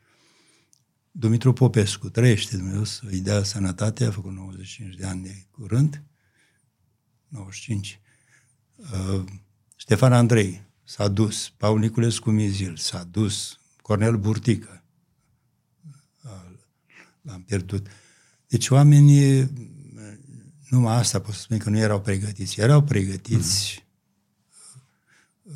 Dumitru 1.16 1.54
Popescu 1.54 2.10
trăiește 2.10 2.58
Dumnezeu 2.58 2.84
să 2.84 3.02
îi 3.06 3.20
dea 3.20 3.44
sănătate, 3.44 4.06
a 4.06 4.12
făcut 4.12 4.32
95 4.32 4.96
de 4.96 5.06
ani 5.06 5.24
de 5.24 5.46
curând, 5.52 6.04
95. 7.28 8.00
Uh, 8.76 9.24
Ștefan 9.76 10.14
Andrei 10.14 10.62
s-a 10.84 11.08
dus, 11.08 11.50
Paul 11.58 11.80
Niculescu 11.80 12.30
Mizil 12.32 12.78
s-a 12.78 13.04
dus, 13.04 13.60
Cornel 13.82 14.18
Burtică, 14.18 14.84
uh, 16.24 16.52
l-am 17.22 17.42
pierdut. 17.42 17.88
Deci 18.48 18.70
oamenii, 18.70 19.52
numai 20.70 20.96
asta 20.96 21.20
pot 21.20 21.34
să 21.34 21.42
spun 21.42 21.58
că 21.58 21.70
nu 21.70 21.78
erau 21.78 22.02
pregătiți. 22.02 22.60
Erau 22.60 22.84
pregătiți 22.84 23.86
mm. 25.44 25.54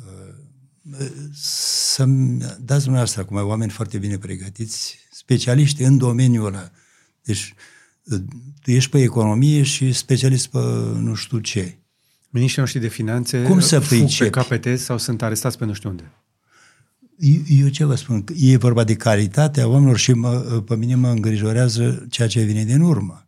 să-mi 1.32 2.38
dați 2.38 2.82
dumneavoastră 2.82 3.20
acum 3.20 3.36
oameni 3.36 3.70
foarte 3.70 3.98
bine 3.98 4.18
pregătiți, 4.18 4.98
specialiști 5.28 5.82
în 5.82 5.98
domeniul 5.98 6.46
ăla. 6.46 6.70
Deci 7.22 7.54
tu 8.62 8.70
ești 8.70 8.90
pe 8.90 9.02
economie 9.02 9.62
și 9.62 9.92
specialist 9.92 10.46
pe 10.46 10.58
nu 10.98 11.14
știu 11.14 11.38
ce. 11.38 11.78
Miniștrii 12.30 12.60
noștri 12.62 12.80
de 12.80 12.88
finanțe 12.88 13.42
Cum 13.42 13.60
să 13.60 13.78
fug 13.78 14.16
pe 14.18 14.30
KPT 14.30 14.78
sau 14.78 14.98
sunt 14.98 15.22
arestați 15.22 15.58
pe 15.58 15.64
nu 15.64 15.72
știu 15.72 15.90
unde? 15.90 16.12
Eu, 17.18 17.40
eu 17.46 17.68
ce 17.68 17.84
vă 17.84 17.94
spun? 17.94 18.24
E 18.36 18.56
vorba 18.56 18.84
de 18.84 18.94
calitatea 18.94 19.68
oamenilor 19.68 19.98
și 19.98 20.12
mă, 20.12 20.62
pe 20.66 20.76
mine 20.76 20.94
mă 20.94 21.08
îngrijorează 21.08 22.06
ceea 22.10 22.28
ce 22.28 22.42
vine 22.42 22.64
din 22.64 22.80
urmă. 22.80 23.26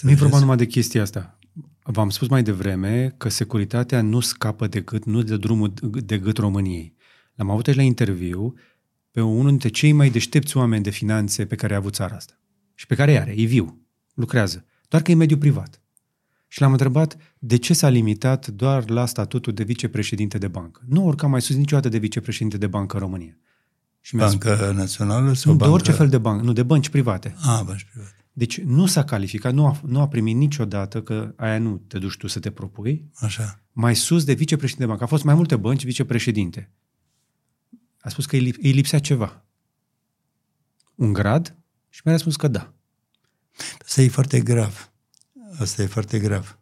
Nu 0.00 0.10
e 0.10 0.14
vorba 0.14 0.38
numai 0.38 0.56
de 0.56 0.66
chestia 0.66 1.02
asta. 1.02 1.38
V-am 1.82 2.10
spus 2.10 2.28
mai 2.28 2.42
devreme 2.42 3.14
că 3.16 3.28
securitatea 3.28 4.02
nu 4.02 4.20
scapă 4.20 4.66
decât, 4.66 5.04
nu 5.04 5.22
de 5.22 5.36
drumul 5.36 5.72
de 6.04 6.18
gât 6.18 6.36
României. 6.36 6.94
L-am 7.34 7.50
avut 7.50 7.66
aici 7.66 7.76
la 7.76 7.82
interviu 7.82 8.54
pe 9.10 9.20
unul 9.20 9.48
dintre 9.48 9.68
cei 9.68 9.92
mai 9.92 10.10
deștepți 10.10 10.56
oameni 10.56 10.82
de 10.82 10.90
finanțe 10.90 11.46
pe 11.46 11.54
care 11.54 11.74
a 11.74 11.76
avut 11.76 11.94
țara 11.94 12.16
asta. 12.16 12.38
Și 12.74 12.86
pe 12.86 12.94
care 12.94 13.20
are, 13.20 13.34
e 13.36 13.44
viu, 13.44 13.80
lucrează. 14.14 14.64
Doar 14.88 15.02
că 15.02 15.10
e 15.10 15.14
mediu 15.14 15.38
privat. 15.38 15.82
Și 16.48 16.60
l-am 16.60 16.72
întrebat 16.72 17.16
de 17.38 17.56
ce 17.56 17.74
s-a 17.74 17.88
limitat 17.88 18.46
doar 18.46 18.90
la 18.90 19.06
statutul 19.06 19.52
de 19.52 19.62
vicepreședinte 19.62 20.38
de 20.38 20.48
bancă. 20.48 20.82
Nu 20.86 21.04
urca 21.04 21.26
mai 21.26 21.42
sus 21.42 21.56
niciodată 21.56 21.88
de 21.88 21.98
vicepreședinte 21.98 22.58
de 22.58 22.66
bancă 22.66 22.96
în 22.96 23.02
România. 23.02 23.38
Și 24.00 24.16
bancă 24.16 24.54
spus, 24.54 24.76
națională 24.76 25.32
sau 25.32 25.52
nu, 25.52 25.58
bancă... 25.58 25.64
De 25.64 25.70
orice 25.80 25.92
fel 25.92 26.08
de 26.08 26.18
bancă, 26.18 26.44
nu, 26.44 26.52
de 26.52 26.62
bănci 26.62 26.88
private. 26.88 27.34
A, 27.42 27.62
bănci 27.62 27.86
private. 27.90 28.14
Deci 28.32 28.60
nu 28.60 28.86
s-a 28.86 29.04
calificat, 29.04 29.54
nu 29.54 29.66
a, 29.66 29.80
nu 29.86 30.00
a 30.00 30.08
primit 30.08 30.36
niciodată 30.36 31.02
că 31.02 31.32
aia 31.36 31.58
nu 31.58 31.82
te 31.86 31.98
duci 31.98 32.16
tu 32.16 32.26
să 32.26 32.38
te 32.38 32.50
propui. 32.50 33.10
Așa. 33.14 33.62
Mai 33.72 33.96
sus 33.96 34.24
de 34.24 34.32
vicepreședinte 34.32 34.84
de 34.84 34.90
bancă. 34.90 35.04
A 35.04 35.06
fost 35.06 35.24
mai 35.24 35.34
multe 35.34 35.56
bănci 35.56 35.84
vicepreședinte. 35.84 36.70
A 38.00 38.08
spus 38.08 38.26
că 38.26 38.36
îi, 38.36 38.54
îi 38.62 38.72
lipsea 38.72 38.98
ceva. 38.98 39.44
Un 40.94 41.12
grad 41.12 41.56
și 41.88 42.00
mi-a 42.04 42.14
răspuns 42.14 42.36
că 42.36 42.48
da. 42.48 42.72
Asta 43.84 44.02
e 44.02 44.08
foarte 44.08 44.40
grav. 44.40 44.92
Asta 45.58 45.82
e 45.82 45.86
foarte 45.86 46.18
grav. 46.18 46.58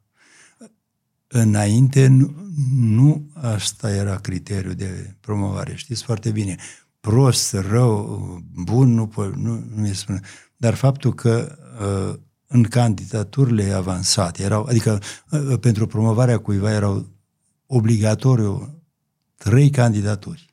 Înainte, 1.26 2.06
nu, 2.06 2.34
nu 2.74 3.30
asta 3.34 3.94
era 3.94 4.16
criteriul 4.16 4.74
de 4.74 5.14
promovare. 5.20 5.74
Știți 5.74 6.02
foarte 6.02 6.30
bine. 6.30 6.56
Prost, 7.00 7.52
rău, 7.52 8.42
bun, 8.52 8.94
nu, 8.94 9.10
nu, 9.16 9.32
nu 9.34 9.80
mi 9.80 9.94
spune. 9.94 10.20
Dar 10.56 10.74
faptul 10.74 11.14
că 11.14 11.58
uh, 11.80 12.20
în 12.46 12.62
candidaturile 12.62 13.72
avansate, 13.72 14.42
erau, 14.42 14.64
adică 14.64 15.00
uh, 15.30 15.58
pentru 15.60 15.86
promovarea 15.86 16.38
cuiva 16.38 16.72
erau 16.72 17.08
obligatoriu 17.66 18.82
trei 19.36 19.70
candidaturi. 19.70 20.47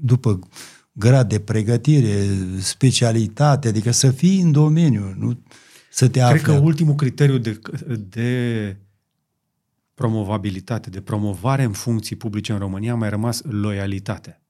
După 0.00 0.38
grad 0.92 1.28
de 1.28 1.40
pregătire, 1.40 2.26
specialitate, 2.58 3.68
adică 3.68 3.90
să 3.90 4.10
fii 4.10 4.40
în 4.40 4.52
domeniu, 4.52 5.14
nu 5.18 5.42
să 5.90 6.08
te 6.08 6.20
afli. 6.20 6.40
Cred 6.40 6.54
că 6.54 6.60
ultimul 6.62 6.94
criteriu 6.94 7.38
de, 7.38 7.60
de 8.08 8.76
promovabilitate, 9.94 10.90
de 10.90 11.00
promovare 11.00 11.62
în 11.62 11.72
funcții 11.72 12.16
publice 12.16 12.52
în 12.52 12.58
România 12.58 12.92
a 12.92 12.96
mai 12.96 13.08
rămas 13.08 13.42
loialitate. 13.42 14.42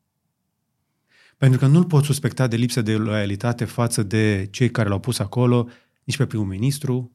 Pentru 1.37 1.59
că 1.59 1.67
nu-l 1.67 1.85
pot 1.85 2.05
suspecta 2.05 2.47
de 2.47 2.57
lipsă 2.57 2.83
de 2.83 2.97
loialitate 2.97 3.65
față 3.65 4.03
de 4.03 4.49
cei 4.51 4.71
care 4.71 4.89
l-au 4.89 4.99
pus 4.99 5.19
acolo, 5.19 5.69
nici 6.05 6.17
pe 6.17 6.27
primul 6.27 6.47
ministru, 6.47 7.13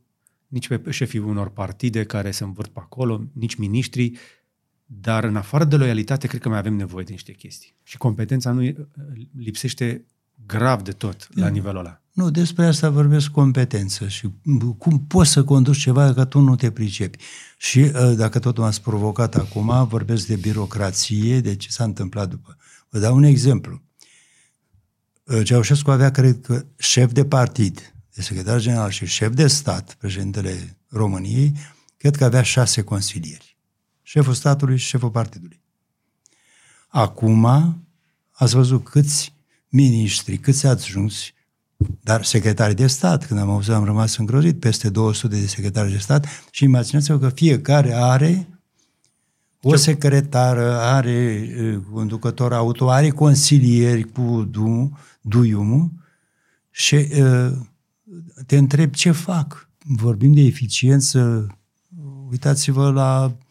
nici 0.47 0.67
pe 0.67 0.91
șefii 0.91 1.19
unor 1.19 1.49
partide 1.49 2.03
care 2.03 2.31
se 2.31 2.43
învârt 2.43 2.71
pe 2.71 2.79
acolo, 2.79 3.23
nici 3.33 3.55
miniștrii, 3.55 4.17
dar 4.91 5.23
în 5.23 5.35
afară 5.35 5.63
de 5.63 5.75
loialitate, 5.75 6.27
cred 6.27 6.41
că 6.41 6.49
mai 6.49 6.57
avem 6.57 6.73
nevoie 6.73 7.03
de 7.03 7.11
niște 7.11 7.31
chestii. 7.31 7.75
Și 7.83 7.97
competența 7.97 8.51
nu 8.51 8.73
lipsește 9.37 10.05
grav 10.45 10.81
de 10.81 10.91
tot 10.91 11.27
la 11.33 11.47
nivelul 11.47 11.79
ăla. 11.79 12.01
Nu, 12.11 12.29
despre 12.29 12.65
asta 12.65 12.89
vorbesc 12.89 13.29
competență 13.29 14.07
și 14.07 14.29
cum 14.77 15.05
poți 15.07 15.31
să 15.31 15.43
conduci 15.43 15.77
ceva 15.77 16.05
dacă 16.05 16.25
tu 16.25 16.39
nu 16.39 16.55
te 16.55 16.71
pricepi. 16.71 17.17
Și 17.57 17.91
ă, 17.93 18.13
dacă 18.13 18.39
tot 18.39 18.57
m-ați 18.57 18.81
provocat 18.81 19.35
acum, 19.35 19.87
vorbesc 19.87 20.27
de 20.27 20.35
birocrație, 20.35 21.39
de 21.39 21.55
ce 21.55 21.69
s-a 21.69 21.83
întâmplat 21.83 22.29
după. 22.29 22.57
Vă 22.89 22.99
dau 22.99 23.15
un 23.15 23.23
exemplu. 23.23 23.81
Ă, 25.27 25.43
Ceaușescu 25.43 25.91
avea, 25.91 26.11
cred 26.11 26.41
că, 26.41 26.65
șef 26.77 27.11
de 27.11 27.25
partid, 27.25 27.93
de 28.13 28.21
secretar 28.21 28.59
general 28.59 28.89
și 28.89 29.05
șef 29.05 29.33
de 29.33 29.47
stat, 29.47 29.95
președintele 29.99 30.77
României, 30.87 31.53
cred 31.97 32.15
că 32.15 32.23
avea 32.23 32.41
șase 32.41 32.81
consilieri. 32.81 33.48
Șeful 34.09 34.33
statului 34.33 34.77
și 34.77 34.87
șeful 34.87 35.09
partidului. 35.09 35.61
Acum, 36.87 37.45
ați 38.31 38.55
văzut 38.55 38.83
câți 38.83 39.33
miniștri, 39.67 40.37
câți 40.37 40.67
adjuncți, 40.67 41.33
dar 42.01 42.23
secretari 42.23 42.75
de 42.75 42.87
stat, 42.87 43.25
când 43.25 43.39
am 43.39 43.49
auzit, 43.49 43.71
am 43.71 43.83
rămas 43.83 44.17
îngrozit, 44.17 44.59
peste 44.59 44.89
200 44.89 45.39
de 45.39 45.45
secretari 45.45 45.91
de 45.91 45.97
stat 45.97 46.25
și 46.51 46.63
imaginați-vă 46.63 47.19
că 47.19 47.29
fiecare 47.29 47.93
are 47.93 48.47
o 49.61 49.75
secretară, 49.75 50.79
are 50.79 51.49
conducător 51.91 52.53
auto, 52.53 52.89
are 52.89 53.09
consilieri 53.09 54.03
cu 54.11 54.47
du, 54.51 54.97
duiumul 55.21 55.91
și 56.69 56.95
uh, 56.95 57.51
te 58.45 58.57
întreb 58.57 58.93
ce 58.93 59.11
fac. 59.11 59.69
Vorbim 59.85 60.33
de 60.33 60.41
eficiență, 60.41 61.47
uitați-vă 62.29 62.91
la 62.91 63.25
uh, 63.25 63.47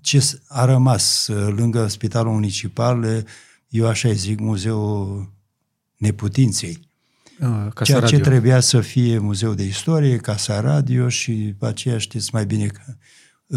ce 0.00 0.38
a 0.48 0.64
rămas 0.64 1.26
uh, 1.26 1.54
lângă 1.56 1.86
spitalul 1.86 2.32
municipal, 2.32 3.24
eu 3.68 3.86
așa 3.86 4.12
zic, 4.12 4.40
muzeul 4.40 5.32
neputinței. 5.96 6.88
A, 7.40 7.46
Casa 7.46 7.84
Ceea 7.84 7.98
radio. 7.98 8.16
ce 8.16 8.22
trebuia 8.22 8.60
să 8.60 8.80
fie 8.80 9.18
muzeu 9.18 9.54
de 9.54 9.64
istorie, 9.64 10.16
Casa 10.16 10.60
Radio 10.60 11.08
și 11.08 11.32
după 11.32 11.66
aceea 11.66 11.98
știți 11.98 12.30
mai 12.32 12.46
bine 12.46 12.66
că 12.66 12.82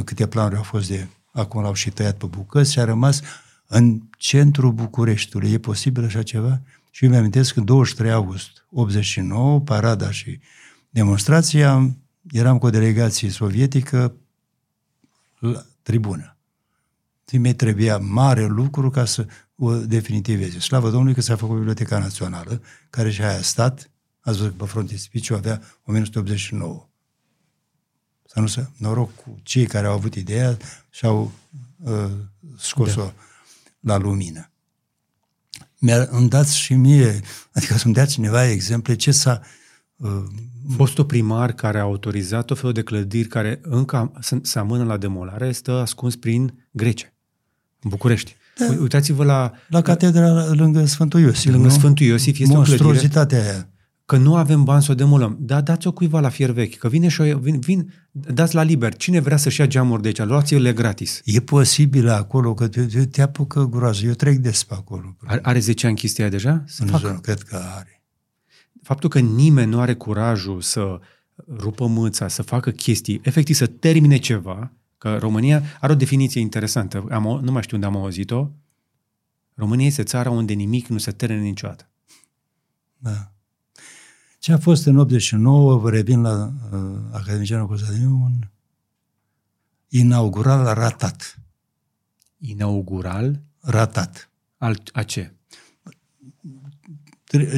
câte 0.01 0.27
planuri 0.27 0.55
au 0.55 0.63
fost 0.63 0.87
de... 0.87 1.07
Acum 1.33 1.61
l-au 1.61 1.73
și 1.73 1.89
tăiat 1.89 2.17
pe 2.17 2.25
bucăți 2.25 2.71
și 2.71 2.79
a 2.79 2.83
rămas 2.83 3.21
în 3.67 4.01
centrul 4.17 4.71
Bucureștiului. 4.71 5.51
E 5.51 5.57
posibil 5.57 6.03
așa 6.03 6.23
ceva? 6.23 6.61
Și 6.89 7.03
eu 7.03 7.09
mi-amintesc 7.09 7.53
că 7.53 7.59
23 7.59 8.11
august 8.11 8.65
89, 8.71 9.59
parada 9.59 10.11
și 10.11 10.39
demonstrația, 10.89 11.95
eram 12.31 12.57
cu 12.57 12.65
o 12.65 12.69
delegație 12.69 13.29
sovietică 13.29 14.15
la 15.39 15.65
tribună. 15.81 16.35
Mi 17.31 17.55
trebuia 17.55 17.97
mare 17.97 18.45
lucru 18.45 18.89
ca 18.89 19.05
să 19.05 19.27
o 19.55 19.75
definitiveze. 19.75 20.59
Slavă 20.59 20.89
Domnului 20.89 21.13
că 21.13 21.21
s-a 21.21 21.35
făcut 21.35 21.55
Biblioteca 21.55 21.99
Națională, 21.99 22.61
care 22.89 23.11
și 23.11 23.21
a 23.21 23.41
stat, 23.41 23.89
ați 24.19 24.37
văzut 24.37 24.57
că 24.57 24.63
pe 24.63 24.69
frontispiciu 24.69 25.35
avea 25.35 25.61
1989. 25.85 26.89
Să 28.25 28.39
nu 28.39 28.47
să 28.47 28.67
noroc 28.77 29.15
cu 29.15 29.39
cei 29.43 29.65
care 29.65 29.87
au 29.87 29.93
avut 29.93 30.15
ideea 30.15 30.57
și 30.89 31.05
au 31.05 31.31
uh, 31.77 32.11
scos-o 32.57 33.01
da. 33.03 33.13
la 33.79 33.97
lumină. 33.97 34.51
Mi-a, 35.77 36.07
îmi 36.09 36.29
dați 36.29 36.57
și 36.57 36.73
mie, 36.73 37.21
adică 37.51 37.77
să-mi 37.77 37.93
dea 37.93 38.05
cineva 38.05 38.47
exemple 38.47 38.95
ce 38.95 39.11
s-a... 39.11 39.41
Uh, 39.41 39.59
Fostul 40.75 41.05
primar 41.05 41.51
care 41.51 41.77
a 41.79 41.81
autorizat 41.81 42.51
o 42.51 42.55
fel 42.55 42.71
de 42.71 42.81
clădiri 42.81 43.27
care 43.27 43.59
încă 43.63 44.11
se 44.41 44.59
amână 44.59 44.83
la 44.83 44.97
demolare 44.97 45.47
este 45.47 45.71
ascuns 45.71 46.15
prin 46.15 46.67
Grecia, 46.71 47.13
în 47.81 47.89
București. 47.89 48.35
Da. 48.57 48.75
Uitați-vă 48.81 49.23
la... 49.23 49.51
La 49.67 49.81
catedra 49.81 50.53
lângă 50.53 50.85
Sfântul 50.85 51.19
Iosif, 51.19 51.51
Lângă 51.51 51.67
nu? 51.67 51.73
Sfântul 51.73 52.05
Iosif 52.05 52.39
este 52.39 52.57
o 52.57 52.61
clădire... 52.61 53.27
aia. 53.31 53.69
Că 54.05 54.17
nu 54.17 54.35
avem 54.35 54.63
bani 54.63 54.83
să 54.83 54.91
o 54.91 54.95
demolăm. 54.95 55.37
Da, 55.39 55.61
dați-o 55.61 55.91
cuiva 55.91 56.19
la 56.19 56.29
fier 56.29 56.49
vechi. 56.49 56.77
Că 56.77 56.87
vine 56.87 57.07
și 57.07 57.21
o, 57.21 57.37
vin, 57.37 57.59
vin, 57.59 57.93
dați 58.11 58.55
la 58.55 58.63
liber. 58.63 58.95
Cine 58.95 59.19
vrea 59.19 59.37
să-și 59.37 59.59
ia 59.59 59.67
geamuri 59.67 60.01
de 60.01 60.07
aici, 60.07 60.23
luați-le 60.23 60.73
gratis. 60.73 61.21
E 61.25 61.39
posibil 61.39 62.09
acolo, 62.09 62.53
că 62.53 62.67
te, 62.67 63.05
te 63.05 63.21
apucă 63.21 63.67
groază. 63.69 64.05
Eu 64.05 64.13
trec 64.13 64.37
des 64.37 64.63
pe 64.63 64.73
acolo. 64.73 65.15
Are, 65.25 65.39
are 65.43 65.59
10 65.59 65.87
ani 65.87 65.95
chestia 65.95 66.29
deja? 66.29 66.63
Să 66.67 66.83
nu 66.83 66.91
facă. 66.91 67.19
cred 67.21 67.41
că 67.41 67.61
are. 67.77 68.00
Faptul 68.81 69.09
că 69.09 69.19
nimeni 69.19 69.71
nu 69.71 69.79
are 69.79 69.95
curajul 69.95 70.61
să 70.61 70.99
rupă 71.57 71.87
mâța, 71.87 72.27
să 72.27 72.41
facă 72.41 72.71
chestii, 72.71 73.21
efectiv 73.23 73.55
să 73.55 73.67
termine 73.67 74.17
ceva, 74.17 74.71
că 74.97 75.17
România 75.17 75.63
are 75.79 75.91
o 75.91 75.95
definiție 75.95 76.41
interesantă, 76.41 77.05
am, 77.09 77.39
nu 77.43 77.51
mai 77.51 77.61
știu 77.61 77.75
unde 77.75 77.87
am 77.87 77.97
auzit-o, 77.97 78.49
România 79.53 79.85
este 79.85 80.03
țara 80.03 80.29
unde 80.29 80.53
nimic 80.53 80.87
nu 80.87 80.97
se 80.97 81.11
termină 81.11 81.41
niciodată. 81.41 81.89
Da. 82.97 83.31
Ce 84.39 84.53
a 84.53 84.57
fost 84.57 84.85
în 84.85 84.97
89, 84.97 85.77
vă 85.77 85.89
revin 85.89 86.21
la 86.21 86.53
uh, 86.71 86.79
Academicianul 87.11 87.67
Constantiniu, 87.67 88.09
un 88.09 88.47
inaugural 89.87 90.73
ratat. 90.73 91.39
Inaugural? 92.37 93.41
Ratat. 93.59 94.29
Al, 94.57 94.81
a 94.93 95.03
ce? 95.03 95.33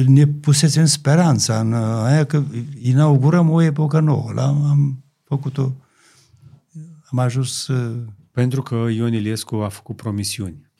Ne 0.06 0.26
pusesem 0.26 0.84
speranța 0.84 1.60
în 1.60 1.72
aia 1.74 2.24
că 2.24 2.44
inaugurăm 2.80 3.50
o 3.50 3.62
epocă 3.62 4.00
nouă. 4.00 4.32
La, 4.32 4.46
am 4.46 5.04
făcut-o, 5.24 5.72
am 7.10 7.18
ajuns... 7.18 7.66
Uh, 7.66 8.02
Pentru 8.30 8.62
că 8.62 8.74
Ion 8.74 9.12
Iliescu 9.12 9.56
a 9.56 9.68
făcut 9.68 9.96
promisiuni. 9.96 10.70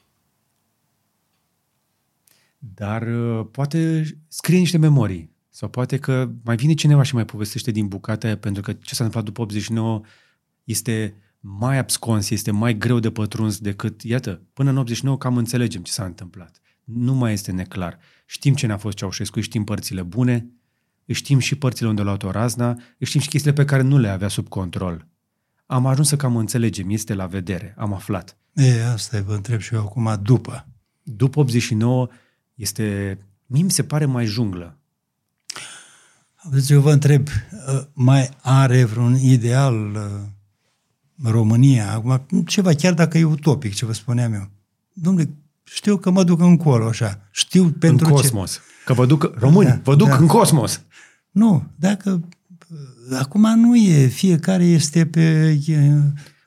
Dar 2.59 3.03
uh, 3.03 3.47
poate 3.51 4.03
scrie 4.29 4.59
niște 4.59 4.79
memorii. 4.79 5.33
Sau 5.51 5.69
poate 5.69 5.99
că 5.99 6.31
mai 6.45 6.57
vine 6.57 6.75
cineva 6.75 7.03
și 7.03 7.15
mai 7.15 7.25
povestește 7.25 7.71
din 7.71 7.89
bucata 7.89 8.27
aia, 8.27 8.37
pentru 8.37 8.63
că 8.63 8.73
ce 8.73 8.95
s-a 8.95 9.05
întâmplat 9.05 9.25
după 9.25 9.41
89 9.41 10.01
este 10.65 11.15
mai 11.41 11.79
abscons, 11.79 12.31
este 12.31 12.51
mai 12.51 12.79
greu 12.79 12.99
de 12.99 13.11
pătruns 13.11 13.59
decât, 13.59 14.03
iată, 14.03 14.43
până 14.53 14.71
în 14.71 14.77
89 14.77 15.19
cam 15.19 15.37
înțelegem 15.37 15.83
ce 15.83 15.93
s-a 15.93 16.05
întâmplat. 16.05 16.61
Nu 16.85 17.15
mai 17.15 17.33
este 17.33 17.53
neclar. 17.53 17.99
Știm 18.27 18.55
ce 18.55 18.67
ne-a 18.67 18.77
fost 18.77 18.97
Ceaușescu, 18.97 19.41
știm 19.41 19.65
părțile 19.65 20.03
bune, 20.03 20.47
știm 21.07 21.39
și 21.39 21.55
părțile 21.55 21.89
unde 21.89 22.01
a 22.01 22.05
luat 22.05 22.23
o 22.23 22.31
razna, 22.31 22.79
știm 23.01 23.21
și 23.21 23.29
chestiile 23.29 23.57
pe 23.57 23.65
care 23.65 23.83
nu 23.83 23.99
le 23.99 24.09
avea 24.09 24.29
sub 24.29 24.49
control. 24.49 25.07
Am 25.67 25.87
ajuns 25.87 26.09
să 26.09 26.17
cam 26.17 26.37
înțelegem, 26.37 26.91
este 26.91 27.15
la 27.15 27.27
vedere, 27.27 27.75
am 27.79 27.93
aflat. 27.93 28.37
E, 28.53 28.85
asta 28.85 29.23
vă 29.23 29.35
întreb 29.35 29.61
și 29.61 29.75
eu 29.75 29.81
acum, 29.81 30.19
după. 30.23 30.69
După 31.03 31.41
89 31.41 32.09
este, 32.55 33.19
mie 33.47 33.63
mi 33.63 33.71
se 33.71 33.85
pare 33.85 34.05
mai 34.05 34.25
junglă. 34.25 34.79
Deci 36.51 36.71
eu 36.71 36.81
vă 36.81 36.93
întreb, 36.93 37.27
uh, 37.29 37.83
mai 37.93 38.31
are 38.43 38.85
vreun 38.85 39.17
ideal 39.17 39.95
uh, 39.95 41.31
România, 41.31 41.93
acum, 41.93 42.43
ceva, 42.43 42.75
chiar 42.75 42.95
dacă 42.95 43.19
e 43.19 43.25
utopic, 43.25 43.75
ce 43.75 43.87
vă 43.87 43.93
spuneam 43.93 44.33
eu. 44.33 44.51
Domnule, 44.93 45.31
știu 45.65 45.97
că 45.97 46.11
mă 46.11 46.25
duc 46.25 46.41
încolo, 46.41 46.87
așa. 46.87 47.29
Știu 47.31 47.65
pentru 47.79 48.07
în 48.07 48.13
cosmos. 48.13 48.53
Ce... 48.53 48.61
Că 48.85 48.93
vă 48.93 49.07
duc, 49.07 49.35
români, 49.39 49.69
da, 49.69 49.81
vă 49.83 49.95
duc 49.95 50.09
da. 50.09 50.17
în 50.17 50.27
cosmos. 50.27 50.83
Nu, 51.31 51.65
dacă 51.77 52.29
acum 53.19 53.61
nu 53.61 53.77
e, 53.77 54.07
fiecare 54.07 54.65
este 54.65 55.07
pe... 55.07 55.59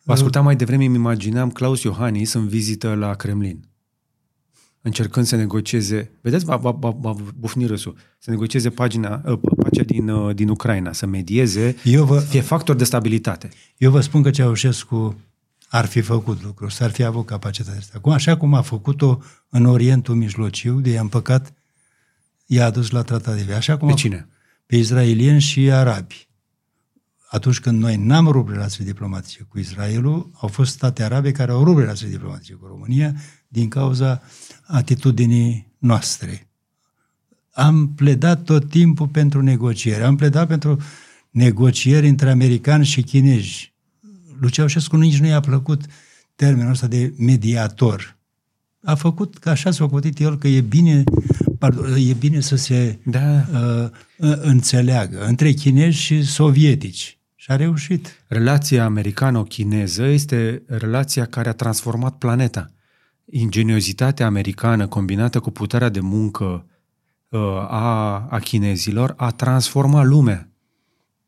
Vă 0.03 0.13
ascultam 0.13 0.43
mai 0.43 0.55
devreme, 0.55 0.85
îmi 0.85 0.95
imaginam 0.95 1.49
Claus 1.49 1.81
Iohannis 1.81 2.33
în 2.33 2.47
vizită 2.47 2.93
la 2.93 3.13
Kremlin 3.13 3.67
încercând 4.87 5.25
să 5.25 5.35
negocieze, 5.35 6.11
vedeți, 6.21 6.45
va, 6.45 6.55
va, 6.55 6.71
va, 6.71 6.89
va 6.89 7.15
bufni 7.35 7.65
râsul, 7.65 7.95
să 8.19 8.29
negocieze 8.29 8.69
pagina, 8.69 9.21
ă, 9.25 9.37
pacea 9.37 9.83
din, 9.83 10.09
ă, 10.09 10.33
din 10.33 10.49
Ucraina, 10.49 10.93
să 10.93 11.05
medieze, 11.05 11.75
Eu 11.83 12.05
vă, 12.05 12.19
fie 12.19 12.41
factor 12.41 12.75
de 12.75 12.83
stabilitate. 12.83 13.49
Eu 13.77 13.91
vă 13.91 14.01
spun 14.01 14.21
că 14.21 14.29
Ceaușescu 14.29 15.15
ar 15.67 15.85
fi 15.85 16.01
făcut 16.01 16.43
lucruri, 16.43 16.73
s-ar 16.73 16.91
fi 16.91 17.03
avut 17.03 17.25
capacitatea 17.25 17.79
asta. 17.79 17.93
Acum, 17.97 18.11
așa 18.11 18.37
cum 18.37 18.53
a 18.53 18.61
făcut-o 18.61 19.21
în 19.49 19.65
Orientul 19.65 20.15
Mijlociu, 20.15 20.79
de 20.79 20.89
i-a 20.89 21.01
împăcat, 21.01 21.53
i-a 22.45 22.65
adus 22.65 22.89
la 22.89 23.01
tratat 23.01 23.45
de 23.45 23.53
Așa 23.53 23.77
cum 23.77 23.87
pe 23.87 23.93
cine? 23.93 24.27
Pe 24.65 24.75
izraelieni 24.75 25.41
și 25.41 25.71
arabi. 25.71 26.27
Atunci 27.29 27.59
când 27.59 27.81
noi 27.81 27.95
n-am 27.95 28.27
rupt 28.27 28.51
relații 28.51 28.83
diplomatice 28.83 29.43
cu 29.43 29.59
Israelul, 29.59 30.29
au 30.33 30.47
fost 30.47 30.71
state 30.71 31.03
arabe 31.03 31.31
care 31.31 31.51
au 31.51 31.63
rupt 31.63 31.79
relații 31.79 32.07
diplomatice 32.07 32.53
cu 32.53 32.65
România 32.65 33.15
din 33.47 33.69
cauza 33.69 34.21
atitudinii 34.65 35.73
noastre. 35.77 36.49
Am 37.51 37.93
pledat 37.93 38.43
tot 38.43 38.69
timpul 38.69 39.07
pentru 39.07 39.41
negocieri. 39.41 40.03
Am 40.03 40.15
pledat 40.15 40.47
pentru 40.47 40.81
negocieri 41.29 42.07
între 42.07 42.29
americani 42.29 42.85
și 42.85 43.01
chinezi. 43.01 43.73
Lui 44.39 44.51
Ceaușescu 44.51 44.95
nici 44.95 45.19
nu 45.19 45.27
i-a 45.27 45.39
plăcut 45.39 45.81
termenul 46.35 46.71
ăsta 46.71 46.87
de 46.87 47.13
mediator. 47.17 48.17
A 48.83 48.95
făcut, 48.95 49.37
că 49.37 49.49
așa 49.49 49.71
s-a 49.71 49.87
făcut 49.87 50.19
el, 50.19 50.37
că 50.37 50.47
e 50.47 50.61
bine, 50.61 51.03
pardon, 51.59 51.93
e 51.97 52.13
bine 52.13 52.39
să 52.39 52.55
se 52.55 52.99
da. 53.03 53.45
uh, 53.51 53.89
uh, 54.17 54.37
înțeleagă 54.41 55.25
între 55.25 55.51
chinezi 55.51 55.97
și 55.97 56.23
sovietici. 56.23 57.17
Și 57.35 57.51
a 57.51 57.55
reușit. 57.55 58.23
Relația 58.27 58.85
americano-chineză 58.85 60.03
este 60.03 60.63
relația 60.67 61.25
care 61.25 61.49
a 61.49 61.53
transformat 61.53 62.17
planeta 62.17 62.71
ingeniozitatea 63.29 64.25
americană 64.25 64.87
combinată 64.87 65.39
cu 65.39 65.51
puterea 65.51 65.89
de 65.89 65.99
muncă 65.99 66.65
uh, 67.29 67.39
a, 67.69 68.27
a 68.29 68.39
chinezilor 68.39 69.13
a 69.17 69.31
transformat 69.31 70.05
lumea. 70.05 70.49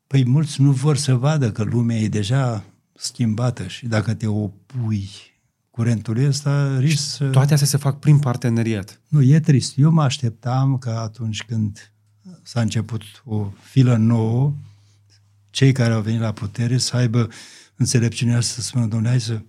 Păi 0.06 0.24
mulți 0.26 0.62
nu 0.62 0.70
vor 0.70 0.96
să 0.96 1.14
vadă 1.14 1.52
că 1.52 1.62
lumea 1.62 1.96
e 1.96 2.08
deja 2.08 2.64
schimbată 3.00 3.66
și 3.66 3.86
dacă 3.86 4.14
te 4.14 4.26
opui 4.26 5.08
curentului 5.70 6.26
ăsta, 6.26 6.78
risc 6.78 7.02
să... 7.02 7.30
Toate 7.30 7.52
astea 7.52 7.68
se 7.68 7.76
fac 7.76 7.98
prin 7.98 8.18
parteneriat. 8.18 9.00
Nu, 9.08 9.22
e 9.22 9.40
trist. 9.40 9.78
Eu 9.78 9.90
mă 9.90 10.02
așteptam 10.02 10.78
că 10.78 10.90
atunci 10.90 11.42
când 11.42 11.92
s-a 12.42 12.60
început 12.60 13.02
o 13.24 13.52
filă 13.62 13.96
nouă, 13.96 14.54
cei 15.50 15.72
care 15.72 15.92
au 15.92 16.00
venit 16.00 16.20
la 16.20 16.32
putere 16.32 16.78
să 16.78 16.96
aibă 16.96 17.28
înțelepciunea 17.76 18.40
să 18.40 18.60
spună, 18.60 18.86
domnule, 18.86 19.08
hai 19.10 19.20
să 19.20 19.42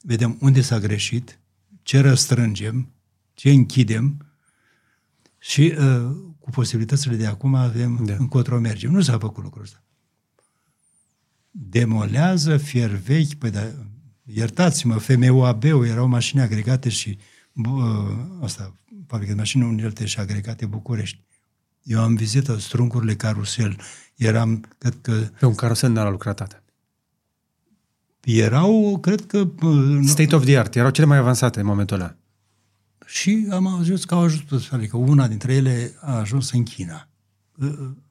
vedem 0.00 0.36
unde 0.40 0.60
s-a 0.60 0.78
greșit, 0.78 1.38
ce 1.82 2.00
răstrângem, 2.00 2.88
ce 3.34 3.50
închidem 3.50 4.26
și 5.38 5.74
uh, 5.78 6.16
cu 6.38 6.50
posibilitățile 6.50 7.16
de 7.16 7.26
acum 7.26 7.54
avem 7.54 8.04
da. 8.04 8.14
încotro 8.18 8.58
mergem. 8.58 8.90
Nu 8.90 9.00
s-a 9.00 9.18
făcut 9.18 9.42
lucrul 9.42 9.62
ăsta. 9.62 9.82
Demolează 11.54 12.56
fier 12.56 12.90
vechi, 12.90 13.34
păi 13.34 13.50
da, 13.50 13.70
iertați-mă, 14.24 14.96
FMUAB-ul 14.96 15.86
erau 15.86 16.06
mașini 16.06 16.42
agregate 16.42 16.88
și 16.88 17.18
uh, 17.52 18.42
asta, 18.42 18.76
fabrică 19.06 19.32
de 19.32 19.38
mașini 19.38 19.64
unelte 19.64 20.06
și 20.06 20.20
agregate 20.20 20.66
București. 20.66 21.20
Eu 21.82 22.00
am 22.00 22.14
vizitat 22.14 22.58
struncurile 22.58 23.14
carusel. 23.14 23.76
Eram, 24.14 24.64
cred 24.78 24.98
că... 25.00 25.12
Pe 25.38 25.46
un 25.46 25.54
carusel 25.54 25.90
n-a 25.90 26.10
lucrat 26.10 26.36
tata 26.36 26.62
erau, 28.24 28.98
cred 29.00 29.26
că... 29.26 29.48
State 30.04 30.34
of 30.34 30.44
the 30.44 30.58
art, 30.58 30.74
erau 30.74 30.90
cele 30.90 31.06
mai 31.06 31.16
avansate 31.16 31.60
în 31.60 31.66
momentul 31.66 31.96
ăla. 31.96 32.16
Și 33.06 33.46
am 33.50 33.66
ajuns 33.66 34.04
că 34.04 34.14
au 34.14 34.20
ajuns, 34.20 34.70
adică 34.70 34.96
una 34.96 35.28
dintre 35.28 35.54
ele 35.54 35.94
a 36.00 36.16
ajuns 36.16 36.52
în 36.52 36.62
China. 36.62 37.08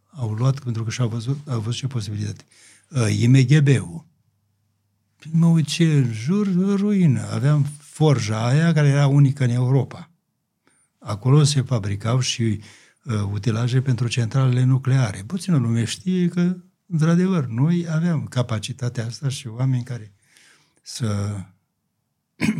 Au 0.09 0.31
luat, 0.31 0.59
pentru 0.59 0.83
că 0.83 0.89
și-au 0.89 1.07
văzut, 1.07 1.37
au 1.47 1.59
văzut 1.59 1.73
și 1.73 1.87
posibilitate. 1.87 2.45
IMGB-ul. 3.19 4.05
Mă 5.31 5.45
uit 5.45 5.67
ce 5.67 5.83
în 5.83 6.13
jur, 6.13 6.47
ruină. 6.75 7.31
Aveam 7.31 7.65
forja 7.79 8.45
aia 8.45 8.73
care 8.73 8.87
era 8.87 9.07
unică 9.07 9.43
în 9.43 9.49
Europa. 9.49 10.11
Acolo 10.99 11.43
se 11.43 11.61
fabricau 11.61 12.19
și 12.19 12.61
uh, 13.03 13.21
utilaje 13.31 13.81
pentru 13.81 14.07
centralele 14.07 14.63
nucleare. 14.63 15.23
Puțină 15.27 15.57
lume 15.57 15.83
știe 15.83 16.27
că 16.27 16.55
într-adevăr, 16.87 17.45
noi 17.45 17.85
aveam 17.89 18.25
capacitatea 18.25 19.05
asta 19.05 19.29
și 19.29 19.47
oameni 19.47 19.83
care 19.83 20.13
să 20.81 21.39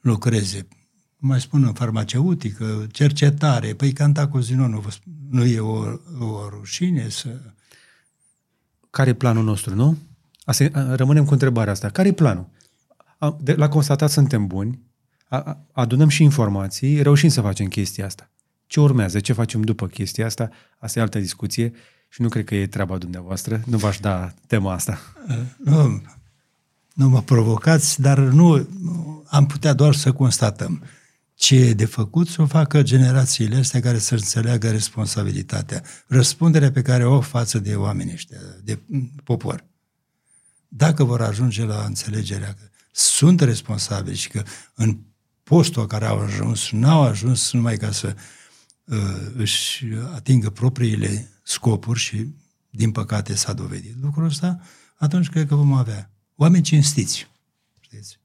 lucreze. 0.00 0.68
Mai 1.16 1.40
spun 1.40 1.64
în 1.64 1.72
farmaceutică, 1.72 2.86
cercetare, 2.92 3.74
păi 3.74 3.92
cantacuzino 3.92 4.66
nu, 4.66 4.84
nu 5.30 5.44
e 5.44 5.60
o, 5.60 5.82
o 6.20 6.48
rușine 6.48 7.08
să... 7.08 7.54
Care 8.94 9.10
e 9.10 9.14
planul 9.14 9.44
nostru, 9.44 9.74
nu? 9.74 9.98
Asta, 10.44 10.94
rămânem 10.94 11.24
cu 11.24 11.32
întrebarea 11.32 11.72
asta. 11.72 11.88
Care 11.88 12.08
e 12.08 12.12
planul? 12.12 12.48
De, 13.40 13.52
la 13.54 13.68
constatat 13.68 14.10
suntem 14.10 14.46
buni, 14.46 14.80
adunăm 15.72 16.08
și 16.08 16.22
informații, 16.22 17.02
reușim 17.02 17.28
să 17.28 17.40
facem 17.40 17.66
chestia 17.66 18.04
asta. 18.04 18.30
Ce 18.66 18.80
urmează? 18.80 19.20
Ce 19.20 19.32
facem 19.32 19.62
după 19.62 19.86
chestia 19.86 20.26
asta? 20.26 20.50
Asta 20.78 20.98
e 20.98 21.02
altă 21.02 21.18
discuție 21.18 21.72
și 22.08 22.22
nu 22.22 22.28
cred 22.28 22.44
că 22.44 22.54
e 22.54 22.66
treaba 22.66 22.98
dumneavoastră. 22.98 23.62
Nu 23.66 23.76
v-aș 23.76 23.98
da 23.98 24.32
tema 24.46 24.72
asta. 24.72 24.98
Nu, 25.56 26.02
nu 26.92 27.08
mă 27.08 27.22
provocați, 27.22 28.00
dar 28.00 28.18
nu, 28.18 28.68
am 29.26 29.46
putea 29.46 29.72
doar 29.72 29.94
să 29.94 30.12
constatăm 30.12 30.82
ce 31.44 31.54
e 31.54 31.74
de 31.74 31.84
făcut 31.84 32.28
să 32.28 32.42
o 32.42 32.46
facă 32.46 32.82
generațiile 32.82 33.56
astea 33.56 33.80
care 33.80 33.98
să 33.98 34.14
înțeleagă 34.14 34.70
responsabilitatea, 34.70 35.82
răspunderea 36.06 36.70
pe 36.70 36.82
care 36.82 37.04
o 37.04 37.20
față 37.20 37.58
de 37.58 37.74
oamenii 37.74 38.12
ăștia, 38.12 38.38
de 38.62 38.78
popor. 39.24 39.64
Dacă 40.68 41.04
vor 41.04 41.22
ajunge 41.22 41.64
la 41.64 41.84
înțelegerea 41.84 42.48
că 42.48 42.68
sunt 42.92 43.40
responsabili 43.40 44.16
și 44.16 44.28
că 44.28 44.42
în 44.74 44.98
postul 45.42 45.86
care 45.86 46.06
au 46.06 46.18
ajuns, 46.18 46.70
n-au 46.70 47.02
ajuns 47.02 47.52
numai 47.52 47.76
ca 47.76 47.90
să 47.90 48.16
uh, 48.84 48.96
își 49.36 49.84
atingă 50.14 50.50
propriile 50.50 51.30
scopuri 51.42 51.98
și, 51.98 52.26
din 52.70 52.90
păcate, 52.90 53.34
s-a 53.34 53.52
dovedit 53.52 53.94
lucrul 54.02 54.24
ăsta, 54.24 54.60
atunci 54.96 55.28
cred 55.28 55.48
că 55.48 55.54
vom 55.54 55.72
avea 55.72 56.10
oameni 56.34 56.64
cinstiți. 56.64 57.30
Știți? 57.80 58.22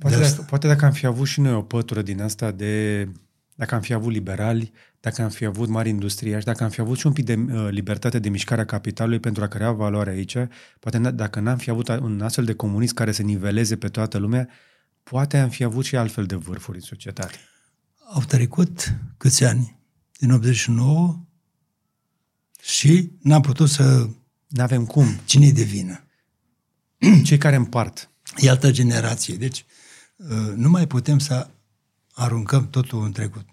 Poate, 0.00 0.16
dacă, 0.16 0.42
poate 0.42 0.66
dacă 0.66 0.84
am 0.84 0.92
fi 0.92 1.06
avut 1.06 1.26
și 1.26 1.40
noi 1.40 1.52
o 1.52 1.62
pătură 1.62 2.02
din 2.02 2.22
asta 2.22 2.50
de... 2.50 3.08
Dacă 3.54 3.74
am 3.74 3.80
fi 3.80 3.92
avut 3.92 4.12
liberali, 4.12 4.72
dacă 5.00 5.22
am 5.22 5.28
fi 5.28 5.44
avut 5.44 5.68
mari 5.68 5.88
industriași, 5.88 6.44
dacă 6.44 6.64
am 6.64 6.70
fi 6.70 6.80
avut 6.80 6.98
și 6.98 7.06
un 7.06 7.12
pic 7.12 7.24
de 7.24 7.34
uh, 7.34 7.68
libertate 7.70 8.18
de 8.18 8.28
mișcare 8.28 8.60
a 8.60 8.64
capitalului 8.64 9.20
pentru 9.20 9.42
a 9.42 9.46
crea 9.46 9.72
valoare 9.72 10.10
aici, 10.10 10.36
poate 10.78 10.98
dacă 10.98 11.40
n-am 11.40 11.56
fi 11.56 11.70
avut 11.70 11.88
un 11.88 12.20
astfel 12.20 12.44
de 12.44 12.54
comunist 12.54 12.94
care 12.94 13.12
să 13.12 13.22
niveleze 13.22 13.76
pe 13.76 13.88
toată 13.88 14.18
lumea, 14.18 14.48
poate 15.02 15.38
am 15.38 15.48
fi 15.48 15.64
avut 15.64 15.84
și 15.84 15.96
altfel 15.96 16.24
de 16.24 16.34
vârfuri 16.34 16.76
în 16.76 16.82
societate 16.82 17.36
Au 18.12 18.22
trecut 18.22 18.94
câți 19.16 19.44
ani? 19.44 19.78
Din 20.18 20.30
89 20.30 21.24
și 22.62 23.10
n-am 23.22 23.40
putut 23.40 23.68
să... 23.68 24.08
N-avem 24.46 24.84
cum. 24.84 25.06
Cine 25.24 25.50
de 25.50 25.62
vină? 25.62 26.04
Cei 27.24 27.38
care 27.38 27.56
împart. 27.56 28.10
E 28.36 28.50
altă 28.50 28.70
generație. 28.70 29.34
Deci 29.34 29.58
uh, 29.58 29.79
nu 30.56 30.70
mai 30.70 30.86
putem 30.86 31.18
să 31.18 31.48
aruncăm 32.12 32.68
totul 32.70 33.04
în 33.04 33.12
trecut. 33.12 33.44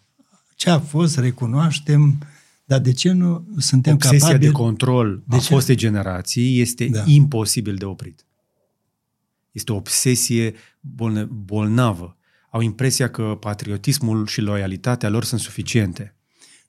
Ce 0.56 0.70
a 0.70 0.80
fost, 0.80 1.18
recunoaștem, 1.18 2.18
dar 2.66 2.80
de 2.80 2.92
ce 2.92 3.12
nu 3.12 3.48
suntem 3.58 3.94
Obsesia 3.94 4.20
capabili... 4.20 4.46
de 4.52 4.52
control 4.58 5.24
De 5.28 5.36
a 5.36 5.40
ce? 5.40 5.54
fostei 5.54 5.76
generații 5.76 6.60
este 6.62 6.88
Da. 6.88 7.04
imposibil 7.06 7.76
de 7.76 7.86
oprit. 7.86 8.26
Este 9.52 9.72
o 9.72 9.76
obsesie 9.76 10.54
bolne- 10.80 11.24
bolnavă. 11.32 12.18
Au 12.52 12.62
impresia 12.62 13.10
că 13.10 13.38
patriotismul 13.40 14.28
și 14.28 14.42
loialitatea 14.42 15.10
lor 15.10 15.24
sunt 15.24 15.40
suficiente. 15.40 16.16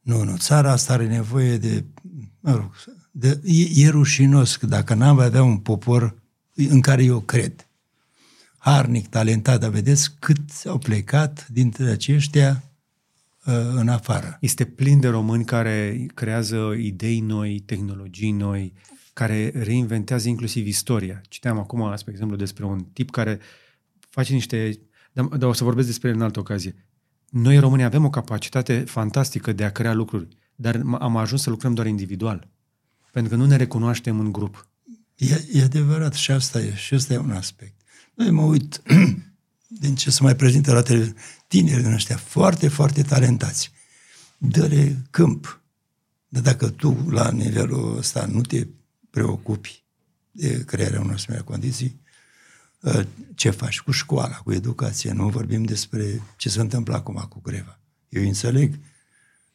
Nu, 0.03 0.23
nu, 0.25 0.37
țara 0.37 0.73
asta 0.73 0.93
are 0.93 1.07
nevoie 1.07 1.57
de... 1.57 1.85
Mă 2.41 2.55
rog, 2.55 2.75
de 3.11 3.41
e, 3.45 3.85
e 3.85 3.89
rușinos 3.89 4.57
că 4.57 4.67
dacă 4.67 4.95
n-am 4.95 5.19
avea 5.19 5.43
un 5.43 5.57
popor 5.59 6.23
în 6.55 6.81
care 6.81 7.05
eu 7.05 7.21
cred, 7.21 7.68
harnic, 8.69 9.09
talentat, 9.09 9.61
dar 9.61 9.71
vedeți 9.71 10.11
cât 10.19 10.41
au 10.67 10.79
plecat 10.79 11.49
dintre 11.49 11.91
aceștia 11.91 12.65
uh, 13.45 13.55
în 13.75 13.89
afară. 13.89 14.37
Este 14.41 14.65
plin 14.65 15.01
de 15.01 15.09
români 15.09 15.45
care 15.45 16.07
creează 16.15 16.75
idei 16.79 17.21
noi, 17.21 17.59
tehnologii 17.67 18.31
noi, 18.31 18.73
care 19.13 19.53
reinventează 19.55 20.29
inclusiv 20.29 20.67
istoria. 20.67 21.21
Citeam 21.29 21.59
acum, 21.59 21.97
spre 21.97 22.13
exemplu, 22.13 22.37
despre 22.37 22.65
un 22.65 22.85
tip 22.93 23.11
care 23.11 23.41
face 23.99 24.33
niște... 24.33 24.81
Dar, 25.13 25.25
dar 25.25 25.49
o 25.49 25.53
să 25.53 25.65
vorbesc 25.65 25.87
despre 25.87 26.09
el 26.09 26.15
în 26.15 26.23
altă 26.23 26.39
ocazie. 26.39 26.75
Noi, 27.29 27.59
românii, 27.59 27.85
avem 27.85 28.05
o 28.05 28.11
capacitate 28.11 28.79
fantastică 28.79 29.53
de 29.53 29.65
a 29.65 29.73
crea 29.73 29.93
lucruri, 29.93 30.29
dar 30.55 30.83
am 30.99 31.17
ajuns 31.17 31.43
să 31.43 31.51
lucrăm 31.51 31.75
doar 31.75 31.87
individual. 31.87 32.49
Pentru 33.13 33.33
că 33.33 33.39
nu 33.39 33.47
ne 33.47 33.57
recunoaștem 33.57 34.21
în 34.21 34.33
grup. 34.33 34.69
E, 35.17 35.45
e 35.53 35.63
adevărat 35.63 36.15
și 36.15 36.31
asta 36.31 36.61
e, 36.61 36.75
și 36.75 36.95
asta 36.95 37.13
e 37.13 37.19
un 37.19 37.31
aspect. 37.31 37.78
Noi 38.19 38.31
mă 38.31 38.43
uit 38.43 38.83
din 39.83 39.95
ce 39.95 40.11
se 40.11 40.23
mai 40.23 40.37
prezintă 40.37 40.73
la 40.73 40.83
televiziune, 40.83 41.21
tineri 41.47 41.83
din 41.83 41.93
ăștia 41.93 42.17
foarte, 42.17 42.69
foarte 42.69 43.03
talentați. 43.03 43.73
Dă-le 44.39 44.97
câmp. 45.11 45.63
Dar 46.29 46.43
dacă 46.43 46.69
tu, 46.69 47.07
la 47.11 47.31
nivelul 47.31 47.97
ăsta, 47.97 48.27
nu 48.27 48.41
te 48.41 48.67
preocupi 49.11 49.85
de 50.31 50.65
crearea 50.65 51.01
unor 51.01 51.13
asemenea 51.13 51.45
condiții, 51.45 52.01
ă, 52.85 53.07
ce 53.35 53.51
faci 53.51 53.81
cu 53.81 53.91
școala, 53.91 54.37
cu 54.37 54.53
educația? 54.53 55.13
Nu 55.13 55.29
vorbim 55.29 55.65
despre 55.65 56.23
ce 56.37 56.49
se 56.49 56.61
întâmplă 56.61 56.95
acum 56.95 57.27
cu 57.29 57.41
greva. 57.41 57.81
Eu 58.09 58.23
înțeleg 58.23 58.79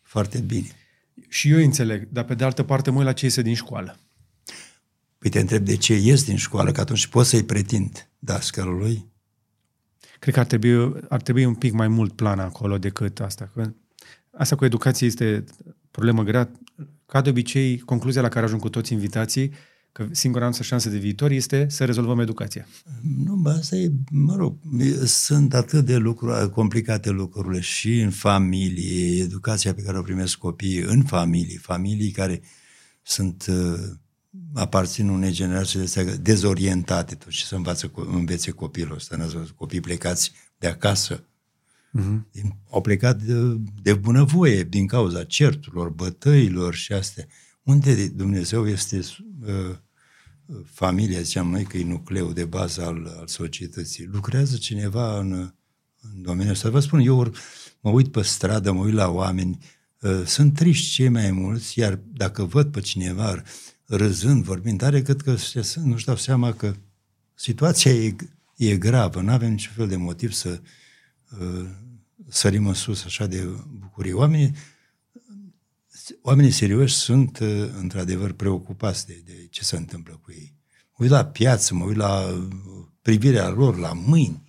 foarte 0.01 0.39
bine. 0.39 0.71
Și 1.27 1.49
eu 1.49 1.57
înțeleg, 1.57 2.07
dar 2.11 2.23
pe 2.23 2.35
de 2.35 2.43
altă 2.43 2.63
parte 2.63 2.89
mă 2.89 2.97
uit 2.97 3.05
la 3.05 3.13
ce 3.13 3.25
iese 3.25 3.41
din 3.41 3.55
școală. 3.55 3.99
Păi 5.17 5.29
te 5.29 5.39
întreb 5.39 5.65
de 5.65 5.75
ce 5.75 5.93
ies 5.93 6.23
din 6.23 6.37
școală, 6.37 6.71
că 6.71 6.81
atunci 6.81 7.07
poți 7.07 7.29
să-i 7.29 7.43
pretind 7.43 8.07
dascălului 8.23 9.11
Cred 10.19 10.33
că 10.33 10.39
ar 10.39 10.45
trebui, 10.45 10.93
ar 11.09 11.21
trebui 11.21 11.45
un 11.45 11.55
pic 11.55 11.73
mai 11.73 11.87
mult 11.87 12.11
plan 12.11 12.39
acolo 12.39 12.77
decât 12.77 13.19
asta. 13.19 13.51
Că 13.53 13.73
asta 14.31 14.55
cu 14.55 14.65
educație 14.65 15.07
este 15.07 15.43
problemă 15.91 16.23
grea. 16.23 16.51
Ca 17.05 17.21
de 17.21 17.29
obicei, 17.29 17.79
concluzia 17.79 18.21
la 18.21 18.29
care 18.29 18.45
ajung 18.45 18.61
cu 18.61 18.69
toți 18.69 18.93
invitații, 18.93 19.51
că 19.91 20.07
singura 20.11 20.43
noastră 20.43 20.63
șansă 20.63 20.89
de 20.89 20.97
viitor 20.97 21.31
este 21.31 21.65
să 21.69 21.85
rezolvăm 21.85 22.19
educația. 22.19 22.67
Nu, 23.01 23.35
bă, 23.35 23.49
asta 23.49 23.75
e, 23.75 23.91
mă 24.11 24.35
rog, 24.35 24.57
e- 24.79 25.05
sunt 25.05 25.53
atât 25.53 25.85
de 25.85 25.95
lucruri, 25.95 26.49
complicate 26.49 27.09
lucrurile 27.09 27.59
și 27.59 27.99
în 27.99 28.09
familie, 28.09 29.21
educația 29.23 29.73
pe 29.73 29.81
care 29.81 29.97
o 29.97 30.01
primesc 30.01 30.37
copiii 30.37 30.81
în 30.81 31.03
familie, 31.03 31.57
familii 31.61 32.11
care 32.11 32.41
sunt, 33.01 33.45
uh, 33.49 33.79
aparțin 34.53 35.09
unei 35.09 35.31
generații 35.31 35.79
de 35.79 35.85
astea 35.85 36.03
dezorientate, 36.15 37.15
tot 37.15 37.29
ce 37.31 37.45
să 37.45 37.55
învață, 37.55 37.87
co- 37.89 38.07
învețe 38.11 38.51
copilul 38.51 38.95
ăsta, 38.95 39.15
n-ați 39.15 39.35
văzut, 39.35 39.55
copii 39.55 39.79
plecați 39.79 40.31
de 40.57 40.67
acasă, 40.67 41.23
din, 42.31 42.55
au 42.69 42.81
plecat 42.81 43.21
de, 43.21 43.57
de 43.81 43.93
bunăvoie 43.93 44.63
din 44.63 44.87
cauza 44.87 45.23
certurilor, 45.23 45.89
bătăilor 45.89 46.73
și 46.73 46.93
astea. 46.93 47.27
Unde 47.63 47.95
de- 47.95 48.07
Dumnezeu 48.07 48.67
este 48.67 48.97
uh, 48.97 49.75
familia, 50.65 51.21
ziceam 51.21 51.49
noi 51.49 51.63
că 51.63 51.77
e 51.77 51.83
nucleul 51.83 52.33
de 52.33 52.45
bază 52.45 52.85
al, 52.85 53.15
al 53.19 53.27
societății. 53.27 54.05
Lucrează 54.05 54.57
cineva 54.57 55.19
în, 55.19 55.31
în 56.01 56.21
domeniul 56.21 56.53
ăsta. 56.53 56.69
Vă 56.69 56.79
spun, 56.79 56.99
eu 56.99 57.17
ori 57.19 57.31
mă 57.81 57.89
uit 57.89 58.11
pe 58.11 58.21
stradă, 58.21 58.71
mă 58.71 58.83
uit 58.83 58.93
la 58.93 59.09
oameni, 59.09 59.57
uh, 59.99 60.21
sunt 60.25 60.53
triști 60.53 60.91
cei 60.91 61.09
mai 61.09 61.31
mulți, 61.31 61.79
iar 61.79 61.99
dacă 62.13 62.43
văd 62.43 62.71
pe 62.71 62.79
cineva 62.81 63.41
râzând, 63.85 64.43
vorbind 64.43 64.77
tare, 64.77 65.01
cred 65.01 65.21
că 65.21 65.35
se- 65.35 65.79
nu-și 65.83 66.05
dau 66.05 66.15
seama 66.15 66.53
că 66.53 66.75
situația 67.33 67.91
e, 67.91 68.15
e 68.55 68.77
gravă, 68.77 69.21
nu 69.21 69.31
avem 69.31 69.49
niciun 69.49 69.73
fel 69.75 69.87
de 69.87 69.95
motiv 69.95 70.31
să 70.31 70.61
uh, 71.39 71.65
sărim 72.27 72.67
în 72.67 72.73
sus 72.73 73.03
așa 73.03 73.27
de 73.27 73.49
bucurie. 73.79 74.13
Oamenii, 74.13 74.55
oamenii 76.21 76.51
serioși 76.51 76.95
sunt 76.95 77.39
uh, 77.39 77.69
într-adevăr 77.77 78.31
preocupați 78.31 79.07
de, 79.07 79.21
de 79.25 79.47
ce 79.49 79.63
se 79.63 79.75
întâmplă 79.75 80.19
cu 80.23 80.31
ei. 80.31 80.53
Mă 80.69 80.97
uit 81.05 81.09
la 81.09 81.25
piață, 81.25 81.73
mă 81.73 81.83
uit 81.83 81.95
la 81.97 82.19
uh, 82.19 82.47
privirea 83.01 83.49
lor, 83.49 83.77
la 83.77 83.93
mâini. 83.93 84.43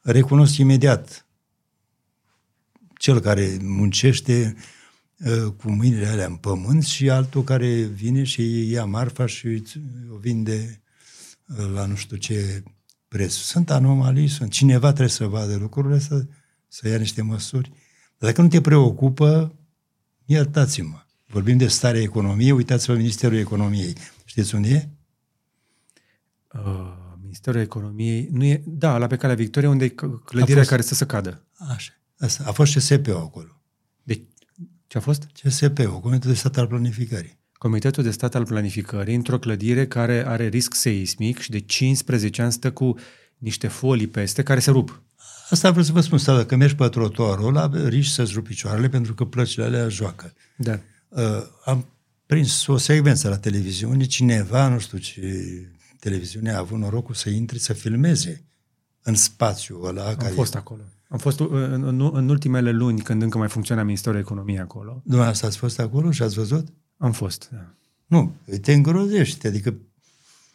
Recunosc 0.00 0.56
imediat 0.56 1.26
cel 2.98 3.20
care 3.20 3.56
muncește 3.60 4.54
uh, 4.56 4.62
cu 5.56 5.70
mâinile 5.70 6.06
alea 6.06 6.26
în 6.26 6.36
pământ 6.36 6.84
și 6.84 7.10
altul 7.10 7.44
care 7.44 7.82
vine 7.82 8.22
și 8.22 8.70
ia 8.70 8.84
marfa 8.84 9.26
și 9.26 9.46
îți- 9.46 9.80
o 10.12 10.16
vinde 10.16 10.82
uh, 11.58 11.70
la 11.74 11.86
nu 11.86 11.94
știu 11.94 12.16
ce 12.16 12.62
preț. 13.08 13.32
Sunt 13.32 13.70
anomalii, 13.70 14.28
sunt. 14.28 14.50
Cineva 14.50 14.86
trebuie 14.88 15.08
să 15.08 15.26
vadă 15.26 15.56
lucrurile, 15.56 15.98
să, 15.98 16.26
să 16.68 16.88
ia 16.88 16.96
niște 16.98 17.22
măsuri. 17.22 17.68
Dar 18.18 18.30
dacă 18.30 18.42
nu 18.42 18.48
te 18.48 18.60
preocupă, 18.60 19.54
iertați-mă. 20.24 20.98
Vorbim 21.26 21.56
de 21.56 21.66
starea 21.68 22.00
economiei, 22.00 22.50
uitați-vă 22.50 22.94
Ministerul 22.96 23.36
Economiei. 23.38 23.94
Știți 24.24 24.54
unde 24.54 24.68
e? 24.68 24.88
Uh, 26.54 26.92
Ministerul 27.22 27.60
Economiei, 27.60 28.28
nu 28.32 28.44
e, 28.44 28.62
da, 28.66 28.98
la 28.98 29.06
pe 29.06 29.16
calea 29.16 29.36
Victoriei, 29.36 29.70
unde 29.70 29.84
e 29.84 29.88
c- 29.88 30.24
clădirea 30.24 30.56
fost- 30.56 30.68
care 30.68 30.82
stă 30.82 30.94
să 30.94 31.06
cadă. 31.06 31.44
Așa. 31.68 31.92
Asta. 32.18 32.44
A 32.46 32.52
fost 32.52 32.74
CSP-ul 32.74 33.16
acolo. 33.16 33.60
Deci, 34.02 34.20
ce 34.94 35.00
a 35.00 35.02
fost? 35.02 35.28
CSP-ul, 35.42 36.00
Comitetul 36.00 36.30
de 36.30 36.36
Stat 36.36 36.56
al 36.56 36.66
Planificării. 36.66 37.38
Comitetul 37.52 38.02
de 38.02 38.10
Stat 38.10 38.34
al 38.34 38.44
Planificării, 38.44 39.14
într-o 39.14 39.38
clădire 39.38 39.86
care 39.86 40.26
are 40.26 40.48
risc 40.48 40.74
seismic 40.74 41.38
și 41.38 41.50
de 41.50 41.58
15 41.58 42.42
ani 42.42 42.52
stă 42.52 42.72
cu 42.72 42.98
niște 43.38 43.68
folii 43.68 44.06
peste 44.06 44.42
care 44.42 44.60
se 44.60 44.70
rup. 44.70 45.02
Asta 45.50 45.70
vreau 45.70 45.84
să 45.84 45.92
vă 45.92 46.00
spun, 46.00 46.18
sau 46.18 46.36
dacă 46.36 46.56
mergi 46.56 46.74
pe 46.74 46.88
trotuarul 46.88 47.46
ăla, 47.46 47.70
riști 47.88 48.12
să-ți 48.12 48.32
rupi 48.32 48.48
picioarele 48.48 48.88
pentru 48.88 49.14
că 49.14 49.24
plăcile 49.24 49.64
alea 49.64 49.88
joacă. 49.88 50.32
Da. 50.56 50.80
Uh, 51.08 51.22
am 51.64 51.86
prins 52.26 52.66
o 52.66 52.76
secvență 52.76 53.28
la 53.28 53.38
televiziune, 53.38 54.04
cineva, 54.04 54.68
nu 54.68 54.78
știu 54.78 54.98
ce 54.98 55.20
televiziune 56.00 56.52
a 56.52 56.58
avut 56.58 56.78
norocul 56.78 57.14
să 57.14 57.28
intre, 57.30 57.58
să 57.58 57.72
filmeze 57.72 58.44
în 59.02 59.14
spațiul 59.14 59.86
ăla. 59.86 60.06
Am 60.06 60.16
care 60.16 60.34
fost 60.34 60.54
acolo. 60.54 60.82
Am 61.08 61.18
fost 61.18 61.40
uh, 61.40 61.48
în, 61.50 61.82
în, 61.82 62.10
în 62.12 62.28
ultimele 62.28 62.70
luni, 62.70 63.00
când 63.00 63.22
încă 63.22 63.38
mai 63.38 63.48
funcționa 63.48 63.82
Ministerul 63.82 64.18
Economiei 64.18 64.58
acolo. 64.58 65.02
Dumneavoastră 65.04 65.46
ați 65.46 65.56
fost 65.56 65.78
acolo 65.78 66.10
și 66.10 66.22
ați 66.22 66.34
văzut? 66.34 66.68
Am 66.96 67.12
fost, 67.12 67.48
da. 67.52 67.74
Nu, 68.06 68.32
te 68.60 68.72
îngrozești. 68.72 69.46
Adică 69.46 69.74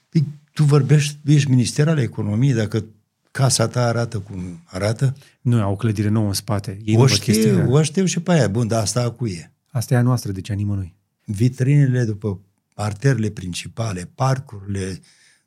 păi, 0.10 0.26
tu 0.54 0.64
vorbești, 0.64 1.18
ești 1.26 1.50
minister 1.50 1.88
al 1.88 1.98
economiei, 1.98 2.54
dacă 2.54 2.86
casa 3.32 3.68
ta 3.68 3.88
arată 3.88 4.20
cum 4.20 4.62
arată, 4.66 5.16
Nu, 5.42 5.62
au 5.62 5.72
o 5.72 5.76
clădire 5.76 6.10
nouă 6.10 6.28
în 6.28 6.34
spate. 6.34 6.80
Ei 6.84 6.96
nu 6.96 7.02
o 7.02 7.06
văd 7.06 7.18
chestia. 7.18 7.52
știu, 7.52 7.72
o 7.72 7.82
știu 7.82 8.06
și 8.06 8.20
pe 8.20 8.32
aia. 8.32 8.48
Bun, 8.48 8.68
dar 8.68 8.82
asta 8.82 9.02
a 9.04 9.10
cui 9.10 9.32
e? 9.32 9.52
Asta 9.68 9.94
e 9.94 9.98
a 9.98 10.02
noastră, 10.02 10.32
deci 10.32 10.50
a 10.50 10.54
nimănui. 10.54 10.96
Vitrinele 11.26 12.04
după 12.04 12.40
parterele 12.74 13.30
principale, 13.30 14.12
parcurile, 14.16 15.00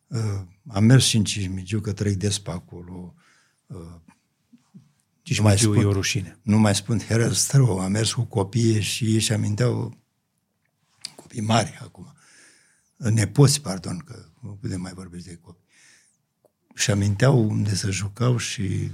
uh, 0.07 0.19
am 0.67 0.85
mers 0.85 1.05
și 1.05 1.17
în 1.17 1.25
Cismigiu, 1.25 1.81
că 1.81 1.93
trec 1.93 2.15
des 2.15 2.39
pe 2.39 2.51
acolo, 2.51 3.15
uh, 3.67 3.77
Și 5.23 5.37
Nu 5.37 5.43
mai 5.43 5.53
mai 5.53 5.63
spun. 5.63 5.77
e 5.77 5.85
o 5.85 5.93
rușine. 5.93 6.39
nu 6.43 6.59
mai 6.59 6.75
spun 6.75 6.99
herăstrău, 6.99 7.79
am 7.79 7.91
mers 7.91 8.13
cu 8.13 8.23
copiii 8.23 8.81
și 8.81 9.05
ei 9.05 9.21
și 9.21 9.33
aminteau 9.33 9.97
copii 11.17 11.41
mari 11.41 11.79
acum, 11.83 12.15
nepoți, 12.97 13.61
pardon, 13.61 13.99
că 13.99 14.25
nu 14.41 14.51
putem 14.61 14.81
mai 14.81 14.93
vorbi 14.93 15.23
de 15.23 15.37
copii. 15.37 15.61
Și 16.75 16.91
aminteau 16.91 17.49
unde 17.49 17.75
se 17.75 17.91
jucau 17.91 18.37
și 18.37 18.91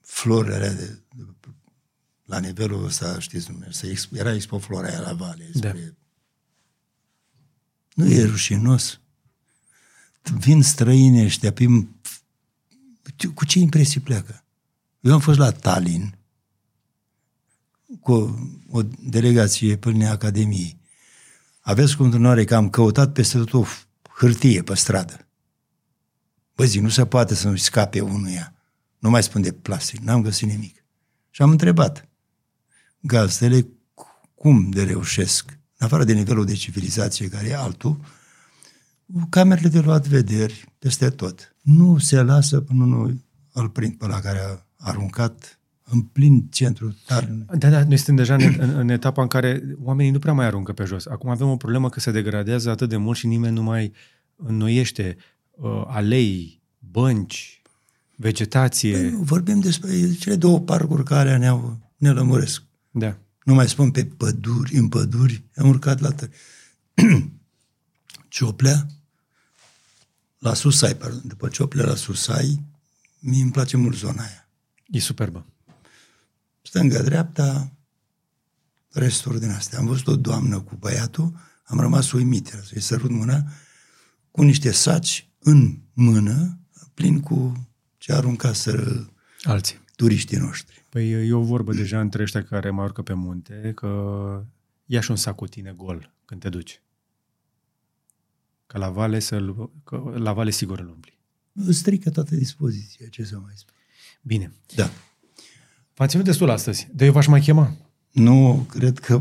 florile 0.00 0.54
alea 0.54 0.72
de, 0.72 1.00
de, 1.16 1.24
la 2.24 2.38
nivelul 2.38 2.84
ăsta, 2.84 3.18
știți, 3.20 3.50
se 3.70 3.92
exp- 3.92 4.16
era 4.18 4.34
expo 4.34 4.58
flora 4.58 4.88
aia 4.88 5.00
la 5.00 5.12
vale. 5.12 5.50
Da. 5.54 5.68
Spre... 5.68 5.96
Nu 7.94 8.06
e 8.06 8.24
rușinos. 8.24 9.00
Vin 10.22 10.62
străini 10.62 11.24
ăștia, 11.24 11.52
prin... 11.52 11.88
cu 13.34 13.44
ce 13.44 13.58
impresii 13.58 14.00
pleacă? 14.00 14.41
Eu 15.02 15.12
am 15.12 15.20
fost 15.20 15.38
la 15.38 15.50
Tallinn 15.50 16.18
cu 18.00 18.12
o, 18.12 18.30
o 18.70 18.82
delegație 18.98 19.76
până 19.76 20.08
Academiei. 20.08 20.80
Aveți 21.60 21.96
continuare 21.96 22.44
că 22.44 22.54
am 22.54 22.70
căutat 22.70 23.12
peste 23.12 23.38
tot 23.38 23.52
o 23.52 23.64
hârtie 24.16 24.62
pe 24.62 24.74
stradă. 24.74 25.26
Bă, 26.54 26.64
zic, 26.64 26.80
nu 26.80 26.88
se 26.88 27.06
poate 27.06 27.34
să 27.34 27.48
nu 27.48 27.56
scape 27.56 28.00
unuia. 28.00 28.54
Nu 28.98 29.10
mai 29.10 29.22
spun 29.22 29.42
de 29.42 29.52
plastic, 29.52 30.00
n-am 30.00 30.22
găsit 30.22 30.48
nimic. 30.48 30.84
Și 31.30 31.42
am 31.42 31.50
întrebat 31.50 32.08
gazdele 33.00 33.66
cum 34.34 34.70
de 34.70 34.84
reușesc, 34.84 35.50
în 35.50 35.86
afară 35.86 36.04
de 36.04 36.12
nivelul 36.12 36.44
de 36.44 36.54
civilizație 36.54 37.28
care 37.28 37.46
e 37.46 37.56
altul, 37.56 38.00
camerele 39.28 39.68
de 39.68 39.80
luat 39.80 40.06
vederi 40.06 40.72
peste 40.78 41.10
tot. 41.10 41.56
Nu 41.60 41.98
se 41.98 42.22
lasă 42.22 42.60
până 42.60 42.84
nu 42.84 43.22
îl 43.52 43.68
prind 43.68 43.94
pe 43.94 44.06
la 44.06 44.20
care 44.20 44.38
a 44.38 44.66
aruncat 44.82 45.58
în 45.84 46.00
plin 46.00 46.46
centru 46.50 46.96
tare. 47.06 47.44
Da, 47.58 47.70
da, 47.70 47.84
noi 47.84 47.96
suntem 47.96 48.16
deja 48.16 48.34
în, 48.34 48.56
în, 48.58 48.78
în 48.78 48.88
etapa 48.88 49.22
în 49.22 49.28
care 49.28 49.62
oamenii 49.82 50.12
nu 50.12 50.18
prea 50.18 50.32
mai 50.32 50.46
aruncă 50.46 50.72
pe 50.72 50.84
jos. 50.84 51.06
Acum 51.06 51.30
avem 51.30 51.48
o 51.48 51.56
problemă 51.56 51.88
că 51.88 52.00
se 52.00 52.10
degradează 52.10 52.70
atât 52.70 52.88
de 52.88 52.96
mult 52.96 53.16
și 53.16 53.26
nimeni 53.26 53.54
nu 53.54 53.62
mai 53.62 53.92
înnoiește 54.36 55.16
uh, 55.50 55.84
alei, 55.86 56.62
bănci, 56.78 57.62
vegetație. 58.16 58.98
Păi, 58.98 59.18
vorbim 59.20 59.60
despre 59.60 60.14
cele 60.14 60.36
două 60.36 60.60
parcuri 60.60 61.04
care 61.04 61.36
ne, 61.36 61.60
ne 61.96 62.10
lămuresc. 62.10 62.62
Da. 62.90 63.16
Nu 63.44 63.54
mai 63.54 63.68
spun 63.68 63.90
pe 63.90 64.04
păduri, 64.04 64.74
în 64.74 64.88
păduri, 64.88 65.42
am 65.56 65.68
urcat 65.68 66.00
la 66.00 66.10
tări. 66.10 66.30
Cioplea, 68.28 68.86
la 70.38 70.54
Susai, 70.54 70.94
pardon, 70.94 71.22
după 71.24 71.48
Cioplea 71.48 71.84
la 71.84 71.94
Susai, 71.94 72.62
mi 73.18 73.40
îmi 73.40 73.50
place 73.50 73.76
mult 73.76 73.96
zona 73.96 74.22
aia. 74.22 74.41
E 74.92 74.98
superbă. 75.00 75.46
Stânga-dreapta, 76.62 77.72
resturi 78.90 79.40
din 79.40 79.50
astea. 79.50 79.78
Am 79.78 79.86
văzut 79.86 80.06
o 80.06 80.16
doamnă 80.16 80.60
cu 80.60 80.76
băiatul, 80.76 81.32
am 81.64 81.80
rămas 81.80 82.12
uimit, 82.12 82.46
să-i 82.64 82.80
sărut 82.80 83.10
mâna, 83.10 83.44
cu 84.30 84.42
niște 84.42 84.70
saci 84.70 85.28
în 85.38 85.78
mână, 85.92 86.58
plin 86.94 87.20
cu 87.20 87.68
ce 87.98 88.12
aruncaseră 88.12 89.12
alții 89.42 89.80
turiștii 89.96 90.36
noștri. 90.36 90.84
Păi 90.88 91.10
e 91.10 91.32
o 91.32 91.42
vorbă 91.42 91.72
deja 91.72 92.00
între 92.00 92.22
ăștia 92.22 92.44
care 92.44 92.70
mai 92.70 92.84
urcă 92.84 93.02
pe 93.02 93.12
munte, 93.12 93.72
că 93.74 94.44
ia 94.84 95.00
și 95.00 95.10
un 95.10 95.16
sac 95.16 95.34
cu 95.34 95.46
tine 95.46 95.72
gol 95.72 96.12
când 96.24 96.40
te 96.40 96.48
duci. 96.48 96.82
Că 98.66 98.78
la 98.78 98.90
vale, 98.90 99.18
să 99.18 99.54
că 99.84 100.12
la 100.16 100.32
vale 100.32 100.50
sigur 100.50 100.78
îl 100.78 100.88
umpli. 100.88 101.18
Strică 101.70 102.10
toată 102.10 102.34
dispoziția, 102.34 103.06
ce 103.08 103.24
să 103.24 103.38
mai 103.38 103.52
spun. 103.54 103.71
Bine. 104.22 104.52
Da. 104.74 104.90
V-am 105.94 106.08
ținut 106.08 106.24
destul 106.24 106.50
astăzi. 106.50 106.88
De 106.92 107.04
eu 107.04 107.12
v-aș 107.12 107.26
mai 107.26 107.40
chema? 107.40 107.76
Nu, 108.10 108.66
cred 108.68 108.98
că 108.98 109.20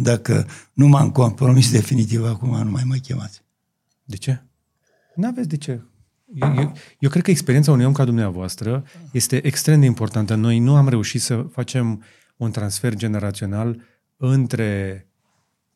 dacă 0.00 0.46
nu 0.72 0.86
m-am 0.86 1.10
compromis 1.10 1.70
definitiv 1.70 2.24
acum, 2.24 2.62
nu 2.62 2.70
mai 2.70 2.82
mă 2.84 2.94
chemați. 2.94 3.42
De 4.04 4.16
ce? 4.16 4.42
Nu 5.14 5.26
aveți 5.26 5.48
de 5.48 5.56
ce. 5.56 5.80
Eu, 6.34 6.54
eu, 6.54 6.72
eu 6.98 7.10
cred 7.10 7.22
că 7.22 7.30
experiența 7.30 7.72
unui 7.72 7.84
om 7.84 7.92
ca 7.92 8.04
dumneavoastră 8.04 8.84
este 9.12 9.46
extrem 9.46 9.80
de 9.80 9.86
importantă. 9.86 10.34
Noi 10.34 10.58
nu 10.58 10.76
am 10.76 10.88
reușit 10.88 11.20
să 11.20 11.36
facem 11.36 12.04
un 12.36 12.50
transfer 12.50 12.94
generațional 12.94 13.82
între 14.16 15.04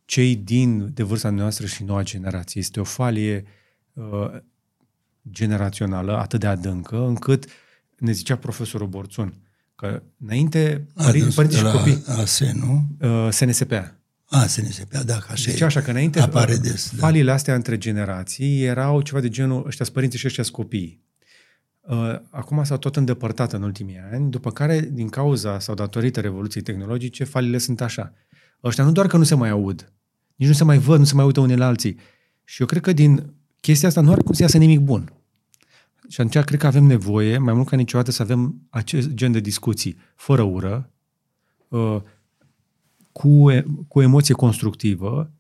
cei 0.05 0.37
din 0.37 0.95
de 0.95 1.03
vârsta 1.03 1.31
noastră 1.31 1.67
și 1.67 1.85
noua 1.85 2.03
generație. 2.03 2.61
Este 2.61 2.81
o 2.81 2.85
falie 2.85 3.45
uh, 3.93 4.31
generațională 5.31 6.19
atât 6.19 6.41
de 6.41 6.47
adâncă, 6.47 7.07
încât 7.07 7.47
ne 7.99 8.13
zicea 8.13 8.37
profesorul 8.37 8.87
Borțun 8.87 9.35
că 9.75 10.03
înainte 10.25 10.87
părinții 10.95 11.57
și 11.57 11.63
copii... 11.63 12.03
La, 12.07 12.15
la 12.17 12.53
nu? 12.53 12.87
Uh, 13.01 13.31
SNSPA. 13.31 13.95
A, 14.35 14.47
SNSP, 14.47 14.93
da, 14.93 15.19
ca 15.19 15.27
așa 15.31 15.51
deci 15.51 15.61
așa 15.61 15.81
că 15.81 15.91
înainte 15.91 16.21
apare 16.21 16.57
des, 16.57 16.91
da. 16.91 16.99
faliile 16.99 17.31
astea 17.31 17.55
între 17.55 17.79
generații 17.79 18.63
erau 18.63 19.01
ceva 19.01 19.21
de 19.21 19.29
genul 19.29 19.67
ăștia 19.67 19.87
părinții 19.93 20.19
și 20.19 20.27
ăștia 20.27 20.45
copii. 20.53 21.03
Uh, 21.81 22.21
acum 22.31 22.65
s-au 22.65 22.77
tot 22.77 22.97
îndepărtat 22.97 23.53
în 23.53 23.63
ultimii 23.63 24.01
ani, 24.13 24.31
după 24.31 24.51
care, 24.51 24.81
din 24.93 25.09
cauza 25.09 25.59
sau 25.59 25.75
datorită 25.75 26.21
revoluției 26.21 26.63
tehnologice, 26.63 27.25
falile 27.25 27.59
sunt 27.59 27.81
așa. 27.81 28.13
Ăștia 28.65 28.85
nu 28.85 28.93
doar 28.93 29.07
că 29.07 29.17
nu 29.17 29.25
se 29.25 29.35
mai 29.35 29.51
aud, 29.51 29.93
nici 30.37 30.49
nu 30.49 30.55
se 30.55 30.65
mai 30.65 30.79
văd, 30.79 30.99
nu 30.99 31.05
se 31.05 31.15
mai 31.15 31.25
uită 31.25 31.41
unii 31.41 31.57
la 31.57 31.67
alții. 31.67 31.99
Și 32.45 32.61
eu 32.61 32.67
cred 32.67 32.83
că 32.83 32.93
din 32.93 33.33
chestia 33.61 33.89
asta 33.89 34.01
nu 34.01 34.13
are 34.13 34.23
cum 34.23 34.35
să 34.35 34.43
iasă 34.43 34.59
nimic 34.59 34.81
bun. 34.81 35.13
Și 36.09 36.21
atunci 36.21 36.45
cred 36.45 36.61
că 36.61 36.67
avem 36.67 36.85
nevoie, 36.85 37.39
mai 37.39 37.55
mult 37.55 37.69
ca 37.69 37.77
niciodată, 37.77 38.11
să 38.11 38.23
avem 38.23 38.67
acest 38.71 39.09
gen 39.09 39.33
de 39.33 39.41
discuții, 39.41 39.97
fără 40.15 40.43
ură, 40.43 40.91
uh, 41.69 42.03
cu, 43.13 43.45
cu 43.89 43.99
o 43.99 44.03
emoție 44.03 44.35
constructivă, 44.35 45.33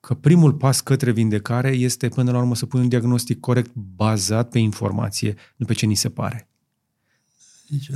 că 0.00 0.14
primul 0.14 0.54
pas 0.54 0.80
către 0.80 1.12
vindecare 1.12 1.68
este 1.68 2.08
până 2.08 2.30
la 2.30 2.38
urmă 2.38 2.54
să 2.54 2.66
pui 2.66 2.80
un 2.80 2.88
diagnostic 2.88 3.40
corect 3.40 3.74
bazat 3.74 4.48
pe 4.50 4.58
informație, 4.58 5.36
nu 5.56 5.66
pe 5.66 5.72
ce 5.72 5.86
ni 5.86 5.94
se 5.94 6.10
pare. 6.10 6.48
Deci, 7.68 7.90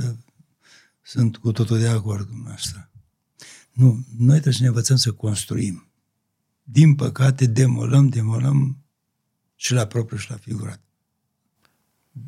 sunt 1.01 1.37
cu 1.37 1.51
totul 1.51 1.79
de 1.79 1.87
acord 1.87 2.27
cu 2.27 2.41
noastră. 2.45 2.91
Nu, 3.71 4.05
noi 4.17 4.33
trebuie 4.33 4.53
să 4.53 4.61
ne 4.61 4.67
învățăm 4.67 4.95
să 4.95 5.11
construim. 5.11 5.89
Din 6.63 6.95
păcate, 6.95 7.45
demolăm, 7.45 8.09
demolăm 8.09 8.77
și 9.55 9.73
la 9.73 9.85
propriu 9.85 10.17
și 10.17 10.29
la 10.29 10.35
figurat. 10.35 10.84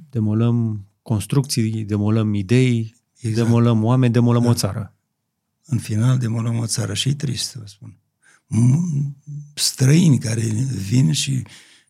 Demolăm 0.10 0.86
construcții, 1.02 1.84
demolăm 1.84 2.34
idei, 2.34 2.96
exact. 3.20 3.48
demolăm 3.48 3.84
oameni, 3.84 4.14
demolăm 4.14 4.44
da. 4.44 4.50
o 4.50 4.54
țară 4.54 4.92
în 5.68 5.78
final 5.78 6.18
demolăm 6.18 6.58
o 6.58 6.66
țară 6.66 6.94
și 6.94 7.10
e 7.10 7.14
trist, 7.14 7.56
vă 7.56 7.66
spun. 7.66 7.98
Străini 9.54 10.20
care 10.20 10.42
vin 10.88 11.12
și 11.12 11.44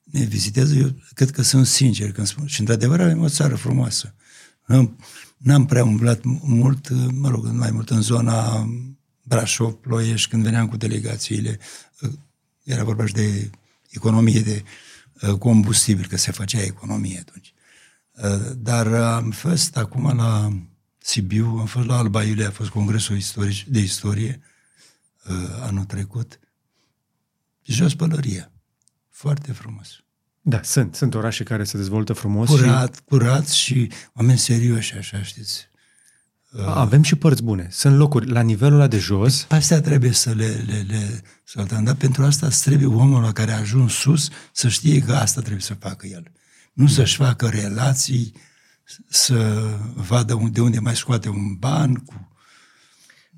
ne 0.03 0.23
vizitează, 0.23 0.75
eu 0.75 0.95
cred 1.13 1.31
că 1.31 1.41
sunt 1.41 1.65
sinceri 1.65 2.11
când 2.11 2.27
spun. 2.27 2.45
Și 2.45 2.59
într-adevăr 2.59 3.01
avem 3.01 3.21
o 3.21 3.29
țară 3.29 3.55
frumoasă. 3.55 4.13
N-am 5.37 5.65
prea 5.65 5.83
umblat 5.83 6.23
mult, 6.41 6.89
mă 7.11 7.29
rog, 7.29 7.45
mai 7.45 7.71
mult 7.71 7.89
în 7.89 8.01
zona 8.01 8.67
Brașov, 9.23 9.73
Ploiești, 9.73 10.29
când 10.29 10.43
veneam 10.43 10.67
cu 10.67 10.77
delegațiile. 10.77 11.59
Era 12.63 12.83
vorba 12.83 13.05
și 13.05 13.13
de 13.13 13.49
economie 13.89 14.39
de 14.39 14.63
uh, 15.21 15.37
combustibil, 15.37 16.07
că 16.07 16.17
se 16.17 16.31
făcea 16.31 16.61
economie 16.61 17.19
atunci. 17.19 17.53
Uh, 18.23 18.51
dar 18.55 18.93
am 18.93 19.31
fost 19.31 19.77
acum 19.77 20.15
la 20.15 20.51
Sibiu, 20.97 21.57
am 21.59 21.65
fost 21.65 21.87
la 21.87 21.97
Alba 21.97 22.23
Iulia, 22.23 22.47
a 22.47 22.51
fost 22.51 22.69
congresul 22.69 23.15
istoric, 23.15 23.63
de 23.63 23.79
istorie 23.79 24.41
uh, 25.29 25.35
anul 25.61 25.83
trecut. 25.83 26.39
Jos 27.63 27.95
pălăria. 27.95 28.51
Foarte 29.09 29.51
frumos. 29.51 29.87
Da, 30.41 30.63
sunt. 30.63 30.95
Sunt 30.95 31.13
orașe 31.13 31.43
care 31.43 31.63
se 31.63 31.77
dezvoltă 31.77 32.13
frumos. 32.13 32.49
Curat, 32.49 32.95
și... 32.95 33.01
curat 33.05 33.47
și 33.47 33.91
oameni 34.13 34.37
serioși, 34.37 34.95
așa, 34.95 35.23
știți. 35.23 35.69
Uh, 36.51 36.65
Avem 36.65 37.01
și 37.01 37.15
părți 37.15 37.43
bune. 37.43 37.67
Sunt 37.71 37.97
locuri 37.97 38.29
la 38.29 38.41
nivelul 38.41 38.79
ăla 38.79 38.87
de 38.87 38.97
jos. 38.97 39.45
Astea 39.49 39.81
trebuie 39.81 40.11
să 40.11 40.33
le, 40.33 40.63
le, 40.67 40.85
le 40.87 41.21
saltăm, 41.43 41.83
dar 41.83 41.95
pentru 41.95 42.23
asta 42.23 42.47
trebuie 42.47 42.87
omul 42.87 43.21
la 43.21 43.31
care 43.31 43.51
a 43.51 43.59
ajuns 43.59 43.93
sus 43.93 44.29
să 44.51 44.67
știe 44.67 44.99
că 44.99 45.13
asta 45.13 45.39
trebuie 45.41 45.61
să 45.61 45.73
facă 45.73 46.07
el. 46.07 46.31
Nu 46.77 46.85
da. 46.85 46.91
să-și 46.91 47.15
facă 47.15 47.47
relații 47.47 48.33
să 49.07 49.67
vadă 49.95 50.49
de 50.51 50.61
unde 50.61 50.79
mai 50.79 50.95
scoate 50.95 51.29
un 51.29 51.55
ban. 51.59 51.93
Cu... 51.93 52.31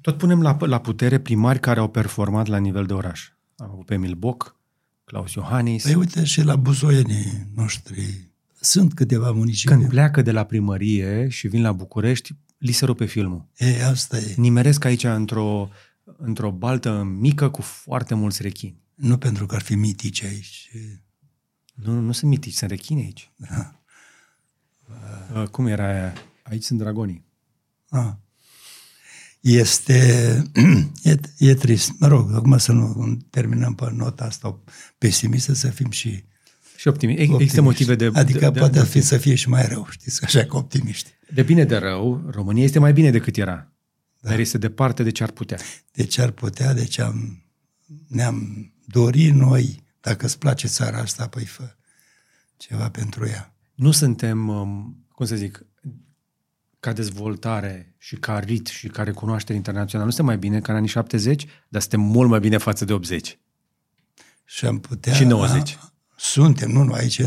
Tot 0.01 0.17
punem 0.17 0.41
la, 0.41 0.57
la 0.59 0.79
putere 0.79 1.19
primari 1.19 1.59
care 1.59 1.79
au 1.79 1.89
performat 1.89 2.47
la 2.47 2.57
nivel 2.57 2.85
de 2.85 2.93
oraș. 2.93 3.29
Am 3.55 3.69
avut 3.71 3.85
pe 3.85 3.97
Milboc, 3.97 4.55
Claus 5.03 5.33
Iohannis. 5.33 5.83
Păi 5.83 5.95
uite 5.95 6.23
și 6.23 6.41
la 6.41 6.55
buzoienii 6.55 7.47
noștri. 7.55 8.29
Sunt 8.59 8.93
câteva 8.93 9.31
municipii. 9.31 9.75
Când 9.75 9.89
pleacă 9.89 10.21
de 10.21 10.31
la 10.31 10.43
primărie 10.43 11.29
și 11.29 11.47
vin 11.47 11.61
la 11.61 11.71
București, 11.71 12.35
li 12.57 12.71
se 12.71 12.85
rupe 12.85 13.05
filmul. 13.05 13.45
E, 13.57 13.85
asta 13.85 14.17
e. 14.17 14.33
Nimeresc 14.37 14.85
aici 14.85 15.03
într-o, 15.03 15.69
într-o 16.17 16.51
baltă 16.51 17.03
mică 17.19 17.49
cu 17.49 17.61
foarte 17.61 18.13
mulți 18.13 18.41
rechini. 18.41 18.81
Nu 18.95 19.17
pentru 19.17 19.45
că 19.45 19.55
ar 19.55 19.61
fi 19.61 19.75
mitici 19.75 20.23
aici. 20.23 20.71
Nu, 21.83 21.99
nu 21.99 22.11
sunt 22.11 22.29
mitici, 22.29 22.53
sunt 22.53 22.69
rechini 22.69 23.01
aici. 23.01 23.31
Da. 23.35 23.71
Uh, 25.35 25.47
cum 25.47 25.67
era 25.67 25.87
aia? 25.87 26.13
Aici 26.43 26.63
sunt 26.63 26.79
dragonii. 26.79 27.25
Ah. 27.89 28.11
Este... 29.39 30.41
E, 31.03 31.19
e 31.37 31.53
trist. 31.53 31.91
Mă 31.99 32.07
rog, 32.07 32.33
acum 32.33 32.57
să 32.57 32.71
nu 32.71 33.17
terminăm 33.29 33.75
pe 33.75 33.91
nota 33.91 34.23
asta 34.23 34.59
pesimistă, 34.97 35.53
să 35.53 35.67
fim 35.67 35.89
și 35.89 36.23
și 36.79 36.87
optimi. 36.87 37.13
Există 37.13 37.61
motive 37.61 37.95
de... 37.95 38.09
Adică 38.13 38.49
de, 38.49 38.59
poate 38.59 38.79
de, 38.79 38.85
fi 38.85 39.01
să 39.01 39.17
fie 39.17 39.35
și 39.35 39.49
mai 39.49 39.65
rău, 39.67 39.87
știți, 39.89 40.23
așa 40.23 40.45
că 40.45 40.57
optimiști. 40.57 41.09
De 41.33 41.41
bine 41.41 41.63
de 41.63 41.77
rău, 41.77 42.23
România 42.29 42.63
este 42.63 42.79
mai 42.79 42.93
bine 42.93 43.11
decât 43.11 43.37
era. 43.37 43.71
Da. 44.19 44.29
Dar 44.29 44.39
este 44.39 44.57
departe 44.57 45.03
de 45.03 45.09
ce 45.09 45.23
ar 45.23 45.31
putea. 45.31 45.57
De 45.91 46.03
ce 46.03 46.21
ar 46.21 46.31
putea, 46.31 46.73
de 46.73 46.85
ce 46.85 47.01
am, 47.01 47.43
ne-am 48.07 48.71
dorit 48.85 49.33
noi, 49.33 49.83
dacă 50.01 50.25
îți 50.25 50.37
place 50.37 50.67
țara 50.67 50.97
asta, 50.97 51.27
păi 51.27 51.45
fă 51.45 51.75
ceva 52.57 52.89
pentru 52.89 53.27
ea 53.27 53.53
nu 53.79 53.91
suntem, 53.91 54.47
um, 54.47 55.03
cum 55.11 55.25
să 55.25 55.35
zic, 55.35 55.65
ca 56.79 56.93
dezvoltare 56.93 57.95
și 57.97 58.15
ca 58.15 58.39
rit 58.39 58.67
și 58.67 58.87
ca 58.87 59.03
recunoaștere 59.03 59.57
internațională, 59.57 60.09
nu 60.09 60.15
suntem 60.15 60.25
mai 60.25 60.37
bine 60.37 60.59
ca 60.59 60.71
în 60.71 60.77
anii 60.77 60.89
70, 60.89 61.45
dar 61.67 61.81
suntem 61.81 62.01
mult 62.01 62.29
mai 62.29 62.39
bine 62.39 62.57
față 62.57 62.85
de 62.85 62.93
80. 62.93 63.39
Și 64.45 64.65
am 64.65 64.79
putea... 64.79 65.13
Și 65.13 65.23
90. 65.23 65.77
A, 65.81 65.93
suntem, 66.17 66.71
nu, 66.71 66.83
nu, 66.83 66.93
aici 66.93 67.21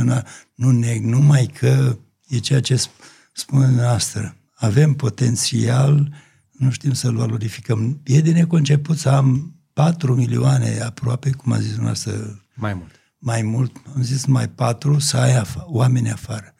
nu 0.54 0.70
neg, 0.70 1.04
numai 1.04 1.46
că 1.46 1.98
e 2.26 2.38
ceea 2.38 2.60
ce 2.60 2.84
spune 3.32 3.70
noastră. 3.70 4.36
Avem 4.54 4.94
potențial, 4.94 6.14
nu 6.50 6.70
știm 6.70 6.92
să-l 6.92 7.16
valorificăm. 7.16 8.00
E 8.04 8.20
de 8.20 8.32
neconceput 8.32 8.98
să 8.98 9.08
am 9.08 9.56
4 9.72 10.14
milioane 10.14 10.80
aproape, 10.80 11.30
cum 11.30 11.52
a 11.52 11.60
zis 11.60 11.76
noastră. 11.76 12.41
Mai 12.54 12.74
mult. 12.74 12.90
Mai 13.18 13.42
mult, 13.42 13.76
am 13.96 14.02
zis 14.02 14.24
mai 14.24 14.48
4, 14.48 14.98
să 14.98 15.16
ai 15.16 15.40
af- 15.42 15.64
oameni 15.66 16.10
afară. 16.10 16.54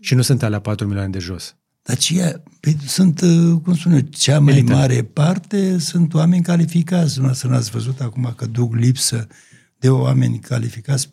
Și 0.00 0.14
nu 0.14 0.22
sunt 0.22 0.42
alea 0.42 0.60
4 0.60 0.86
milioane 0.86 1.10
de 1.10 1.18
jos. 1.18 1.56
Dar 1.82 1.96
ce, 1.96 2.42
păi 2.60 2.76
sunt, 2.86 3.20
uh, 3.20 3.60
cum 3.62 3.74
spune, 3.76 4.02
cea 4.02 4.40
mai 4.40 4.52
Elite. 4.52 4.72
mare 4.72 5.02
parte 5.02 5.78
sunt 5.78 6.14
oameni 6.14 6.42
calificați. 6.42 7.20
Nu 7.20 7.28
ați 7.50 7.70
văzut 7.70 8.00
acum 8.00 8.32
că 8.36 8.46
duc 8.46 8.74
lipsă 8.74 9.26
de 9.78 9.90
oameni 9.90 10.38
calificați. 10.38 11.10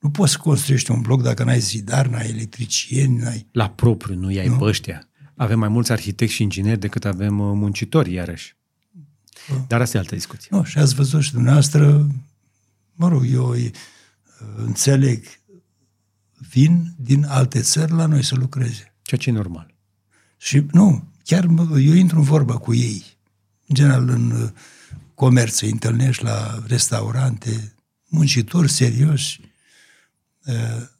Nu 0.00 0.10
poți 0.10 0.32
să 0.32 0.38
construiești 0.38 0.90
un 0.90 1.00
bloc 1.00 1.22
dacă 1.22 1.44
n-ai 1.44 1.58
zidar, 1.60 2.06
n-ai 2.06 2.28
electricieni, 2.28 3.18
n-ai... 3.18 3.46
La 3.52 3.68
propriu, 3.70 4.14
nu 4.14 4.30
i-ai 4.30 4.48
nu? 4.48 4.60
ăștia. 4.60 5.08
Avem 5.36 5.58
mai 5.58 5.68
mulți 5.68 5.92
arhitecți 5.92 6.34
și 6.34 6.42
ingineri 6.42 6.80
decât 6.80 7.04
avem 7.04 7.38
uh, 7.38 7.52
muncitori, 7.54 8.12
iarăși. 8.12 8.56
Dar 9.68 9.80
asta 9.80 9.96
e 9.96 10.00
altă 10.00 10.14
discuție. 10.14 10.48
Nu, 10.50 10.64
și 10.64 10.78
ați 10.78 10.94
văzut 10.94 11.22
și 11.22 11.32
dumneavoastră, 11.32 12.06
mă 12.98 13.08
rog, 13.08 13.24
eu 13.32 13.50
uh, 13.50 13.70
înțeleg, 14.56 15.24
vin 16.50 16.94
din 16.96 17.24
alte 17.24 17.60
țări 17.60 17.92
la 17.92 18.06
noi 18.06 18.24
să 18.24 18.34
lucreze. 18.34 18.94
Ceea 19.02 19.20
ce 19.20 19.28
e 19.28 19.32
normal. 19.32 19.74
Și 20.36 20.66
nu, 20.72 21.08
chiar 21.24 21.44
eu 21.70 21.94
intru 21.94 22.18
în 22.18 22.24
vorbă 22.24 22.58
cu 22.58 22.74
ei. 22.74 23.04
În 23.66 23.74
general, 23.74 24.08
în 24.08 24.30
uh, 24.30 24.50
comerț 25.14 25.60
îi 25.60 25.70
întâlnești 25.70 26.22
la 26.22 26.62
restaurante, 26.66 27.74
muncitori 28.08 28.70
serioși, 28.70 29.40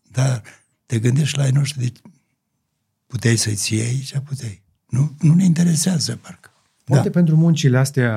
dar 0.03 0.43
te 0.87 0.99
gândești 0.99 1.37
la 1.37 1.43
ai 1.43 1.51
noștri, 1.51 1.81
de 1.81 1.93
puteai 3.07 3.37
să-i 3.37 3.55
ții 3.55 3.81
aici, 3.81 4.19
puteai. 4.19 4.63
Nu, 4.89 5.17
nu 5.21 5.35
ne 5.35 5.45
interesează, 5.45 6.17
parcă. 6.17 6.38
Poate 6.89 7.09
da. 7.09 7.19
pentru 7.19 7.37
muncile 7.37 7.79
astea 7.79 8.11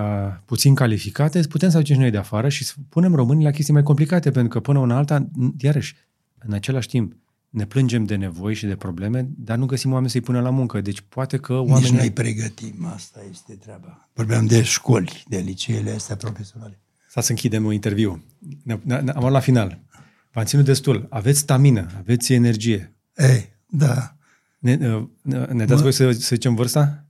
puțin 0.45 0.75
calificate, 0.75 1.41
putem 1.41 1.69
să 1.69 1.77
aducem 1.77 1.99
noi 1.99 2.11
de 2.11 2.17
afară 2.17 2.49
și 2.49 2.63
să 2.63 2.73
punem 2.89 3.15
românii 3.15 3.45
la 3.45 3.51
chestii 3.51 3.73
mai 3.73 3.83
complicate, 3.83 4.31
pentru 4.31 4.49
că 4.49 4.59
până 4.59 4.79
una 4.79 4.97
alta, 4.97 5.27
iarăși, 5.57 5.95
în 6.37 6.53
același 6.53 6.87
timp, 6.87 7.15
ne 7.49 7.65
plângem 7.65 8.03
de 8.03 8.15
nevoi 8.15 8.53
și 8.53 8.65
de 8.65 8.75
probleme, 8.75 9.29
dar 9.37 9.57
nu 9.57 9.65
găsim 9.65 9.91
oameni 9.91 10.09
să-i 10.09 10.21
punem 10.21 10.41
la 10.41 10.49
muncă. 10.49 10.81
Deci 10.81 11.03
poate 11.09 11.37
că 11.37 11.53
oamenii... 11.53 11.89
Nici 11.89 11.99
noi 11.99 12.11
pregătim, 12.11 12.85
asta 12.93 13.19
este 13.29 13.53
treaba. 13.53 14.09
Vorbeam 14.13 14.45
de 14.45 14.63
școli, 14.63 15.23
de 15.27 15.37
liceele 15.37 15.91
astea 15.91 16.15
profesionale. 16.15 16.79
Să 17.09 17.19
să 17.19 17.31
închidem 17.31 17.65
un 17.65 17.73
interviu. 17.73 18.23
Ne, 18.63 18.79
ne, 18.83 19.11
am 19.11 19.31
la 19.31 19.39
final. 19.39 19.79
V-am 20.31 20.45
ținut 20.45 20.65
destul. 20.65 21.07
Aveți 21.09 21.39
stamină, 21.39 21.87
aveți 21.97 22.33
energie. 22.33 22.95
Ei, 23.15 23.49
da. 23.67 24.15
Ne, 24.59 24.75
ne, 24.75 25.45
ne 25.45 25.65
dați 25.65 25.71
mă... 25.71 25.81
voi 25.81 25.91
să, 25.91 26.11
să 26.11 26.35
zicem 26.35 26.55
vârsta? 26.55 27.00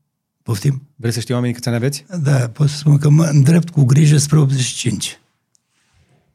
Poftim? 0.43 0.87
Vreți 0.95 1.15
să 1.15 1.21
știu 1.21 1.33
oamenii 1.33 1.55
câți 1.55 1.67
ani 1.67 1.77
aveți? 1.77 2.05
Da, 2.21 2.49
pot 2.49 2.69
să 2.69 2.77
spun 2.77 2.97
că 2.97 3.09
mă 3.09 3.25
îndrept 3.25 3.69
cu 3.69 3.83
grijă 3.83 4.17
spre 4.17 4.37
85. 4.37 5.19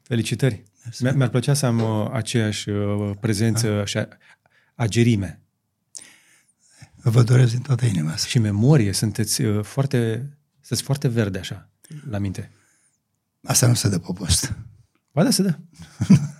Felicitări. 0.01 0.63
Mi- 0.99 1.11
mi-ar 1.15 1.29
plăcea 1.29 1.53
să 1.53 1.65
am 1.65 1.79
uh, 1.79 2.09
aceeași 2.11 2.69
uh, 2.69 3.11
prezență 3.19 3.75
da. 3.77 3.85
și 3.85 3.99
agerime. 4.75 5.41
Vă 6.95 7.23
doresc 7.23 7.51
din 7.51 7.61
toată 7.61 7.85
inima 7.85 8.11
asta. 8.11 8.27
Și 8.27 8.39
memorie. 8.39 8.91
Sunteți 8.91 9.41
uh, 9.41 9.63
foarte, 9.63 10.29
sunteți 10.59 10.81
foarte 10.81 11.07
verde 11.07 11.39
așa, 11.39 11.69
la 12.09 12.17
minte. 12.17 12.51
Asta 13.43 13.67
nu 13.67 13.73
se 13.73 13.89
dă 13.89 13.99
pe 13.99 14.07
post. 14.13 14.55
Ba 15.11 15.23
da, 15.23 15.29
se 15.29 15.41
dă. 15.41 15.57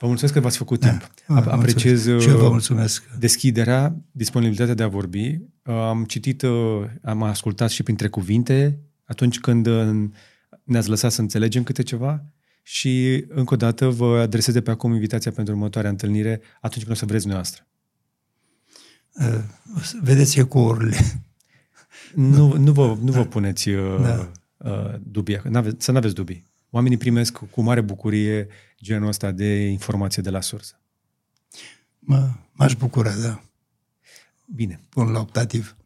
Vă 0.00 0.06
mulțumesc 0.06 0.32
că 0.34 0.40
v-ați 0.40 0.56
făcut 0.56 0.80
timp. 0.80 1.10
Da, 1.26 1.34
Apreciez 1.34 2.06
mulțumesc. 2.06 2.24
Și 2.24 2.28
eu 2.28 2.36
vă 2.36 2.48
mulțumesc. 2.48 3.04
deschiderea, 3.18 3.96
disponibilitatea 4.10 4.74
de 4.74 4.82
a 4.82 4.88
vorbi. 4.88 5.38
Am 5.62 6.04
citit, 6.04 6.42
am 7.02 7.22
ascultat 7.22 7.70
și 7.70 7.82
printre 7.82 8.08
cuvinte 8.08 8.78
atunci 9.04 9.40
când 9.40 9.68
ne-ați 10.64 10.88
lăsat 10.88 11.12
să 11.12 11.20
înțelegem 11.20 11.62
câte 11.62 11.82
ceva 11.82 12.24
și 12.62 13.24
încă 13.28 13.54
o 13.54 13.56
dată 13.56 13.88
vă 13.88 14.18
adresez 14.18 14.54
de 14.54 14.60
pe 14.60 14.70
acum 14.70 14.92
invitația 14.92 15.30
pentru 15.30 15.54
următoarea 15.54 15.90
întâlnire 15.90 16.40
atunci 16.60 16.82
când 16.82 16.96
o 16.96 16.98
să 16.98 17.04
vreți 17.04 17.26
dumneavoastră. 17.26 17.66
Uh, 19.14 19.42
vedeți 20.02 20.38
ecourile. 20.38 20.96
Nu, 22.14 22.56
nu, 22.56 22.72
vă, 22.72 22.96
nu 23.02 23.12
vă 23.12 23.24
puneți 23.24 23.68
uh, 23.68 24.00
da. 24.02 24.30
uh, 24.56 24.94
dubii, 25.02 25.40
n-ave, 25.48 25.74
să 25.78 25.90
nu 25.90 25.96
aveți 25.96 26.14
dubii. 26.14 26.44
Oamenii 26.70 26.96
primesc 26.96 27.38
cu 27.50 27.60
mare 27.62 27.80
bucurie 27.80 28.46
genul 28.82 29.08
ăsta 29.08 29.30
de 29.30 29.66
informație 29.66 30.22
de 30.22 30.30
la 30.30 30.40
sursă. 30.40 30.80
Mă, 31.98 32.30
m-aș 32.52 32.74
bucura, 32.74 33.12
da. 33.22 33.42
Bine. 34.54 34.80
Pun 34.88 35.10
la 35.10 35.20
optativ. 35.20 35.76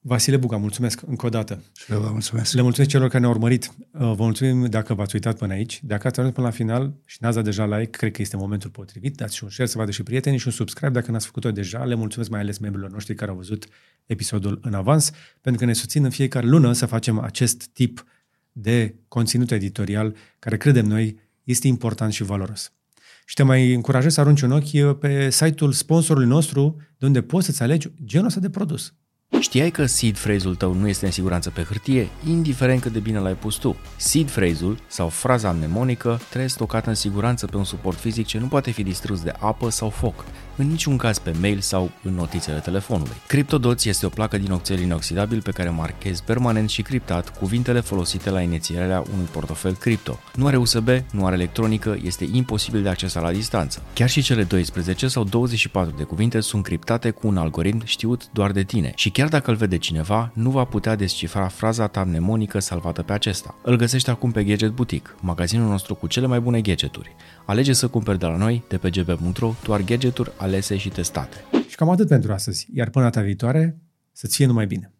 Vasile 0.00 0.36
Buga, 0.36 0.56
mulțumesc 0.56 1.02
încă 1.06 1.26
o 1.26 1.28
dată. 1.28 1.62
Și 1.76 1.90
vă 1.90 2.08
mulțumesc. 2.10 2.52
Le 2.52 2.62
mulțumesc 2.62 2.90
celor 2.90 3.08
care 3.08 3.20
ne-au 3.20 3.32
urmărit. 3.32 3.72
Uh, 3.78 4.00
vă 4.00 4.24
mulțumim 4.24 4.66
dacă 4.66 4.94
v-ați 4.94 5.14
uitat 5.14 5.36
până 5.36 5.52
aici. 5.52 5.80
Dacă 5.82 6.06
ați 6.06 6.18
ajuns 6.18 6.34
până 6.34 6.46
la 6.46 6.52
final 6.52 6.94
și 7.04 7.18
n-ați 7.20 7.34
dat 7.34 7.44
deja 7.44 7.66
like, 7.66 7.90
cred 7.90 8.12
că 8.12 8.22
este 8.22 8.36
momentul 8.36 8.70
potrivit. 8.70 9.16
Dați 9.16 9.36
și 9.36 9.44
un 9.44 9.50
share 9.50 9.68
să 9.68 9.78
vadă 9.78 9.90
și 9.90 10.02
prietenii 10.02 10.38
și 10.38 10.46
un 10.46 10.52
subscribe 10.52 10.92
dacă 10.92 11.10
n-ați 11.10 11.26
făcut-o 11.26 11.50
deja. 11.50 11.84
Le 11.84 11.94
mulțumesc 11.94 12.30
mai 12.30 12.40
ales 12.40 12.58
membrilor 12.58 12.90
noștri 12.90 13.14
care 13.14 13.30
au 13.30 13.36
văzut 13.36 13.66
episodul 14.06 14.58
în 14.62 14.74
avans, 14.74 15.10
pentru 15.40 15.60
că 15.60 15.66
ne 15.66 15.72
susțin 15.72 16.04
în 16.04 16.10
fiecare 16.10 16.46
lună 16.46 16.72
să 16.72 16.86
facem 16.86 17.18
acest 17.18 17.66
tip 17.66 18.04
de 18.52 18.94
conținut 19.08 19.50
editorial 19.50 20.16
care 20.38 20.56
credem 20.56 20.86
noi 20.86 21.18
este 21.46 21.66
important 21.66 22.12
și 22.12 22.22
valoros. 22.22 22.72
Și 23.26 23.34
te 23.34 23.42
mai 23.42 23.74
încurajez 23.74 24.12
să 24.12 24.20
arunci 24.20 24.42
un 24.42 24.50
ochi 24.50 24.98
pe 24.98 25.30
site-ul 25.30 25.72
sponsorului 25.72 26.28
nostru, 26.28 26.76
de 26.98 27.06
unde 27.06 27.22
poți 27.22 27.46
să-ți 27.46 27.62
alegi 27.62 27.90
genul 28.04 28.26
ăsta 28.26 28.40
de 28.40 28.50
produs. 28.50 28.94
Știai 29.40 29.70
că 29.70 29.86
seed 29.86 30.18
phrase-ul 30.18 30.54
tău 30.54 30.74
nu 30.74 30.88
este 30.88 31.06
în 31.06 31.12
siguranță 31.12 31.50
pe 31.50 31.62
hârtie, 31.62 32.08
indiferent 32.26 32.80
cât 32.80 32.92
de 32.92 32.98
bine 32.98 33.18
l-ai 33.18 33.34
pus 33.34 33.54
tu. 33.54 33.76
Seed 33.96 34.30
phrase-ul 34.30 34.78
sau 34.88 35.08
fraza 35.08 35.52
mnemonică 35.52 36.20
trebuie 36.28 36.48
stocată 36.48 36.88
în 36.88 36.94
siguranță 36.94 37.46
pe 37.46 37.56
un 37.56 37.64
suport 37.64 37.98
fizic 37.98 38.26
ce 38.26 38.38
nu 38.38 38.46
poate 38.46 38.70
fi 38.70 38.82
distrus 38.82 39.22
de 39.22 39.32
apă 39.38 39.70
sau 39.70 39.90
foc, 39.90 40.24
în 40.56 40.66
niciun 40.66 40.96
caz 40.96 41.18
pe 41.18 41.34
mail 41.40 41.60
sau 41.60 41.90
în 42.02 42.14
notițele 42.14 42.58
telefonului. 42.58 43.16
CryptoDots 43.26 43.84
este 43.84 44.06
o 44.06 44.08
placă 44.08 44.38
din 44.38 44.52
oțel 44.52 44.80
inoxidabil 44.80 45.42
pe 45.42 45.50
care 45.50 45.68
marchezi 45.68 46.22
permanent 46.22 46.68
și 46.68 46.82
criptat 46.82 47.38
cuvintele 47.38 47.80
folosite 47.80 48.30
la 48.30 48.40
inițierea 48.40 49.02
unui 49.12 49.26
portofel 49.32 49.74
cripto. 49.74 50.18
Nu 50.34 50.46
are 50.46 50.56
USB, 50.56 50.88
nu 51.12 51.26
are 51.26 51.34
electronică, 51.34 51.98
este 52.02 52.28
imposibil 52.32 52.82
de 52.82 52.88
accesat 52.88 53.22
la 53.22 53.32
distanță. 53.32 53.82
Chiar 53.92 54.08
și 54.08 54.22
cele 54.22 54.42
12 54.42 55.08
sau 55.08 55.24
24 55.24 55.94
de 55.96 56.02
cuvinte 56.02 56.40
sunt 56.40 56.62
criptate 56.62 57.10
cu 57.10 57.26
un 57.26 57.36
algoritm 57.36 57.84
știut 57.84 58.28
doar 58.32 58.50
de 58.50 58.62
tine 58.62 58.92
și 58.94 59.10
chiar 59.10 59.28
dacă 59.28 59.50
îl 59.50 59.56
vede 59.56 59.78
cineva, 59.78 60.30
nu 60.34 60.50
va 60.50 60.64
putea 60.64 60.94
descifra 60.96 61.48
fraza 61.48 61.86
ta 61.86 62.04
mnemonică 62.04 62.58
salvată 62.58 63.02
pe 63.02 63.12
acesta. 63.12 63.54
Îl 63.62 63.76
găsești 63.76 64.10
acum 64.10 64.30
pe 64.30 64.44
Gadget 64.44 64.70
Boutique, 64.70 65.14
magazinul 65.20 65.68
nostru 65.68 65.94
cu 65.94 66.06
cele 66.06 66.26
mai 66.26 66.40
bune 66.40 66.60
gadgeturi. 66.60 67.14
Alege 67.46 67.72
să 67.72 67.88
cumperi 67.88 68.18
de 68.18 68.26
la 68.26 68.36
noi, 68.36 68.64
de 68.68 68.76
pe 68.76 68.90
gb.ro, 68.90 69.54
doar 69.64 69.82
gadgeturi 69.82 70.32
alese 70.36 70.76
și 70.76 70.88
testate. 70.88 71.36
Și 71.68 71.76
cam 71.76 71.90
atât 71.90 72.08
pentru 72.08 72.32
astăzi, 72.32 72.68
iar 72.74 72.90
până 72.90 73.04
data 73.04 73.20
viitoare, 73.20 73.78
să-ți 74.12 74.36
fie 74.36 74.46
numai 74.46 74.66
bine! 74.66 74.95